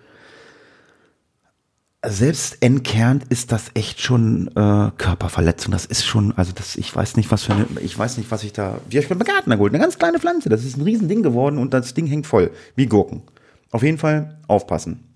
Selbst 2.05 2.57
entkernt 2.61 3.25
ist 3.29 3.53
das 3.53 3.71
echt 3.75 4.01
schon 4.01 4.49
äh, 4.49 4.91
Körperverletzung. 4.99 5.71
Das 5.71 5.85
ist 5.85 6.05
schon, 6.05 6.37
also 6.37 6.51
das, 6.53 6.75
ich 6.75 6.95
weiß 6.95 7.17
nicht, 7.17 7.31
was 7.31 7.45
für 7.45 7.53
eine, 7.53 7.67
ich 7.81 7.97
weiß 7.97 8.17
nicht, 8.17 8.31
was 8.33 8.43
ich 8.43 8.53
da. 8.53 8.81
Wie 8.89 8.97
habe 8.97 9.05
ich 9.05 9.09
beim 9.09 9.21
Garten 9.21 9.51
geholt? 9.51 9.73
Eine 9.73 9.83
ganz 9.83 9.99
kleine 9.99 10.19
Pflanze. 10.19 10.49
Das 10.49 10.65
ist 10.65 10.77
ein 10.77 10.83
Riesending 10.83 11.23
geworden 11.23 11.59
und 11.59 11.73
das 11.73 11.95
Ding 11.95 12.07
hängt 12.07 12.27
voll. 12.27 12.51
Wie 12.75 12.87
Gurken. 12.87 13.23
Auf 13.71 13.85
jeden 13.85 13.99
Fall 13.99 14.41
aufpassen. 14.49 15.15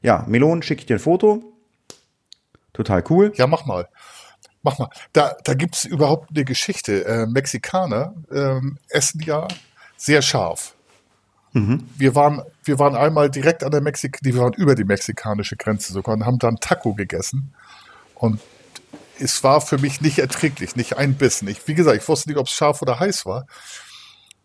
Ja, 0.00 0.24
Melonen 0.28 0.62
schicke 0.62 0.82
ich 0.82 0.86
dir 0.86 0.96
ein 0.96 1.00
Foto. 1.00 1.42
Total 2.72 3.02
cool. 3.10 3.32
Ja, 3.34 3.48
mach 3.48 3.66
mal. 3.66 3.88
Mach 4.62 4.78
mal. 4.78 4.90
Da, 5.12 5.36
da 5.42 5.54
gibt's 5.54 5.84
überhaupt 5.84 6.30
eine 6.30 6.44
Geschichte. 6.44 7.04
Äh, 7.04 7.26
Mexikaner 7.26 8.14
ähm, 8.32 8.78
essen 8.88 9.20
ja 9.22 9.48
sehr 9.96 10.22
scharf. 10.22 10.76
Mhm. 11.52 11.84
Wir 11.96 12.14
waren, 12.14 12.42
wir 12.64 12.78
waren 12.78 12.94
einmal 12.94 13.30
direkt 13.30 13.62
an 13.62 13.70
der 13.70 13.80
Mexik, 13.80 14.18
wir 14.22 14.36
waren 14.36 14.54
über 14.54 14.74
die 14.74 14.84
mexikanische 14.84 15.56
Grenze 15.56 15.92
sogar 15.92 16.14
und 16.14 16.24
haben 16.24 16.38
dann 16.38 16.56
Taco 16.56 16.94
gegessen. 16.94 17.54
Und 18.14 18.40
es 19.18 19.44
war 19.44 19.60
für 19.60 19.78
mich 19.78 20.00
nicht 20.00 20.18
erträglich, 20.18 20.76
nicht 20.76 20.96
ein 20.96 21.14
Bissen. 21.14 21.48
Ich, 21.48 21.66
wie 21.68 21.74
gesagt, 21.74 22.00
ich 22.00 22.08
wusste 22.08 22.30
nicht, 22.30 22.38
ob 22.38 22.46
es 22.46 22.52
scharf 22.52 22.82
oder 22.82 22.98
heiß 22.98 23.26
war. 23.26 23.46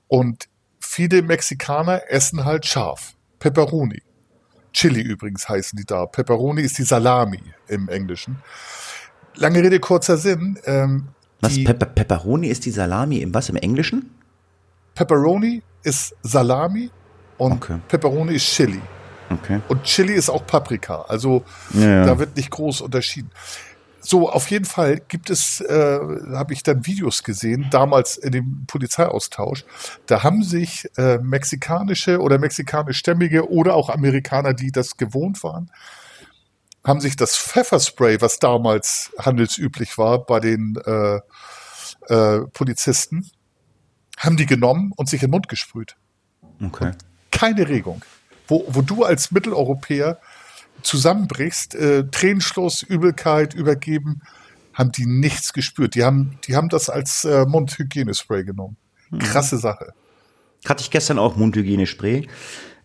Und 0.08 0.48
viele 0.80 1.22
Mexikaner 1.22 2.04
essen 2.10 2.46
halt 2.46 2.66
scharf. 2.66 3.14
Pepperoni. 3.40 4.02
Chili 4.74 5.02
übrigens 5.02 5.48
heißen 5.48 5.78
die 5.78 5.86
da. 5.86 6.06
Pepperoni 6.06 6.62
ist 6.62 6.78
die 6.78 6.84
Salami 6.84 7.42
im 7.68 7.88
Englischen. 7.90 8.38
Lange 9.36 9.64
Rede, 9.64 9.80
kurzer 9.80 10.18
Sinn. 10.18 10.60
Ähm, 10.66 11.10
Was? 11.40 11.54
die 11.54 11.64
Pepper 11.64 11.86
Pepperoni 11.86 12.48
ist 12.48 12.66
die 12.66 12.72
Salami 12.72 13.20
im 13.20 13.34
was? 13.34 13.50
Im 13.50 13.56
Englischen? 13.56 14.12
Pepperoni 14.98 15.62
ist 15.84 16.16
Salami 16.24 16.90
und 17.38 17.52
Okay. 17.52 17.80
Pepperoni 17.88 18.34
ist 18.34 18.46
Chili. 18.46 18.82
Okay. 19.30 19.62
Und 19.68 19.84
Chili 19.84 20.14
ist 20.14 20.28
auch 20.28 20.48
Paprika. 20.48 21.06
Also 21.08 21.44
Ja, 21.74 22.04
da 22.04 22.18
wird 22.18 22.36
nicht 22.36 22.50
groß 22.50 22.82
unterschieden. 22.82 23.30
So, 24.00 24.28
auf 24.28 24.50
jeden 24.50 24.66
Fall 24.66 25.00
gibt 25.08 25.30
es, 25.30 25.62
äh, 25.62 26.00
habe 26.34 26.54
ich 26.54 26.64
dann 26.64 26.88
Videos 26.88 27.24
gesehen, 27.24 27.68
damals 27.70 28.18
in 28.18 28.32
dem 28.32 28.66
Polizeiaustausch. 28.66 29.66
Da 30.08 30.24
haben 30.24 30.42
sich 30.44 30.90
äh, 30.98 31.20
mexikanische 31.20 32.20
oder 32.20 32.40
mexikanischstämmige 32.40 33.52
oder 33.52 33.76
auch 33.76 33.90
Amerikaner, 33.90 34.56
die 34.56 34.72
das 34.72 34.98
gewohnt 34.98 35.44
waren, 35.44 35.70
haben 36.84 37.02
sich 37.02 37.16
das 37.18 37.38
Pfefferspray, 37.38 38.20
was 38.22 38.40
damals 38.40 39.12
handelsüblich 39.20 39.98
war 40.00 40.26
bei 40.26 40.40
den 40.40 40.76
äh, 40.86 41.20
äh, 42.08 42.48
Polizisten, 42.54 43.30
haben 44.18 44.36
die 44.38 44.46
genommen 44.46 44.92
und 44.96 45.08
sich 45.10 45.22
in 45.22 45.28
den 45.28 45.32
Mund 45.32 45.48
gesprüht 45.48 45.96
Okay. 46.64 46.92
keine 47.32 47.68
Regung. 47.68 48.04
Wo, 48.48 48.66
wo 48.68 48.82
du 48.82 49.04
als 49.04 49.32
Mitteleuropäer 49.32 50.20
zusammenbrichst, 50.82 51.76
äh, 51.76 52.06
Tränenschluss, 52.10 52.82
Übelkeit, 52.84 53.54
Übergeben, 53.54 54.22
haben 54.74 54.92
die 54.92 55.06
nichts 55.06 55.54
gespürt. 55.54 55.96
Die 55.96 56.04
haben, 56.04 56.38
die 56.48 56.56
haben 56.56 56.70
das 56.70 56.90
als 56.90 57.26
äh, 57.26 57.46
Mundhygienespray 57.46 58.44
genommen. 58.44 58.78
Krasse 59.20 59.58
Sache. 59.58 59.94
Hatte 60.68 60.82
ich 60.82 60.92
gestern 60.92 61.18
auch 61.20 61.36
Mundhygienespray. 61.36 62.28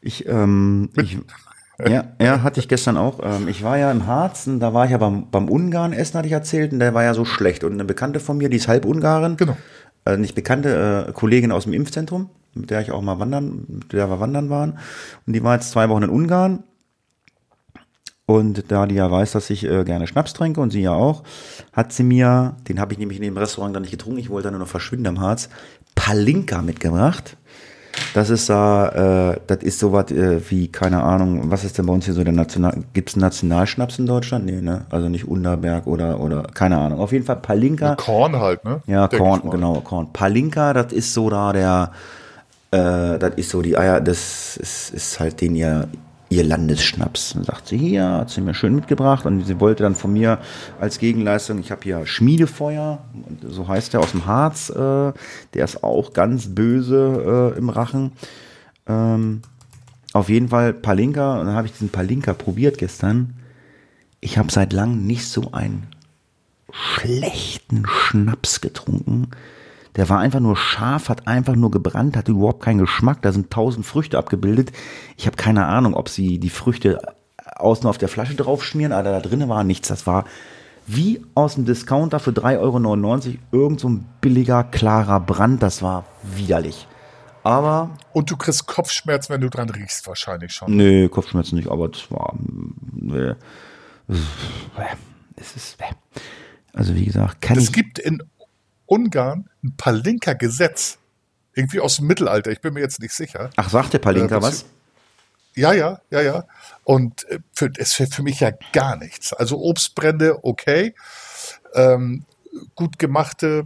Ich, 0.01 0.27
ähm, 0.27 0.91
ich, 0.97 1.19
ja, 1.87 2.13
ja, 2.21 2.43
hatte 2.43 2.61
ich 2.61 2.69
gestern 2.69 2.97
auch. 2.97 3.21
Ähm, 3.23 3.47
ich 3.49 3.63
war 3.63 3.77
ja 3.77 3.91
im 3.93 4.07
Harz, 4.07 4.47
und 4.47 4.61
da 4.61 4.73
war 4.73 4.87
ich 4.87 4.91
ja 4.91 4.99
beim, 4.99 5.31
beim 5.31 5.49
Ungarn 5.49 5.93
essen, 5.93 6.17
hatte 6.19 6.27
ich 6.27 6.33
erzählt, 6.33 6.73
und 6.73 6.79
der 6.79 6.95
war 6.95 7.03
ja 7.03 7.15
so 7.15 7.25
schlecht. 7.25 7.63
Und 7.63 7.73
eine 7.75 7.85
Bekannte 7.85 8.21
von 8.21 8.39
mir, 8.39 8.49
die 8.49 8.57
ist 8.57 8.69
halb 8.69 8.85
Ungarin, 8.85 9.37
Genau. 9.37 9.57
Äh, 10.05 10.17
nicht 10.17 10.35
bekannte 10.35 11.07
äh, 11.09 11.13
Kollegin 11.13 11.53
aus 11.53 11.65
dem 11.65 11.73
Impfzentrum, 11.73 12.31
mit 12.55 12.71
der 12.71 12.81
ich 12.81 12.91
auch 12.91 13.03
mal 13.03 13.19
wandern, 13.19 13.65
mit 13.69 13.93
der 13.93 14.09
wir 14.09 14.21
wandern 14.21 14.51
waren. 14.51 14.79
Und 15.27 15.33
die 15.33 15.43
war 15.43 15.55
jetzt 15.55 15.71
zwei 15.71 15.89
Wochen 15.89 16.05
in 16.05 16.11
Ungarn. 16.11 16.65
Und 18.25 18.71
da 18.71 18.87
die 18.87 18.95
ja 18.95 19.11
weiß, 19.11 19.33
dass 19.33 19.51
ich 19.51 19.65
äh, 19.65 19.85
gerne 19.85 20.07
Schnaps 20.07 20.33
trinke 20.33 20.61
und 20.61 20.71
sie 20.71 20.83
ja 20.83 20.93
auch, 20.93 21.23
hat 21.73 21.93
sie 21.93 22.05
mir, 22.05 22.57
den 22.69 22.81
habe 22.81 22.93
ich 22.93 22.99
nämlich 22.99 23.19
in 23.19 23.25
dem 23.25 23.37
Restaurant 23.37 23.75
dann 23.75 23.83
nicht 23.83 23.91
getrunken, 23.91 24.21
ich 24.21 24.31
wollte 24.31 24.45
dann 24.45 24.55
nur 24.55 24.61
noch 24.61 24.69
verschwinden 24.69 25.09
am 25.09 25.21
Harz, 25.21 25.49
Palinka 25.95 26.63
mitgebracht. 26.63 27.37
Das 28.15 28.31
ist 28.31 28.49
da, 28.51 29.33
äh, 29.33 29.41
das 29.47 29.59
ist 29.59 29.79
sowas 29.79 30.11
äh, 30.11 30.41
wie, 30.51 30.69
keine 30.69 31.03
Ahnung, 31.03 31.51
was 31.51 31.65
ist 31.65 31.79
denn 31.79 31.87
bei 31.87 31.93
uns 31.93 32.05
hier 32.05 32.15
so 32.15 32.25
der 32.25 32.33
National, 32.33 32.85
gibt's 32.93 33.15
einen 33.15 33.23
Nationalschnaps 33.23 33.99
in 33.99 34.07
Deutschland? 34.07 34.45
Nee, 34.45 34.61
ne? 34.61 34.85
Also 34.91 35.09
nicht 35.09 35.27
Unterberg 35.27 35.87
oder, 35.87 36.21
oder, 36.21 36.43
keine 36.55 36.79
Ahnung. 36.79 37.01
Auf 37.01 37.13
jeden 37.13 37.25
Fall 37.25 37.37
Palinka. 37.37 37.95
Korn 37.97 38.37
halt, 38.39 38.65
ne? 38.65 38.83
Ja, 38.87 39.09
Denk 39.09 39.23
Korn, 39.23 39.51
genau, 39.51 39.81
Korn. 39.81 40.13
Palinka, 40.13 40.73
das 40.73 40.93
ist 40.93 41.15
so 41.15 41.31
da 41.31 41.53
der, 41.53 41.91
äh, 42.71 43.19
das 43.19 43.35
ist 43.37 43.51
so 43.51 43.63
die 43.63 43.77
Eier, 43.77 44.01
das 44.01 44.57
ist, 44.57 44.91
ist 44.91 45.21
halt 45.21 45.41
den 45.41 45.55
ihr, 45.55 45.89
ihr 46.33 46.45
Landesschnaps. 46.45 47.35
Dann 47.35 47.45
sagt 47.45 47.69
sie, 47.69 47.79
hier, 47.79 48.09
hat 48.09 48.31
sie 48.31 48.41
mir 48.41 48.55
schön 48.55 48.75
mitgebracht 48.75 49.27
und 49.27 49.45
sie 49.45 49.61
wollte 49.61 49.83
dann 49.83 49.95
von 49.95 50.13
mir 50.13 50.39
als 50.81 50.99
Gegenleistung, 50.99 51.59
ich 51.61 51.71
habe 51.71 51.83
hier 51.83 52.07
Schmiedefeuer, 52.07 53.05
so 53.47 53.69
heißt 53.69 53.93
der 53.93 54.01
aus 54.01 54.13
dem 54.13 54.27
Harz, 54.27 54.71
äh, 54.71 55.13
der 55.55 55.65
ist 55.65 55.85
auch 55.85 56.13
ganz 56.13 56.55
böse 56.55 57.53
äh, 57.55 57.59
im 57.59 57.69
Rachen. 57.69 58.13
Ähm, 58.87 59.43
auf 60.13 60.29
jeden 60.29 60.49
Fall 60.49 60.73
Palinka, 60.73 61.41
und 61.41 61.47
dann 61.47 61.55
habe 61.55 61.67
ich 61.67 61.73
diesen 61.73 61.91
Palinka 61.91 62.35
probiert 62.35 62.79
gestern. 62.79 63.35
Ich 64.21 64.39
habe 64.39 64.53
seit 64.53 64.73
langem 64.73 65.07
nicht 65.07 65.27
so 65.27 65.53
einen 65.53 65.87
schlechten 66.71 67.85
Schnaps 67.87 68.61
getrunken. 68.61 69.29
Der 69.97 70.09
war 70.09 70.19
einfach 70.21 70.41
nur 70.41 70.57
scharf, 70.57 71.09
hat 71.09 71.27
einfach 71.27 71.55
nur 71.55 71.71
gebrannt, 71.71 72.17
hatte 72.17 72.33
überhaupt 72.33 72.63
keinen 72.63 72.79
Geschmack. 72.79 73.21
Da 73.23 73.33
sind 73.33 73.51
tausend 73.51 73.85
Früchte 73.85 74.19
abgebildet. 74.19 74.73
Ich 75.17 75.27
habe 75.27 75.37
keine 75.37 75.67
Ahnung, 75.67 75.95
ob 75.95 76.09
sie 76.09 76.39
die 76.39 76.51
Früchte 76.51 76.99
außen 77.57 77.87
auf 77.87 77.99
der 77.99 78.09
Flasche 78.09 78.35
drauf 78.35 78.65
schmieren, 78.65 78.93
aber 78.93 79.11
da 79.11 79.21
drinnen 79.21 79.49
war 79.49 79.65
nichts. 79.65 79.89
Das 79.89 80.07
war 80.07 80.25
wie 80.87 81.23
aus 81.35 81.55
dem 81.55 81.65
Discounter 81.65 82.19
für 82.21 82.31
3,99 82.31 82.59
Euro 82.59 83.37
irgend 83.53 83.81
so 83.81 83.89
ein 83.89 84.07
billiger, 84.21 84.65
klarer 84.65 85.21
Brand. 85.21 85.63
Das 85.63 85.83
war 85.83 86.05
widerlich. 86.23 86.89
Aber, 87.45 87.91
Und 88.13 88.31
du 88.31 88.37
kriegst 88.37 88.67
Kopfschmerz, 88.67 89.29
wenn 89.29 89.41
du 89.41 89.51
dran 89.51 89.69
riechst, 89.69 90.07
wahrscheinlich 90.07 90.53
schon. 90.53 90.77
nee, 90.77 91.09
Kopfschmerzen 91.09 91.57
nicht, 91.57 91.69
aber 91.69 91.89
das 91.89 92.11
war, 92.11 92.35
nee. 92.93 93.33
Es 95.37 95.57
ist, 95.57 95.77
also 96.73 96.95
wie 96.95 97.05
gesagt, 97.05 97.41
kann 97.41 97.59
Es 97.59 97.65
ich, 97.65 97.73
gibt 97.73 97.99
in 97.99 98.23
Ungarn 98.93 99.49
ein 99.65 99.75
Palinka-Gesetz. 99.77 100.99
Irgendwie 101.55 101.81
aus 101.81 101.97
dem 101.97 102.07
Mittelalter, 102.07 102.51
ich 102.51 102.61
bin 102.61 102.75
mir 102.75 102.81
jetzt 102.81 103.01
nicht 103.01 103.13
sicher. 103.15 103.51
ach, 103.57 103.69
sagt 103.71 103.93
der 103.93 103.99
Palinka 103.99 104.37
Äh, 104.39 104.43
was? 104.43 104.65
Ja, 105.55 105.73
ja, 105.75 106.01
ja, 106.11 106.21
ja. 106.23 106.45
Und 106.85 107.29
äh, 107.29 107.39
für, 107.53 107.71
es 107.77 107.99
wäre 107.99 108.11
für 108.11 108.23
mich 108.23 108.41
ja 108.41 108.51
gar 108.73 108.97
nichts. 108.97 109.33
Also 109.35 109.59
Obstbrände, 109.61 110.45
okay. 110.45 110.95
Ähm, 111.75 112.25
gut 112.75 112.99
gemachte 112.99 113.65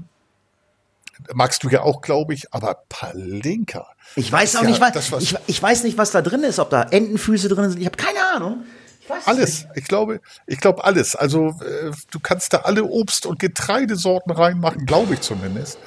magst 1.32 1.62
du 1.65 1.69
ja 1.70 1.81
auch, 1.82 2.03
glaube 2.03 2.35
ich, 2.35 2.53
aber 2.53 2.82
Palinka. 2.89 3.86
Ich 4.16 4.31
weiß 4.31 4.57
auch 4.57 4.62
Ja, 4.62 4.69
nicht, 4.69 4.81
was, 4.81 5.12
was- 5.12 5.23
ich, 5.23 5.36
ich 5.47 5.62
weiß 5.62 5.85
nicht, 5.85 5.97
was 5.97 6.11
da 6.11 6.23
drin 6.23 6.43
ist, 6.43 6.59
ob 6.59 6.70
da 6.70 6.82
Entenfüße 6.82 7.48
drin 7.48 7.70
sind. 7.70 7.81
Ich 7.81 7.86
habe 7.86 7.97
keine 7.97 8.19
Ahnung. 8.35 8.65
Es 9.08 9.26
Alles. 9.26 9.66
Ich 9.74 9.84
glaube, 9.84 10.20
ich 10.46 10.60
glaube 10.60 10.84
alles. 10.84 11.16
Also 11.16 11.48
äh, 11.60 11.92
du 12.10 12.20
kannst 12.20 12.52
da 12.52 12.58
alle 12.58 12.82
Obst- 12.82 13.26
und 13.26 13.38
Getreidesorten 13.38 14.32
reinmachen, 14.32 14.86
glaube 14.86 15.14
ich 15.14 15.20
zumindest. 15.20 15.78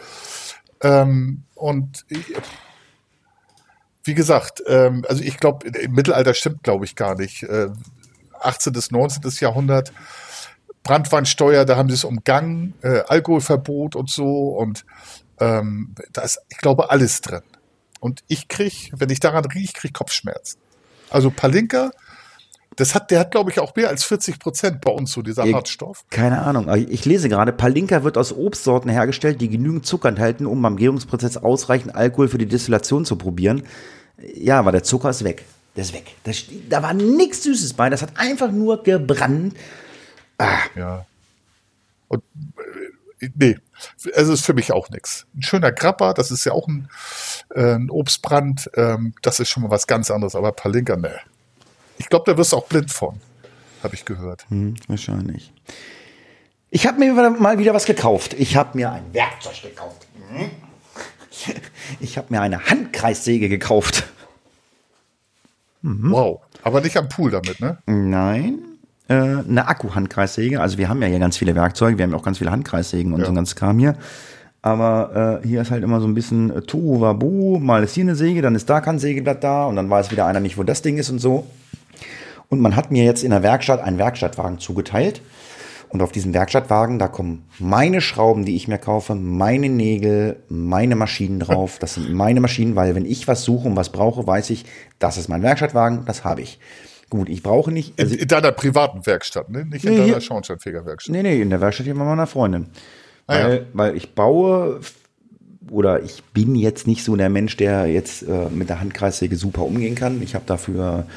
Ähm, 0.81 1.43
und 1.55 2.05
wie 4.03 4.13
gesagt, 4.13 4.63
ähm, 4.67 5.05
also 5.07 5.23
ich 5.23 5.37
glaube, 5.37 5.67
im 5.67 5.91
Mittelalter 5.91 6.33
stimmt, 6.33 6.63
glaube 6.63 6.85
ich, 6.85 6.95
gar 6.95 7.15
nicht. 7.15 7.43
Äh, 7.43 7.69
18. 8.41 8.73
bis 8.73 8.91
19. 8.91 9.21
Jahrhundert, 9.39 9.91
Brandweinsteuer, 10.83 11.65
da 11.65 11.75
haben 11.75 11.89
sie 11.89 11.95
es 11.95 12.05
umgangen, 12.05 12.73
äh, 12.81 13.01
Alkoholverbot 13.07 13.95
und 13.95 14.09
so. 14.09 14.49
Und 14.49 14.85
ähm, 15.39 15.93
da 16.13 16.21
ist, 16.21 16.39
ich 16.49 16.57
glaube, 16.57 16.89
alles 16.89 17.21
drin. 17.21 17.43
Und 17.99 18.23
ich 18.27 18.47
krieg, 18.47 18.91
wenn 18.95 19.09
ich 19.09 19.19
daran 19.19 19.45
rieche, 19.45 19.73
krieg 19.73 19.89
ich 19.89 19.93
Kopfschmerzen. 19.93 20.59
Also 21.09 21.31
Palinka, 21.31 21.91
Das 22.79 22.95
hat, 22.95 23.11
der 23.11 23.19
hat, 23.19 23.31
glaube 23.31 23.51
ich, 23.51 23.59
auch 23.59 23.75
mehr 23.75 23.89
als 23.89 24.03
40 24.03 24.39
Prozent 24.39 24.81
bei 24.81 24.91
uns 24.91 25.11
so, 25.11 25.21
dieser 25.21 25.45
Ich- 25.45 25.53
Hartstoff. 25.53 26.05
Keine 26.09 26.41
Ahnung. 26.41 26.67
Ich 26.89 27.05
lese 27.05 27.29
gerade, 27.29 27.51
Palinka 27.51 28.03
wird 28.03 28.17
aus 28.17 28.31
Obstsorten 28.35 28.89
hergestellt, 28.89 29.41
die 29.41 29.49
genügend 29.49 29.85
Zucker 29.85 30.09
enthalten, 30.09 30.45
um 30.45 30.61
beim 30.61 30.77
Gärungsprozess 30.77 31.37
ausreichend 31.37 31.95
Alkohol 31.95 32.27
für 32.29 32.37
die 32.37 32.45
Destillation 32.47 33.05
zu 33.05 33.15
probieren. 33.17 33.63
Ja, 34.35 34.59
aber 34.59 34.71
der 34.71 34.83
Zucker 34.83 35.09
ist 35.09 35.23
weg. 35.23 35.43
Der 35.75 35.83
ist 35.83 35.93
weg. 35.93 36.15
Da, 36.23 36.31
st- 36.31 36.49
da 36.69 36.81
war 36.83 36.93
nichts 36.93 37.43
Süßes 37.43 37.73
bei. 37.73 37.89
Das 37.89 38.01
hat 38.01 38.11
einfach 38.17 38.51
nur 38.51 38.83
gebrannt. 38.83 39.55
Ja. 40.75 41.05
Und 42.07 42.23
äh, 43.21 43.29
nee, 43.35 43.57
also 44.15 44.33
ist 44.33 44.45
für 44.45 44.53
mich 44.53 44.71
auch 44.71 44.89
nichts. 44.89 45.25
Ein 45.35 45.41
schöner 45.43 45.71
Grappa, 45.71 46.13
das 46.13 46.31
ist 46.31 46.45
ja 46.45 46.53
auch 46.53 46.67
ein, 46.67 46.89
äh, 47.53 47.75
ein 47.75 47.89
Obstbrand, 47.89 48.69
ähm, 48.75 49.13
das 49.21 49.39
ist 49.39 49.49
schon 49.49 49.63
mal 49.63 49.69
was 49.69 49.85
ganz 49.87 50.09
anderes, 50.11 50.35
aber 50.35 50.51
Palinka, 50.53 50.95
ne. 50.95 51.19
Ich 51.99 52.09
glaube, 52.09 52.31
da 52.31 52.35
wirst 52.37 52.53
du 52.53 52.57
auch 52.57 52.65
blind 52.65 52.91
von, 52.91 53.15
habe 53.83 53.93
ich 53.93 54.05
gehört. 54.05 54.45
Hm, 54.49 54.73
wahrscheinlich. 54.87 55.53
Ich 56.71 56.87
habe 56.87 56.99
mir 56.99 57.13
mal 57.13 57.59
wieder 57.59 57.73
was 57.73 57.85
gekauft. 57.85 58.33
Ich 58.37 58.55
habe 58.55 58.77
mir 58.77 58.91
ein 58.91 59.03
Werkzeug 59.13 59.61
gekauft. 59.61 60.07
Hm? 60.31 60.49
Ich 61.99 62.17
habe 62.17 62.27
mir 62.29 62.41
eine 62.41 62.65
Handkreissäge 62.65 63.47
gekauft. 63.49 64.05
Mhm. 65.81 66.11
Wow. 66.11 66.41
Aber 66.63 66.81
nicht 66.81 66.97
am 66.97 67.07
Pool 67.09 67.31
damit, 67.31 67.59
ne? 67.59 67.77
Nein. 67.85 68.59
Äh, 69.07 69.13
eine 69.13 69.67
Akku-Handkreissäge. 69.67 70.59
Also 70.61 70.77
wir 70.77 70.89
haben 70.89 71.01
ja 71.01 71.07
hier 71.07 71.19
ganz 71.19 71.37
viele 71.37 71.55
Werkzeuge, 71.55 71.97
wir 71.97 72.03
haben 72.03 72.11
ja 72.11 72.17
auch 72.17 72.23
ganz 72.23 72.37
viele 72.39 72.51
Handkreissägen 72.51 73.13
und 73.13 73.19
Ja. 73.21 73.25
so 73.25 73.31
ein 73.31 73.35
ganzes 73.35 73.55
Kram 73.55 73.79
hier. 73.79 73.95
Aber 74.61 75.41
äh, 75.43 75.47
hier 75.47 75.61
ist 75.61 75.71
halt 75.71 75.83
immer 75.83 76.01
so 76.01 76.07
ein 76.07 76.13
bisschen 76.13 76.51
äh, 76.51 76.61
Tohuwabu. 76.61 77.59
Mal 77.59 77.83
ist 77.83 77.93
hier 77.95 78.03
eine 78.03 78.15
Säge, 78.15 78.41
dann 78.41 78.55
ist 78.55 78.69
da 78.69 78.81
kein 78.81 78.99
Sägeblatt 78.99 79.43
da 79.43 79.65
und 79.65 79.77
dann 79.77 79.89
weiß 79.89 80.11
wieder 80.11 80.25
einer 80.25 80.41
nicht, 80.41 80.57
wo 80.57 80.63
das 80.63 80.81
Ding 80.81 80.97
ist 80.97 81.09
und 81.09 81.19
so. 81.19 81.47
Und 82.49 82.59
man 82.61 82.75
hat 82.75 82.91
mir 82.91 83.03
jetzt 83.03 83.23
in 83.23 83.29
der 83.31 83.43
Werkstatt 83.43 83.79
einen 83.81 83.97
Werkstattwagen 83.97 84.59
zugeteilt. 84.59 85.21
Und 85.89 86.03
auf 86.03 86.11
diesen 86.11 86.35
Werkstattwagen, 86.35 86.99
da 86.99 87.07
kommen 87.07 87.45
meine 87.57 87.99
Schrauben, 88.01 88.45
die 88.45 88.55
ich 88.55 88.67
mir 88.67 88.77
kaufe, 88.77 89.15
meine 89.15 89.69
Nägel, 89.69 90.35
meine 90.47 90.95
Maschinen 90.95 91.39
drauf. 91.39 91.77
Das 91.79 91.95
sind 91.95 92.13
meine 92.13 92.41
Maschinen, 92.41 92.75
weil 92.75 92.93
wenn 92.93 93.05
ich 93.05 93.27
was 93.27 93.43
suche 93.43 93.67
und 93.67 93.75
was 93.75 93.91
brauche, 93.91 94.25
weiß 94.27 94.51
ich, 94.51 94.65
das 94.99 95.17
ist 95.17 95.29
mein 95.29 95.41
Werkstattwagen, 95.41 96.05
das 96.05 96.23
habe 96.23 96.41
ich. 96.41 96.59
Gut, 97.09 97.27
ich 97.27 97.41
brauche 97.41 97.71
nicht. 97.71 97.97
In, 97.97 98.05
Also, 98.05 98.15
in 98.17 98.27
deiner 98.27 98.51
privaten 98.51 99.03
Werkstatt, 99.07 99.49
ne? 99.49 99.65
Nicht 99.65 99.83
in 99.83 99.91
Nee, 99.93 99.97
deiner 99.97 100.09
hier- 100.11 100.21
Schornsteinfegerwerkstatt. 100.21 101.11
nee, 101.15 101.23
nee, 101.23 101.41
in 101.41 101.49
der 101.49 101.59
Werkstatt 101.59 101.85
hier 101.87 101.95
bei 101.95 102.03
meiner 102.03 102.27
Freundin. 102.27 102.67
Ah, 103.25 103.37
ja. 103.39 103.47
Weil, 103.47 103.65
weil 103.73 103.97
ich 103.97 104.13
baue 104.13 104.81
oder 105.71 106.03
ich 106.03 106.23
bin 106.35 106.53
jetzt 106.53 106.85
nicht 106.85 107.03
so 107.03 107.15
der 107.15 107.29
Mensch, 107.29 107.57
der 107.57 107.87
jetzt 107.87 108.21
äh, 108.23 108.49
mit 108.51 108.69
der 108.69 108.79
Handkreissäge 108.79 109.35
super 109.37 109.63
umgehen 109.63 109.95
kann. 109.95 110.21
Ich 110.21 110.35
habe 110.35 110.45
dafür 110.45 111.05
äh, 111.07 111.11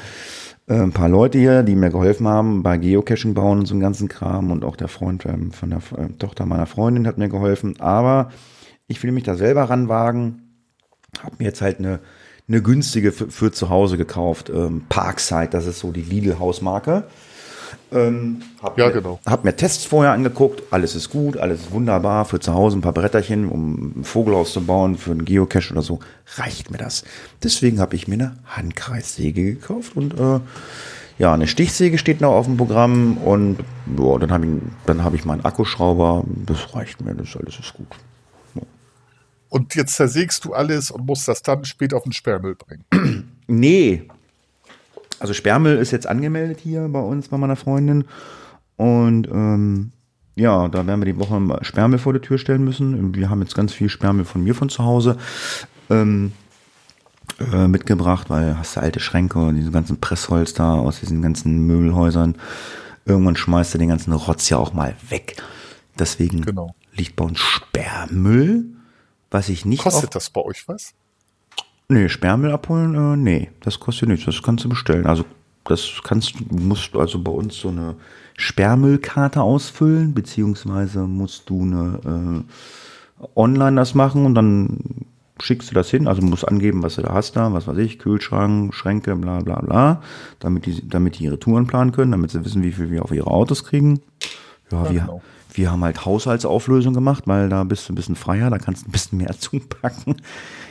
ein 0.67 0.93
paar 0.93 1.09
Leute 1.09 1.37
hier, 1.37 1.63
die 1.63 1.75
mir 1.75 1.89
geholfen 1.89 2.27
haben 2.27 2.63
bei 2.63 2.77
Geocaching 2.77 3.33
bauen 3.33 3.59
und 3.59 3.65
so 3.65 3.73
einem 3.73 3.81
ganzen 3.81 4.07
Kram 4.07 4.51
und 4.51 4.63
auch 4.63 4.75
der 4.75 4.87
Freund 4.87 5.25
ähm, 5.25 5.51
von 5.51 5.69
der 5.69 5.79
äh, 5.97 6.09
Tochter 6.17 6.45
meiner 6.45 6.67
Freundin 6.67 7.05
hat 7.05 7.17
mir 7.17 7.29
geholfen. 7.29 7.79
Aber 7.79 8.31
ich 8.87 9.01
will 9.03 9.11
mich 9.11 9.23
da 9.23 9.35
selber 9.35 9.63
ranwagen. 9.63 10.63
Habe 11.21 11.35
mir 11.39 11.45
jetzt 11.45 11.61
halt 11.61 11.79
eine, 11.79 11.99
eine 12.47 12.61
günstige 12.61 13.11
für, 13.11 13.29
für 13.29 13.51
zu 13.51 13.69
Hause 13.69 13.97
gekauft. 13.97 14.49
Ähm, 14.49 14.83
Parkside, 14.87 15.49
das 15.49 15.65
ist 15.65 15.79
so 15.79 15.91
die 15.91 16.01
Lidl-Hausmarke. 16.01 17.05
Ähm, 17.91 18.41
hab 18.61 18.77
Ja, 18.77 18.87
mir, 18.87 18.93
genau. 18.93 19.19
Hab 19.25 19.43
mir 19.43 19.55
Tests 19.55 19.85
vorher 19.85 20.13
angeguckt. 20.13 20.63
Alles 20.71 20.95
ist 20.95 21.09
gut, 21.09 21.37
alles 21.37 21.61
ist 21.61 21.71
wunderbar. 21.71 22.25
Für 22.25 22.39
zu 22.39 22.53
Hause 22.53 22.77
ein 22.77 22.81
paar 22.81 22.93
Bretterchen, 22.93 23.49
um 23.49 23.99
ein 23.99 24.03
Vogelhaus 24.03 24.53
zu 24.53 24.61
bauen, 24.65 24.97
für 24.97 25.11
einen 25.11 25.25
Geocache 25.25 25.71
oder 25.71 25.81
so, 25.81 25.99
reicht 26.37 26.71
mir 26.71 26.77
das. 26.77 27.03
Deswegen 27.43 27.79
habe 27.79 27.95
ich 27.95 28.07
mir 28.07 28.15
eine 28.15 28.35
Handkreissäge 28.45 29.43
gekauft 29.43 29.95
und 29.95 30.19
äh, 30.19 30.39
ja, 31.19 31.33
eine 31.33 31.47
Stichsäge 31.47 31.97
steht 31.97 32.21
noch 32.21 32.31
auf 32.31 32.45
dem 32.45 32.57
Programm 32.57 33.17
und 33.17 33.59
ja, 33.97 34.17
dann 34.17 34.31
habe 34.31 34.45
ich, 34.45 34.51
dann 34.85 35.03
habe 35.03 35.15
ich 35.15 35.25
meinen 35.25 35.45
Akkuschrauber. 35.45 36.23
Das 36.45 36.75
reicht 36.75 37.01
mir, 37.01 37.13
das 37.13 37.35
alles 37.37 37.59
ist 37.59 37.73
gut. 37.73 37.87
Und 39.53 39.75
jetzt 39.75 39.93
zersägst 39.93 40.45
du 40.45 40.53
alles 40.53 40.89
und 40.89 41.05
musst 41.05 41.27
das 41.27 41.43
dann 41.43 41.63
später 41.63 41.97
auf 41.97 42.03
den 42.03 42.11
Sperrmüll 42.11 42.55
bringen. 42.55 43.37
Nee. 43.45 44.07
Also 45.23 45.33
Sperrmüll 45.33 45.77
ist 45.77 45.91
jetzt 45.91 46.05
angemeldet 46.05 46.59
hier 46.59 46.85
bei 46.89 46.99
uns, 46.99 47.29
bei 47.29 47.37
meiner 47.37 47.55
Freundin. 47.55 48.03
Und 48.75 49.25
ähm, 49.31 49.93
ja, 50.35 50.67
da 50.67 50.85
werden 50.85 50.99
wir 50.99 51.05
die 51.13 51.17
Woche 51.17 51.59
Sperrmüll 51.63 51.97
vor 51.97 52.11
die 52.11 52.19
Tür 52.19 52.37
stellen 52.37 52.65
müssen. 52.65 53.15
Wir 53.15 53.29
haben 53.29 53.41
jetzt 53.41 53.55
ganz 53.55 53.71
viel 53.71 53.87
Sperrmüll 53.87 54.25
von 54.25 54.43
mir 54.43 54.53
von 54.53 54.67
zu 54.67 54.83
Hause 54.83 55.15
ähm, 55.89 56.33
äh, 57.53 57.69
mitgebracht, 57.69 58.29
weil 58.29 58.57
hast 58.57 58.75
du 58.75 58.81
alte 58.81 58.99
Schränke 58.99 59.39
und 59.39 59.55
diese 59.55 59.71
ganzen 59.71 60.01
Pressholz 60.01 60.55
da 60.55 60.73
aus 60.73 60.99
diesen 60.99 61.21
ganzen 61.21 61.67
Möbelhäusern. 61.67 62.35
Irgendwann 63.05 63.37
schmeißt 63.37 63.73
du 63.75 63.77
den 63.77 63.87
ganzen 63.87 64.11
Rotz 64.11 64.49
ja 64.49 64.57
auch 64.57 64.73
mal 64.73 64.93
weg. 65.07 65.41
Deswegen 65.97 66.41
Genau. 66.41 66.75
liegt 66.91 67.15
bei 67.15 67.23
uns 67.23 67.39
Sperrmüll, 67.39 68.65
was 69.31 69.47
ich 69.47 69.63
nicht 69.63 69.83
Kostet 69.83 70.15
das 70.15 70.29
bei 70.29 70.41
euch 70.41 70.67
was? 70.67 70.93
Nee, 71.93 72.09
Sperrmüll 72.09 72.51
abholen, 72.51 72.95
äh, 72.95 73.17
nee, 73.17 73.51
das 73.61 73.79
kostet 73.79 74.09
nichts, 74.09 74.25
das 74.25 74.41
kannst 74.41 74.65
du 74.65 74.69
bestellen. 74.69 75.05
Also 75.05 75.25
das 75.63 76.01
kannst 76.03 76.39
du, 76.39 76.55
musst 76.55 76.95
also 76.95 77.21
bei 77.21 77.31
uns 77.31 77.59
so 77.59 77.69
eine 77.69 77.95
Sperrmüllkarte 78.35 79.41
ausfüllen, 79.41 80.15
beziehungsweise 80.15 81.01
musst 81.01 81.49
du 81.51 81.61
eine 81.61 82.45
äh, 83.21 83.27
online 83.35 83.75
das 83.75 83.93
machen 83.93 84.25
und 84.25 84.33
dann 84.33 85.05
schickst 85.39 85.69
du 85.69 85.75
das 85.75 85.91
hin, 85.91 86.07
also 86.07 86.23
musst 86.23 86.47
angeben, 86.47 86.81
was 86.81 86.95
du 86.95 87.03
da 87.03 87.13
hast 87.13 87.35
da, 87.35 87.53
was 87.53 87.67
weiß 87.67 87.77
ich, 87.77 87.99
Kühlschrank, 87.99 88.73
Schränke, 88.73 89.15
bla 89.15 89.41
bla 89.41 89.61
bla, 89.61 90.01
damit 90.39 90.65
die, 90.65 90.87
damit 90.89 91.19
die 91.19 91.25
ihre 91.25 91.37
Touren 91.37 91.67
planen 91.67 91.91
können, 91.91 92.11
damit 92.11 92.31
sie 92.31 92.43
wissen, 92.43 92.63
wie 92.63 92.71
viel 92.71 92.89
wir 92.89 93.03
auf 93.03 93.11
ihre 93.11 93.27
Autos 93.27 93.63
kriegen. 93.63 94.01
Ja, 94.71 94.91
wir, 94.91 95.01
genau. 95.01 95.21
Wir 95.53 95.71
haben 95.71 95.83
halt 95.83 96.05
Haushaltsauflösung 96.05 96.93
gemacht, 96.93 97.23
weil 97.25 97.49
da 97.49 97.63
bist 97.63 97.87
du 97.87 97.93
ein 97.93 97.95
bisschen 97.95 98.15
freier, 98.15 98.49
da 98.49 98.57
kannst 98.57 98.83
du 98.83 98.89
ein 98.89 98.91
bisschen 98.91 99.17
mehr 99.17 99.31
zupacken. 99.39 100.21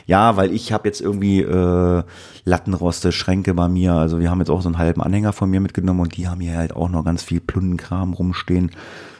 Ja, 0.05 0.35
weil 0.35 0.51
ich 0.51 0.73
habe 0.73 0.87
jetzt 0.87 1.01
irgendwie 1.01 1.41
äh, 1.41 2.03
Lattenroste, 2.43 3.11
Schränke 3.11 3.53
bei 3.53 3.67
mir. 3.67 3.93
Also 3.93 4.19
wir 4.19 4.29
haben 4.29 4.39
jetzt 4.39 4.49
auch 4.49 4.61
so 4.61 4.67
einen 4.67 4.77
halben 4.77 5.01
Anhänger 5.01 5.33
von 5.33 5.49
mir 5.49 5.59
mitgenommen 5.59 6.01
und 6.01 6.17
die 6.17 6.27
haben 6.27 6.41
hier 6.41 6.57
halt 6.57 6.75
auch 6.75 6.89
noch 6.89 7.05
ganz 7.05 7.23
viel 7.23 7.39
Plundenkram 7.39 8.13
rumstehen. 8.13 8.71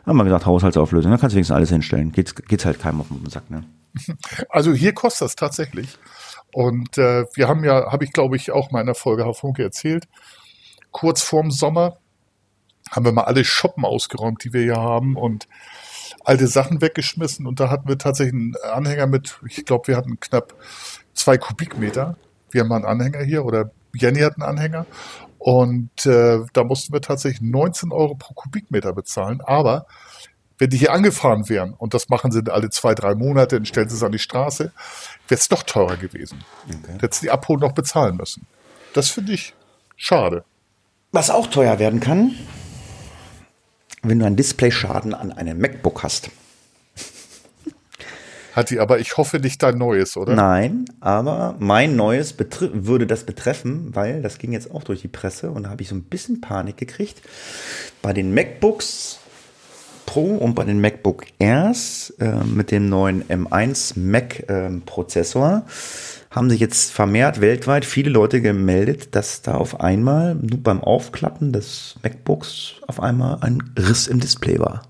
Haben 0.06 0.18
wir 0.18 0.26
gesagt, 0.26 0.45
Haushaltsauflösung, 0.45 1.11
da 1.11 1.18
kannst 1.18 1.34
du 1.34 1.38
wenigstens 1.38 1.56
alles 1.56 1.69
hinstellen. 1.69 2.11
Geht's, 2.11 2.35
geht's 2.35 2.65
halt 2.65 2.80
keinem 2.80 3.02
auf 3.02 3.07
den 3.07 3.30
Sack, 3.30 3.49
ne? 3.49 3.64
Also 4.49 4.73
hier 4.73 4.94
kostet 4.94 5.27
das 5.27 5.35
tatsächlich. 5.35 5.98
Und 6.52 6.98
äh, 6.98 7.26
wir 7.35 7.48
haben 7.48 7.64
ja, 7.64 7.91
habe 7.91 8.03
ich 8.03 8.11
glaube 8.11 8.35
ich 8.35 8.52
auch 8.52 8.72
mal 8.72 8.81
in 8.81 8.85
der 8.88 8.95
Folge 8.95 9.23
Herr 9.23 9.34
Funke 9.34 9.64
erzählt, 9.64 10.07
kurz 10.91 11.23
vorm 11.23 11.52
Sommer 11.52 11.98
haben 12.95 13.06
wir 13.06 13.11
mal 13.11 13.24
alle 13.24 13.44
Shoppen 13.44 13.86
ausgeräumt, 13.86 14.44
die 14.44 14.53
wir 14.53 14.61
hier 14.61 14.78
haben 14.78 15.15
und 15.15 15.48
alte 16.24 16.48
Sachen 16.48 16.82
weggeschmissen. 16.82 17.45
Und 17.45 17.60
da 17.60 17.70
hatten 17.70 17.88
wir 17.88 17.98
tatsächlich 17.98 18.34
einen 18.34 18.56
Anhänger 18.72 19.07
mit, 19.07 19.40
ich 19.48 19.65
glaube, 19.65 19.88
wir 19.88 19.98
hatten 19.98 20.20
knapp 20.20 20.53
zwei 21.14 21.38
Kubikmeter. 21.38 22.15
Wir 22.52 22.61
haben 22.61 22.70
mal 22.70 22.78
einen 22.78 22.86
Anhänger 22.86 23.24
hier 23.24 23.45
oder 23.45 23.72
Jenny 23.94 24.20
hat 24.20 24.36
einen 24.36 24.44
Anhänger. 24.44 24.86
Und 25.40 26.06
äh, 26.06 26.40
da 26.53 26.64
mussten 26.64 26.94
wir 26.94 27.02
tatsächlich 27.02 27.41
19 27.41 27.91
Euro 27.91 28.15
pro 28.15 28.34
Kubikmeter 28.34 28.94
bezahlen. 28.94 29.41
Aber 29.41 29.88
wenn 30.57 30.70
die 30.70 30.78
hier 30.78 30.94
angefahren 30.94 31.49
wären, 31.49 31.74
und 31.74 31.94
das 31.94 32.10
machen 32.10 32.32
sie 32.32 32.41
alle 32.49 32.70
zwei, 32.70 32.94
drei 32.94 33.15
Monate, 33.15 33.57
dann 33.57 33.65
stellen 33.65 33.90
sie 33.90 33.95
es 33.95 34.03
an 34.03 34.11
die 34.11 34.20
Straße, 34.20 34.72
wäre 35.28 35.40
es 35.40 35.49
doch 35.49 35.64
teurer 35.64 35.98
gewesen. 35.98 36.44
Okay. 36.68 36.94
Hätten 36.99 37.14
sie 37.14 37.26
die 37.26 37.32
Abholung 37.32 37.61
noch 37.61 37.76
bezahlen 37.76 38.15
müssen. 38.15 38.45
Das 38.94 39.10
finde 39.10 39.34
ich 39.34 39.53
schade. 39.98 40.45
Was 41.11 41.30
auch 41.30 41.48
teuer 41.48 41.80
werden 41.80 41.99
kann, 41.99 42.36
wenn 44.04 44.20
du 44.20 44.26
einen 44.26 44.36
Displayschaden 44.36 45.14
an 45.14 45.32
einem 45.32 45.60
MacBook 45.60 46.04
hast. 46.04 46.30
Hat 48.54 48.70
die, 48.70 48.80
aber 48.80 49.00
ich 49.00 49.18
hoffe 49.18 49.40
nicht 49.40 49.64
dein 49.64 49.80
neues, 49.80 50.16
oder? 50.16 50.36
Nein, 50.36 50.86
aber 51.00 51.56
mein 51.58 51.96
neues 51.96 52.36
würde 52.38 53.08
das 53.08 53.24
betreffen, 53.24 53.96
weil 53.96 54.22
das 54.22 54.38
ging 54.38 54.52
jetzt 54.52 54.70
auch 54.70 54.84
durch 54.84 55.02
die 55.02 55.08
Presse 55.08 55.50
und 55.50 55.64
da 55.64 55.72
habe 55.72 55.82
ich 55.82 55.90
so 55.90 55.96
ein 55.96 56.04
bisschen 56.04 56.40
Panik 56.40 56.78
gekriegt. 56.78 57.24
Bei 58.04 58.14
den 58.14 58.32
MacBooks 58.34 59.18
Pro 60.14 60.35
und 60.35 60.53
bei 60.53 60.64
den 60.64 60.80
MacBook 60.80 61.26
Airs 61.40 62.11
äh, 62.19 62.44
mit 62.44 62.69
dem 62.69 62.88
neuen 62.88 63.23
M1 63.23 63.98
Mac 63.98 64.48
ähm, 64.48 64.84
Prozessor 64.85 65.65
haben 66.30 66.52
sich 66.52 66.60
jetzt 66.60 66.91
vermehrt 66.91 67.41
weltweit 67.41 67.84
viele 67.84 68.11
Leute 68.11 68.40
gemeldet, 68.40 69.15
dass 69.15 69.41
da 69.41 69.56
auf 69.56 69.81
einmal 69.81 70.35
nur 70.35 70.61
beim 70.61 70.81
Aufklappen 70.81 71.52
des 71.52 71.95
MacBooks 72.03 72.76
auf 72.85 72.99
einmal 72.99 73.40
ein 73.41 73.73
Riss 73.76 74.06
im 74.06 74.19
Display 74.19 74.60
war. 74.60 74.84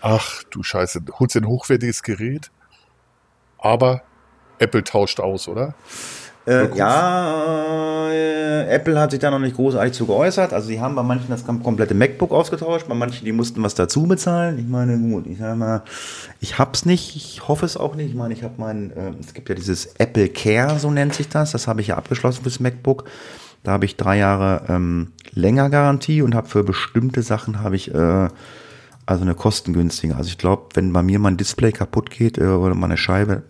Ach 0.00 0.44
du 0.44 0.62
Scheiße, 0.62 1.00
holst 1.18 1.36
ein 1.36 1.48
hochwertiges 1.48 2.04
Gerät, 2.04 2.52
aber 3.58 4.02
Apple 4.60 4.84
tauscht 4.84 5.18
aus, 5.18 5.48
oder? 5.48 5.74
Äh, 6.48 6.74
ja, 6.76 8.10
äh, 8.10 8.68
Apple 8.74 8.98
hat 8.98 9.10
sich 9.10 9.20
da 9.20 9.30
noch 9.30 9.38
nicht 9.38 9.56
großartig 9.56 9.92
zu 9.92 10.06
geäußert. 10.06 10.52
Also 10.54 10.68
sie 10.68 10.80
haben 10.80 10.94
bei 10.94 11.02
manchen 11.02 11.28
das 11.28 11.44
kom- 11.46 11.62
komplette 11.62 11.94
MacBook 11.94 12.32
ausgetauscht, 12.32 12.88
bei 12.88 12.94
manchen, 12.94 13.24
die 13.26 13.32
mussten 13.32 13.62
was 13.62 13.74
dazu 13.74 14.04
bezahlen. 14.04 14.58
Ich 14.58 14.66
meine, 14.66 14.96
gut, 14.98 15.26
ich 15.26 15.38
sag 15.38 15.56
mal, 15.58 15.82
ich 16.40 16.58
hab's 16.58 16.86
nicht, 16.86 17.16
ich 17.16 17.46
hoffe 17.46 17.66
es 17.66 17.76
auch 17.76 17.94
nicht. 17.94 18.08
Ich 18.10 18.14
meine, 18.16 18.32
ich 18.32 18.42
habe 18.42 18.54
mein, 18.56 18.90
äh, 18.92 19.12
es 19.20 19.34
gibt 19.34 19.48
ja 19.50 19.54
dieses 19.54 19.94
Apple 19.98 20.28
Care, 20.30 20.78
so 20.78 20.90
nennt 20.90 21.14
sich 21.14 21.28
das, 21.28 21.52
das 21.52 21.68
habe 21.68 21.82
ich 21.82 21.88
ja 21.88 21.96
abgeschlossen 21.96 22.42
fürs 22.42 22.60
MacBook. 22.60 23.04
Da 23.64 23.72
habe 23.72 23.84
ich 23.84 23.96
drei 23.96 24.16
Jahre 24.16 24.62
ähm, 24.68 25.12
länger 25.32 25.68
Garantie 25.68 26.22
und 26.22 26.34
habe 26.34 26.48
für 26.48 26.64
bestimmte 26.64 27.22
Sachen 27.22 27.60
habe 27.60 27.76
ich 27.76 27.92
äh, 27.94 28.28
also 29.04 29.22
eine 29.22 29.34
kostengünstige. 29.34 30.16
Also 30.16 30.28
ich 30.28 30.38
glaube, 30.38 30.68
wenn 30.74 30.92
bei 30.92 31.02
mir 31.02 31.18
mein 31.18 31.36
Display 31.36 31.72
kaputt 31.72 32.10
geht 32.10 32.38
äh, 32.38 32.44
oder 32.44 32.74
meine 32.74 32.96
Scheibe, 32.96 33.42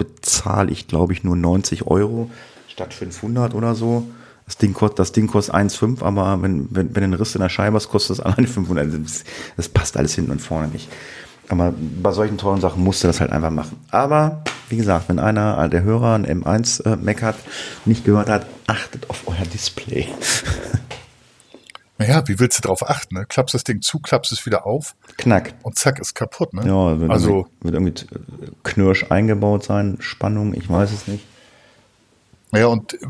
bezahle 0.00 0.70
ich 0.70 0.88
glaube 0.88 1.12
ich 1.12 1.22
nur 1.22 1.36
90 1.36 1.86
Euro 1.86 2.30
statt 2.68 2.94
500 2.94 3.54
oder 3.54 3.74
so. 3.74 4.08
Das 4.46 4.56
Ding 4.56 4.72
kostet, 4.72 4.98
das 4.98 5.12
Ding 5.12 5.28
kostet 5.28 5.54
1,5, 5.54 6.02
aber 6.02 6.42
wenn, 6.42 6.66
wenn, 6.70 6.96
wenn 6.96 7.04
ein 7.04 7.14
Riss 7.14 7.36
in 7.36 7.40
der 7.40 7.50
Scheibe 7.50 7.76
ist, 7.76 7.88
kostet 7.88 8.18
es 8.18 8.20
alleine 8.24 8.48
500. 8.48 8.88
Das, 9.04 9.24
das 9.56 9.68
passt 9.68 9.96
alles 9.96 10.14
hinten 10.14 10.32
und 10.32 10.40
vorne 10.40 10.68
nicht. 10.68 10.88
Aber 11.48 11.74
bei 12.02 12.12
solchen 12.12 12.38
tollen 12.38 12.60
Sachen 12.60 12.82
musst 12.82 13.02
du 13.02 13.08
das 13.08 13.20
halt 13.20 13.32
einfach 13.32 13.50
machen. 13.50 13.76
Aber 13.90 14.42
wie 14.68 14.76
gesagt, 14.76 15.08
wenn 15.08 15.18
einer 15.18 15.68
der 15.68 15.82
Hörer 15.82 16.14
ein 16.14 16.26
M1 16.26 16.84
äh, 16.84 16.96
Mac 16.96 17.22
hat, 17.22 17.36
nicht 17.84 18.04
gehört 18.04 18.28
hat, 18.28 18.46
achtet 18.66 19.10
auf 19.10 19.26
euer 19.26 19.44
Display. 19.52 20.08
Naja, 22.00 22.26
wie 22.26 22.38
willst 22.38 22.56
du 22.56 22.62
darauf 22.62 22.88
achten? 22.88 23.14
Ne? 23.14 23.26
Klappst 23.26 23.54
das 23.54 23.62
Ding 23.62 23.82
zu, 23.82 23.98
klappst 23.98 24.32
es 24.32 24.46
wieder 24.46 24.64
auf. 24.64 24.96
Knack. 25.18 25.52
Und 25.62 25.78
zack, 25.78 25.98
ist 25.98 26.14
kaputt. 26.14 26.54
Ne? 26.54 26.66
Ja, 26.66 26.98
wird 26.98 27.10
also 27.10 27.46
wird 27.60 27.74
irgendwie 27.74 27.92
Knirsch 28.62 29.10
eingebaut 29.10 29.64
sein, 29.64 29.98
Spannung, 30.00 30.54
ich 30.54 30.70
weiß 30.70 30.92
es 30.92 31.06
nicht. 31.06 31.26
Ja, 32.52 32.68
und 32.68 32.94
äh, 32.94 33.06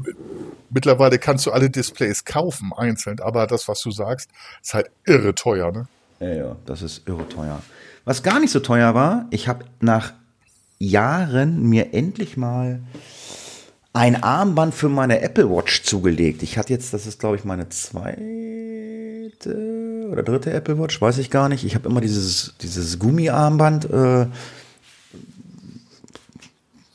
mittlerweile 0.70 1.20
kannst 1.20 1.46
du 1.46 1.52
alle 1.52 1.70
Displays 1.70 2.24
kaufen, 2.24 2.72
einzeln, 2.76 3.20
aber 3.20 3.46
das, 3.46 3.68
was 3.68 3.80
du 3.80 3.92
sagst, 3.92 4.28
ist 4.60 4.74
halt 4.74 4.90
irre 5.04 5.36
teuer, 5.36 5.70
ne? 5.70 5.86
Ja, 6.18 6.34
ja, 6.34 6.56
das 6.66 6.82
ist 6.82 7.06
irre 7.06 7.28
teuer. 7.28 7.62
Was 8.04 8.24
gar 8.24 8.40
nicht 8.40 8.50
so 8.50 8.58
teuer 8.58 8.92
war, 8.92 9.26
ich 9.30 9.46
habe 9.46 9.66
nach 9.78 10.14
Jahren 10.80 11.62
mir 11.62 11.94
endlich 11.94 12.36
mal 12.36 12.80
ein 13.92 14.22
Armband 14.22 14.74
für 14.74 14.88
meine 14.88 15.20
Apple 15.20 15.50
Watch 15.50 15.82
zugelegt. 15.82 16.42
Ich 16.42 16.58
hatte 16.58 16.72
jetzt, 16.72 16.94
das 16.94 17.06
ist 17.06 17.18
glaube 17.18 17.36
ich 17.36 17.44
meine 17.44 17.68
zweite 17.68 18.10
oder 20.10 20.22
dritte 20.22 20.52
Apple 20.52 20.78
Watch, 20.78 21.00
weiß 21.00 21.18
ich 21.18 21.30
gar 21.30 21.48
nicht. 21.48 21.64
Ich 21.64 21.74
habe 21.74 21.88
immer 21.88 22.00
dieses, 22.00 22.54
dieses 22.62 22.98
Gummiarmband, 22.98 23.90
äh, 23.90 24.26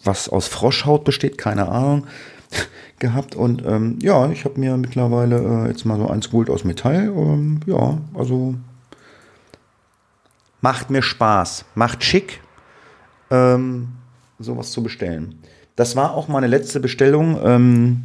was 0.04 0.30
aus 0.30 0.48
Froschhaut 0.48 1.04
besteht, 1.04 1.38
keine 1.38 1.68
Ahnung, 1.68 2.08
gehabt. 3.00 3.36
Und 3.36 3.66
ähm, 3.66 4.00
ja, 4.02 4.30
ich 4.30 4.46
habe 4.46 4.60
mir 4.60 4.78
mittlerweile 4.78 5.66
äh, 5.66 5.68
jetzt 5.68 5.86
mal 5.86 5.98
so 5.98 6.08
eins 6.08 6.30
geholt 6.30 6.50
aus 6.50 6.64
Metall. 6.64 7.08
Ähm, 7.08 7.60
ja, 7.66 7.98
also 8.14 8.56
macht 10.62 10.90
mir 10.90 11.02
Spaß, 11.02 11.66
macht 11.76 12.04
schick, 12.04 12.42
ähm, 13.32 13.90
sowas 14.40 14.72
zu 14.72 14.82
bestellen. 14.82 15.42
Das 15.76 15.96
war 15.96 16.14
auch 16.14 16.28
meine 16.28 16.48
letzte 16.48 16.80
Bestellung. 16.80 17.40
Ähm, 17.44 18.04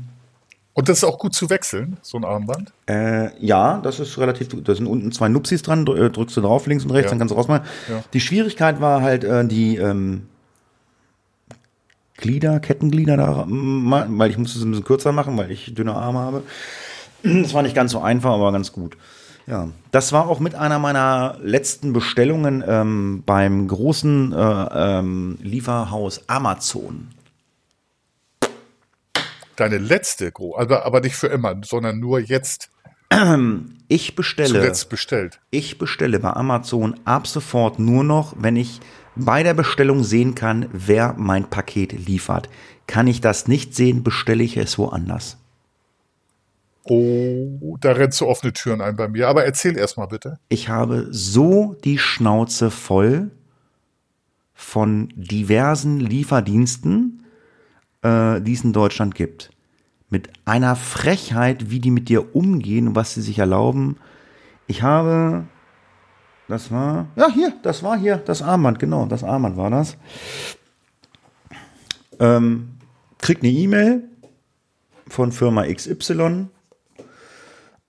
und 0.72 0.88
das 0.88 0.98
ist 0.98 1.04
auch 1.04 1.18
gut 1.18 1.34
zu 1.34 1.50
wechseln, 1.50 1.96
so 2.00 2.16
ein 2.16 2.24
Armband? 2.24 2.72
Äh, 2.88 3.30
ja, 3.44 3.80
das 3.82 4.00
ist 4.00 4.18
relativ 4.18 4.50
gut. 4.50 4.68
Da 4.68 4.74
sind 4.74 4.86
unten 4.86 5.12
zwei 5.12 5.28
Nupsis 5.28 5.62
dran, 5.62 5.86
äh, 5.86 6.10
drückst 6.10 6.36
du 6.36 6.40
drauf, 6.40 6.66
links 6.66 6.84
und 6.84 6.90
rechts, 6.92 7.06
ja. 7.06 7.10
dann 7.10 7.18
kannst 7.18 7.32
du 7.32 7.36
rausmachen. 7.36 7.66
Ja. 7.88 8.02
Die 8.12 8.20
Schwierigkeit 8.20 8.80
war 8.80 9.02
halt 9.02 9.24
äh, 9.24 9.44
die 9.46 9.76
ähm, 9.76 10.26
Glieder, 12.16 12.60
Kettenglieder 12.60 13.16
da, 13.16 13.46
weil 13.48 14.30
ich 14.30 14.38
musste 14.38 14.58
es 14.58 14.64
ein 14.64 14.70
bisschen 14.70 14.84
kürzer 14.84 15.12
machen, 15.12 15.36
weil 15.36 15.50
ich 15.50 15.74
dünne 15.74 15.94
Arme 15.94 16.18
habe. 16.18 16.42
Das 17.22 17.52
war 17.52 17.62
nicht 17.62 17.74
ganz 17.74 17.92
so 17.92 18.00
einfach, 18.00 18.30
aber 18.30 18.50
ganz 18.50 18.72
gut. 18.72 18.96
Ja, 19.46 19.68
das 19.90 20.12
war 20.12 20.26
auch 20.26 20.40
mit 20.40 20.54
einer 20.54 20.78
meiner 20.78 21.36
letzten 21.42 21.92
Bestellungen 21.92 22.64
ähm, 22.66 23.22
beim 23.26 23.68
großen 23.68 24.32
äh, 24.32 24.66
ähm, 24.72 25.38
Lieferhaus 25.42 26.22
Amazon. 26.28 27.08
Deine 29.60 29.76
letzte, 29.76 30.32
aber, 30.56 30.86
aber 30.86 31.00
nicht 31.02 31.16
für 31.16 31.26
immer, 31.26 31.54
sondern 31.62 32.00
nur 32.00 32.18
jetzt. 32.18 32.70
Ich 33.92 34.14
bestelle. 34.14 34.48
Zuletzt 34.48 34.88
bestellt. 34.88 35.40
Ich 35.50 35.76
bestelle 35.76 36.20
bei 36.20 36.32
Amazon 36.32 36.94
ab 37.04 37.26
sofort 37.26 37.80
nur 37.80 38.04
noch, 38.04 38.36
wenn 38.38 38.54
ich 38.54 38.80
bei 39.16 39.42
der 39.42 39.52
Bestellung 39.52 40.04
sehen 40.04 40.36
kann, 40.36 40.68
wer 40.72 41.14
mein 41.18 41.50
Paket 41.50 42.06
liefert. 42.06 42.48
Kann 42.86 43.08
ich 43.08 43.20
das 43.20 43.48
nicht 43.48 43.74
sehen, 43.74 44.04
bestelle 44.04 44.44
ich 44.44 44.56
es 44.56 44.78
woanders. 44.78 45.38
Oh, 46.84 47.76
da 47.80 47.92
rennst 47.92 48.20
du 48.20 48.28
offene 48.28 48.52
Türen 48.52 48.80
ein 48.80 48.94
bei 48.94 49.08
mir. 49.08 49.26
Aber 49.26 49.44
erzähl 49.44 49.76
erst 49.76 49.96
mal 49.96 50.06
bitte. 50.06 50.38
Ich 50.48 50.68
habe 50.68 51.08
so 51.10 51.76
die 51.84 51.98
Schnauze 51.98 52.70
voll 52.70 53.32
von 54.54 55.12
diversen 55.16 55.98
Lieferdiensten, 55.98 57.24
äh, 58.02 58.40
die 58.40 58.52
es 58.52 58.64
in 58.64 58.72
Deutschland 58.72 59.14
gibt. 59.14 59.50
Mit 60.08 60.30
einer 60.44 60.76
Frechheit, 60.76 61.70
wie 61.70 61.78
die 61.78 61.90
mit 61.90 62.08
dir 62.08 62.34
umgehen 62.34 62.88
und 62.88 62.96
was 62.96 63.14
sie 63.14 63.22
sich 63.22 63.38
erlauben. 63.38 63.96
Ich 64.66 64.82
habe, 64.82 65.44
das 66.48 66.70
war, 66.70 67.06
ja 67.16 67.30
hier, 67.30 67.52
das 67.62 67.82
war 67.82 67.98
hier, 67.98 68.16
das 68.16 68.42
Armband, 68.42 68.78
genau, 68.78 69.06
das 69.06 69.22
Armband 69.22 69.56
war 69.56 69.70
das. 69.70 69.96
Ähm, 72.18 72.70
krieg 73.18 73.38
eine 73.38 73.50
E-Mail 73.50 74.04
von 75.08 75.32
Firma 75.32 75.64
XY 75.64 76.48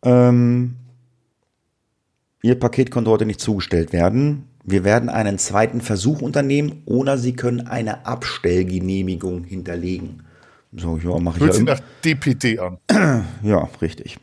ähm, 0.04 0.76
Ihr 2.44 2.60
Paket 2.60 2.90
konnte 2.90 3.12
heute 3.12 3.26
nicht 3.26 3.40
zugestellt 3.40 3.94
werden. 3.94 4.48
Wir 4.64 4.84
werden 4.84 5.10
einen 5.10 5.38
zweiten 5.38 5.82
Versuch 5.82 6.22
unternehmen 6.22 6.84
oder 6.86 7.18
Sie 7.18 7.34
können 7.34 7.68
eine 7.68 8.06
Abstellgenehmigung 8.06 9.44
hinterlegen. 9.44 10.24
So, 10.74 10.98
ja, 10.98 11.18
mache 11.20 11.38
ich 11.38 11.42
Hört 11.42 11.54
ja 11.54 11.58
sich 11.58 11.66
nach 11.66 11.82
DPD 12.06 12.60
an. 12.60 12.78
Ja, 13.44 13.68
richtig. 13.82 14.18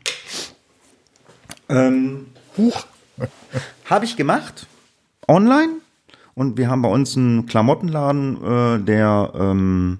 Ähm, 1.67 2.27
Huch. 2.57 2.85
Habe 3.85 4.05
ich 4.05 4.15
gemacht. 4.15 4.65
Online. 5.27 5.73
Und 6.33 6.57
wir 6.57 6.69
haben 6.69 6.81
bei 6.81 6.89
uns 6.89 7.17
einen 7.17 7.45
Klamottenladen, 7.45 8.43
äh, 8.43 8.79
der 8.79 9.31
ähm, 9.35 9.99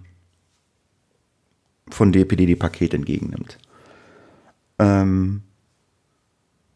von 1.90 2.11
DPD 2.11 2.45
die 2.45 2.56
Pakete 2.56 2.95
entgegennimmt. 2.95 3.57
Ähm, 4.80 5.41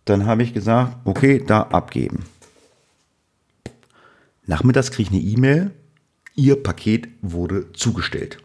dann 0.05 0.25
habe 0.25 0.43
ich 0.43 0.53
gesagt, 0.53 0.97
okay, 1.05 1.41
da 1.45 1.61
abgeben. 1.61 2.25
Nachmittags 4.45 4.91
kriege 4.91 5.09
ich 5.09 5.15
eine 5.15 5.31
E-Mail, 5.31 5.71
Ihr 6.35 6.61
Paket 6.61 7.09
wurde 7.21 7.71
zugestellt. 7.73 8.39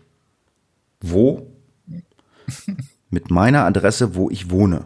Wo? 1.01 1.51
Mit 3.11 3.31
meiner 3.31 3.65
Adresse, 3.65 4.15
wo 4.15 4.29
ich 4.31 4.51
wohne. 4.51 4.85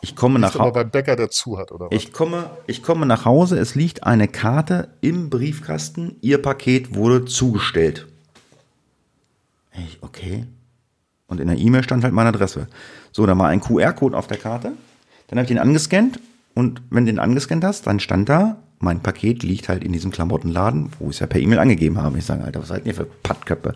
Ich 0.00 0.16
komme 0.16 0.40
nach 0.40 0.58
Hause. 0.58 0.72
beim 0.72 0.90
Bäcker 0.90 1.14
dazu 1.14 1.58
hat, 1.58 1.70
oder 1.70 1.86
was? 1.86 1.92
Ich 1.92 2.12
komme, 2.12 2.50
ich 2.66 2.82
komme 2.82 3.06
nach 3.06 3.24
Hause, 3.24 3.58
es 3.58 3.76
liegt 3.76 4.02
eine 4.02 4.26
Karte 4.26 4.94
im 5.00 5.30
Briefkasten, 5.30 6.16
Ihr 6.22 6.42
Paket 6.42 6.94
wurde 6.96 7.24
zugestellt. 7.24 8.08
Ich, 9.72 10.02
okay. 10.02 10.46
Und 11.28 11.40
in 11.40 11.46
der 11.46 11.56
E-Mail 11.56 11.84
stand 11.84 12.02
halt 12.02 12.12
meine 12.12 12.30
Adresse. 12.30 12.66
So, 13.12 13.24
da 13.26 13.38
war 13.38 13.48
ein 13.48 13.60
QR-Code 13.60 14.16
auf 14.16 14.26
der 14.26 14.38
Karte. 14.38 14.72
Dann 15.28 15.38
habe 15.38 15.44
ich 15.44 15.48
den 15.48 15.58
angescannt 15.58 16.18
und 16.54 16.82
wenn 16.90 17.06
du 17.06 17.12
den 17.12 17.20
angescannt 17.20 17.64
hast, 17.64 17.86
dann 17.86 18.00
stand 18.00 18.28
da, 18.28 18.62
mein 18.82 19.00
Paket 19.00 19.42
liegt 19.42 19.68
halt 19.68 19.84
in 19.84 19.92
diesem 19.92 20.10
Klamottenladen, 20.10 20.90
wo 20.98 21.06
ich 21.06 21.16
es 21.16 21.20
ja 21.20 21.26
per 21.26 21.40
E-Mail 21.40 21.60
angegeben 21.60 21.98
habe. 21.98 22.18
Ich 22.18 22.26
sage, 22.26 22.44
Alter, 22.44 22.60
was 22.60 22.68
seid 22.68 22.84
ihr 22.84 22.94
für 22.94 23.06
Pattköpfe? 23.22 23.74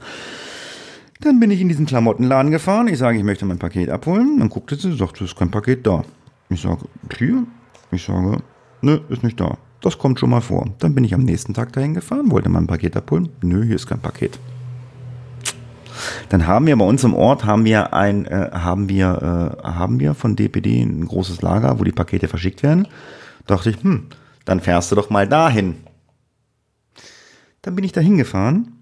Dann 1.20 1.40
bin 1.40 1.50
ich 1.50 1.60
in 1.60 1.68
diesen 1.68 1.86
Klamottenladen 1.86 2.50
gefahren. 2.50 2.88
Ich 2.88 2.98
sage, 2.98 3.16
ich 3.16 3.24
möchte 3.24 3.46
mein 3.46 3.58
Paket 3.58 3.88
abholen. 3.88 4.38
Dann 4.40 4.48
guckte 4.48 4.74
sie, 4.74 4.96
sagt, 4.96 5.20
es 5.20 5.30
ist 5.30 5.38
kein 5.38 5.50
Paket 5.50 5.86
da. 5.86 6.04
Ich 6.50 6.60
sage, 6.60 6.86
hier? 7.16 7.44
Ich 7.92 8.04
sage, 8.04 8.38
nö, 8.82 8.98
ist 9.08 9.22
nicht 9.22 9.40
da. 9.40 9.56
Das 9.80 9.96
kommt 9.96 10.18
schon 10.18 10.30
mal 10.30 10.40
vor. 10.40 10.68
Dann 10.80 10.94
bin 10.94 11.04
ich 11.04 11.14
am 11.14 11.22
nächsten 11.22 11.54
Tag 11.54 11.72
dahin 11.72 11.94
gefahren, 11.94 12.30
wollte 12.30 12.48
mein 12.48 12.66
Paket 12.66 12.96
abholen. 12.96 13.28
Nö, 13.42 13.64
hier 13.64 13.76
ist 13.76 13.86
kein 13.86 14.00
Paket. 14.00 14.38
Dann 16.28 16.46
haben 16.46 16.66
wir 16.66 16.76
bei 16.76 16.84
uns 16.84 17.04
im 17.04 17.14
Ort 17.14 17.44
haben 17.44 17.64
wir 17.64 17.94
ein 17.94 18.26
äh, 18.26 18.50
haben 18.52 18.88
wir 18.88 19.56
äh, 19.62 19.66
haben 19.66 20.00
wir 20.00 20.14
von 20.14 20.36
DPD 20.36 20.82
ein 20.82 21.06
großes 21.06 21.42
Lager, 21.42 21.78
wo 21.78 21.84
die 21.84 21.92
Pakete 21.92 22.28
verschickt 22.28 22.62
werden. 22.62 22.88
dachte 23.46 23.70
ich, 23.70 23.82
hm, 23.82 24.08
dann 24.46 24.60
fährst 24.60 24.90
du 24.90 24.96
doch 24.96 25.10
mal 25.10 25.28
dahin. 25.28 25.76
Dann 27.60 27.74
bin 27.74 27.84
ich 27.84 27.92
da 27.92 28.00
hingefahren, 28.00 28.72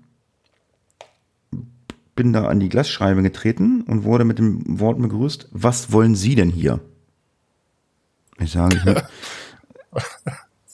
bin 2.14 2.32
da 2.32 2.46
an 2.46 2.60
die 2.60 2.68
Glasscheibe 2.68 3.22
getreten 3.22 3.82
und 3.82 4.04
wurde 4.04 4.24
mit 4.24 4.38
dem 4.38 4.78
Wort 4.78 5.00
begrüßt, 5.00 5.48
was 5.50 5.90
wollen 5.90 6.14
Sie 6.14 6.36
denn 6.36 6.50
hier? 6.50 6.78
Ich 8.38 8.52
sage, 8.52 8.76
ich, 8.76 8.84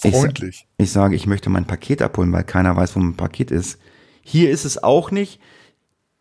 Freundlich. 0.12 0.66
Ich, 0.76 0.84
ich 0.84 0.92
sage, 0.92 1.14
ich 1.14 1.26
möchte 1.26 1.50
mein 1.50 1.66
Paket 1.66 2.02
abholen, 2.02 2.32
weil 2.32 2.44
keiner 2.44 2.74
weiß, 2.74 2.96
wo 2.96 3.00
mein 3.00 3.16
Paket 3.16 3.50
ist. 3.50 3.78
Hier 4.22 4.50
ist 4.50 4.64
es 4.64 4.82
auch 4.82 5.10
nicht. 5.10 5.40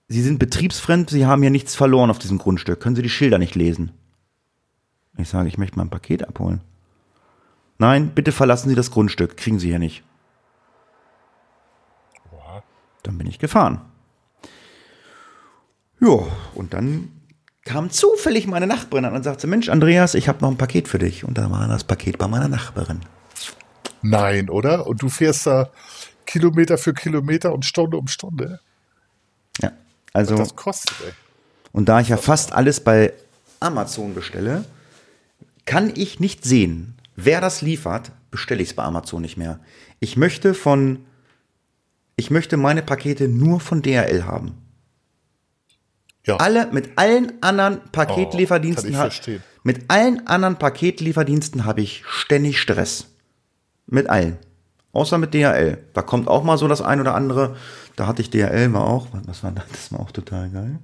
Sie 0.07 0.21
sind 0.21 0.39
betriebsfremd, 0.39 1.09
Sie 1.09 1.25
haben 1.25 1.43
ja 1.43 1.49
nichts 1.49 1.75
verloren 1.75 2.09
auf 2.09 2.19
diesem 2.19 2.37
Grundstück. 2.37 2.79
Können 2.79 2.95
Sie 2.95 3.01
die 3.01 3.09
Schilder 3.09 3.37
nicht 3.37 3.55
lesen? 3.55 3.91
Ich 5.17 5.29
sage, 5.29 5.47
ich 5.47 5.57
möchte 5.57 5.77
mein 5.77 5.89
Paket 5.89 6.27
abholen. 6.27 6.61
Nein, 7.79 8.09
bitte 8.09 8.31
verlassen 8.31 8.69
Sie 8.69 8.75
das 8.75 8.91
Grundstück. 8.91 9.37
Kriegen 9.37 9.57
Sie 9.57 9.69
hier 9.69 9.79
nicht. 9.79 10.03
Dann 13.03 13.17
bin 13.17 13.27
ich 13.27 13.39
gefahren. 13.39 13.81
Ja, 16.01 16.27
und 16.53 16.73
dann 16.73 17.11
kam 17.63 17.89
zufällig 17.89 18.47
meine 18.47 18.67
Nachbarin 18.67 19.05
an 19.05 19.15
und 19.15 19.23
sagte, 19.23 19.47
Mensch, 19.47 19.69
Andreas, 19.69 20.13
ich 20.13 20.27
habe 20.27 20.41
noch 20.41 20.51
ein 20.51 20.57
Paket 20.57 20.87
für 20.87 20.99
dich. 20.99 21.23
Und 21.23 21.37
da 21.37 21.49
war 21.49 21.67
das 21.67 21.85
Paket 21.85 22.17
bei 22.17 22.27
meiner 22.27 22.49
Nachbarin. 22.49 22.99
Nein, 24.01 24.49
oder? 24.49 24.85
Und 24.85 25.01
du 25.01 25.09
fährst 25.09 25.47
da 25.47 25.69
Kilometer 26.25 26.77
für 26.77 26.93
Kilometer 26.93 27.53
und 27.53 27.65
Stunde 27.65 27.97
um 27.97 28.07
Stunde. 28.07 28.59
Ja, 29.61 29.71
also. 30.13 30.37
Was 30.37 30.49
das 30.49 30.55
kostet, 30.55 30.95
ey. 31.05 31.13
Und 31.71 31.87
da 31.87 32.01
ich 32.01 32.09
ja 32.09 32.17
fast 32.17 32.51
alles 32.51 32.81
bei 32.81 33.13
Amazon 33.59 34.13
bestelle, 34.13 34.65
kann 35.65 35.91
ich 35.95 36.19
nicht 36.19 36.43
sehen, 36.43 36.98
wer 37.25 37.41
das 37.41 37.61
liefert, 37.61 38.11
bestelle 38.31 38.61
ich 38.61 38.69
es 38.69 38.75
bei 38.75 38.83
Amazon 38.83 39.21
nicht 39.21 39.37
mehr. 39.37 39.59
Ich 39.99 40.17
möchte 40.17 40.53
von, 40.53 41.05
ich 42.15 42.31
möchte 42.31 42.57
meine 42.57 42.81
Pakete 42.81 43.27
nur 43.27 43.59
von 43.59 43.81
DHL 43.81 44.25
haben. 44.25 44.55
Ja. 46.25 46.37
Alle, 46.37 46.67
mit 46.71 46.91
allen 46.97 47.33
anderen 47.41 47.77
Oh, 47.83 47.89
Paketlieferdiensten, 47.91 48.93
verstehen. 48.93 49.41
mit 49.63 49.89
allen 49.89 50.27
anderen 50.27 50.57
Paketlieferdiensten 50.57 51.65
habe 51.65 51.81
ich 51.81 52.03
ständig 52.07 52.59
Stress. 52.59 53.07
Mit 53.87 54.09
allen. 54.09 54.37
Außer 54.91 55.17
mit 55.17 55.33
DHL. 55.33 55.77
Da 55.93 56.01
kommt 56.01 56.27
auch 56.27 56.43
mal 56.43 56.57
so 56.57 56.67
das 56.67 56.81
ein 56.81 56.99
oder 56.99 57.15
andere. 57.15 57.55
Da 57.95 58.05
hatte 58.07 58.21
ich 58.21 58.29
DHL, 58.29 58.71
war 58.73 58.85
auch, 58.85 59.07
was 59.25 59.43
war 59.43 59.51
das? 59.51 59.65
Das 59.71 59.91
war 59.91 59.99
auch 60.01 60.11
total 60.11 60.49
geil. 60.49 60.79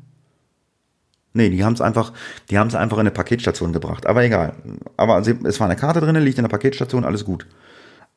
Nee, 1.35 1.49
die 1.49 1.63
haben 1.63 1.73
es 1.73 1.81
einfach, 1.81 2.13
die 2.49 2.57
haben 2.57 2.67
es 2.67 2.75
einfach 2.75 2.97
in 2.97 3.01
eine 3.01 3.11
Paketstation 3.11 3.73
gebracht. 3.73 4.07
Aber 4.07 4.23
egal. 4.23 4.53
Aber 4.97 5.19
es 5.19 5.59
war 5.59 5.67
eine 5.67 5.75
Karte 5.75 5.99
drin, 5.99 6.15
liegt 6.15 6.37
in 6.37 6.43
der 6.43 6.49
Paketstation, 6.49 7.05
alles 7.05 7.25
gut. 7.25 7.45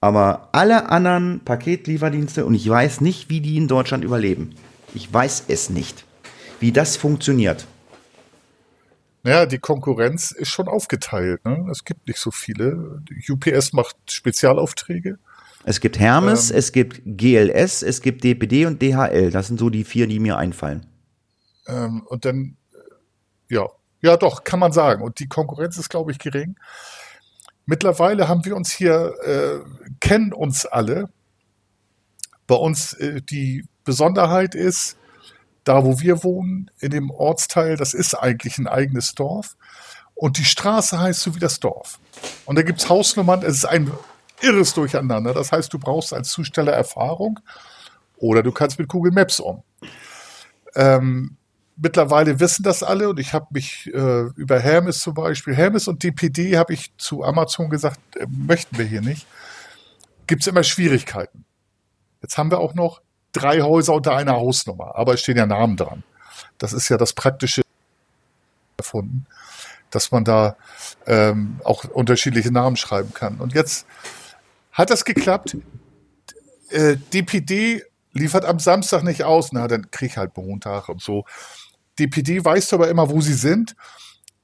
Aber 0.01 0.49
alle 0.53 0.91
anderen 0.91 1.41
Paketlieferdienste, 1.45 2.47
und 2.47 2.55
ich 2.55 2.69
weiß 2.69 3.01
nicht, 3.01 3.29
wie 3.29 3.41
die 3.41 3.57
in 3.57 3.67
Deutschland 3.67 4.05
überleben. 4.05 4.55
Ich 4.95 5.13
weiß 5.13 5.45
es 5.49 5.69
nicht, 5.69 6.05
wie 6.61 6.73
das 6.73 6.97
funktioniert. 6.97 7.67
Naja, 9.25 9.47
die 9.47 9.59
Konkurrenz 9.59 10.31
ist 10.31 10.49
schon 10.49 10.69
aufgeteilt. 10.69 11.45
Ne? 11.45 11.67
Es 11.71 11.85
gibt 11.85 12.07
nicht 12.07 12.21
so 12.21 12.31
viele. 12.31 13.03
UPS 13.29 13.73
macht 13.73 13.97
Spezialaufträge. 14.11 15.19
Es 15.65 15.81
gibt 15.81 15.99
Hermes, 15.99 16.51
es 16.51 16.73
gibt 16.73 17.03
GLS, 17.05 17.83
es 17.83 18.01
gibt 18.01 18.23
DPD 18.23 18.67
und 18.67 18.81
DHL. 18.81 19.31
Das 19.31 19.49
sind 19.49 19.59
so 19.59 19.71
die 19.71 19.85
vier, 19.85 20.07
die 20.07 20.21
mir 20.21 20.39
einfallen. 20.39 20.87
Ähm, 21.67 22.03
und 22.07 22.25
dann, 22.25 22.57
ja, 23.49 23.67
ja 24.01 24.17
doch, 24.17 24.45
kann 24.45 24.59
man 24.59 24.73
sagen. 24.73 25.03
Und 25.03 25.19
die 25.19 25.29
Konkurrenz 25.29 25.79
ist, 25.79 25.89
glaube 25.89 26.13
ich, 26.13 26.19
gering. 26.19 26.57
Mittlerweile 27.67 28.29
haben 28.29 28.45
wir 28.45 28.57
uns 28.57 28.73
hier, 28.73 29.15
äh, 29.25 29.61
kennen 30.01 30.33
uns 30.33 30.67
alle. 30.67 31.09
Bei 32.47 32.55
uns 32.55 32.95
äh, 32.95 33.21
die 33.21 33.67
Besonderheit 33.85 34.55
ist, 34.55 34.97
da 35.65 35.85
wo 35.85 36.01
wir 36.01 36.25
wohnen, 36.25 36.71
in 36.81 36.91
dem 36.91 37.11
Ortsteil, 37.11 37.77
das 37.77 37.93
ist 37.93 38.15
eigentlich 38.15 38.59
ein 38.59 38.69
eigenes 38.69 39.15
Dorf. 39.15 39.57
Und 40.15 40.39
die 40.39 40.45
Straße 40.45 40.99
heißt 40.99 41.21
so 41.21 41.35
wie 41.35 41.41
das 41.41 41.61
Dorf. 41.61 42.01
Und 42.45 42.57
da 42.57 42.63
gibt's 42.63 42.89
Hausnummern, 42.89 43.43
es 43.43 43.59
ist 43.59 43.65
ein 43.67 43.93
irres 44.41 44.75
Durcheinander. 44.75 45.35
Das 45.35 45.53
heißt, 45.53 45.73
du 45.73 45.79
brauchst 45.79 46.13
als 46.13 46.31
Zusteller 46.31 46.73
Erfahrung 46.73 47.41
oder 48.17 48.43
du 48.43 48.53
kannst 48.53 48.79
mit 48.79 48.89
Google 48.89 49.13
Maps 49.13 49.41
um. 49.41 49.63
Ähm, 50.75 51.38
mittlerweile 51.81 52.41
wissen 52.41 52.63
das 52.63 52.83
alle 52.83 53.09
und 53.09 53.19
ich 53.19 53.33
habe 53.33 53.47
mich 53.51 53.87
äh, 53.93 54.25
über 54.37 54.59
Hermes 54.59 54.99
zum 55.01 55.15
Beispiel, 55.15 55.55
Hermes 55.55 55.89
und 55.89 56.03
DPD 56.03 56.59
habe 56.59 56.75
ich 56.75 56.93
zu 56.99 57.25
Amazon 57.25 57.71
gesagt, 57.71 57.99
äh, 58.17 58.27
möchten 58.29 58.77
wir 58.79 58.85
hier 58.85 59.01
nicht. 59.01 59.27
Gibt 60.27 60.43
es 60.43 60.47
immer 60.47 60.63
Schwierigkeiten. 60.63 61.45
Jetzt 62.21 62.37
haben 62.37 62.51
wir 62.51 62.59
auch 62.59 62.75
noch 62.75 63.01
drei 63.33 63.63
Häuser 63.63 63.95
unter 63.95 64.15
einer 64.17 64.35
Hausnummer, 64.35 64.97
aber 64.97 65.15
es 65.15 65.21
stehen 65.21 65.37
ja 65.37 65.47
Namen 65.47 65.77
dran. 65.77 66.03
Das 66.59 66.73
ist 66.73 66.89
ja 66.89 66.97
das 66.97 67.13
Praktische 67.13 67.63
erfunden, 68.77 69.27
dass 69.91 70.11
man 70.11 70.25
da 70.25 70.57
ähm, 71.07 71.61
auch 71.65 71.85
unterschiedliche 71.85 72.53
Namen 72.53 72.77
schreiben 72.77 73.15
kann. 73.15 73.39
Und 73.39 73.55
jetzt 73.55 73.87
hat 74.73 74.91
das 74.91 75.05
geklappt. 75.05 75.57
Äh, 76.71 76.97
DPD 77.13 77.85
liefert 78.13 78.45
am 78.45 78.59
Samstag 78.59 79.05
nicht 79.05 79.25
aus, 79.25 79.53
na, 79.53 79.69
dann 79.69 79.91
krieg 79.91 80.11
ich 80.11 80.17
halt 80.17 80.37
Montag 80.37 80.89
und 80.89 81.01
so. 81.01 81.25
DPD 81.99 82.45
weißt 82.45 82.73
du 82.73 82.77
aber 82.77 82.89
immer, 82.89 83.11
wo 83.11 83.21
sie 83.21 83.35
sind. 83.35 83.75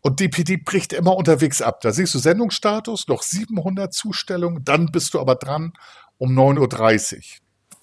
Und 0.01 0.21
DPD 0.21 0.59
bricht 0.59 0.93
immer 0.93 1.17
unterwegs 1.17 1.63
ab. 1.63 1.81
Da 1.81 1.91
siehst 1.91 2.15
du 2.15 2.19
Sendungsstatus, 2.19 3.09
noch 3.09 3.23
700 3.23 3.93
Zustellungen, 3.93 4.63
dann 4.65 4.93
bist 4.93 5.15
du 5.15 5.21
aber 5.21 5.35
dran 5.35 5.73
um 6.19 6.39
9.30 6.39 7.17
Uhr, 7.17 7.23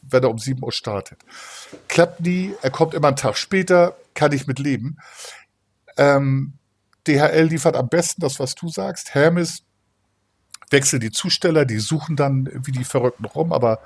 wenn 0.03 0.23
er 0.23 0.29
um 0.29 0.37
7 0.37 0.63
Uhr 0.63 0.71
startet. 0.71 1.19
Klappt 1.87 2.21
nie, 2.21 2.53
er 2.61 2.69
kommt 2.69 2.93
immer 2.93 3.07
einen 3.07 3.17
Tag 3.17 3.37
später, 3.37 3.95
kann 4.13 4.33
ich 4.33 4.45
mit 4.45 4.59
leben. 4.59 4.97
Ähm, 5.97 6.53
DHL 7.07 7.45
liefert 7.45 7.75
am 7.75 7.89
besten 7.89 8.21
das, 8.21 8.39
was 8.39 8.53
du 8.53 8.69
sagst. 8.69 9.15
Hermes 9.15 9.63
wechselt 10.69 11.03
die 11.03 11.11
Zusteller, 11.11 11.65
die 11.65 11.79
suchen 11.79 12.15
dann 12.15 12.49
wie 12.53 12.71
die 12.71 12.83
Verrückten 12.83 13.25
rum, 13.25 13.51
aber 13.51 13.79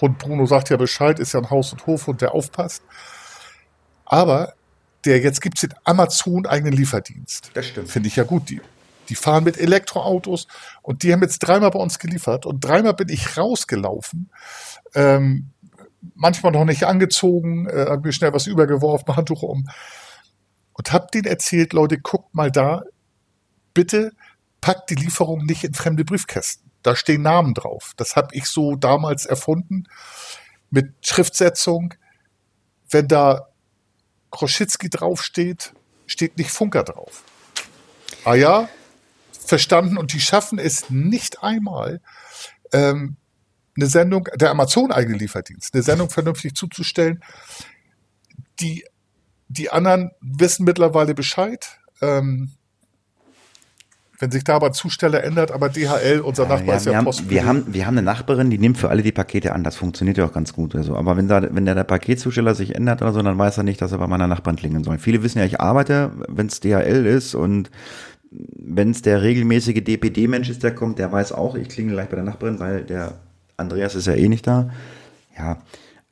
Hund 0.00 0.18
Bruno 0.18 0.46
sagt 0.46 0.70
ja 0.70 0.76
Bescheid, 0.76 1.18
ist 1.18 1.32
ja 1.32 1.40
ein 1.40 1.50
Haus- 1.50 1.72
und 1.72 1.86
Hofhund, 1.86 2.20
der 2.20 2.34
aufpasst. 2.34 2.82
Aber 4.04 4.54
der 5.04 5.20
jetzt 5.20 5.40
gibt's 5.40 5.62
den 5.62 5.74
Amazon 5.84 6.46
eigenen 6.46 6.72
Lieferdienst. 6.72 7.50
Das 7.54 7.66
stimmt. 7.66 7.90
Finde 7.90 8.08
ich 8.08 8.16
ja 8.16 8.24
gut. 8.24 8.50
Die, 8.50 8.60
die 9.08 9.14
fahren 9.14 9.44
mit 9.44 9.58
Elektroautos 9.58 10.46
und 10.82 11.02
die 11.02 11.12
haben 11.12 11.22
jetzt 11.22 11.40
dreimal 11.40 11.70
bei 11.70 11.78
uns 11.78 11.98
geliefert 11.98 12.46
und 12.46 12.60
dreimal 12.60 12.94
bin 12.94 13.08
ich 13.08 13.36
rausgelaufen. 13.36 14.30
Ähm, 14.94 15.50
manchmal 16.14 16.52
noch 16.52 16.64
nicht 16.64 16.84
angezogen, 16.84 17.68
äh, 17.68 17.86
hab 17.88 18.04
mir 18.04 18.12
schnell 18.12 18.32
was 18.32 18.46
übergeworfen, 18.46 19.16
Handtuch 19.16 19.42
um 19.42 19.68
und 20.72 20.92
hab 20.92 21.10
denen 21.12 21.26
erzählt, 21.26 21.72
Leute, 21.72 21.98
guckt 21.98 22.34
mal 22.34 22.50
da, 22.50 22.84
bitte 23.74 24.12
packt 24.60 24.90
die 24.90 24.94
Lieferung 24.94 25.44
nicht 25.44 25.64
in 25.64 25.74
fremde 25.74 26.04
Briefkästen. 26.04 26.70
Da 26.82 26.96
stehen 26.96 27.22
Namen 27.22 27.54
drauf. 27.54 27.92
Das 27.96 28.16
habe 28.16 28.34
ich 28.34 28.46
so 28.46 28.76
damals 28.76 29.26
erfunden 29.26 29.84
mit 30.70 30.94
Schriftsetzung. 31.02 31.94
Wenn 32.88 33.08
da 33.08 33.49
Kroschitzky 34.30 34.90
draufsteht, 34.90 35.72
steht 36.06 36.38
nicht 36.38 36.50
Funker 36.50 36.84
drauf. 36.84 37.24
Ah 38.24 38.34
ja, 38.34 38.68
verstanden. 39.32 39.98
Und 39.98 40.12
die 40.12 40.20
schaffen 40.20 40.58
es 40.58 40.90
nicht 40.90 41.42
einmal, 41.42 42.00
ähm, 42.72 43.16
eine 43.76 43.86
Sendung, 43.86 44.28
der 44.34 44.50
Amazon 44.50 44.92
eigene 44.92 45.16
Lieferdienst, 45.16 45.74
eine 45.74 45.82
Sendung 45.82 46.10
vernünftig 46.10 46.54
zuzustellen. 46.54 47.22
Die, 48.60 48.84
die 49.48 49.70
anderen 49.70 50.10
wissen 50.20 50.64
mittlerweile 50.64 51.14
Bescheid. 51.14 51.78
Ähm, 52.02 52.52
wenn 54.20 54.30
sich 54.30 54.44
da 54.44 54.54
aber 54.56 54.72
Zusteller 54.72 55.24
ändert, 55.24 55.50
aber 55.50 55.70
DHL, 55.70 56.20
unser 56.20 56.46
Nachbar 56.46 56.66
Ja, 56.68 56.76
ist 56.76 56.84
wir, 56.84 56.92
ja 56.92 56.98
haben, 56.98 57.04
Post. 57.06 57.30
wir, 57.30 57.46
haben, 57.46 57.64
wir 57.68 57.86
haben 57.86 57.96
eine 57.96 58.04
Nachbarin, 58.04 58.50
die 58.50 58.58
nimmt 58.58 58.76
für 58.76 58.90
alle 58.90 59.02
die 59.02 59.12
Pakete 59.12 59.54
an. 59.54 59.64
Das 59.64 59.76
funktioniert 59.76 60.18
ja 60.18 60.26
auch 60.26 60.32
ganz 60.32 60.52
gut. 60.52 60.76
Also, 60.76 60.94
aber 60.94 61.16
wenn, 61.16 61.26
da, 61.26 61.42
wenn 61.50 61.64
der, 61.64 61.74
der 61.74 61.84
Paketzusteller 61.84 62.54
sich 62.54 62.74
ändert 62.74 63.00
oder 63.00 63.12
so, 63.12 63.22
dann 63.22 63.38
weiß 63.38 63.56
er 63.56 63.64
nicht, 63.64 63.80
dass 63.80 63.92
er 63.92 63.98
bei 63.98 64.06
meiner 64.06 64.26
Nachbarn 64.26 64.56
klingeln 64.56 64.84
soll. 64.84 64.98
Viele 64.98 65.22
wissen 65.22 65.38
ja, 65.38 65.44
ich 65.46 65.60
arbeite, 65.60 66.10
wenn 66.28 66.46
es 66.48 66.60
DHL 66.60 67.06
ist 67.06 67.34
und 67.34 67.70
wenn 68.30 68.90
es 68.90 69.02
der 69.02 69.22
regelmäßige 69.22 69.82
DPD-Mensch 69.82 70.50
ist, 70.50 70.62
der 70.62 70.74
kommt, 70.74 70.98
der 70.98 71.10
weiß 71.10 71.32
auch, 71.32 71.54
ich 71.56 71.68
klingel 71.68 71.94
gleich 71.94 72.08
bei 72.08 72.16
der 72.16 72.24
Nachbarin, 72.24 72.60
weil 72.60 72.84
der 72.84 73.14
Andreas 73.56 73.94
ist 73.94 74.06
ja 74.06 74.14
eh 74.14 74.28
nicht 74.28 74.46
da. 74.46 74.70
Ja. 75.36 75.58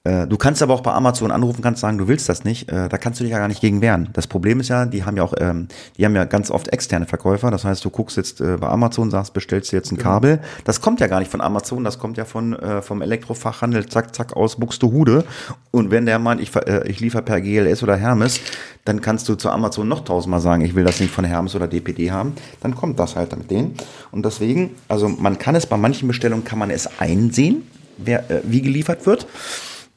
Äh, 0.05 0.27
Du 0.27 0.37
kannst 0.37 0.63
aber 0.63 0.75
auch 0.75 0.81
bei 0.83 0.93
Amazon 0.93 1.31
anrufen, 1.31 1.63
kannst 1.63 1.81
sagen, 1.81 1.99
du 1.99 2.09
willst 2.09 2.29
das 2.29 2.45
nicht. 2.45 2.71
Äh, 2.71 2.89
Da 2.89 2.99
kannst 2.99 3.21
du 3.21 3.25
dich 3.25 3.33
ja 3.33 3.39
gar 3.39 3.49
nicht 3.49 3.61
gegen 3.61 3.81
wehren. 3.81 4.09
Das 4.13 4.27
Problem 4.27 4.61
ist 4.61 4.69
ja, 4.69 4.87
die 4.87 5.05
haben 5.05 5.17
ja 5.17 5.23
auch, 5.23 5.35
ähm, 5.39 5.69
die 5.97 6.05
haben 6.05 6.15
ja 6.15 6.25
ganz 6.25 6.51
oft 6.51 6.69
externe 6.69 7.07
Verkäufer. 7.07 7.51
Das 7.51 7.65
heißt, 7.65 7.85
du 7.85 7.91
guckst 7.91 8.17
jetzt 8.17 8.41
äh, 8.41 8.57
bei 8.57 8.69
Amazon, 8.69 9.11
sagst, 9.11 9.33
bestellst 9.35 9.73
du 9.73 9.77
jetzt 9.77 9.91
ein 9.93 9.99
Kabel. 9.99 10.41
Das 10.65 10.81
kommt 10.81 11.01
ja 11.01 11.07
gar 11.07 11.19
nicht 11.19 11.31
von 11.31 11.41
Amazon, 11.41 11.85
das 11.85 11.99
kommt 11.99 12.17
ja 12.17 12.25
von 12.25 12.57
vom 12.83 13.03
Elektrofachhandel, 13.03 13.87
zack, 13.87 14.15
zack, 14.15 14.37
aus 14.37 14.57
Buxtehude. 14.57 15.25
Und 15.71 15.91
wenn 15.91 16.07
der 16.07 16.19
meint, 16.19 16.41
ich, 16.41 16.51
ich 16.87 17.01
liefere 17.01 17.23
per 17.23 17.41
GLS 17.41 17.83
oder 17.83 17.97
Hermes, 17.97 18.41
dann 18.85 19.01
kannst 19.01 19.29
du 19.29 19.35
zu 19.35 19.51
Amazon 19.51 19.89
noch 19.89 20.05
tausendmal 20.05 20.41
sagen, 20.41 20.65
ich 20.65 20.75
will 20.75 20.85
das 20.85 21.01
nicht 21.01 21.13
von 21.13 21.25
Hermes 21.25 21.55
oder 21.55 21.67
DPD 21.67 22.11
haben. 22.11 22.35
Dann 22.61 22.75
kommt 22.75 22.99
das 22.99 23.17
halt 23.17 23.37
mit 23.37 23.51
denen. 23.51 23.75
Und 24.11 24.25
deswegen, 24.25 24.71
also 24.89 25.09
man 25.09 25.39
kann 25.39 25.55
es 25.55 25.67
bei 25.67 25.77
manchen 25.77 26.09
Bestellungen, 26.09 26.45
kann 26.45 26.59
man 26.59 26.71
es 26.71 26.89
einsehen, 27.01 27.63
wer, 27.99 28.25
wie 28.45 28.63
geliefert 28.63 29.07
wird. 29.07 29.27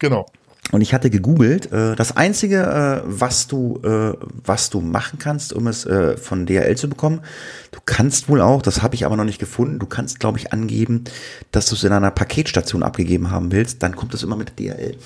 Genau. 0.02 0.26
Und 0.72 0.82
ich 0.82 0.94
hatte 0.94 1.10
gegoogelt, 1.10 1.72
äh, 1.72 1.96
das 1.96 2.16
einzige, 2.18 2.62
äh, 2.64 3.02
was 3.06 3.48
du, 3.48 3.80
äh, 3.84 4.14
was 4.46 4.70
du 4.70 4.80
machen 4.82 5.20
kannst, 5.20 5.54
um 5.54 5.68
es 5.68 5.86
äh, 5.86 6.18
von 6.18 6.46
DHL 6.46 6.76
zu 6.76 6.88
bekommen, 6.90 7.22
du 7.72 7.80
kannst 7.86 8.30
wohl 8.30 8.42
auch, 8.42 8.62
das 8.62 8.82
habe 8.82 8.96
ich 8.96 9.06
aber 9.06 9.16
noch 9.18 9.26
nicht 9.26 9.40
gefunden, 9.40 9.80
du 9.80 9.86
kannst, 9.86 10.20
glaube 10.20 10.38
ich, 10.40 10.54
angeben, 10.54 11.04
dass 11.52 11.68
du 11.68 11.76
es 11.76 11.84
in 11.84 11.92
einer 11.92 12.12
Paketstation 12.12 12.84
abgegeben 12.84 13.32
haben 13.32 13.52
willst, 13.52 13.84
dann 13.84 13.96
kommt 13.96 14.14
es 14.14 14.24
immer 14.24 14.36
mit 14.36 14.60
DHL. 14.60 14.98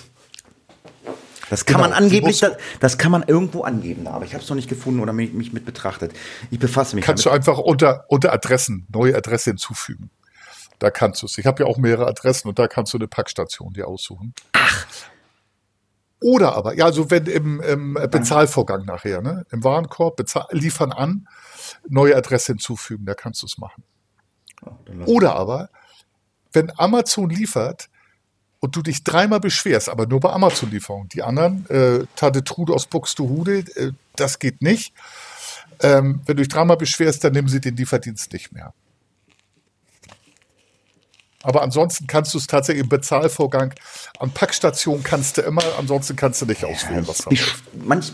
Das 1.50 1.66
kann 1.66 1.78
Genau, 1.78 1.90
man 1.90 1.98
angeblich, 1.98 2.40
du 2.40 2.48
das, 2.48 2.58
das 2.80 2.98
kann 2.98 3.12
man 3.12 3.24
irgendwo 3.24 3.62
angeben, 3.64 4.08
aber 4.08 4.26
ich 4.26 4.34
habe 4.34 4.44
es 4.44 4.50
noch 4.50 4.56
nicht 4.56 4.70
gefunden 4.70 5.00
oder 5.00 5.14
mich, 5.14 5.34
mich 5.34 5.54
mit 5.54 5.66
betrachtet. 5.66 6.12
Ich 6.52 6.60
befasse 6.60 6.96
mich 6.96 7.06
Kannst 7.06 7.26
du 7.26 7.30
damit. 7.30 7.48
einfach 7.48 7.60
unter, 7.60 8.06
unter 8.08 8.34
Adressen, 8.34 8.88
neue 8.92 9.16
Adresse 9.16 9.52
hinzufügen. 9.52 10.10
Da 10.80 10.92
kannst 10.92 11.22
du 11.22 11.26
es. 11.26 11.38
Ich 11.38 11.46
habe 11.46 11.64
ja 11.64 11.70
auch 11.70 11.78
mehrere 11.78 12.08
Adressen 12.08 12.48
und 12.50 12.60
da 12.60 12.68
kannst 12.68 12.94
du 12.94 12.98
eine 12.98 13.08
Packstation 13.08 13.74
dir 13.74 13.88
aussuchen. 13.88 14.34
Oder 16.22 16.56
aber, 16.56 16.76
ja, 16.76 16.86
also 16.86 17.12
wenn 17.12 17.26
im, 17.28 17.62
im 17.62 17.94
Bezahlvorgang 17.94 18.86
nachher, 18.86 19.22
ne? 19.22 19.46
Im 19.52 19.64
Warenkorb 19.64 20.16
bezahl, 20.16 20.48
liefern 20.52 20.92
an, 20.92 21.28
neue 21.88 22.16
Adresse 22.16 22.54
hinzufügen, 22.54 23.06
da 23.06 23.14
kannst 23.14 23.42
du 23.42 23.46
es 23.46 23.58
machen. 23.58 23.84
Oder 25.06 25.36
aber, 25.36 25.70
wenn 26.52 26.72
Amazon 26.78 27.30
liefert 27.30 27.90
und 28.60 28.76
du 28.76 28.82
dich 28.82 29.04
dreimal 29.04 29.40
beschwerst, 29.40 29.90
aber 29.90 30.08
nur 30.08 30.20
bei 30.20 30.32
Amazon-Lieferung, 30.32 31.10
die 31.10 31.22
anderen, 31.22 31.70
äh, 31.70 32.06
Tade 32.16 32.44
Trude 32.44 32.74
aus 32.74 32.88
Buxtehude, 32.88 33.60
äh, 33.76 33.92
das 34.16 34.40
geht 34.40 34.62
nicht. 34.62 34.94
Ähm, 35.82 36.22
wenn 36.26 36.38
du 36.38 36.42
dich 36.42 36.48
dreimal 36.48 36.78
beschwerst, 36.78 37.24
dann 37.24 37.34
nehmen 37.34 37.50
sie 37.50 37.60
den 37.60 37.76
Lieferdienst 37.76 38.32
nicht 38.34 38.52
mehr. 38.54 38.74
Aber 41.46 41.62
ansonsten 41.62 42.08
kannst 42.08 42.34
du 42.34 42.40
es 42.40 42.48
tatsächlich 42.48 42.84
im 42.84 42.90
Bezahlvorgang 42.90 43.74
an 44.20 44.32
Packstation 44.32 45.04
kannst 45.04 45.38
du 45.38 45.42
immer, 45.42 45.62
ansonsten 45.78 46.16
kannst 46.16 46.42
du 46.42 46.48
nicht 46.48 46.66
auswählen, 46.66 47.08
was 47.08 47.20
da 47.20 47.30
ich, 47.30 47.44
manch, 47.86 48.12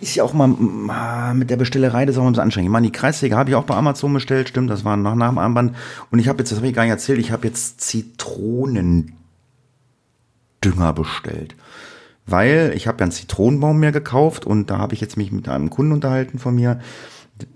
ist 0.00 0.14
ja 0.14 0.24
auch 0.24 0.32
mal 0.32 1.34
mit 1.34 1.50
der 1.50 1.58
Bestellerei 1.58 2.06
das 2.06 2.14
ist 2.14 2.18
auch 2.18 2.22
mal 2.22 2.30
bisschen 2.30 2.44
anstrengend. 2.44 2.68
Ich 2.68 2.72
meine, 2.72 2.86
die 2.86 2.92
Kreissäge 2.92 3.36
habe 3.36 3.50
ich 3.50 3.56
auch 3.56 3.64
bei 3.64 3.74
Amazon 3.74 4.14
bestellt, 4.14 4.48
stimmt, 4.48 4.70
das 4.70 4.82
war 4.82 4.96
noch 4.96 5.14
nach 5.14 5.28
dem 5.28 5.36
Armband. 5.36 5.76
Und 6.10 6.18
ich 6.18 6.28
habe 6.28 6.38
jetzt, 6.38 6.52
das 6.52 6.58
habe 6.58 6.68
ich 6.68 6.74
gar 6.74 6.84
nicht 6.84 6.92
erzählt, 6.92 7.18
ich 7.18 7.32
habe 7.32 7.46
jetzt 7.46 7.82
Zitronendünger 7.82 9.12
bestellt. 10.94 11.54
Weil 12.24 12.72
ich 12.74 12.88
habe 12.88 12.98
ja 12.98 13.04
einen 13.04 13.12
Zitronenbaum 13.12 13.78
mehr 13.78 13.92
gekauft 13.92 14.46
und 14.46 14.70
da 14.70 14.78
habe 14.78 14.94
ich 14.94 15.02
jetzt 15.02 15.18
mich 15.18 15.32
mit 15.32 15.50
einem 15.50 15.68
Kunden 15.68 15.92
unterhalten 15.92 16.38
von 16.38 16.54
mir, 16.54 16.80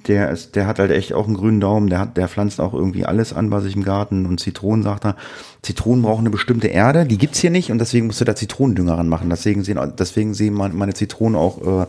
der 0.07 0.31
ist, 0.31 0.57
der 0.57 0.66
hat 0.66 0.78
halt 0.78 0.90
echt 0.90 1.12
auch 1.12 1.27
einen 1.27 1.36
grünen 1.36 1.61
Daumen, 1.61 1.89
der 1.89 2.01
hat, 2.01 2.16
der 2.16 2.28
pflanzt 2.28 2.61
auch 2.61 2.74
irgendwie 2.74 3.07
alles 3.07 3.32
an 3.32 3.48
bei 3.48 3.61
sich 3.61 3.77
im 3.77 3.82
Garten 3.82 4.27
und 4.27 4.39
Zitronen, 4.39 4.82
sagt 4.82 5.07
er. 5.07 5.16
Zitronen 5.62 6.02
brauchen 6.02 6.20
eine 6.20 6.31
bestimmte 6.31 6.69
Erde, 6.69 7.07
die 7.07 7.19
gibt's 7.19 7.39
hier 7.39 7.51
nicht 7.51 7.70
und 7.70 7.78
deswegen 7.78 8.07
musst 8.07 8.20
du 8.20 8.24
da 8.24 8.36
Zitronendünger 8.36 8.98
ranmachen. 8.98 9.31
Deswegen 9.31 9.65
sehen, 9.65 9.78
deswegen 9.98 10.35
sehen 10.35 10.55
meine 10.55 10.94
Zitronen 10.94 11.36
auch, 11.36 11.82
äh, 11.82 11.86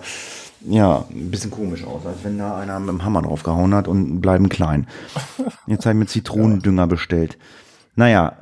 ja, 0.67 1.05
ein 1.09 1.31
bisschen 1.31 1.51
komisch 1.51 1.83
aus, 1.83 2.05
als 2.05 2.17
wenn 2.23 2.37
da 2.37 2.57
einer 2.57 2.79
mit 2.79 2.89
dem 2.89 3.03
Hammer 3.03 3.23
drauf 3.23 3.43
gehauen 3.43 3.73
hat 3.73 3.87
und 3.87 4.21
bleiben 4.21 4.47
klein. 4.47 4.87
Jetzt 5.67 5.85
habe 5.85 5.95
ich 5.95 5.99
mir 5.99 6.05
Zitronendünger 6.05 6.87
bestellt. 6.87 7.37
Naja, 7.95 8.33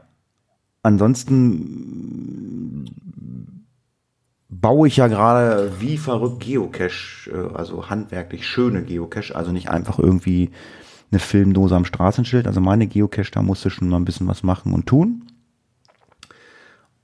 ansonsten 0.84 2.86
baue 4.50 4.88
ich 4.88 4.98
ja 4.98 5.08
gerade 5.08 5.72
wie 5.80 5.98
verrückt 5.98 6.42
Geocache, 6.42 7.30
äh, 7.32 7.56
also 7.56 7.90
handwerklich 7.90 8.48
schöne 8.48 8.84
Geocache, 8.84 9.36
also 9.36 9.52
nicht 9.52 9.70
einfach 9.70 10.00
irgendwie 10.00 10.50
eine 11.12 11.20
Filmdose 11.20 11.76
am 11.76 11.86
Straßenschild. 11.86 12.48
Also 12.48 12.62
meine 12.62 12.88
Geocache, 12.88 13.32
da 13.32 13.42
musste 13.42 13.70
schon 13.70 13.90
mal 13.90 13.98
ein 13.98 14.06
bisschen 14.06 14.28
was 14.28 14.44
machen 14.44 14.74
und 14.74 14.86
tun. 14.86 15.24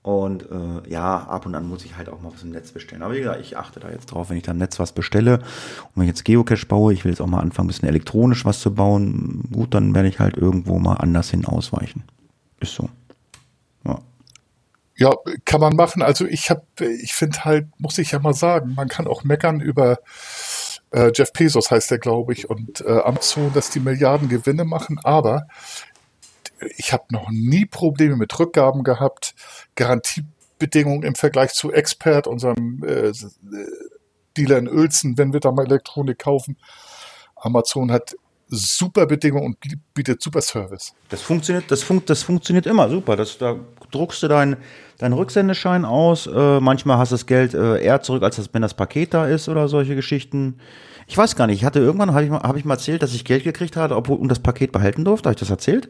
Und 0.01 0.43
äh, 0.51 0.87
ja, 0.87 1.17
ab 1.23 1.47
und 1.47 1.55
an 1.55 1.67
muss 1.67 1.83
ich 1.83 1.97
halt 1.97 2.09
auch 2.09 2.21
mal 2.21 2.31
was 2.31 2.43
im 2.43 2.51
Netz 2.51 2.71
bestellen. 2.71 3.01
Aber 3.01 3.15
wie 3.15 3.19
gesagt, 3.19 3.41
ich 3.41 3.57
achte 3.57 3.79
da 3.79 3.89
jetzt 3.89 4.05
drauf, 4.05 4.29
wenn 4.29 4.37
ich 4.37 4.43
da 4.43 4.51
im 4.51 4.59
Netz 4.59 4.77
was 4.79 4.91
bestelle 4.91 5.39
und 5.39 5.95
wenn 5.95 6.03
ich 6.03 6.09
jetzt 6.09 6.25
Geocache 6.25 6.67
baue, 6.67 6.93
ich 6.93 7.03
will 7.03 7.11
jetzt 7.11 7.21
auch 7.21 7.27
mal 7.27 7.39
anfangen, 7.39 7.65
ein 7.65 7.69
bisschen 7.69 7.89
elektronisch 7.89 8.45
was 8.45 8.59
zu 8.59 8.75
bauen, 8.75 9.49
gut, 9.51 9.73
dann 9.73 9.95
werde 9.95 10.07
ich 10.07 10.19
halt 10.19 10.37
irgendwo 10.37 10.77
mal 10.77 10.93
anders 10.93 11.31
hin 11.31 11.45
ausweichen. 11.45 12.03
Ist 12.59 12.75
so. 12.75 12.87
Ja. 14.97 15.13
Kann 15.43 15.61
man 15.61 15.75
machen. 15.75 16.01
Also 16.01 16.25
ich 16.25 16.49
habe, 16.49 16.65
ich 17.01 17.13
finde 17.13 17.45
halt, 17.45 17.67
muss 17.79 17.97
ich 17.97 18.11
ja 18.11 18.19
mal 18.19 18.33
sagen, 18.33 18.73
man 18.75 18.87
kann 18.87 19.07
auch 19.07 19.23
meckern 19.23 19.59
über 19.59 19.99
äh, 20.91 21.11
Jeff 21.13 21.33
Bezos 21.33 21.71
heißt 21.71 21.91
der, 21.91 21.99
glaube 21.99 22.33
ich, 22.33 22.49
und 22.49 22.81
äh, 22.81 22.99
Amazon, 22.99 23.51
dass 23.53 23.69
die 23.69 23.79
Milliarden 23.81 24.29
Gewinne 24.29 24.63
machen, 24.63 24.99
aber 25.03 25.47
ich 26.77 26.93
habe 26.93 27.03
noch 27.09 27.29
nie 27.29 27.65
Probleme 27.65 28.15
mit 28.15 28.37
Rückgaben 28.39 28.83
gehabt, 28.83 29.35
Garantiebedingungen 29.75 31.03
im 31.03 31.15
Vergleich 31.15 31.53
zu 31.53 31.71
Expert, 31.71 32.27
unserem 32.27 32.83
äh, 32.85 33.11
Dealer 34.37 34.57
in 34.57 34.69
Uelzen, 34.69 35.17
wenn 35.17 35.33
wir 35.33 35.39
da 35.39 35.51
mal 35.51 35.65
Elektronik 35.65 36.19
kaufen. 36.19 36.57
Amazon 37.35 37.91
hat 37.91 38.15
super 38.47 39.05
Bedingungen 39.05 39.45
und 39.45 39.57
bietet 39.93 40.21
super 40.21 40.41
Service. 40.41 40.93
Das 41.09 41.21
funktioniert, 41.21 41.69
das, 41.69 41.83
fun 41.83 42.01
das 42.05 42.23
funktioniert 42.23 42.65
immer 42.65 42.89
super. 42.89 43.15
Das, 43.15 43.37
da 43.37 43.55
druckst 43.91 44.23
du 44.23 44.27
deinen 44.27 44.57
dein 44.97 45.13
Rücksendeschein 45.13 45.85
aus. 45.85 46.27
Äh, 46.27 46.59
manchmal 46.59 46.97
hast 46.97 47.11
du 47.11 47.15
das 47.15 47.25
Geld 47.25 47.53
äh, 47.53 47.81
eher 47.81 48.01
zurück, 48.01 48.23
als 48.23 48.37
das, 48.37 48.49
wenn 48.53 48.61
das 48.61 48.73
Paket 48.73 49.13
da 49.13 49.27
ist 49.27 49.49
oder 49.49 49.67
solche 49.67 49.95
Geschichten. 49.95 50.59
Ich 51.07 51.17
weiß 51.17 51.35
gar 51.35 51.47
nicht. 51.47 51.57
Ich 51.57 51.65
hatte 51.65 51.79
irgendwann, 51.79 52.13
habe 52.13 52.23
ich, 52.23 52.29
mal, 52.29 52.41
hab 52.41 52.55
ich 52.55 52.65
mal 52.65 52.75
erzählt, 52.75 53.03
dass 53.03 53.13
ich 53.13 53.25
Geld 53.25 53.43
gekriegt 53.43 53.75
hatte, 53.75 53.95
obwohl 53.95 54.17
und 54.17 54.29
das 54.29 54.39
Paket 54.39 54.71
behalten 54.71 55.05
durfte. 55.05 55.29
Habe 55.29 55.35
ich 55.35 55.39
das 55.39 55.49
erzählt? 55.49 55.89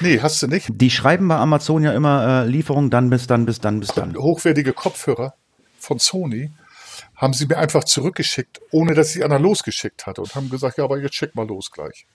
Nee, 0.00 0.20
hast 0.20 0.42
du 0.42 0.48
nicht. 0.48 0.68
Die 0.68 0.90
schreiben 0.90 1.28
bei 1.28 1.36
Amazon 1.36 1.82
ja 1.82 1.92
immer 1.92 2.44
äh, 2.44 2.48
Lieferung 2.48 2.90
dann 2.90 3.10
bis 3.10 3.26
dann, 3.26 3.46
bis 3.46 3.60
dann, 3.60 3.80
bis 3.80 3.88
dann. 3.94 4.16
Hochwertige 4.16 4.72
Kopfhörer 4.72 5.34
von 5.78 5.98
Sony 5.98 6.50
haben 7.22 7.34
sie 7.34 7.46
mir 7.46 7.56
einfach 7.56 7.84
zurückgeschickt, 7.84 8.60
ohne 8.72 8.94
dass 8.94 9.14
ich 9.14 9.24
einer 9.24 9.38
losgeschickt 9.38 10.06
hatte 10.06 10.20
und 10.20 10.34
haben 10.34 10.50
gesagt, 10.50 10.76
ja, 10.76 10.84
aber 10.84 11.00
jetzt 11.00 11.14
schick 11.14 11.36
mal 11.36 11.46
los 11.46 11.70
gleich. 11.70 12.06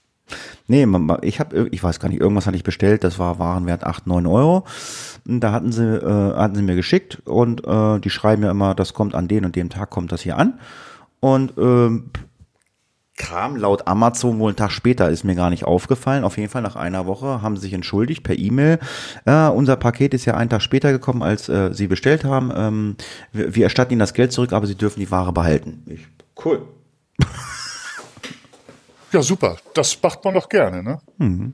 Nee, 0.68 0.86
ich 1.22 1.40
habe, 1.40 1.70
ich 1.72 1.82
weiß 1.82 2.02
gar 2.02 2.10
nicht, 2.10 2.20
irgendwas 2.20 2.46
hatte 2.46 2.58
ich 2.58 2.66
bestellt, 2.66 3.06
das 3.06 3.18
war 3.18 3.40
Warenwert 3.40 3.86
8, 3.86 4.06
9 4.06 4.28
Euro. 4.28 4.66
Da 5.24 5.54
hatten 5.54 5.72
sie, 5.72 5.86
äh, 5.86 6.36
hatten 6.36 6.56
sie 6.56 6.62
mir 6.62 6.76
geschickt 6.76 7.22
und 7.24 7.66
äh, 7.66 8.00
die 8.02 8.10
schreiben 8.10 8.44
ja 8.44 8.52
immer, 8.52 8.76
das 8.76 8.94
kommt 8.94 9.16
an 9.16 9.30
den 9.30 9.46
und 9.46 9.56
dem 9.56 9.70
Tag 9.70 9.90
kommt 9.90 10.12
das 10.12 10.22
hier 10.22 10.38
an. 10.38 10.60
Und 11.22 11.58
äh, 11.58 12.20
kam 13.18 13.58
laut 13.58 13.88
Amazon 13.88 14.40
wohl 14.40 14.52
einen 14.52 14.56
Tag 14.56 14.72
später, 14.72 15.10
ist 15.10 15.24
mir 15.24 15.36
gar 15.36 15.50
nicht 15.50 15.66
aufgefallen. 15.66 16.24
Auf 16.24 16.38
jeden 16.38 16.50
Fall 16.50 16.62
nach 16.62 16.76
einer 16.76 17.06
Woche 17.08 17.42
haben 17.42 17.58
sie 17.58 17.64
sich 17.64 17.74
entschuldigt 17.74 18.24
per 18.24 18.38
E-Mail. 18.38 18.80
Äh, 19.26 19.48
unser 19.48 19.76
Paket 19.76 20.14
ist 20.14 20.26
ja 20.26 20.36
einen 20.36 20.50
Tag 20.50 20.62
später 20.62 20.92
gekommen, 20.92 21.24
als 21.24 21.50
äh, 21.50 21.74
sie 21.74 21.88
bestellt 21.88 22.24
haben. 22.24 22.54
Ähm, 22.56 22.96
wir, 23.34 23.56
wir, 23.56 23.64
erstatten 23.66 23.92
ihnen 23.92 24.00
das 24.00 24.14
Geld 24.14 24.32
zurück, 24.32 24.54
aber 24.54 24.68
sie 24.68 24.76
dürfen 24.76 25.00
die 25.00 25.12
Ware 25.12 25.34
behalten. 25.34 25.84
Ich, 25.88 26.08
cool. 26.46 26.68
ja, 29.12 29.22
super. 29.22 29.58
Das 29.74 30.02
macht 30.02 30.24
man 30.24 30.36
doch 30.36 30.48
gerne, 30.48 30.84
ne? 30.84 31.02
Mhm. 31.18 31.54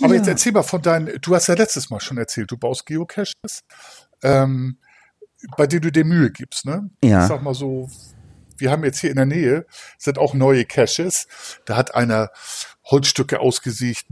Aber 0.00 0.14
ja. 0.14 0.20
jetzt 0.20 0.28
erzähl 0.28 0.52
mal 0.52 0.62
von 0.62 0.82
deinen, 0.82 1.20
du 1.20 1.34
hast 1.34 1.46
ja 1.46 1.54
letztes 1.54 1.90
Mal 1.90 2.00
schon 2.00 2.18
erzählt, 2.18 2.50
du 2.50 2.56
baust 2.56 2.86
Geocaches, 2.86 3.62
ähm, 4.22 4.78
bei 5.56 5.66
denen 5.66 5.82
du 5.82 5.92
dir 5.92 6.04
Mühe 6.04 6.30
gibst, 6.30 6.64
ne? 6.64 6.90
Ja. 7.04 7.22
Ich 7.22 7.28
sag 7.28 7.42
mal 7.42 7.54
so, 7.54 7.88
wir 8.58 8.70
haben 8.70 8.84
jetzt 8.84 9.00
hier 9.00 9.10
in 9.10 9.16
der 9.16 9.26
Nähe, 9.26 9.66
sind 9.98 10.18
auch 10.18 10.34
neue 10.34 10.64
Caches. 10.64 11.26
Da 11.64 11.76
hat 11.76 11.94
einer 11.94 12.30
Holzstücke 12.84 13.40
ausgesiegt, 13.40 14.06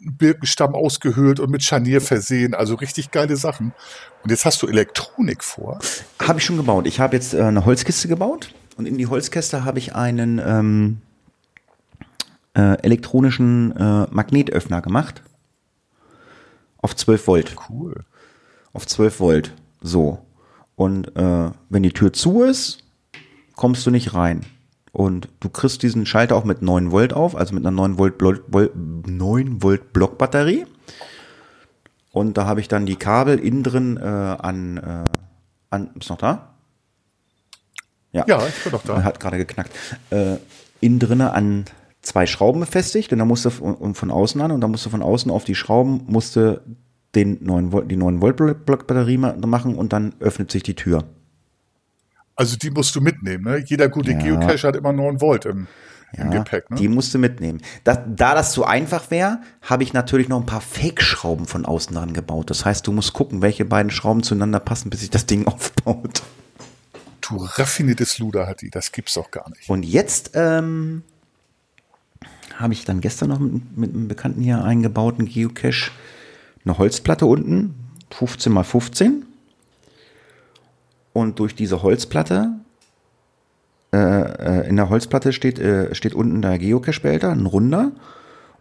Birkenstamm 0.00 0.74
ausgehöhlt 0.74 1.40
und 1.40 1.50
mit 1.50 1.62
Scharnier 1.62 2.00
versehen. 2.00 2.54
Also 2.54 2.74
richtig 2.74 3.10
geile 3.10 3.36
Sachen. 3.36 3.72
Und 4.22 4.30
jetzt 4.30 4.44
hast 4.44 4.62
du 4.62 4.66
Elektronik 4.66 5.44
vor. 5.44 5.78
Habe 6.20 6.38
ich 6.38 6.44
schon 6.44 6.56
gebaut. 6.56 6.86
Ich 6.86 7.00
habe 7.00 7.16
jetzt 7.16 7.34
äh, 7.34 7.42
eine 7.42 7.64
Holzkiste 7.64 8.08
gebaut 8.08 8.52
und 8.76 8.86
in 8.86 8.98
die 8.98 9.06
Holzkiste 9.06 9.64
habe 9.64 9.78
ich 9.78 9.94
einen 9.94 10.40
ähm, 10.44 11.00
äh, 12.54 12.80
elektronischen 12.82 13.74
äh, 13.76 14.06
Magnetöffner 14.10 14.82
gemacht. 14.82 15.22
Auf 16.78 16.94
12 16.94 17.26
Volt. 17.26 17.56
Cool. 17.68 18.04
Auf 18.72 18.86
12 18.86 19.20
Volt. 19.20 19.52
So. 19.80 20.18
Und 20.74 21.16
äh, 21.16 21.50
wenn 21.68 21.82
die 21.82 21.92
Tür 21.92 22.12
zu 22.12 22.42
ist, 22.42 22.84
kommst 23.56 23.84
du 23.86 23.90
nicht 23.90 24.14
rein. 24.14 24.42
Und 24.92 25.28
du 25.40 25.48
kriegst 25.48 25.82
diesen 25.82 26.06
Schalter 26.06 26.36
auch 26.36 26.44
mit 26.44 26.62
9 26.62 26.92
Volt 26.92 27.12
auf, 27.12 27.34
also 27.36 27.54
mit 27.54 27.66
einer 27.66 27.72
9 27.72 27.98
Volt, 27.98 28.16
Blo 28.16 28.34
9 28.52 29.62
Volt 29.62 29.92
Blockbatterie. 29.92 30.64
Und 32.12 32.38
da 32.38 32.46
habe 32.46 32.60
ich 32.60 32.68
dann 32.68 32.86
die 32.86 32.96
Kabel 32.96 33.38
innen 33.38 33.62
drin 33.62 33.98
äh, 33.98 34.06
an, 34.06 34.76
äh, 34.78 35.04
an, 35.68 35.90
ist 36.00 36.08
noch 36.08 36.16
da? 36.16 36.54
Ja, 38.12 38.24
ja 38.26 38.46
ich 38.46 38.62
bin 38.62 38.72
noch 38.72 38.84
da. 38.84 39.02
Hat 39.02 39.20
gerade 39.20 39.36
geknackt. 39.36 39.70
Äh, 40.08 40.36
innen 40.80 40.98
drinne 40.98 41.32
an 41.32 41.66
zwei 42.00 42.26
Schrauben 42.26 42.60
befestigt 42.60 43.12
und 43.12 43.18
dann 43.18 43.28
musst 43.28 43.44
du 43.44 43.50
von, 43.50 43.94
von 43.94 44.10
außen 44.10 44.40
an 44.40 44.52
und 44.52 44.60
dann 44.62 44.70
musst 44.70 44.86
du 44.86 44.90
von 44.90 45.02
außen 45.02 45.30
auf 45.30 45.44
die 45.44 45.54
Schrauben 45.54 46.04
musste 46.06 46.62
den 47.14 47.38
9 47.42 47.72
Volt, 47.72 47.90
die 47.90 47.96
9 47.96 48.22
Volt 48.22 48.36
Blockbatterie 48.64 49.18
machen 49.18 49.74
und 49.74 49.92
dann 49.92 50.14
öffnet 50.20 50.50
sich 50.50 50.62
die 50.62 50.74
Tür. 50.74 51.04
Also 52.36 52.56
die 52.56 52.70
musst 52.70 52.94
du 52.94 53.00
mitnehmen. 53.00 53.44
Ne? 53.44 53.64
Jeder 53.64 53.88
gute 53.88 54.12
ja. 54.12 54.18
Geocache 54.18 54.68
hat 54.68 54.76
immer 54.76 54.92
9 54.92 55.20
Volt 55.22 55.46
im, 55.46 55.66
ja, 56.14 56.24
im 56.24 56.30
Gepäck. 56.30 56.70
Ne? 56.70 56.76
Die 56.76 56.88
musst 56.88 57.14
du 57.14 57.18
mitnehmen. 57.18 57.62
Da, 57.82 57.96
da 57.96 58.34
das 58.34 58.52
so 58.52 58.64
einfach 58.64 59.10
wäre, 59.10 59.40
habe 59.62 59.82
ich 59.82 59.94
natürlich 59.94 60.28
noch 60.28 60.38
ein 60.38 60.46
paar 60.46 60.60
Fake-Schrauben 60.60 61.46
von 61.46 61.64
außen 61.64 61.94
dran 61.94 62.12
gebaut. 62.12 62.50
Das 62.50 62.66
heißt, 62.66 62.86
du 62.86 62.92
musst 62.92 63.14
gucken, 63.14 63.40
welche 63.40 63.64
beiden 63.64 63.90
Schrauben 63.90 64.22
zueinander 64.22 64.60
passen, 64.60 64.90
bis 64.90 65.00
sich 65.00 65.10
das 65.10 65.24
Ding 65.24 65.46
aufbaut. 65.46 66.22
Du 67.22 67.36
raffiniertes 67.38 68.18
Luder 68.18 68.46
hat 68.46 68.60
die, 68.60 68.70
das 68.70 68.92
gibt's 68.92 69.14
doch 69.14 69.30
gar 69.30 69.48
nicht. 69.50 69.68
Und 69.68 69.82
jetzt 69.82 70.32
ähm, 70.34 71.02
habe 72.56 72.74
ich 72.74 72.84
dann 72.84 73.00
gestern 73.00 73.30
noch 73.30 73.40
mit, 73.40 73.76
mit 73.76 73.94
einem 73.94 74.08
Bekannten 74.08 74.42
hier 74.42 74.62
eingebauten 74.62 75.24
Geocache 75.24 75.90
eine 76.64 76.78
Holzplatte 76.78 77.26
unten, 77.26 77.74
15 78.10 78.52
mal 78.52 78.62
15 78.62 79.24
und 81.16 81.38
durch 81.38 81.54
diese 81.54 81.82
Holzplatte, 81.82 82.52
äh, 83.92 83.96
äh, 83.98 84.68
in 84.68 84.76
der 84.76 84.90
Holzplatte 84.90 85.32
steht, 85.32 85.58
äh, 85.58 85.94
steht 85.94 86.14
unten 86.14 86.42
der 86.42 86.58
Geocache-Behälter, 86.58 87.30
ein 87.30 87.46
runder. 87.46 87.92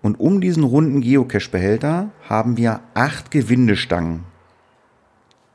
Und 0.02 0.20
um 0.22 0.40
diesen 0.40 0.64
runden 0.64 1.02
Geocache-Behälter 1.02 2.12
haben 2.30 2.56
wir 2.56 2.80
acht 2.94 3.30
Gewindestangen 3.32 4.24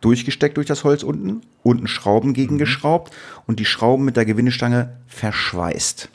durchgesteckt 0.02 0.56
durch 0.58 0.66
das 0.66 0.84
Holz 0.84 1.02
unten, 1.02 1.40
unten 1.62 1.86
Schrauben 1.86 2.34
gegengeschraubt 2.34 3.14
und 3.46 3.58
die 3.60 3.64
Schrauben 3.64 4.04
mit 4.04 4.16
der 4.16 4.24
Gewindestange 4.26 4.96
verschweißt. 5.06 6.10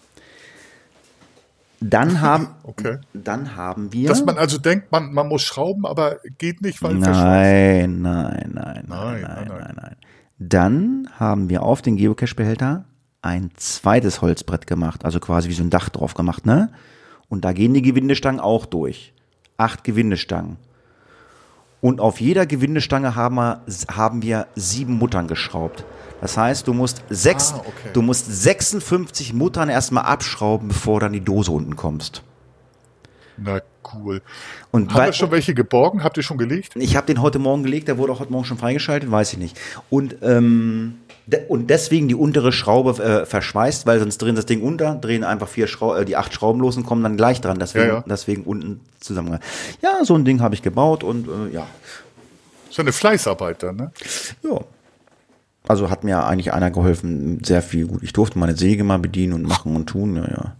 Dann 1.80 2.22
haben, 2.22 2.50
Okay. 2.64 2.98
dann 3.14 3.56
haben 3.56 3.92
wir. 3.92 4.10
Dass 4.10 4.24
man 4.24 4.38
also 4.38 4.58
denkt, 4.60 4.92
man, 4.92 5.14
man 5.14 5.28
muss 5.28 5.42
schrauben, 5.44 5.86
aber 5.86 6.18
geht 6.38 6.62
nicht, 6.62 6.82
weil 6.84 7.00
verschweißt. 7.02 7.24
nein, 7.24 8.02
nein, 8.02 8.52
nein, 8.54 8.54
nein, 8.54 8.86
Nein, 8.88 9.22
nein, 9.22 9.22
nein, 9.24 9.48
nein, 9.48 9.76
nein. 9.82 9.96
Dann 10.50 11.10
haben 11.18 11.50
wir 11.50 11.64
auf 11.64 11.82
den 11.82 11.96
Geocache-Behälter 11.96 12.86
ein 13.22 13.50
zweites 13.56 14.22
Holzbrett 14.22 14.68
gemacht, 14.68 15.04
also 15.04 15.20
quasi 15.20 15.50
wie 15.50 15.54
so 15.54 15.64
ein 15.64 15.70
Dach 15.72 15.90
drauf 15.90 16.14
gemacht, 16.14 16.46
ne? 16.46 16.72
Und 17.30 17.44
da 17.44 17.54
gehen 17.54 17.74
die 17.74 17.82
Gewindestangen 17.82 18.40
auch 18.40 18.66
durch. 18.66 19.14
Acht 19.58 19.84
Gewindestangen. 19.84 20.58
Und 21.82 22.00
auf 22.00 22.22
jeder 22.22 22.46
Gewindestange 22.46 23.16
haben 23.16 23.36
wir, 23.36 23.62
haben 23.90 24.22
wir 24.22 24.48
sieben 24.56 24.98
Muttern 24.98 25.28
geschraubt. 25.28 25.86
Das 26.22 26.38
heißt, 26.38 26.68
du 26.68 26.74
musst, 26.74 27.04
sechs, 27.10 27.54
Ah, 27.54 27.60
okay. 27.60 27.90
du 27.94 28.02
musst 28.02 28.26
56 28.32 29.34
Muttern 29.34 29.70
erstmal 29.70 30.06
abschrauben, 30.06 30.68
bevor 30.68 31.00
du 31.00 31.08
an 31.08 31.14
die 31.14 31.22
Dose 31.24 31.52
unten 31.52 31.76
kommst. 31.76 32.24
Na 33.38 33.62
cool. 33.94 34.22
Und 34.72 34.94
Haben 34.94 35.06
wir 35.06 35.14
schon 35.14 35.32
welche 35.32 35.54
geborgen? 35.54 36.04
Habt 36.04 36.18
ihr 36.18 36.24
schon 36.24 36.38
gelegt? 36.38 36.74
Ich 36.76 36.96
habe 36.96 37.08
den 37.08 37.22
heute 37.22 37.40
Morgen 37.40 37.64
gelegt, 37.64 37.88
der 37.88 37.98
wurde 37.98 38.14
auch 38.14 38.20
heute 38.20 38.32
Morgen 38.32 38.46
schon 38.46 38.58
freigeschaltet, 38.58 39.10
weiß 39.10 39.34
ich 39.34 39.40
nicht. 39.40 39.58
Und, 39.90 40.16
ähm, 40.22 40.96
de 41.28 41.48
und 41.48 41.70
deswegen 41.70 42.08
die 42.08 42.16
untere 42.16 42.52
Schraube 42.52 43.02
äh, 43.04 43.26
verschweißt, 43.26 43.86
weil 43.86 44.00
sonst 44.00 44.20
drehen 44.20 44.36
das 44.36 44.46
Ding 44.46 44.62
unter, 44.62 44.96
drehen 44.96 45.24
einfach 45.24 45.48
vier 45.48 45.68
Schrau 45.68 45.96
äh, 45.96 46.06
die 46.06 46.16
acht 46.16 46.34
Schrauben 46.34 46.60
los 46.62 46.78
und 46.78 46.86
kommen 46.86 47.04
dann 47.04 47.18
gleich 47.18 47.42
dran. 47.42 47.60
Deswegen, 47.60 47.88
Ja, 47.88 47.94
ja. 47.96 48.04
deswegen 48.08 48.44
unten 48.44 48.80
zusammen. 49.00 49.40
Ja, 49.82 50.04
so 50.04 50.16
ein 50.16 50.26
Ding 50.26 50.42
habe 50.42 50.56
ich 50.56 50.62
gebaut 50.62 51.04
und 51.04 51.28
äh, 51.28 51.54
ja. 51.54 51.68
So 52.70 52.82
eine 52.82 52.92
Fleißarbeit 52.92 53.64
dann, 53.64 53.76
ne? 53.78 53.92
ja. 54.44 54.60
Also 55.68 55.90
hat 55.90 56.04
mir 56.04 56.24
eigentlich 56.26 56.54
einer 56.54 56.70
geholfen, 56.70 57.44
sehr 57.44 57.62
viel 57.62 57.88
gut. 57.88 58.04
Ich 58.04 58.14
durfte 58.14 58.38
meine 58.38 58.56
Säge 58.56 58.84
mal 58.84 59.00
bedienen 59.00 59.34
und 59.34 59.44
machen 59.44 59.76
und 59.76 59.88
tun, 59.88 60.16
ja, 60.16 60.56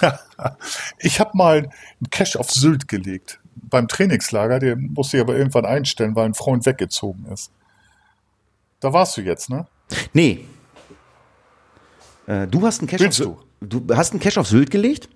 ja. 0.00 0.18
Ich 0.98 1.20
habe 1.20 1.30
mal 1.34 1.58
einen 1.58 2.10
Cash 2.10 2.36
auf 2.36 2.50
Sylt 2.50 2.88
gelegt. 2.88 3.40
Beim 3.54 3.88
Trainingslager, 3.88 4.58
den 4.58 4.92
musste 4.94 5.16
ich 5.16 5.22
aber 5.22 5.36
irgendwann 5.36 5.64
einstellen, 5.64 6.14
weil 6.14 6.26
ein 6.26 6.34
Freund 6.34 6.66
weggezogen 6.66 7.26
ist. 7.32 7.50
Da 8.80 8.92
warst 8.92 9.16
du 9.16 9.22
jetzt, 9.22 9.50
ne? 9.50 9.66
Nee. 10.12 10.46
Äh, 12.26 12.46
du 12.46 12.66
hast 12.66 12.80
einen 12.80 12.88
Cash 12.88 13.00
Willst 13.00 13.20
auf 13.22 13.38
Sylt. 13.60 13.72
Du 13.72 13.96
hast 13.96 14.12
einen 14.12 14.20
Cash 14.20 14.38
auf 14.38 14.46
Sylt 14.46 14.70
gelegt? 14.70 15.08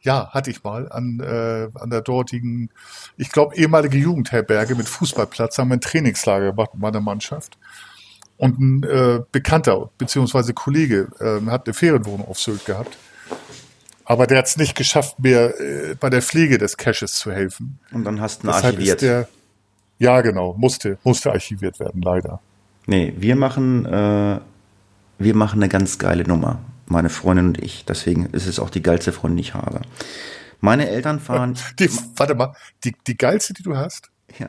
Ja, 0.00 0.30
hatte 0.30 0.50
ich 0.50 0.62
mal 0.62 0.90
an, 0.92 1.20
äh, 1.20 1.68
an 1.74 1.90
der 1.90 2.00
dortigen, 2.00 2.70
ich 3.16 3.32
glaube, 3.32 3.56
ehemalige 3.56 3.98
Jugendherberge 3.98 4.76
mit 4.76 4.88
Fußballplatz, 4.88 5.58
haben 5.58 5.68
wir 5.68 5.76
ein 5.76 5.80
Trainingslager 5.80 6.52
gemacht 6.52 6.74
mit 6.74 6.82
meiner 6.82 7.00
Mannschaft. 7.00 7.58
Und 8.38 8.58
ein 8.58 8.82
äh, 8.82 9.20
Bekannter, 9.32 9.90
beziehungsweise 9.96 10.52
Kollege, 10.52 11.08
äh, 11.20 11.50
hat 11.50 11.66
eine 11.66 11.74
Ferienwohnung 11.74 12.28
auf 12.28 12.38
Sylt 12.38 12.64
gehabt. 12.66 12.96
Aber 14.04 14.26
der 14.26 14.38
hat 14.38 14.46
es 14.46 14.56
nicht 14.56 14.76
geschafft, 14.76 15.18
mir 15.18 15.58
äh, 15.58 15.94
bei 15.98 16.10
der 16.10 16.22
Pflege 16.22 16.58
des 16.58 16.76
Caches 16.76 17.14
zu 17.14 17.32
helfen. 17.32 17.78
Und 17.92 18.04
dann 18.04 18.20
hast 18.20 18.42
du 18.42 18.46
ihn 18.46 18.52
Deshalb 18.52 18.74
archiviert. 18.76 19.02
der, 19.02 19.28
ja 19.98 20.20
genau, 20.20 20.54
musste, 20.56 20.98
musste 21.02 21.32
archiviert 21.32 21.80
werden, 21.80 22.02
leider. 22.02 22.40
Nee, 22.86 23.14
wir 23.16 23.36
machen, 23.36 23.84
äh, 23.84 24.38
wir 25.18 25.34
machen 25.34 25.60
eine 25.60 25.68
ganz 25.68 25.98
geile 25.98 26.22
Nummer. 26.24 26.60
Meine 26.86 27.08
Freundin 27.08 27.46
und 27.46 27.58
ich. 27.62 27.84
Deswegen 27.84 28.26
ist 28.26 28.46
es 28.46 28.60
auch 28.60 28.70
die 28.70 28.82
geilste 28.82 29.12
Freundin, 29.12 29.38
die 29.38 29.42
ich 29.42 29.54
habe. 29.54 29.80
Meine 30.60 30.88
Eltern 30.88 31.18
fahren. 31.20 31.58
Die, 31.78 31.90
warte 32.16 32.34
mal, 32.34 32.54
die, 32.84 32.94
die 33.06 33.16
geilste, 33.16 33.52
die 33.52 33.62
du 33.62 33.76
hast? 33.76 34.10
Ja, 34.38 34.48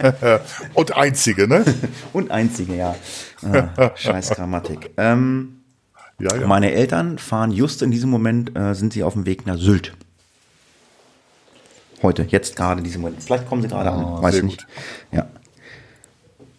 Und 0.74 0.96
einzige, 0.96 1.48
ne? 1.48 1.64
und 2.12 2.30
einzige, 2.30 2.76
ja. 2.76 2.94
Ah, 3.42 3.92
scheiß 3.94 4.30
Grammatik. 4.30 4.90
Ähm, 4.96 5.62
Ja, 6.18 6.36
ja. 6.36 6.46
Meine 6.46 6.72
Eltern 6.72 7.18
fahren 7.18 7.50
just 7.50 7.82
in 7.82 7.90
diesem 7.90 8.10
Moment, 8.10 8.56
äh, 8.56 8.74
sind 8.74 8.92
sie 8.92 9.02
auf 9.02 9.14
dem 9.14 9.26
Weg 9.26 9.46
nach 9.46 9.56
Sylt. 9.56 9.94
Heute, 12.02 12.24
jetzt 12.24 12.56
gerade 12.56 12.78
in 12.78 12.84
diesem 12.84 13.02
Moment. 13.02 13.22
Vielleicht 13.22 13.46
kommen 13.48 13.62
sie 13.62 13.68
gerade 13.68 13.90
Ah, 13.90 14.16
an, 14.16 14.22
weiß 14.22 14.34
sehr 14.34 14.44
ich 14.44 14.50
nicht. 14.50 14.66
Ja. 15.12 15.26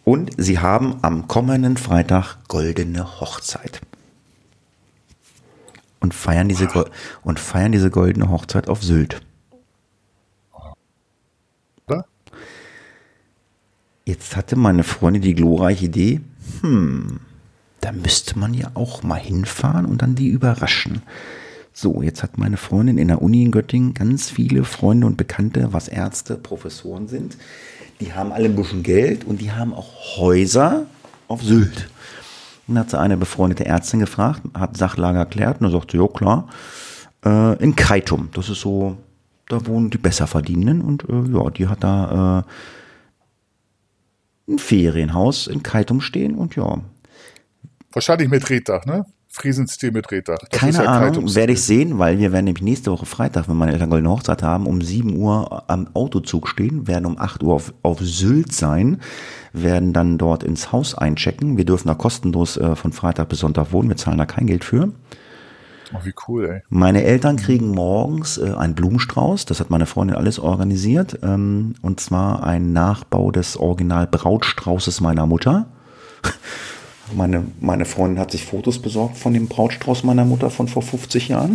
Und 0.04 0.30
sie 0.36 0.58
haben 0.58 0.98
am 1.02 1.28
kommenden 1.28 1.76
Freitag 1.76 2.36
goldene 2.48 3.20
Hochzeit. 3.20 3.80
Und 6.00 6.12
feiern 6.14 6.48
diese, 6.48 6.66
Go- 6.66 6.84
und 7.22 7.38
feiern 7.40 7.72
diese 7.72 7.90
goldene 7.90 8.28
Hochzeit 8.28 8.68
auf 8.68 8.82
Sylt. 8.82 9.22
Jetzt 14.04 14.36
hatte 14.36 14.56
meine 14.56 14.84
Freundin 14.84 15.22
die 15.22 15.34
glorreiche 15.34 15.86
Idee, 15.86 16.20
hm, 16.60 17.20
da 17.80 17.92
müsste 17.92 18.38
man 18.38 18.52
ja 18.52 18.70
auch 18.74 19.02
mal 19.02 19.20
hinfahren 19.20 19.86
und 19.86 20.02
dann 20.02 20.14
die 20.14 20.28
überraschen. 20.28 21.02
So, 21.72 22.02
jetzt 22.02 22.22
hat 22.22 22.38
meine 22.38 22.56
Freundin 22.56 22.98
in 22.98 23.08
der 23.08 23.22
Uni 23.22 23.42
in 23.42 23.50
Göttingen 23.50 23.94
ganz 23.94 24.30
viele 24.30 24.64
Freunde 24.64 25.06
und 25.06 25.16
Bekannte, 25.16 25.72
was 25.72 25.88
Ärzte, 25.88 26.36
Professoren 26.36 27.08
sind. 27.08 27.36
Die 28.00 28.12
haben 28.12 28.30
alle 28.30 28.44
ein 28.44 28.56
bisschen 28.56 28.82
Geld 28.82 29.24
und 29.24 29.40
die 29.40 29.52
haben 29.52 29.72
auch 29.72 30.18
Häuser 30.18 30.86
auf 31.26 31.42
Sylt. 31.42 31.88
Dann 32.66 32.78
hat 32.78 32.90
sie 32.90 32.98
eine 32.98 33.16
befreundete 33.16 33.64
Ärztin 33.64 34.00
gefragt, 34.00 34.42
hat 34.54 34.76
Sachlage 34.76 35.18
erklärt 35.18 35.60
und 35.60 35.64
dann 35.64 35.72
sagte, 35.72 35.96
ja 35.96 36.06
klar, 36.06 36.48
äh, 37.24 37.62
in 37.62 37.74
Kaitum. 37.74 38.28
Das 38.34 38.48
ist 38.48 38.60
so, 38.60 38.96
da 39.48 39.66
wohnen 39.66 39.90
die 39.90 39.98
Besserverdienenden 39.98 40.80
und 40.80 41.08
äh, 41.08 41.36
ja, 41.36 41.50
die 41.50 41.68
hat 41.68 41.82
da 41.82 42.44
äh, 42.46 42.50
ein 44.48 44.58
Ferienhaus 44.58 45.46
in 45.46 45.62
Kaitum 45.62 46.00
stehen 46.00 46.34
und 46.34 46.56
ja, 46.56 46.80
Wahrscheinlich 47.94 48.28
mit 48.28 48.50
Reddach, 48.50 48.84
ne? 48.86 49.06
Friesenstil 49.28 49.90
mit 49.90 50.10
Reddach. 50.10 50.38
Keine 50.50 50.84
ja 50.84 50.84
Ahnung, 50.84 51.34
werde 51.34 51.52
ich 51.52 51.62
sehen, 51.62 51.98
weil 51.98 52.18
wir 52.18 52.32
werden 52.32 52.44
nämlich 52.44 52.62
nächste 52.62 52.92
Woche 52.92 53.06
Freitag, 53.06 53.48
wenn 53.48 53.56
meine 53.56 53.72
Eltern 53.72 53.90
goldene 53.90 54.10
Hochzeit 54.10 54.42
haben, 54.42 54.66
um 54.66 54.80
7 54.80 55.16
Uhr 55.16 55.64
am 55.68 55.88
Autozug 55.94 56.48
stehen, 56.48 56.86
werden 56.86 57.06
um 57.06 57.18
8 57.18 57.42
Uhr 57.42 57.54
auf, 57.54 57.74
auf 57.82 57.98
Sylt 58.00 58.52
sein, 58.52 59.00
werden 59.52 59.92
dann 59.92 60.18
dort 60.18 60.44
ins 60.44 60.70
Haus 60.70 60.96
einchecken. 60.96 61.56
Wir 61.56 61.64
dürfen 61.64 61.88
da 61.88 61.94
kostenlos 61.94 62.56
äh, 62.56 62.76
von 62.76 62.92
Freitag 62.92 63.28
bis 63.28 63.40
Sonntag 63.40 63.72
wohnen, 63.72 63.88
wir 63.88 63.96
zahlen 63.96 64.18
da 64.18 64.26
kein 64.26 64.46
Geld 64.46 64.64
für. 64.64 64.92
Oh, 65.92 65.98
wie 66.04 66.14
cool, 66.28 66.46
ey. 66.46 66.62
Meine 66.68 67.04
Eltern 67.04 67.36
kriegen 67.36 67.70
morgens 67.70 68.38
äh, 68.38 68.52
einen 68.54 68.74
Blumenstrauß, 68.74 69.44
das 69.44 69.60
hat 69.60 69.70
meine 69.70 69.86
Freundin 69.86 70.16
alles 70.16 70.38
organisiert, 70.38 71.18
ähm, 71.22 71.74
und 71.82 72.00
zwar 72.00 72.44
ein 72.44 72.72
Nachbau 72.72 73.30
des 73.30 73.56
Original 73.56 74.06
Brautstraußes 74.06 75.00
meiner 75.00 75.26
Mutter. 75.26 75.66
Meine, 77.12 77.44
meine 77.60 77.84
Freundin 77.84 78.18
hat 78.18 78.30
sich 78.30 78.46
Fotos 78.46 78.80
besorgt 78.80 79.18
von 79.18 79.34
dem 79.34 79.46
Brautstrauß 79.46 80.04
meiner 80.04 80.24
Mutter 80.24 80.48
von 80.48 80.68
vor 80.68 80.80
50 80.80 81.28
Jahren. 81.28 81.54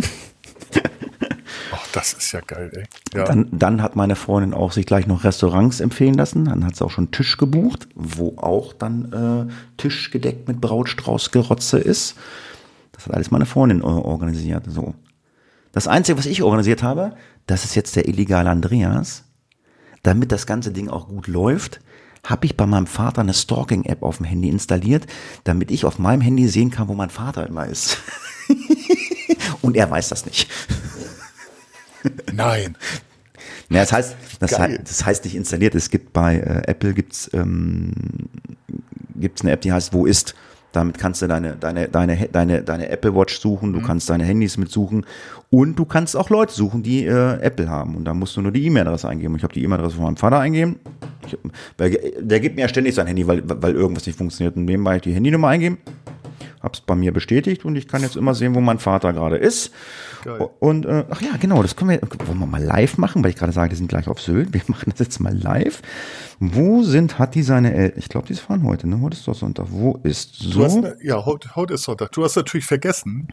Ach, 1.72 1.86
das 1.92 2.12
ist 2.12 2.30
ja 2.30 2.40
geil, 2.40 2.70
ey. 2.72 2.84
Ja. 3.18 3.24
Dann, 3.24 3.48
dann 3.50 3.82
hat 3.82 3.96
meine 3.96 4.14
Freundin 4.14 4.54
auch 4.54 4.70
sich 4.70 4.86
gleich 4.86 5.08
noch 5.08 5.24
Restaurants 5.24 5.80
empfehlen 5.80 6.14
lassen. 6.14 6.44
Dann 6.44 6.64
hat 6.64 6.76
sie 6.76 6.84
auch 6.84 6.90
schon 6.90 7.10
Tisch 7.10 7.36
gebucht, 7.36 7.88
wo 7.94 8.36
auch 8.38 8.72
dann 8.72 9.48
äh, 9.48 9.52
Tisch 9.76 10.10
gedeckt 10.10 10.46
mit 10.46 10.60
Brautstraußgerotze 10.60 11.78
ist. 11.78 12.14
Das 13.00 13.06
hat 13.06 13.14
alles 13.14 13.30
meine 13.30 13.46
Freundin 13.46 13.80
organisiert. 13.80 14.64
So. 14.68 14.94
Das 15.72 15.88
Einzige, 15.88 16.18
was 16.18 16.26
ich 16.26 16.42
organisiert 16.42 16.82
habe, 16.82 17.14
das 17.46 17.64
ist 17.64 17.74
jetzt 17.74 17.96
der 17.96 18.06
illegale 18.06 18.50
Andreas. 18.50 19.24
Damit 20.02 20.32
das 20.32 20.46
ganze 20.46 20.70
Ding 20.70 20.90
auch 20.90 21.08
gut 21.08 21.26
läuft, 21.26 21.80
habe 22.26 22.44
ich 22.44 22.58
bei 22.58 22.66
meinem 22.66 22.86
Vater 22.86 23.22
eine 23.22 23.32
Stalking-App 23.32 24.02
auf 24.02 24.18
dem 24.18 24.26
Handy 24.26 24.50
installiert, 24.50 25.06
damit 25.44 25.70
ich 25.70 25.86
auf 25.86 25.98
meinem 25.98 26.20
Handy 26.20 26.46
sehen 26.46 26.70
kann, 26.70 26.88
wo 26.88 26.94
mein 26.94 27.08
Vater 27.08 27.46
immer 27.46 27.66
ist. 27.66 27.96
Und 29.62 29.78
er 29.78 29.90
weiß 29.90 30.10
das 30.10 30.26
nicht. 30.26 30.50
Nein. 32.34 32.76
Ja, 33.70 33.80
das 33.80 33.92
heißt, 33.92 34.16
das, 34.40 34.58
heißt, 34.58 34.80
das 34.84 35.06
heißt 35.06 35.24
nicht 35.24 35.36
installiert. 35.36 35.74
Es 35.74 35.88
gibt 35.88 36.12
bei 36.12 36.36
äh, 36.36 36.70
Apple 36.70 36.92
gibt's 36.92 37.30
ähm, 37.32 37.92
gibt's 39.14 39.40
eine 39.40 39.52
App, 39.52 39.62
die 39.62 39.72
heißt 39.72 39.94
Wo 39.94 40.04
ist. 40.04 40.34
Damit 40.72 40.98
kannst 40.98 41.20
du 41.22 41.26
deine 41.26 41.56
deine 41.56 41.88
deine 41.88 42.28
deine 42.28 42.62
deine 42.62 42.88
Apple 42.88 43.14
Watch 43.14 43.38
suchen. 43.38 43.72
Du 43.72 43.80
kannst 43.80 44.08
deine 44.08 44.24
Handys 44.24 44.56
mitsuchen 44.56 45.04
und 45.50 45.76
du 45.76 45.84
kannst 45.84 46.16
auch 46.16 46.30
Leute 46.30 46.52
suchen, 46.52 46.82
die 46.82 47.04
äh, 47.04 47.40
Apple 47.40 47.68
haben. 47.68 47.96
Und 47.96 48.04
da 48.04 48.14
musst 48.14 48.36
du 48.36 48.40
nur 48.40 48.52
die 48.52 48.64
E-Mail-Adresse 48.66 49.08
eingeben. 49.08 49.34
Ich 49.36 49.42
habe 49.42 49.52
die 49.52 49.64
E-Mail-Adresse 49.64 49.96
von 49.96 50.04
meinem 50.04 50.16
Vater 50.16 50.38
eingeben. 50.38 50.78
Ich, 51.26 51.36
weil, 51.76 51.98
der 52.20 52.40
gibt 52.40 52.56
mir 52.56 52.62
ja 52.62 52.68
ständig 52.68 52.94
sein 52.94 53.06
Handy, 53.08 53.26
weil 53.26 53.42
weil 53.44 53.74
irgendwas 53.74 54.06
nicht 54.06 54.16
funktioniert. 54.16 54.56
Und 54.56 54.64
nebenbei 54.64 55.00
die 55.00 55.12
Handynummer 55.12 55.48
eingeben. 55.48 55.78
Hab's 56.62 56.82
bei 56.82 56.94
mir 56.94 57.12
bestätigt 57.12 57.64
und 57.64 57.74
ich 57.76 57.88
kann 57.88 58.02
jetzt 58.02 58.16
immer 58.16 58.34
sehen, 58.34 58.54
wo 58.54 58.60
mein 58.60 58.78
Vater 58.78 59.12
gerade 59.14 59.36
ist. 59.38 59.72
Geil. 60.24 60.50
Und 60.58 60.84
äh, 60.84 61.06
ach 61.08 61.22
ja, 61.22 61.36
genau, 61.40 61.62
das 61.62 61.74
können 61.74 61.90
wir, 61.90 62.00
wollen 62.26 62.38
wir 62.38 62.46
mal 62.46 62.62
live 62.62 62.98
machen, 62.98 63.22
weil 63.24 63.30
ich 63.30 63.36
gerade 63.36 63.52
sage, 63.52 63.70
die 63.70 63.76
sind 63.76 63.88
gleich 63.88 64.08
auf 64.08 64.20
Sylt. 64.20 64.52
Wir 64.52 64.60
machen 64.66 64.90
das 64.90 64.98
jetzt 64.98 65.20
mal 65.20 65.34
live. 65.34 65.80
Wo 66.38 66.82
sind 66.82 67.18
Hatti 67.18 67.42
seine 67.42 67.72
Eltern? 67.72 67.98
Ich 67.98 68.08
glaube, 68.10 68.26
die 68.26 68.34
fahren 68.34 68.62
heute, 68.64 68.86
ne? 68.88 69.00
Heute 69.00 69.16
ist 69.16 69.26
doch 69.26 69.34
Sonntag. 69.34 69.66
Wo 69.70 69.98
ist 70.02 70.54
Du 70.54 70.62
hast, 70.64 70.72
so? 70.74 70.80
ne- 70.82 70.96
ja, 71.02 71.24
heute, 71.24 71.56
heute 71.56 71.74
ist 71.74 71.84
Sonntag. 71.84 72.12
Du 72.12 72.24
hast 72.24 72.36
natürlich 72.36 72.66
vergessen, 72.66 73.28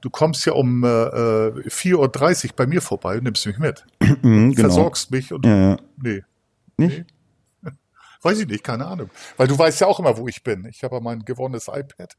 du 0.00 0.10
kommst 0.10 0.46
ja 0.46 0.52
um 0.52 0.84
äh, 0.84 0.86
äh, 0.88 1.68
4.30 1.68 2.44
Uhr 2.50 2.52
bei 2.54 2.66
mir 2.68 2.80
vorbei 2.80 3.16
und 3.18 3.24
nimmst 3.24 3.44
mich 3.46 3.58
mit. 3.58 3.84
Mhm, 4.22 4.54
genau. 4.54 4.68
Versorgst 4.68 5.10
mich 5.10 5.32
und. 5.32 5.44
Ja, 5.46 5.70
ja. 5.70 5.76
Nee. 6.00 6.22
Nicht? 6.76 7.04
Weiß 8.22 8.40
ich 8.40 8.48
nicht, 8.48 8.64
keine 8.64 8.86
Ahnung. 8.86 9.10
Weil 9.36 9.46
du 9.46 9.56
weißt 9.56 9.80
ja 9.80 9.86
auch 9.86 10.00
immer, 10.00 10.16
wo 10.18 10.26
ich 10.26 10.42
bin. 10.42 10.64
Ich 10.64 10.82
habe 10.82 10.96
ja 10.96 11.00
mein 11.00 11.24
gewonnenes 11.24 11.68
iPad. 11.68 12.16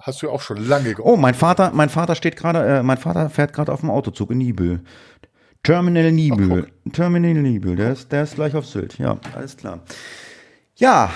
Hast 0.00 0.22
du 0.22 0.26
ja 0.26 0.32
auch 0.32 0.40
schon 0.40 0.56
lange 0.56 0.94
geordnet. 0.94 1.06
Oh, 1.06 1.16
mein 1.16 1.34
Vater, 1.34 1.72
mein 1.74 1.90
Vater 1.90 2.14
steht 2.14 2.36
gerade, 2.36 2.66
äh, 2.66 2.82
mein 2.82 2.96
Vater 2.96 3.28
fährt 3.28 3.52
gerade 3.52 3.72
auf 3.72 3.80
dem 3.80 3.90
Autozug 3.90 4.30
in 4.30 4.38
Nibel. 4.38 4.82
Terminal 5.62 6.10
Nibel. 6.10 6.68
Terminal 6.92 7.34
Nibel, 7.34 7.76
der 7.76 7.92
ist, 7.92 8.10
der 8.10 8.22
ist 8.22 8.36
gleich 8.36 8.54
auf 8.54 8.66
Sylt. 8.66 8.98
Ja, 8.98 9.18
alles 9.34 9.56
klar. 9.56 9.80
Ja, 10.76 11.10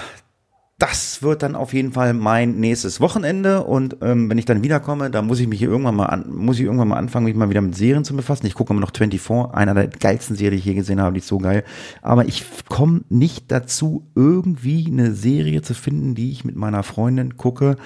das 0.79 1.23
wird 1.23 1.45
dann 1.45 1.55
auf 1.55 1.73
jeden 1.73 1.93
Fall 1.93 2.15
mein 2.15 2.57
nächstes 2.57 3.01
Wochenende 3.01 3.63
und 3.63 3.99
ähm, 4.03 4.29
wenn 4.29 4.39
ich 4.39 4.45
dann 4.45 4.65
wiederkomme, 4.65 5.09
dann 5.09 5.25
muss 5.27 5.39
ich 5.39 5.47
mich 5.47 5.63
irgendwann 5.63 5.95
mal 5.95 6.07
an, 6.07 6.35
muss 6.35 6.59
ich 6.59 6.65
irgendwann 6.65 6.89
mal 6.89 6.97
anfangen, 6.97 7.27
mich 7.27 7.37
mal 7.37 7.49
wieder 7.49 7.61
mit 7.61 7.77
Serien 7.77 8.05
zu 8.05 8.17
befassen. 8.17 8.47
Ich 8.47 8.55
gucke 8.55 8.73
immer 8.73 8.81
noch 8.81 8.91
24, 8.93 9.55
einer 9.55 9.75
der 9.75 9.87
geilsten 9.87 10.35
Serien, 10.35 10.55
die 10.55 10.59
ich 10.59 10.65
je 10.65 10.75
gesehen 10.75 11.01
habe, 11.01 11.13
die 11.13 11.21
ist 11.21 11.29
so 11.29 11.39
geil. 11.39 11.63
Aber 12.03 12.27
ich 12.27 12.45
komme 12.69 13.03
nicht 13.09 13.53
dazu, 13.53 14.05
irgendwie 14.17 14.87
eine 14.89 15.13
Serie 15.13 15.63
zu 15.63 15.75
finden, 15.75 16.17
die 16.17 16.33
ich 16.33 16.45
mit 16.45 16.57
meiner 16.57 16.83
Freundin 16.83 17.37
gucke. 17.37 17.77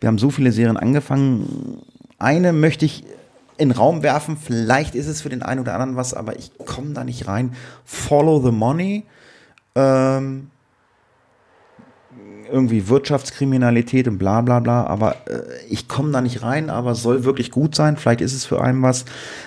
Wir 0.00 0.06
haben 0.06 0.18
so 0.18 0.30
viele 0.30 0.52
Serien 0.52 0.78
angefangen. 0.78 1.82
Eine 2.18 2.54
möchte 2.54 2.86
ich 2.86 3.04
in 3.58 3.68
den 3.68 3.76
Raum 3.76 4.02
werfen. 4.02 4.38
Vielleicht 4.38 4.94
ist 4.94 5.08
es 5.08 5.20
für 5.20 5.28
den 5.28 5.42
einen 5.42 5.60
oder 5.60 5.74
anderen 5.74 5.96
was, 5.96 6.14
aber 6.14 6.38
ich 6.38 6.52
komme 6.56 6.94
da 6.94 7.04
nicht 7.04 7.28
rein. 7.28 7.52
Follow 7.84 8.40
the 8.42 8.50
Money. 8.50 9.04
Ähm, 9.74 10.48
irgendwie 12.50 12.88
Wirtschaftskriminalität 12.88 14.08
und 14.08 14.18
bla 14.18 14.40
bla 14.40 14.60
bla, 14.60 14.86
aber 14.86 15.16
äh, 15.26 15.42
ich 15.68 15.88
komme 15.88 16.12
da 16.12 16.20
nicht 16.20 16.42
rein, 16.42 16.70
aber 16.70 16.94
soll 16.94 17.24
wirklich 17.24 17.50
gut 17.50 17.74
sein. 17.74 17.96
Vielleicht 17.96 18.20
ist 18.20 18.34
es 18.34 18.44
für 18.44 18.60
einen 18.60 18.82
was. 18.82 19.04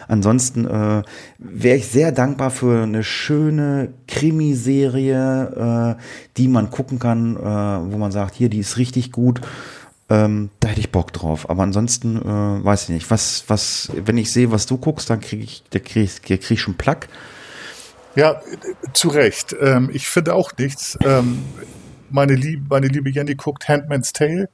Ansonsten 0.08 0.66
äh, 0.66 1.04
wäre 1.38 1.78
ich 1.78 1.88
sehr 1.88 2.12
dankbar 2.12 2.52
für 2.52 2.84
eine 2.84 3.04
schöne 3.04 3.94
Krimiserie, 4.08 5.96
äh, 5.98 6.02
die 6.38 6.48
man 6.48 6.72
gucken 6.72 7.00
kann, 7.00 7.36
äh, 7.36 7.40
wo 7.42 7.98
man 7.98 8.12
sagt, 8.12 8.36
hier, 8.36 8.50
die 8.50 8.60
ist 8.60 8.78
richtig 8.78 9.12
gut. 9.12 9.42
Ähm, 10.10 10.50
da 10.60 10.68
hätte 10.68 10.80
ich 10.80 10.92
Bock 10.92 11.14
drauf. 11.14 11.50
Aber 11.50 11.64
ansonsten 11.64 12.18
äh, 12.18 12.66
weiß 12.66 12.84
ich 12.84 12.90
nicht. 12.90 13.10
Was, 13.10 13.46
was, 13.48 13.90
wenn 13.96 14.18
ich 14.18 14.32
sehe, 14.32 14.52
was 14.52 14.66
du 14.66 14.78
guckst, 14.78 15.10
dann 15.10 15.22
kriege 15.22 15.44
ich, 15.44 15.64
da 15.70 15.80
kriege 15.80 16.06
ich, 16.06 16.22
krieg 16.22 16.52
ich 16.52 16.62
schon 16.62 16.76
Plack. 16.76 17.08
Ja, 18.16 18.42
zu 18.94 19.08
Recht. 19.08 19.56
Ähm, 19.60 19.90
ich 19.92 20.08
finde 20.08 20.36
auch 20.36 20.52
nichts. 20.58 20.98
Ähm, 21.04 21.44
meine 22.14 22.36
liebe, 22.36 22.64
meine 22.70 22.88
liebe 22.88 23.10
Jenny 23.10 23.36
guckt 23.36 23.68
Handman's 23.68 24.14
Tale. 24.14 24.48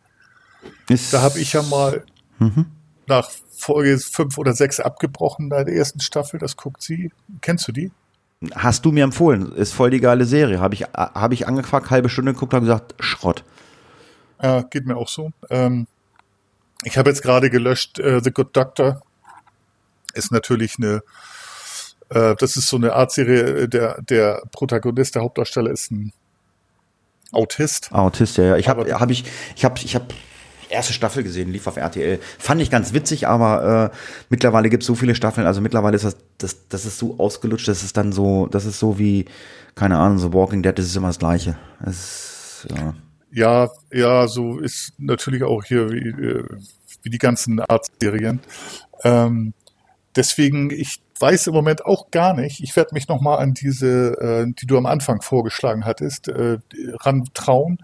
Ist 0.87 1.13
da 1.13 1.21
habe 1.21 1.39
ich 1.39 1.53
ja 1.53 1.61
mal 1.61 2.03
mhm. 2.39 2.65
nach 3.05 3.29
Folge 3.51 3.99
fünf 3.99 4.37
oder 4.37 4.53
sechs 4.53 4.79
abgebrochen 4.79 5.49
bei 5.49 5.65
der 5.65 5.75
ersten 5.75 5.99
Staffel. 5.99 6.39
Das 6.39 6.55
guckt 6.55 6.81
sie. 6.81 7.11
Kennst 7.41 7.67
du 7.67 7.73
die? 7.73 7.91
Hast 8.55 8.85
du 8.85 8.93
mir 8.93 9.03
empfohlen. 9.03 9.51
Ist 9.51 9.73
voll 9.73 9.89
die 9.89 9.99
geile 9.99 10.23
Serie. 10.23 10.61
Habe 10.61 10.73
ich, 10.73 10.83
hab 10.83 11.33
ich 11.33 11.47
angefragt, 11.47 11.89
halbe 11.89 12.07
Stunde 12.07 12.33
geguckt, 12.33 12.53
habe 12.53 12.65
gesagt, 12.65 12.95
Schrott. 12.99 13.43
Ja, 14.41 14.61
geht 14.61 14.85
mir 14.85 14.95
auch 14.95 15.09
so. 15.09 15.31
Ähm, 15.49 15.85
ich 16.85 16.97
habe 16.97 17.09
jetzt 17.09 17.21
gerade 17.21 17.49
gelöscht, 17.49 17.99
äh, 17.99 18.21
The 18.23 18.31
Good 18.31 18.55
Doctor. 18.55 19.01
Ist 20.13 20.31
natürlich 20.31 20.77
eine, 20.77 21.03
äh, 22.07 22.35
das 22.35 22.55
ist 22.55 22.69
so 22.69 22.77
eine 22.77 22.93
Art 22.93 23.11
Serie, 23.11 23.67
der, 23.67 24.01
der 24.01 24.43
Protagonist, 24.53 25.15
der 25.15 25.23
Hauptdarsteller 25.23 25.71
ist 25.71 25.91
ein 25.91 26.13
Autist. 27.31 27.91
Autist, 27.91 28.37
ja, 28.37 28.45
ja. 28.45 28.57
Ich 28.57 28.67
habe 28.67 28.99
hab 28.99 29.09
ich, 29.09 29.23
ich 29.55 29.65
habe, 29.65 29.79
ich 29.83 29.95
habe 29.95 30.05
erste 30.69 30.93
Staffel 30.93 31.23
gesehen, 31.23 31.51
lief 31.51 31.67
auf 31.67 31.77
RTL. 31.77 32.19
Fand 32.37 32.61
ich 32.61 32.69
ganz 32.69 32.93
witzig, 32.93 33.27
aber 33.27 33.91
äh, 33.91 33.97
mittlerweile 34.29 34.69
gibt 34.69 34.83
es 34.83 34.87
so 34.87 34.95
viele 34.95 35.15
Staffeln, 35.15 35.47
also 35.47 35.61
mittlerweile 35.61 35.95
ist 35.95 36.05
das, 36.05 36.17
das, 36.37 36.67
das 36.69 36.85
ist 36.85 36.97
so 36.99 37.19
ausgelutscht, 37.19 37.67
das 37.67 37.83
ist 37.83 37.97
dann 37.97 38.11
so, 38.11 38.47
das 38.47 38.65
ist 38.65 38.79
so 38.79 38.97
wie, 38.99 39.25
keine 39.75 39.97
Ahnung, 39.97 40.19
so 40.19 40.33
Walking 40.33 40.63
Dead, 40.63 40.77
das 40.77 40.85
ist 40.85 40.95
immer 40.95 41.07
das 41.07 41.19
Gleiche. 41.19 41.57
Das 41.83 41.95
ist, 41.95 42.67
ja. 42.75 42.93
ja, 43.31 43.69
ja, 43.91 44.27
so 44.27 44.59
ist 44.59 44.93
natürlich 44.97 45.43
auch 45.43 45.63
hier 45.63 45.89
wie, 45.89 46.09
äh, 46.09 46.43
wie 47.03 47.09
die 47.09 47.17
ganzen 47.17 47.59
Arztserien. 47.59 48.41
Ähm, 49.03 49.53
deswegen, 50.19 50.69
ich 50.69 51.01
weiß 51.19 51.47
im 51.47 51.53
Moment 51.53 51.85
auch 51.85 52.11
gar 52.11 52.33
nicht. 52.33 52.61
Ich 52.61 52.75
werde 52.75 52.93
mich 52.93 53.07
nochmal 53.07 53.39
an 53.39 53.53
diese, 53.53 54.17
äh, 54.19 54.53
die 54.53 54.67
du 54.67 54.77
am 54.77 54.85
Anfang 54.85 55.21
vorgeschlagen 55.21 55.85
hattest, 55.85 56.27
äh, 56.27 56.57
rantrauen. 56.99 57.79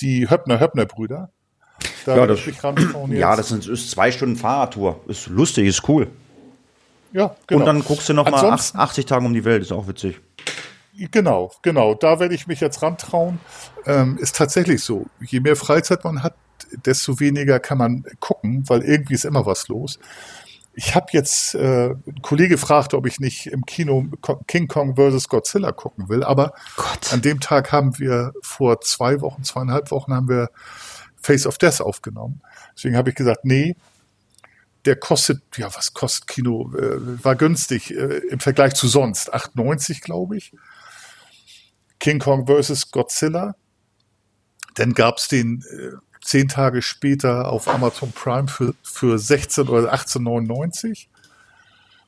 Die 0.00 0.28
Höppner-Höppner-Brüder. 0.28 1.30
Da 2.04 2.16
ja, 2.16 2.26
das, 2.26 2.40
ja, 3.10 3.36
das 3.36 3.52
ist, 3.52 3.68
ist 3.68 3.90
zwei 3.90 4.10
Stunden 4.10 4.36
Fahrradtour. 4.36 5.00
Ist 5.06 5.28
lustig, 5.28 5.66
ist 5.66 5.88
cool. 5.88 6.08
Ja, 7.12 7.36
genau. 7.46 7.60
Und 7.60 7.66
dann 7.66 7.84
guckst 7.84 8.08
du 8.08 8.14
noch 8.14 8.28
mal 8.28 8.44
80 8.52 9.06
Tage 9.06 9.24
um 9.24 9.32
die 9.32 9.44
Welt, 9.44 9.62
ist 9.62 9.72
auch 9.72 9.86
witzig. 9.86 10.20
Genau, 11.12 11.52
genau. 11.62 11.94
Da 11.94 12.18
werde 12.18 12.34
ich 12.34 12.48
mich 12.48 12.60
jetzt 12.60 12.82
rantrauen. 12.82 13.38
Ähm, 13.86 14.18
ist 14.18 14.36
tatsächlich 14.36 14.82
so. 14.82 15.06
Je 15.20 15.38
mehr 15.40 15.54
Freizeit 15.54 16.02
man 16.02 16.24
hat, 16.24 16.34
desto 16.84 17.20
weniger 17.20 17.60
kann 17.60 17.78
man 17.78 18.04
gucken, 18.18 18.68
weil 18.68 18.82
irgendwie 18.82 19.14
ist 19.14 19.24
immer 19.24 19.46
was 19.46 19.68
los. 19.68 19.98
Ich 20.78 20.94
habe 20.94 21.06
jetzt, 21.10 21.56
äh, 21.56 21.88
ein 21.88 22.22
Kollege 22.22 22.56
fragte, 22.56 22.96
ob 22.96 23.04
ich 23.04 23.18
nicht 23.18 23.48
im 23.48 23.66
Kino 23.66 24.06
King 24.46 24.68
Kong 24.68 24.94
vs. 24.94 25.28
Godzilla 25.28 25.72
gucken 25.72 26.08
will, 26.08 26.22
aber 26.22 26.52
Gott. 26.76 27.12
an 27.12 27.20
dem 27.20 27.40
Tag 27.40 27.72
haben 27.72 27.98
wir 27.98 28.32
vor 28.42 28.80
zwei 28.80 29.20
Wochen, 29.20 29.42
zweieinhalb 29.42 29.90
Wochen 29.90 30.14
haben 30.14 30.28
wir 30.28 30.50
Face 31.16 31.48
of 31.48 31.58
Death 31.58 31.80
aufgenommen. 31.80 32.42
Deswegen 32.76 32.96
habe 32.96 33.10
ich 33.10 33.16
gesagt, 33.16 33.44
nee, 33.44 33.74
der 34.84 34.94
kostet, 34.94 35.42
ja, 35.56 35.66
was 35.74 35.94
kostet 35.94 36.28
Kino? 36.28 36.72
Äh, 36.76 37.24
war 37.24 37.34
günstig 37.34 37.90
äh, 37.90 38.18
im 38.30 38.38
Vergleich 38.38 38.74
zu 38.74 38.86
sonst. 38.86 39.34
8,90 39.34 40.00
glaube 40.00 40.36
ich. 40.36 40.52
King 41.98 42.20
Kong 42.20 42.46
vs. 42.46 42.92
Godzilla. 42.92 43.56
Dann 44.74 44.94
gab 44.94 45.16
es 45.16 45.26
den 45.26 45.64
äh, 45.72 45.96
zehn 46.22 46.48
Tage 46.48 46.82
später 46.82 47.50
auf 47.50 47.68
Amazon 47.68 48.12
Prime 48.12 48.48
für, 48.48 48.74
für 48.82 49.18
16 49.18 49.68
oder 49.68 49.92
18,99. 49.94 51.06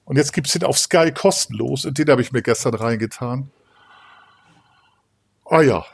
Und 0.05 0.17
jetzt 0.17 0.33
gibt 0.33 0.49
es 0.49 0.55
den 0.55 0.65
auf 0.65 0.79
Sky 0.79 1.13
kostenlos 1.13 1.85
und 1.85 1.99
den 1.99 2.09
habe 2.09 2.23
ich 2.23 2.33
mir 2.33 2.43
gestern 2.43 2.75
reingetan. 2.75 3.51
Ah 5.45 5.63
ja, 5.63 5.85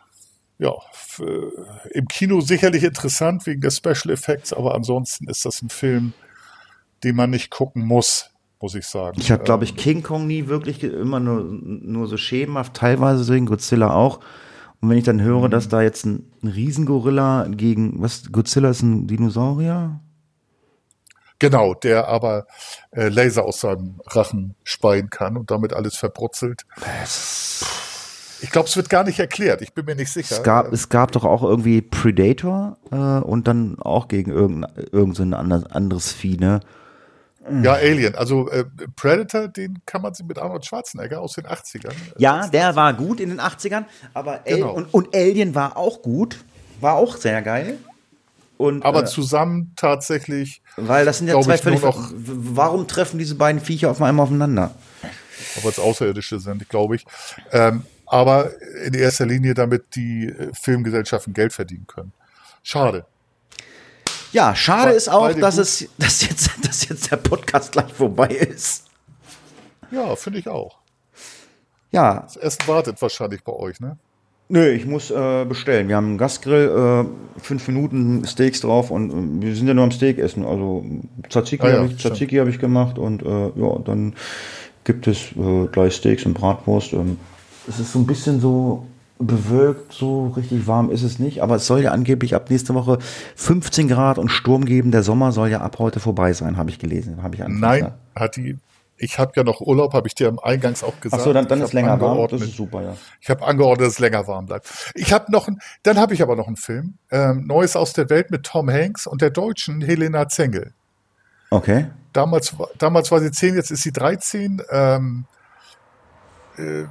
ja, 0.58 0.72
für, 0.92 1.52
im 1.90 2.08
Kino 2.08 2.40
sicherlich 2.40 2.84
interessant 2.84 3.46
wegen 3.46 3.60
der 3.60 3.70
Special 3.70 4.10
Effects, 4.10 4.52
aber 4.52 4.74
ansonsten 4.74 5.28
ist 5.28 5.44
das 5.44 5.62
ein 5.62 5.68
Film, 5.68 6.12
den 7.04 7.16
man 7.16 7.30
nicht 7.30 7.50
gucken 7.50 7.84
muss, 7.84 8.30
muss 8.60 8.74
ich 8.74 8.86
sagen. 8.86 9.18
Ich 9.20 9.30
habe, 9.30 9.44
glaube 9.44 9.64
ich, 9.64 9.70
ähm, 9.70 9.76
King 9.76 10.02
Kong 10.02 10.26
nie 10.26 10.46
wirklich 10.46 10.82
immer 10.82 11.20
nur, 11.20 11.44
nur 11.44 12.06
so 12.06 12.16
schemenhaft, 12.16 12.74
teilweise 12.74 13.32
wegen 13.32 13.46
Godzilla 13.46 13.92
auch. 13.92 14.20
Und 14.86 14.90
wenn 14.90 14.98
ich 14.98 15.04
dann 15.04 15.20
höre, 15.20 15.48
dass 15.48 15.68
da 15.68 15.82
jetzt 15.82 16.06
ein, 16.06 16.30
ein 16.44 16.48
Riesengorilla 16.48 17.48
gegen, 17.50 18.00
was, 18.00 18.30
Godzilla 18.30 18.70
ist 18.70 18.82
ein 18.82 19.08
Dinosaurier? 19.08 19.98
Genau, 21.40 21.74
der 21.74 22.06
aber 22.06 22.46
äh, 22.92 23.08
Laser 23.08 23.46
aus 23.46 23.58
seinem 23.62 24.00
Rachen 24.06 24.54
speien 24.62 25.10
kann 25.10 25.36
und 25.36 25.50
damit 25.50 25.72
alles 25.72 25.96
verbrutzelt. 25.96 26.66
Ich 28.40 28.52
glaube, 28.52 28.68
es 28.68 28.76
wird 28.76 28.88
gar 28.88 29.02
nicht 29.02 29.18
erklärt. 29.18 29.60
Ich 29.60 29.74
bin 29.74 29.86
mir 29.86 29.96
nicht 29.96 30.12
sicher. 30.12 30.36
Es 30.36 30.44
gab, 30.44 30.72
es 30.72 30.88
gab 30.88 31.10
doch 31.10 31.24
auch 31.24 31.42
irgendwie 31.42 31.82
Predator 31.82 32.76
äh, 32.92 32.96
und 32.96 33.48
dann 33.48 33.80
auch 33.80 34.06
gegen 34.06 34.30
irgendein, 34.30 34.86
irgendein 34.92 35.34
anderes 35.34 36.12
Vieh, 36.12 36.36
ne? 36.36 36.60
Ja, 37.62 37.74
Alien. 37.74 38.14
Also 38.14 38.50
äh, 38.50 38.64
Predator, 38.96 39.48
den 39.48 39.78
kann 39.86 40.02
man 40.02 40.14
sich 40.14 40.26
mit 40.26 40.38
Arnold 40.38 40.66
Schwarzenegger 40.66 41.20
aus 41.20 41.34
den 41.34 41.46
80ern. 41.46 41.90
Äh, 41.90 41.92
ja, 42.18 42.48
der 42.48 42.76
war 42.76 42.92
gut 42.94 43.20
in 43.20 43.28
den 43.28 43.40
80ern, 43.40 43.84
aber 44.14 44.40
genau. 44.44 44.72
und, 44.72 44.92
und, 44.92 45.14
Alien 45.14 45.54
war 45.54 45.76
auch 45.76 46.02
gut, 46.02 46.44
war 46.80 46.94
auch 46.94 47.16
sehr 47.16 47.42
geil. 47.42 47.78
Und, 48.56 48.84
aber 48.84 49.02
äh, 49.02 49.06
zusammen 49.06 49.72
tatsächlich. 49.76 50.62
Weil 50.76 51.04
das 51.04 51.18
sind 51.18 51.28
ja 51.28 51.40
zwei 51.40 51.58
völlig. 51.58 51.82
Noch, 51.82 52.10
warum 52.14 52.88
treffen 52.88 53.18
diese 53.18 53.34
beiden 53.34 53.60
Viecher 53.60 53.90
auf 53.90 54.00
einmal 54.00 54.24
aufeinander? 54.24 54.74
Aber 55.58 55.68
es 55.68 55.78
Außerirdische 55.78 56.40
sind, 56.40 56.68
glaube 56.68 56.96
ich. 56.96 57.04
Ähm, 57.52 57.82
aber 58.06 58.50
in 58.84 58.94
erster 58.94 59.26
Linie, 59.26 59.54
damit 59.54 59.94
die 59.94 60.28
äh, 60.28 60.50
Filmgesellschaften 60.54 61.34
Geld 61.34 61.52
verdienen 61.52 61.86
können. 61.86 62.12
Schade. 62.62 63.04
Ja, 64.36 64.54
schade 64.54 64.90
weil, 64.90 64.96
ist 64.96 65.08
auch, 65.08 65.32
dass 65.32 65.56
es, 65.56 65.88
dass 65.96 66.20
jetzt, 66.20 66.50
dass 66.62 66.86
jetzt 66.86 67.10
der 67.10 67.16
Podcast 67.16 67.72
gleich 67.72 67.90
vorbei 67.90 68.26
ist. 68.26 68.84
Ja, 69.90 70.14
finde 70.14 70.40
ich 70.40 70.46
auch. 70.46 70.76
Ja. 71.90 72.20
Das 72.20 72.36
Essen 72.36 72.68
wartet 72.68 73.00
wahrscheinlich 73.00 73.42
bei 73.42 73.54
euch, 73.54 73.80
ne? 73.80 73.96
Nö, 74.50 74.68
ich 74.68 74.84
muss 74.84 75.10
äh, 75.10 75.46
bestellen. 75.46 75.88
Wir 75.88 75.96
haben 75.96 76.08
einen 76.08 76.18
Gasgrill, 76.18 76.68
äh, 77.06 77.40
fünf 77.40 77.66
Minuten 77.66 78.26
Steaks 78.26 78.60
drauf 78.60 78.90
und 78.90 79.10
äh, 79.10 79.46
wir 79.46 79.56
sind 79.56 79.68
ja 79.68 79.74
nur 79.74 79.84
am 79.84 79.90
Steak 79.90 80.18
essen. 80.18 80.44
Also 80.44 80.84
Tzatziki 81.30 81.64
ah, 81.64 81.70
ja, 81.70 81.76
habe 81.78 81.86
ich, 81.86 81.96
Tzatziki 81.96 82.36
hab 82.36 82.48
ich 82.48 82.58
gemacht 82.58 82.98
und 82.98 83.22
äh, 83.22 83.52
ja, 83.56 83.78
dann 83.86 84.16
gibt 84.84 85.06
es 85.06 85.32
äh, 85.32 85.66
gleich 85.72 85.94
Steaks 85.94 86.26
und 86.26 86.34
Bratwurst. 86.34 86.94
Es 87.66 87.80
ist 87.80 87.90
so 87.90 88.00
ein 88.00 88.06
bisschen 88.06 88.38
so 88.38 88.86
bewölkt, 89.18 89.92
so 89.92 90.28
richtig 90.28 90.66
warm 90.66 90.90
ist 90.90 91.02
es 91.02 91.18
nicht, 91.18 91.42
aber 91.42 91.56
es 91.56 91.66
soll 91.66 91.80
ja 91.80 91.92
angeblich 91.92 92.34
ab 92.34 92.50
nächste 92.50 92.74
Woche 92.74 92.98
15 93.36 93.88
Grad 93.88 94.18
und 94.18 94.28
Sturm 94.28 94.64
geben. 94.64 94.90
Der 94.90 95.02
Sommer 95.02 95.32
soll 95.32 95.48
ja 95.48 95.60
ab 95.60 95.78
heute 95.78 96.00
vorbei 96.00 96.32
sein, 96.32 96.56
habe 96.56 96.70
ich 96.70 96.78
gelesen. 96.78 97.22
Hab 97.22 97.34
ich 97.34 97.40
Nein, 97.46 97.92
hat 98.14 98.36
die 98.36 98.58
Ich 98.98 99.18
habe 99.18 99.32
ja 99.36 99.42
noch 99.42 99.60
Urlaub, 99.60 99.94
habe 99.94 100.06
ich 100.08 100.14
dir 100.14 100.28
am 100.28 100.38
Eingangs 100.38 100.82
auch 100.84 101.00
gesagt. 101.00 101.20
Ach 101.20 101.24
so, 101.24 101.32
dann, 101.32 101.48
dann 101.48 101.62
ist 101.62 101.72
länger 101.72 101.98
warm. 102.00 102.28
Das 102.30 102.42
ist 102.42 102.56
super, 102.56 102.82
ja. 102.82 102.96
Ich 103.20 103.30
habe 103.30 103.46
angeordnet, 103.46 103.86
dass 103.86 103.94
es 103.94 103.98
länger 104.00 104.26
warm 104.26 104.46
bleibt. 104.46 104.92
Ich 104.94 105.12
habe 105.12 105.32
noch, 105.32 105.48
ein, 105.48 105.60
dann 105.82 105.98
habe 105.98 106.12
ich 106.14 106.20
aber 106.22 106.36
noch 106.36 106.46
einen 106.46 106.56
Film, 106.56 106.94
ähm, 107.10 107.46
Neues 107.46 107.74
aus 107.76 107.92
der 107.94 108.10
Welt 108.10 108.30
mit 108.30 108.44
Tom 108.44 108.70
Hanks 108.70 109.06
und 109.06 109.22
der 109.22 109.30
Deutschen 109.30 109.80
Helena 109.80 110.28
Zengel. 110.28 110.72
Okay. 111.50 111.86
Damals, 112.12 112.58
war- 112.58 112.68
damals 112.78 113.10
war 113.10 113.20
sie 113.20 113.30
10, 113.30 113.54
jetzt 113.54 113.70
ist 113.70 113.82
sie 113.82 113.92
13. 113.92 114.62
Ähm, 114.70 115.24
äh, 116.58 116.84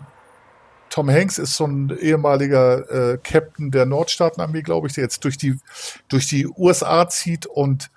Tom 0.96 1.10
Hanks 1.10 1.40
ist 1.40 1.58
so 1.58 1.68
ein 1.68 1.90
ehemaliger 1.90 2.90
äh, 2.90 3.18
Captain 3.18 3.70
der 3.70 3.86
Nordstaatenarmee, 3.86 4.62
glaube 4.62 4.88
ich, 4.88 4.94
der 4.94 5.04
jetzt 5.04 5.26
durch 5.26 5.38
die, 5.38 5.60
durch 6.08 6.26
die 6.30 6.48
USA 6.48 7.10
zieht 7.10 7.46
und 7.46 7.92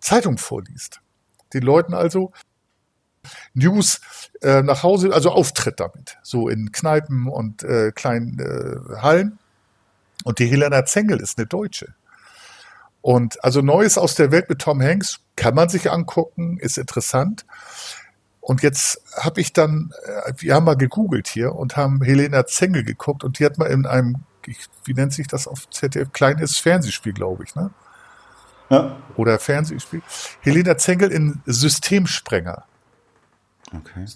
Zeitung 0.00 0.38
vorliest. 0.38 1.02
Den 1.52 1.62
Leuten 1.62 1.92
also 1.92 2.32
News 3.52 4.00
äh, 4.40 4.62
nach 4.62 4.82
Hause, 4.82 5.12
also 5.12 5.30
Auftritt 5.30 5.78
damit, 5.78 6.16
so 6.22 6.48
in 6.48 6.72
Kneipen 6.72 7.28
und 7.28 7.64
äh, 7.64 7.92
kleinen 7.92 8.38
äh, 8.38 9.02
Hallen. 9.02 9.38
Und 10.24 10.38
die 10.38 10.46
Helena 10.46 10.86
Zengel 10.86 11.20
ist 11.20 11.36
eine 11.36 11.46
Deutsche. 11.46 11.92
Und 13.02 13.44
also 13.44 13.60
Neues 13.60 13.98
aus 13.98 14.14
der 14.14 14.30
Welt 14.30 14.48
mit 14.48 14.60
Tom 14.60 14.80
Hanks 14.80 15.20
kann 15.36 15.54
man 15.54 15.68
sich 15.68 15.90
angucken, 15.90 16.56
ist 16.56 16.78
interessant. 16.78 17.44
Und 18.42 18.62
jetzt 18.62 19.00
habe 19.16 19.40
ich 19.40 19.52
dann, 19.52 19.94
äh, 20.26 20.32
wir 20.36 20.56
haben 20.56 20.64
mal 20.64 20.76
gegoogelt 20.76 21.28
hier 21.28 21.54
und 21.54 21.76
haben 21.76 22.02
Helena 22.02 22.44
Zengel 22.44 22.82
geguckt 22.82 23.22
und 23.22 23.38
die 23.38 23.44
hat 23.44 23.56
mal 23.56 23.70
in 23.70 23.86
einem, 23.86 24.24
wie 24.84 24.94
nennt 24.94 25.12
sich 25.12 25.28
das 25.28 25.46
auf 25.46 25.70
ZDF, 25.70 26.12
kleines 26.12 26.58
Fernsehspiel, 26.58 27.12
glaube 27.12 27.44
ich, 27.44 27.54
ne? 27.54 27.70
Ja. 28.68 28.96
Oder 29.16 29.38
Fernsehspiel. 29.38 30.02
Helena 30.40 30.76
Zengel 30.76 31.12
in 31.12 31.40
Systemsprenger. 31.46 32.64
Okay. 33.74 34.06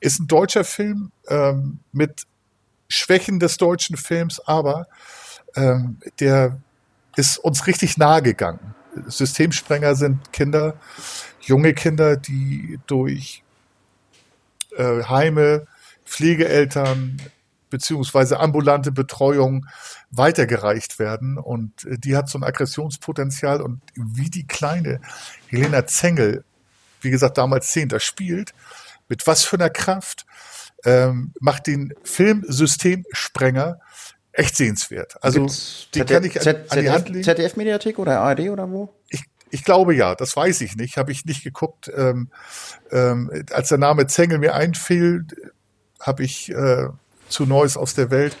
ist 0.00 0.20
ein 0.20 0.26
deutscher 0.26 0.64
Film 0.64 1.12
ähm, 1.28 1.78
mit 1.92 2.26
Schwächen 2.88 3.38
des 3.38 3.56
deutschen 3.58 3.96
Films, 3.96 4.40
aber 4.40 4.86
ähm, 5.54 5.98
der 6.20 6.58
ist 7.16 7.38
uns 7.38 7.66
richtig 7.66 7.96
nahe 7.96 8.22
gegangen. 8.22 8.74
Systemsprenger 9.06 9.94
sind 9.94 10.32
Kinder, 10.32 10.74
junge 11.46 11.74
Kinder, 11.74 12.16
die 12.16 12.78
durch 12.86 13.42
äh, 14.76 15.02
Heime, 15.04 15.66
Pflegeeltern 16.04 17.20
beziehungsweise 17.70 18.38
ambulante 18.38 18.92
Betreuung 18.92 19.66
weitergereicht 20.10 20.98
werden. 20.98 21.38
Und 21.38 21.84
äh, 21.84 21.98
die 21.98 22.16
hat 22.16 22.28
so 22.28 22.38
ein 22.38 22.44
Aggressionspotenzial. 22.44 23.60
Und 23.60 23.80
wie 23.94 24.30
die 24.30 24.46
kleine 24.46 25.00
Helena 25.48 25.86
Zengel, 25.86 26.44
wie 27.00 27.10
gesagt, 27.10 27.38
damals 27.38 27.70
Zehnter 27.70 28.00
spielt, 28.00 28.54
mit 29.08 29.26
was 29.26 29.44
für 29.44 29.56
einer 29.56 29.70
Kraft, 29.70 30.26
ähm, 30.84 31.32
macht 31.40 31.66
den 31.66 31.94
Film 32.02 32.44
Systemsprenger 32.46 33.80
echt 34.32 34.56
sehenswert. 34.56 35.16
Also 35.22 35.40
Gibt's 35.40 35.88
die 35.94 36.00
ZDF 36.00 36.08
kann 36.08 36.24
ich 36.24 36.48
an, 36.48 36.56
an 36.68 36.80
die 36.80 36.90
Hand 36.90 37.08
legen. 37.08 37.24
ZDF-Mediathek 37.24 37.98
oder 37.98 38.20
ARD 38.20 38.50
oder 38.50 38.70
wo? 38.70 38.92
Ich, 39.08 39.24
ich 39.50 39.64
glaube 39.64 39.94
ja, 39.94 40.14
das 40.14 40.36
weiß 40.36 40.60
ich 40.62 40.76
nicht, 40.76 40.96
habe 40.96 41.12
ich 41.12 41.24
nicht 41.24 41.44
geguckt. 41.44 41.90
Ähm, 41.94 42.30
ähm, 42.90 43.30
als 43.50 43.68
der 43.68 43.78
Name 43.78 44.06
Zengel 44.06 44.38
mir 44.38 44.54
einfiel, 44.54 45.26
habe 46.00 46.24
ich 46.24 46.50
äh, 46.50 46.88
zu 47.28 47.46
Neues 47.46 47.76
aus 47.76 47.94
der 47.94 48.10
Welt, 48.10 48.36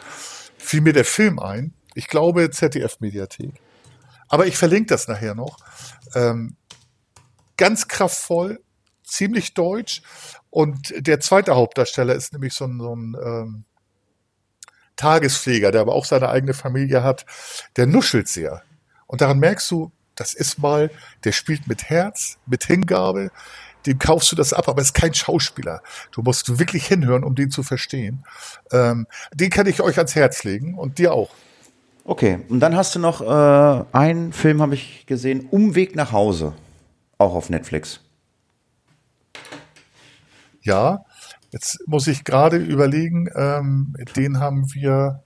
fiel 0.58 0.80
mir 0.80 0.92
der 0.92 1.04
Film 1.04 1.38
ein. 1.38 1.72
Ich 1.94 2.08
glaube 2.08 2.50
ZDF-Mediathek. 2.50 3.54
Aber 4.28 4.46
ich 4.46 4.56
verlinke 4.56 4.88
das 4.88 5.08
nachher 5.08 5.34
noch. 5.34 5.58
Ähm, 6.14 6.56
ganz 7.56 7.88
kraftvoll, 7.88 8.60
ziemlich 9.02 9.54
deutsch. 9.54 10.02
Und 10.50 10.92
der 11.06 11.20
zweite 11.20 11.54
Hauptdarsteller 11.54 12.14
ist 12.14 12.32
nämlich 12.32 12.54
so 12.54 12.64
ein, 12.66 12.78
so 12.80 12.94
ein 12.94 13.16
ähm, 13.22 13.64
Tagespfleger, 14.96 15.70
der 15.70 15.82
aber 15.82 15.94
auch 15.94 16.04
seine 16.04 16.28
eigene 16.28 16.54
Familie 16.54 17.02
hat. 17.02 17.26
Der 17.76 17.86
nuschelt 17.86 18.28
sehr. 18.28 18.62
Und 19.06 19.20
daran 19.20 19.38
merkst 19.38 19.70
du, 19.70 19.92
das 20.16 20.34
ist 20.34 20.58
mal, 20.58 20.90
der 21.24 21.32
spielt 21.32 21.68
mit 21.68 21.84
Herz, 21.84 22.38
mit 22.46 22.64
Hingabe, 22.64 23.30
dem 23.86 23.98
kaufst 23.98 24.32
du 24.32 24.36
das 24.36 24.52
ab, 24.52 24.68
aber 24.68 24.82
ist 24.82 24.94
kein 24.94 25.14
Schauspieler. 25.14 25.82
Du 26.10 26.22
musst 26.22 26.58
wirklich 26.58 26.86
hinhören, 26.86 27.22
um 27.24 27.34
den 27.34 27.50
zu 27.50 27.62
verstehen. 27.62 28.24
Ähm, 28.72 29.06
den 29.32 29.50
kann 29.50 29.66
ich 29.66 29.80
euch 29.80 29.96
ans 29.96 30.14
Herz 30.14 30.44
legen 30.44 30.74
und 30.74 30.98
dir 30.98 31.12
auch. 31.12 31.30
Okay, 32.04 32.40
und 32.48 32.60
dann 32.60 32.76
hast 32.76 32.94
du 32.94 32.98
noch 32.98 33.20
äh, 33.20 33.84
einen 33.92 34.32
Film, 34.32 34.62
habe 34.62 34.74
ich 34.74 35.06
gesehen, 35.06 35.48
Umweg 35.50 35.96
nach 35.96 36.12
Hause. 36.12 36.54
Auch 37.18 37.34
auf 37.34 37.50
Netflix. 37.50 38.00
Ja, 40.62 41.04
jetzt 41.50 41.78
muss 41.86 42.06
ich 42.06 42.24
gerade 42.24 42.58
überlegen, 42.58 43.28
ähm, 43.34 43.96
den 44.16 44.40
haben 44.40 44.72
wir, 44.74 45.22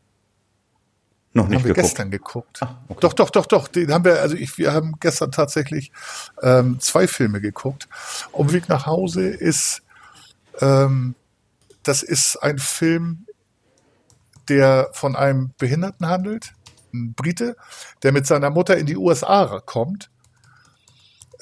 Noch 1.32 1.44
haben 1.44 1.50
nicht 1.50 1.64
wir 1.64 1.74
geguckt. 1.74 1.86
gestern 1.86 2.10
geguckt. 2.10 2.62
Ah, 2.62 2.78
okay. 2.88 3.00
Doch, 3.02 3.12
doch, 3.12 3.30
doch, 3.30 3.46
doch. 3.46 3.68
Den 3.68 3.92
haben 3.92 4.04
wir, 4.04 4.20
also 4.20 4.34
ich, 4.34 4.58
wir 4.58 4.72
haben 4.72 4.96
gestern 4.98 5.30
tatsächlich 5.30 5.92
ähm, 6.42 6.80
zwei 6.80 7.06
Filme 7.06 7.40
geguckt. 7.40 7.88
Umweg 8.32 8.68
nach 8.68 8.86
Hause 8.86 9.28
ist, 9.28 9.82
ähm, 10.60 11.14
das 11.84 12.02
ist 12.02 12.36
ein 12.36 12.58
Film, 12.58 13.26
der 14.48 14.90
von 14.92 15.14
einem 15.14 15.52
Behinderten 15.56 16.08
handelt, 16.08 16.52
ein 16.92 17.14
Brite, 17.14 17.56
der 18.02 18.10
mit 18.10 18.26
seiner 18.26 18.50
Mutter 18.50 18.76
in 18.76 18.86
die 18.86 18.96
USA 18.96 19.60
kommt. 19.64 20.10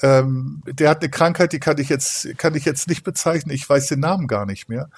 Ähm, 0.01 0.63
der 0.65 0.89
hat 0.89 1.01
eine 1.01 1.09
Krankheit, 1.09 1.53
die 1.53 1.59
kann 1.59 1.77
ich 1.77 1.89
jetzt, 1.89 2.37
kann 2.37 2.55
ich 2.55 2.65
jetzt 2.65 2.87
nicht 2.87 3.03
bezeichnen. 3.03 3.53
Ich 3.53 3.69
weiß 3.69 3.87
den 3.87 3.99
Namen 3.99 4.27
gar 4.27 4.45
nicht 4.45 4.69
mehr. 4.69 4.89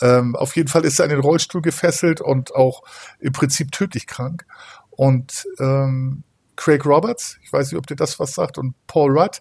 Ähm, 0.00 0.34
auf 0.36 0.56
jeden 0.56 0.68
Fall 0.68 0.84
ist 0.84 0.98
er 0.98 1.04
in 1.04 1.10
den 1.10 1.20
Rollstuhl 1.20 1.62
gefesselt 1.62 2.20
und 2.20 2.54
auch 2.54 2.82
im 3.18 3.32
Prinzip 3.32 3.72
tödlich 3.72 4.06
krank. 4.06 4.46
Und 4.90 5.46
ähm, 5.58 6.24
Craig 6.56 6.84
Roberts, 6.84 7.38
ich 7.42 7.52
weiß 7.52 7.70
nicht, 7.70 7.78
ob 7.78 7.86
dir 7.86 7.96
das 7.96 8.18
was 8.18 8.34
sagt, 8.34 8.58
und 8.58 8.74
Paul 8.86 9.18
Rudd. 9.18 9.40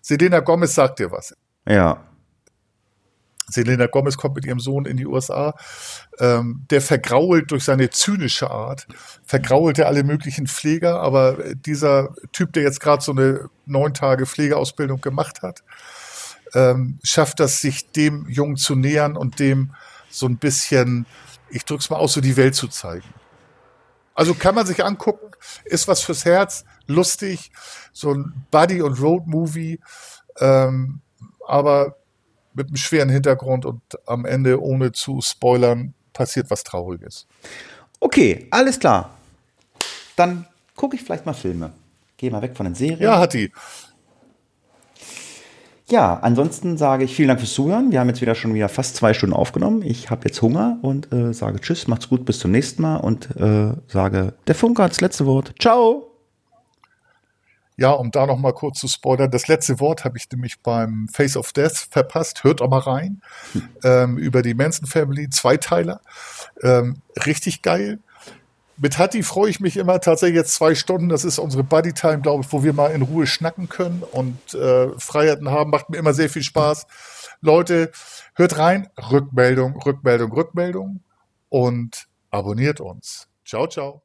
Selena 0.00 0.40
Gomez 0.40 0.74
sagt 0.74 1.00
dir 1.00 1.10
was. 1.10 1.34
Ja. 1.66 2.04
Selena 3.52 3.86
Gomez 3.86 4.16
kommt 4.16 4.36
mit 4.36 4.44
ihrem 4.44 4.60
Sohn 4.60 4.86
in 4.86 4.96
die 4.96 5.06
USA. 5.06 5.54
Ähm, 6.18 6.66
der 6.70 6.80
vergrault 6.80 7.50
durch 7.50 7.64
seine 7.64 7.90
zynische 7.90 8.50
Art, 8.50 8.86
vergrault 9.24 9.78
er 9.78 9.86
alle 9.86 10.04
möglichen 10.04 10.46
Pfleger, 10.46 11.00
aber 11.00 11.54
dieser 11.54 12.14
Typ, 12.32 12.52
der 12.52 12.62
jetzt 12.64 12.80
gerade 12.80 13.02
so 13.02 13.12
eine 13.12 13.48
neun 13.66 13.94
Tage 13.94 14.26
Pflegeausbildung 14.26 15.00
gemacht 15.00 15.42
hat, 15.42 15.62
ähm, 16.54 16.98
schafft 17.02 17.40
das, 17.40 17.60
sich 17.60 17.90
dem 17.92 18.28
Jungen 18.28 18.56
zu 18.56 18.74
nähern 18.74 19.16
und 19.16 19.38
dem 19.38 19.74
so 20.10 20.26
ein 20.26 20.36
bisschen, 20.36 21.06
ich 21.50 21.64
drück's 21.64 21.90
mal 21.90 21.96
aus, 21.96 22.12
so 22.12 22.20
die 22.20 22.36
Welt 22.36 22.54
zu 22.54 22.68
zeigen. 22.68 23.08
Also 24.14 24.34
kann 24.34 24.54
man 24.54 24.66
sich 24.66 24.84
angucken, 24.84 25.30
ist 25.64 25.88
was 25.88 26.02
fürs 26.02 26.24
Herz, 26.24 26.64
lustig, 26.86 27.50
so 27.92 28.12
ein 28.12 28.46
Buddy- 28.50 28.82
und 28.82 29.00
Road-Movie, 29.00 29.80
ähm, 30.38 31.00
aber 31.46 31.96
mit 32.54 32.68
einem 32.68 32.76
schweren 32.76 33.08
Hintergrund 33.08 33.64
und 33.64 33.80
am 34.06 34.24
Ende, 34.24 34.60
ohne 34.60 34.92
zu 34.92 35.20
spoilern, 35.20 35.94
passiert 36.12 36.50
was 36.50 36.64
Trauriges. 36.64 37.26
Okay, 38.00 38.46
alles 38.50 38.78
klar. 38.78 39.10
Dann 40.16 40.46
gucke 40.76 40.96
ich 40.96 41.02
vielleicht 41.02 41.26
mal 41.26 41.32
Filme. 41.32 41.72
Geh 42.16 42.30
mal 42.30 42.42
weg 42.42 42.56
von 42.56 42.64
den 42.64 42.74
Serien. 42.74 43.00
Ja, 43.00 43.18
hat 43.18 43.34
die. 43.34 43.50
Ja, 45.88 46.20
ansonsten 46.22 46.78
sage 46.78 47.04
ich 47.04 47.14
vielen 47.14 47.28
Dank 47.28 47.40
fürs 47.40 47.52
Zuhören. 47.52 47.92
Wir 47.92 48.00
haben 48.00 48.08
jetzt 48.08 48.22
wieder 48.22 48.34
schon 48.34 48.54
wieder 48.54 48.68
fast 48.68 48.96
zwei 48.96 49.12
Stunden 49.12 49.34
aufgenommen. 49.34 49.82
Ich 49.82 50.10
habe 50.10 50.26
jetzt 50.26 50.40
Hunger 50.40 50.78
und 50.80 51.12
äh, 51.12 51.34
sage 51.34 51.60
Tschüss, 51.60 51.86
macht's 51.86 52.08
gut, 52.08 52.24
bis 52.24 52.38
zum 52.38 52.50
nächsten 52.50 52.82
Mal 52.82 52.96
und 52.96 53.28
äh, 53.36 53.74
sage, 53.88 54.34
der 54.46 54.54
Funker 54.54 54.84
hat 54.84 54.92
das 54.92 55.00
letzte 55.00 55.26
Wort. 55.26 55.52
Ciao! 55.60 56.11
Ja, 57.76 57.90
um 57.90 58.10
da 58.10 58.26
noch 58.26 58.38
mal 58.38 58.52
kurz 58.52 58.80
zu 58.80 58.88
spoilern, 58.88 59.30
das 59.30 59.48
letzte 59.48 59.80
Wort 59.80 60.04
habe 60.04 60.18
ich 60.18 60.30
nämlich 60.30 60.60
beim 60.60 61.08
Face 61.12 61.36
of 61.36 61.52
Death 61.52 61.88
verpasst. 61.90 62.44
Hört 62.44 62.60
auch 62.60 62.68
mal 62.68 62.78
rein. 62.78 63.22
Ähm, 63.82 64.18
über 64.18 64.42
die 64.42 64.54
Manson 64.54 64.86
Family, 64.86 65.30
Zweiteiler. 65.30 66.00
Ähm, 66.62 66.98
richtig 67.26 67.62
geil. 67.62 67.98
Mit 68.76 68.98
Hatti 68.98 69.22
freue 69.22 69.50
ich 69.50 69.60
mich 69.60 69.76
immer 69.76 70.00
tatsächlich 70.00 70.36
jetzt 70.36 70.54
zwei 70.54 70.74
Stunden. 70.74 71.08
Das 71.08 71.24
ist 71.24 71.38
unsere 71.38 71.62
Buddy 71.62 71.92
Time, 71.92 72.20
glaube 72.20 72.42
ich, 72.44 72.52
wo 72.52 72.62
wir 72.62 72.72
mal 72.72 72.90
in 72.90 73.02
Ruhe 73.02 73.26
schnacken 73.26 73.68
können 73.68 74.02
und 74.10 74.54
äh, 74.54 74.88
Freiheiten 74.98 75.50
haben. 75.50 75.70
Macht 75.70 75.88
mir 75.88 75.98
immer 75.98 76.14
sehr 76.14 76.28
viel 76.28 76.42
Spaß. 76.42 76.86
Leute, 77.40 77.90
hört 78.34 78.58
rein. 78.58 78.88
Rückmeldung, 79.10 79.80
Rückmeldung, 79.80 80.32
Rückmeldung 80.32 81.00
und 81.48 82.08
abonniert 82.30 82.80
uns. 82.80 83.28
Ciao, 83.44 83.66
ciao. 83.66 84.02